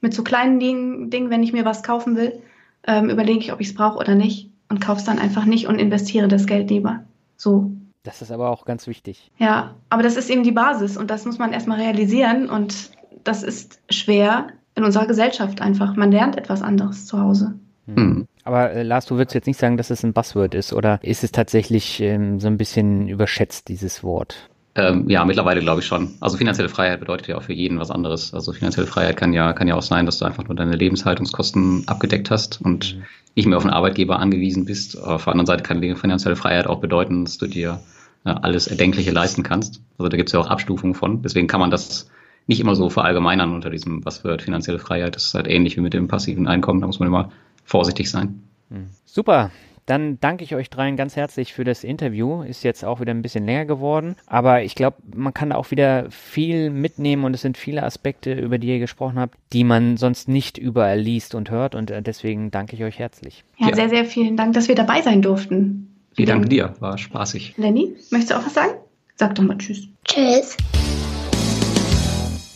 Mit 0.00 0.14
so 0.14 0.24
kleinen 0.24 0.58
Dingen, 0.58 1.10
Dingen 1.10 1.30
wenn 1.30 1.42
ich 1.42 1.52
mir 1.52 1.66
was 1.66 1.82
kaufen 1.82 2.16
will, 2.16 2.40
ähm, 2.86 3.10
überlege 3.10 3.40
ich, 3.40 3.52
ob 3.52 3.60
ich 3.60 3.68
es 3.68 3.74
brauche 3.74 3.98
oder 3.98 4.14
nicht 4.14 4.48
und 4.70 4.80
kaufe 4.80 5.00
es 5.00 5.04
dann 5.04 5.18
einfach 5.18 5.44
nicht 5.44 5.66
und 5.66 5.78
investiere 5.78 6.28
das 6.28 6.46
Geld 6.46 6.70
lieber. 6.70 7.04
So. 7.36 7.70
Das 8.02 8.20
ist 8.20 8.32
aber 8.32 8.50
auch 8.50 8.64
ganz 8.64 8.86
wichtig. 8.86 9.30
Ja, 9.38 9.76
aber 9.88 10.02
das 10.02 10.16
ist 10.16 10.28
eben 10.28 10.42
die 10.42 10.52
Basis 10.52 10.96
und 10.96 11.10
das 11.10 11.24
muss 11.24 11.38
man 11.38 11.52
erstmal 11.52 11.80
realisieren 11.80 12.50
und 12.50 12.90
das 13.22 13.42
ist 13.42 13.80
schwer 13.90 14.48
in 14.74 14.84
unserer 14.84 15.06
Gesellschaft 15.06 15.60
einfach. 15.60 15.94
Man 15.96 16.10
lernt 16.10 16.36
etwas 16.36 16.62
anderes 16.62 17.06
zu 17.06 17.20
Hause. 17.20 17.54
Hm. 17.86 18.26
Aber 18.44 18.72
äh, 18.72 18.82
Lars, 18.82 19.06
du 19.06 19.16
würdest 19.16 19.34
jetzt 19.34 19.46
nicht 19.46 19.58
sagen, 19.58 19.76
dass 19.76 19.90
es 19.90 20.02
ein 20.02 20.12
Buzzword 20.12 20.54
ist 20.54 20.72
oder 20.72 20.98
ist 21.02 21.22
es 21.22 21.32
tatsächlich 21.32 22.00
ähm, 22.00 22.40
so 22.40 22.48
ein 22.48 22.56
bisschen 22.56 23.08
überschätzt, 23.08 23.68
dieses 23.68 24.02
Wort? 24.02 24.48
Ähm, 24.74 25.08
ja, 25.10 25.24
mittlerweile 25.24 25.60
glaube 25.60 25.80
ich 25.80 25.86
schon. 25.86 26.14
Also 26.20 26.38
finanzielle 26.38 26.70
Freiheit 26.70 27.00
bedeutet 27.00 27.28
ja 27.28 27.36
auch 27.36 27.42
für 27.42 27.52
jeden 27.52 27.78
was 27.78 27.90
anderes. 27.90 28.32
Also 28.32 28.52
finanzielle 28.52 28.86
Freiheit 28.86 29.16
kann 29.16 29.32
ja, 29.32 29.52
kann 29.52 29.68
ja 29.68 29.74
auch 29.74 29.82
sein, 29.82 30.06
dass 30.06 30.18
du 30.18 30.24
einfach 30.24 30.44
nur 30.44 30.56
deine 30.56 30.76
Lebenshaltungskosten 30.76 31.86
abgedeckt 31.86 32.30
hast 32.30 32.60
und 32.62 32.96
mhm. 32.96 33.02
Nicht 33.34 33.46
mehr 33.46 33.56
auf 33.56 33.64
einen 33.64 33.72
Arbeitgeber 33.72 34.18
angewiesen 34.18 34.64
bist. 34.64 35.00
Auf 35.00 35.24
der 35.24 35.32
anderen 35.32 35.46
Seite 35.46 35.62
kann 35.62 35.80
finanzielle 35.96 36.36
Freiheit 36.36 36.66
auch 36.66 36.80
bedeuten, 36.80 37.24
dass 37.24 37.38
du 37.38 37.46
dir 37.46 37.80
äh, 38.24 38.30
alles 38.30 38.66
Erdenkliche 38.66 39.10
leisten 39.10 39.42
kannst. 39.42 39.80
Also 39.98 40.08
da 40.08 40.16
gibt 40.16 40.28
es 40.28 40.32
ja 40.32 40.40
auch 40.40 40.48
Abstufungen 40.48 40.94
von. 40.94 41.22
Deswegen 41.22 41.46
kann 41.46 41.60
man 41.60 41.70
das 41.70 42.10
nicht 42.46 42.60
immer 42.60 42.74
so 42.74 42.90
verallgemeinern 42.90 43.54
unter 43.54 43.70
diesem, 43.70 44.04
was 44.04 44.24
wird 44.24 44.42
finanzielle 44.42 44.78
Freiheit. 44.78 45.16
Das 45.16 45.26
ist 45.26 45.34
halt 45.34 45.46
ähnlich 45.46 45.76
wie 45.76 45.80
mit 45.80 45.94
dem 45.94 46.08
passiven 46.08 46.46
Einkommen. 46.46 46.80
Da 46.80 46.86
muss 46.86 46.98
man 46.98 47.08
immer 47.08 47.30
vorsichtig 47.64 48.10
sein. 48.10 48.42
Mhm. 48.68 48.88
Super. 49.06 49.50
Dann 49.86 50.20
danke 50.20 50.44
ich 50.44 50.54
euch 50.54 50.70
dreien 50.70 50.96
ganz 50.96 51.16
herzlich 51.16 51.52
für 51.52 51.64
das 51.64 51.82
Interview. 51.82 52.42
Ist 52.42 52.62
jetzt 52.62 52.84
auch 52.84 53.00
wieder 53.00 53.12
ein 53.12 53.22
bisschen 53.22 53.44
länger 53.44 53.64
geworden. 53.64 54.16
Aber 54.26 54.62
ich 54.62 54.74
glaube, 54.74 54.98
man 55.14 55.34
kann 55.34 55.50
da 55.50 55.56
auch 55.56 55.70
wieder 55.70 56.10
viel 56.10 56.70
mitnehmen 56.70 57.24
und 57.24 57.34
es 57.34 57.40
sind 57.40 57.56
viele 57.56 57.82
Aspekte, 57.82 58.32
über 58.32 58.58
die 58.58 58.68
ihr 58.68 58.78
gesprochen 58.78 59.18
habt, 59.18 59.36
die 59.52 59.64
man 59.64 59.96
sonst 59.96 60.28
nicht 60.28 60.56
überall 60.56 61.00
liest 61.00 61.34
und 61.34 61.50
hört. 61.50 61.74
Und 61.74 61.90
äh, 61.90 62.00
deswegen 62.00 62.50
danke 62.50 62.76
ich 62.76 62.84
euch 62.84 62.98
herzlich. 62.98 63.44
Ja, 63.58 63.70
ja. 63.70 63.74
sehr, 63.74 63.88
sehr 63.88 64.04
vielen 64.04 64.36
Dank, 64.36 64.54
dass 64.54 64.68
wir 64.68 64.76
dabei 64.76 65.02
sein 65.02 65.20
durften. 65.20 65.96
Ich 66.16 66.26
danke 66.26 66.48
dir. 66.48 66.74
War 66.78 66.96
spaßig. 66.98 67.54
Lenny, 67.56 67.96
möchtest 68.10 68.30
du 68.30 68.36
auch 68.36 68.46
was 68.46 68.54
sagen? 68.54 68.72
Sag 69.16 69.34
doch 69.34 69.42
mal 69.42 69.58
Tschüss. 69.58 69.88
Tschüss. 70.04 70.56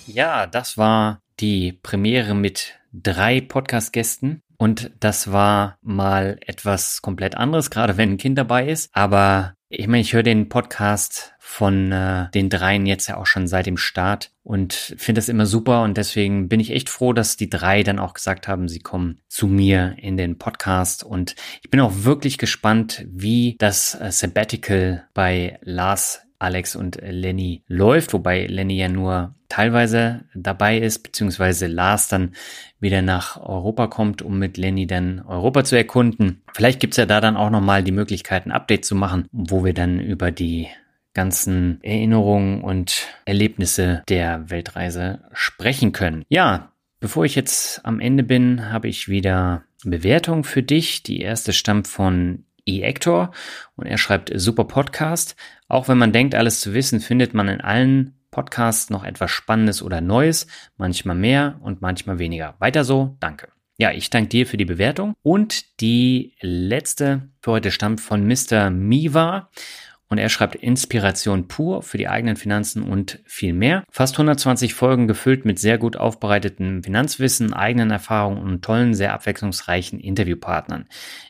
Ja, 0.06 0.46
das 0.46 0.78
war 0.78 1.20
die 1.40 1.72
Premiere 1.82 2.34
mit 2.34 2.78
drei 2.92 3.40
Podcast-Gästen. 3.40 4.40
Und 4.58 4.90
das 5.00 5.32
war 5.32 5.78
mal 5.82 6.38
etwas 6.46 7.02
komplett 7.02 7.36
anderes, 7.36 7.70
gerade 7.70 7.96
wenn 7.96 8.12
ein 8.12 8.18
Kind 8.18 8.38
dabei 8.38 8.68
ist. 8.68 8.90
Aber 8.92 9.54
ich 9.68 9.88
meine, 9.88 10.02
ich 10.02 10.12
höre 10.12 10.22
den 10.22 10.48
Podcast 10.48 11.34
von 11.38 11.90
äh, 11.90 12.30
den 12.32 12.50
dreien 12.50 12.86
jetzt 12.86 13.08
ja 13.08 13.16
auch 13.16 13.26
schon 13.26 13.48
seit 13.48 13.66
dem 13.66 13.76
Start 13.76 14.30
und 14.42 14.74
finde 14.74 15.20
das 15.20 15.28
immer 15.28 15.46
super 15.46 15.82
und 15.82 15.96
deswegen 15.96 16.48
bin 16.48 16.60
ich 16.60 16.70
echt 16.70 16.88
froh, 16.88 17.12
dass 17.12 17.36
die 17.36 17.50
drei 17.50 17.82
dann 17.82 17.98
auch 17.98 18.14
gesagt 18.14 18.46
haben, 18.46 18.68
sie 18.68 18.80
kommen 18.80 19.20
zu 19.28 19.46
mir 19.46 19.94
in 19.98 20.16
den 20.16 20.38
Podcast 20.38 21.02
und 21.02 21.34
ich 21.62 21.70
bin 21.70 21.80
auch 21.80 21.92
wirklich 21.94 22.38
gespannt, 22.38 23.04
wie 23.08 23.56
das 23.58 23.94
äh, 24.00 24.10
Sabbatical 24.10 25.06
bei 25.14 25.58
Lars 25.62 26.25
Alex 26.38 26.76
und 26.76 26.98
Lenny 27.02 27.62
läuft, 27.66 28.12
wobei 28.12 28.46
Lenny 28.46 28.76
ja 28.76 28.88
nur 28.88 29.34
teilweise 29.48 30.24
dabei 30.34 30.78
ist, 30.78 31.02
beziehungsweise 31.02 31.66
Lars 31.66 32.08
dann 32.08 32.32
wieder 32.80 33.02
nach 33.02 33.36
Europa 33.36 33.86
kommt, 33.86 34.22
um 34.22 34.38
mit 34.38 34.56
Lenny 34.56 34.86
dann 34.86 35.20
Europa 35.20 35.64
zu 35.64 35.76
erkunden. 35.76 36.42
Vielleicht 36.54 36.80
gibt's 36.80 36.96
ja 36.96 37.06
da 37.06 37.20
dann 37.20 37.36
auch 37.36 37.50
nochmal 37.50 37.82
die 37.82 37.92
Möglichkeit, 37.92 38.46
ein 38.46 38.52
Update 38.52 38.84
zu 38.84 38.94
machen, 38.94 39.26
wo 39.32 39.64
wir 39.64 39.74
dann 39.74 40.00
über 40.00 40.30
die 40.30 40.68
ganzen 41.14 41.82
Erinnerungen 41.82 42.60
und 42.60 43.08
Erlebnisse 43.24 44.02
der 44.08 44.50
Weltreise 44.50 45.20
sprechen 45.32 45.92
können. 45.92 46.24
Ja, 46.28 46.72
bevor 47.00 47.24
ich 47.24 47.34
jetzt 47.34 47.84
am 47.84 48.00
Ende 48.00 48.22
bin, 48.22 48.70
habe 48.70 48.88
ich 48.88 49.08
wieder 49.08 49.62
Bewertung 49.84 50.44
für 50.44 50.62
dich. 50.62 51.02
Die 51.02 51.20
erste 51.20 51.52
stammt 51.52 51.88
von 51.88 52.44
E-Actor 52.66 53.30
und 53.76 53.86
er 53.86 53.96
schreibt 53.96 54.30
super 54.34 54.64
Podcast. 54.64 55.36
Auch 55.68 55.88
wenn 55.88 55.98
man 55.98 56.12
denkt, 56.12 56.34
alles 56.34 56.60
zu 56.60 56.74
wissen, 56.74 57.00
findet 57.00 57.34
man 57.34 57.48
in 57.48 57.60
allen 57.60 58.14
Podcasts 58.30 58.90
noch 58.90 59.04
etwas 59.04 59.30
Spannendes 59.30 59.82
oder 59.82 60.00
Neues, 60.00 60.46
manchmal 60.76 61.16
mehr 61.16 61.58
und 61.62 61.80
manchmal 61.80 62.18
weniger. 62.18 62.54
Weiter 62.58 62.84
so, 62.84 63.16
danke. 63.20 63.48
Ja, 63.78 63.92
ich 63.92 64.08
danke 64.10 64.28
dir 64.28 64.46
für 64.46 64.56
die 64.56 64.64
Bewertung. 64.64 65.14
Und 65.22 65.80
die 65.80 66.34
letzte 66.40 67.28
für 67.40 67.52
heute 67.52 67.70
stammt 67.70 68.00
von 68.00 68.26
Mr. 68.26 68.70
Miva 68.70 69.50
und 70.08 70.18
er 70.18 70.28
schreibt 70.28 70.54
Inspiration 70.54 71.48
pur 71.48 71.82
für 71.82 71.98
die 71.98 72.08
eigenen 72.08 72.36
Finanzen 72.36 72.82
und 72.82 73.20
viel 73.24 73.52
mehr. 73.52 73.84
Fast 73.90 74.14
120 74.14 74.74
Folgen 74.74 75.08
gefüllt 75.08 75.44
mit 75.44 75.58
sehr 75.58 75.78
gut 75.78 75.96
aufbereitetem 75.96 76.82
Finanzwissen, 76.84 77.52
eigenen 77.52 77.90
Erfahrungen 77.90 78.42
und 78.42 78.64
tollen, 78.64 78.94
sehr 78.94 79.12
abwechslungsreichen 79.14 79.98
Interviewpartnern. 79.98 80.86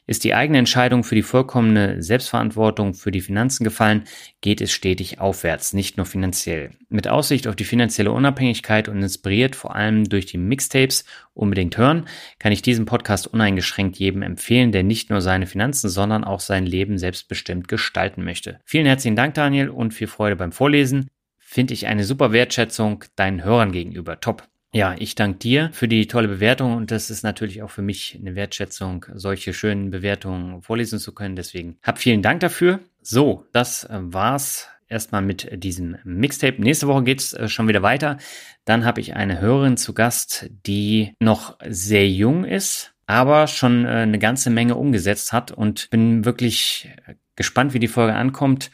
Ist 0.07 0.25
die 0.25 0.35
eigene 0.35 0.59
Entscheidung 0.59 1.05
für 1.05 1.15
die 1.15 1.23
vollkommene 1.23 2.03
Selbstverantwortung 2.03 2.95
für 2.95 3.11
die 3.11 3.21
Finanzen 3.21 3.65
gefallen, 3.65 4.05
geht 4.41 4.61
es 4.61 4.73
stetig 4.73 5.21
aufwärts, 5.21 5.73
nicht 5.73 5.97
nur 5.97 6.07
finanziell. 6.07 6.71
Mit 6.89 7.09
Aussicht 7.09 7.49
auf 7.49 7.57
die 7.57 7.65
finanzielle 7.65 8.13
Unabhängigkeit 8.13 8.89
und 8.89 9.03
inspiriert 9.03 9.57
vor 9.57 9.75
allem 9.75 10.05
durch 10.05 10.27
die 10.27 10.39
Mixtapes 10.39 11.05
unbedingt 11.37 11.77
hören, 11.77 12.07
kann 12.39 12.53
ich 12.53 12.63
diesen 12.63 12.87
Podcast 12.87 13.27
uneingeschränkt 13.27 13.99
jedem 13.99 14.23
empfehlen, 14.23 14.73
der 14.73 14.83
nicht 14.83 15.11
nur 15.11 15.21
seine 15.21 15.47
Finanzen, 15.47 15.89
sondern 15.89 16.25
auch 16.25 16.41
sein 16.41 16.67
Leben 16.67 16.99
selbstbestimmt 16.99 17.69
gestalten 17.69 18.25
möchte. 18.25 18.61
Vielen 18.65 18.87
herzlichen 18.87 19.17
Dank, 19.17 19.35
Daniel, 19.35 19.69
und 19.69 19.95
viel 19.95 20.07
Freude 20.07 20.37
beim 20.37 20.53
Vorlesen. 20.53 21.09
Finde 21.39 21.75
ich 21.75 21.87
eine 21.87 22.05
super 22.05 22.33
Wertschätzung 22.33 23.05
deinen 23.15 23.45
Hörern 23.45 23.73
gegenüber. 23.73 24.21
Top. 24.21 24.43
Ja, 24.73 24.95
ich 24.99 25.15
danke 25.15 25.39
dir 25.39 25.71
für 25.73 25.89
die 25.89 26.07
tolle 26.07 26.29
Bewertung 26.29 26.77
und 26.77 26.91
das 26.91 27.09
ist 27.09 27.23
natürlich 27.23 27.63
auch 27.63 27.71
für 27.71 27.83
mich 27.83 28.19
eine 28.21 28.35
Wertschätzung, 28.35 29.07
solche 29.15 29.55
schönen 29.55 29.91
Bewertungen 29.91 30.61
vorlesen 30.61 30.99
zu 30.99 31.15
können. 31.15 31.37
Deswegen 31.37 31.79
hab 31.83 31.99
vielen 31.99 32.21
Dank 32.21 32.41
dafür. 32.41 32.81
So, 33.01 33.47
das 33.53 33.87
war's 33.91 34.69
erstmal 34.89 35.23
mit 35.23 35.49
diesem 35.63 35.97
Mixtape. 36.05 36.61
Nächste 36.61 36.89
Woche 36.89 37.05
geht's 37.05 37.33
äh, 37.33 37.49
schon 37.49 37.69
wieder 37.69 37.83
weiter. 37.83 38.19
Dann 38.65 38.85
habe 38.85 39.01
ich 39.01 39.15
eine 39.15 39.41
Hörerin 39.41 39.77
zu 39.77 39.95
Gast, 39.95 40.51
die 40.67 41.15
noch 41.21 41.57
sehr 41.69 42.09
jung 42.09 42.45
ist, 42.45 42.95
aber 43.07 43.47
schon 43.47 43.85
äh, 43.85 43.89
eine 43.89 44.19
ganze 44.19 44.51
Menge 44.51 44.77
umgesetzt 44.77 45.33
hat 45.33 45.53
und 45.53 45.91
bin 45.91 46.25
wirklich 46.25 46.91
gespannt, 47.37 47.75
wie 47.75 47.79
die 47.79 47.89
Folge 47.89 48.15
ankommt. 48.15 48.71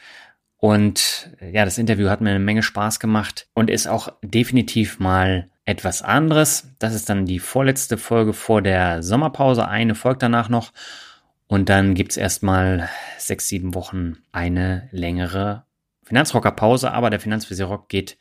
Und 0.57 1.31
ja, 1.41 1.65
das 1.65 1.77
Interview 1.77 2.09
hat 2.09 2.21
mir 2.21 2.29
eine 2.29 2.39
Menge 2.39 2.63
Spaß 2.63 2.99
gemacht 2.99 3.47
und 3.53 3.69
ist 3.69 3.87
auch 3.87 4.13
definitiv 4.21 4.97
mal 4.97 5.49
etwas 5.65 6.01
anderes. 6.01 6.69
Das 6.79 6.93
ist 6.93 7.09
dann 7.09 7.25
die 7.25 7.39
vorletzte 7.39 7.97
Folge 7.97 8.33
vor 8.33 8.61
der 8.61 9.03
Sommerpause. 9.03 9.67
Eine 9.67 9.95
folgt 9.95 10.23
danach 10.23 10.49
noch. 10.49 10.71
Und 11.47 11.69
dann 11.69 11.93
gibt's 11.93 12.17
erstmal 12.17 12.89
sechs, 13.17 13.47
sieben 13.47 13.75
Wochen 13.75 14.17
eine 14.31 14.87
längere 14.91 15.65
Finanzrockerpause. 16.03 16.91
Aber 16.91 17.09
der 17.09 17.19
Finanzvisier 17.19 17.83
geht 17.87 18.17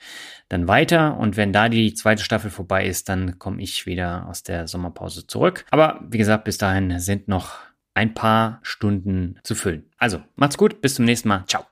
dann 0.49 0.69
weiter. 0.69 1.17
Und 1.19 1.37
wenn 1.37 1.53
da 1.53 1.69
die 1.69 1.95
zweite 1.95 2.23
Staffel 2.23 2.51
vorbei 2.51 2.87
ist, 2.87 3.09
dann 3.09 3.39
komme 3.39 3.63
ich 3.63 3.87
wieder 3.87 4.27
aus 4.29 4.43
der 4.43 4.69
Sommerpause 4.69 5.27
zurück. 5.27 5.65
Aber 5.71 6.01
wie 6.09 6.19
gesagt, 6.19 6.45
bis 6.45 6.59
dahin 6.59 6.99
sind 6.99 7.29
noch 7.29 7.59
ein 7.95 8.15
paar 8.15 8.61
Stunden 8.63 9.39
zu 9.43 9.55
füllen. 9.55 9.91
Also, 9.99 10.23
macht's 10.37 10.57
gut. 10.57 10.81
Bis 10.81 10.95
zum 10.95 11.05
nächsten 11.05 11.29
Mal. 11.29 11.45
Ciao. 11.47 11.72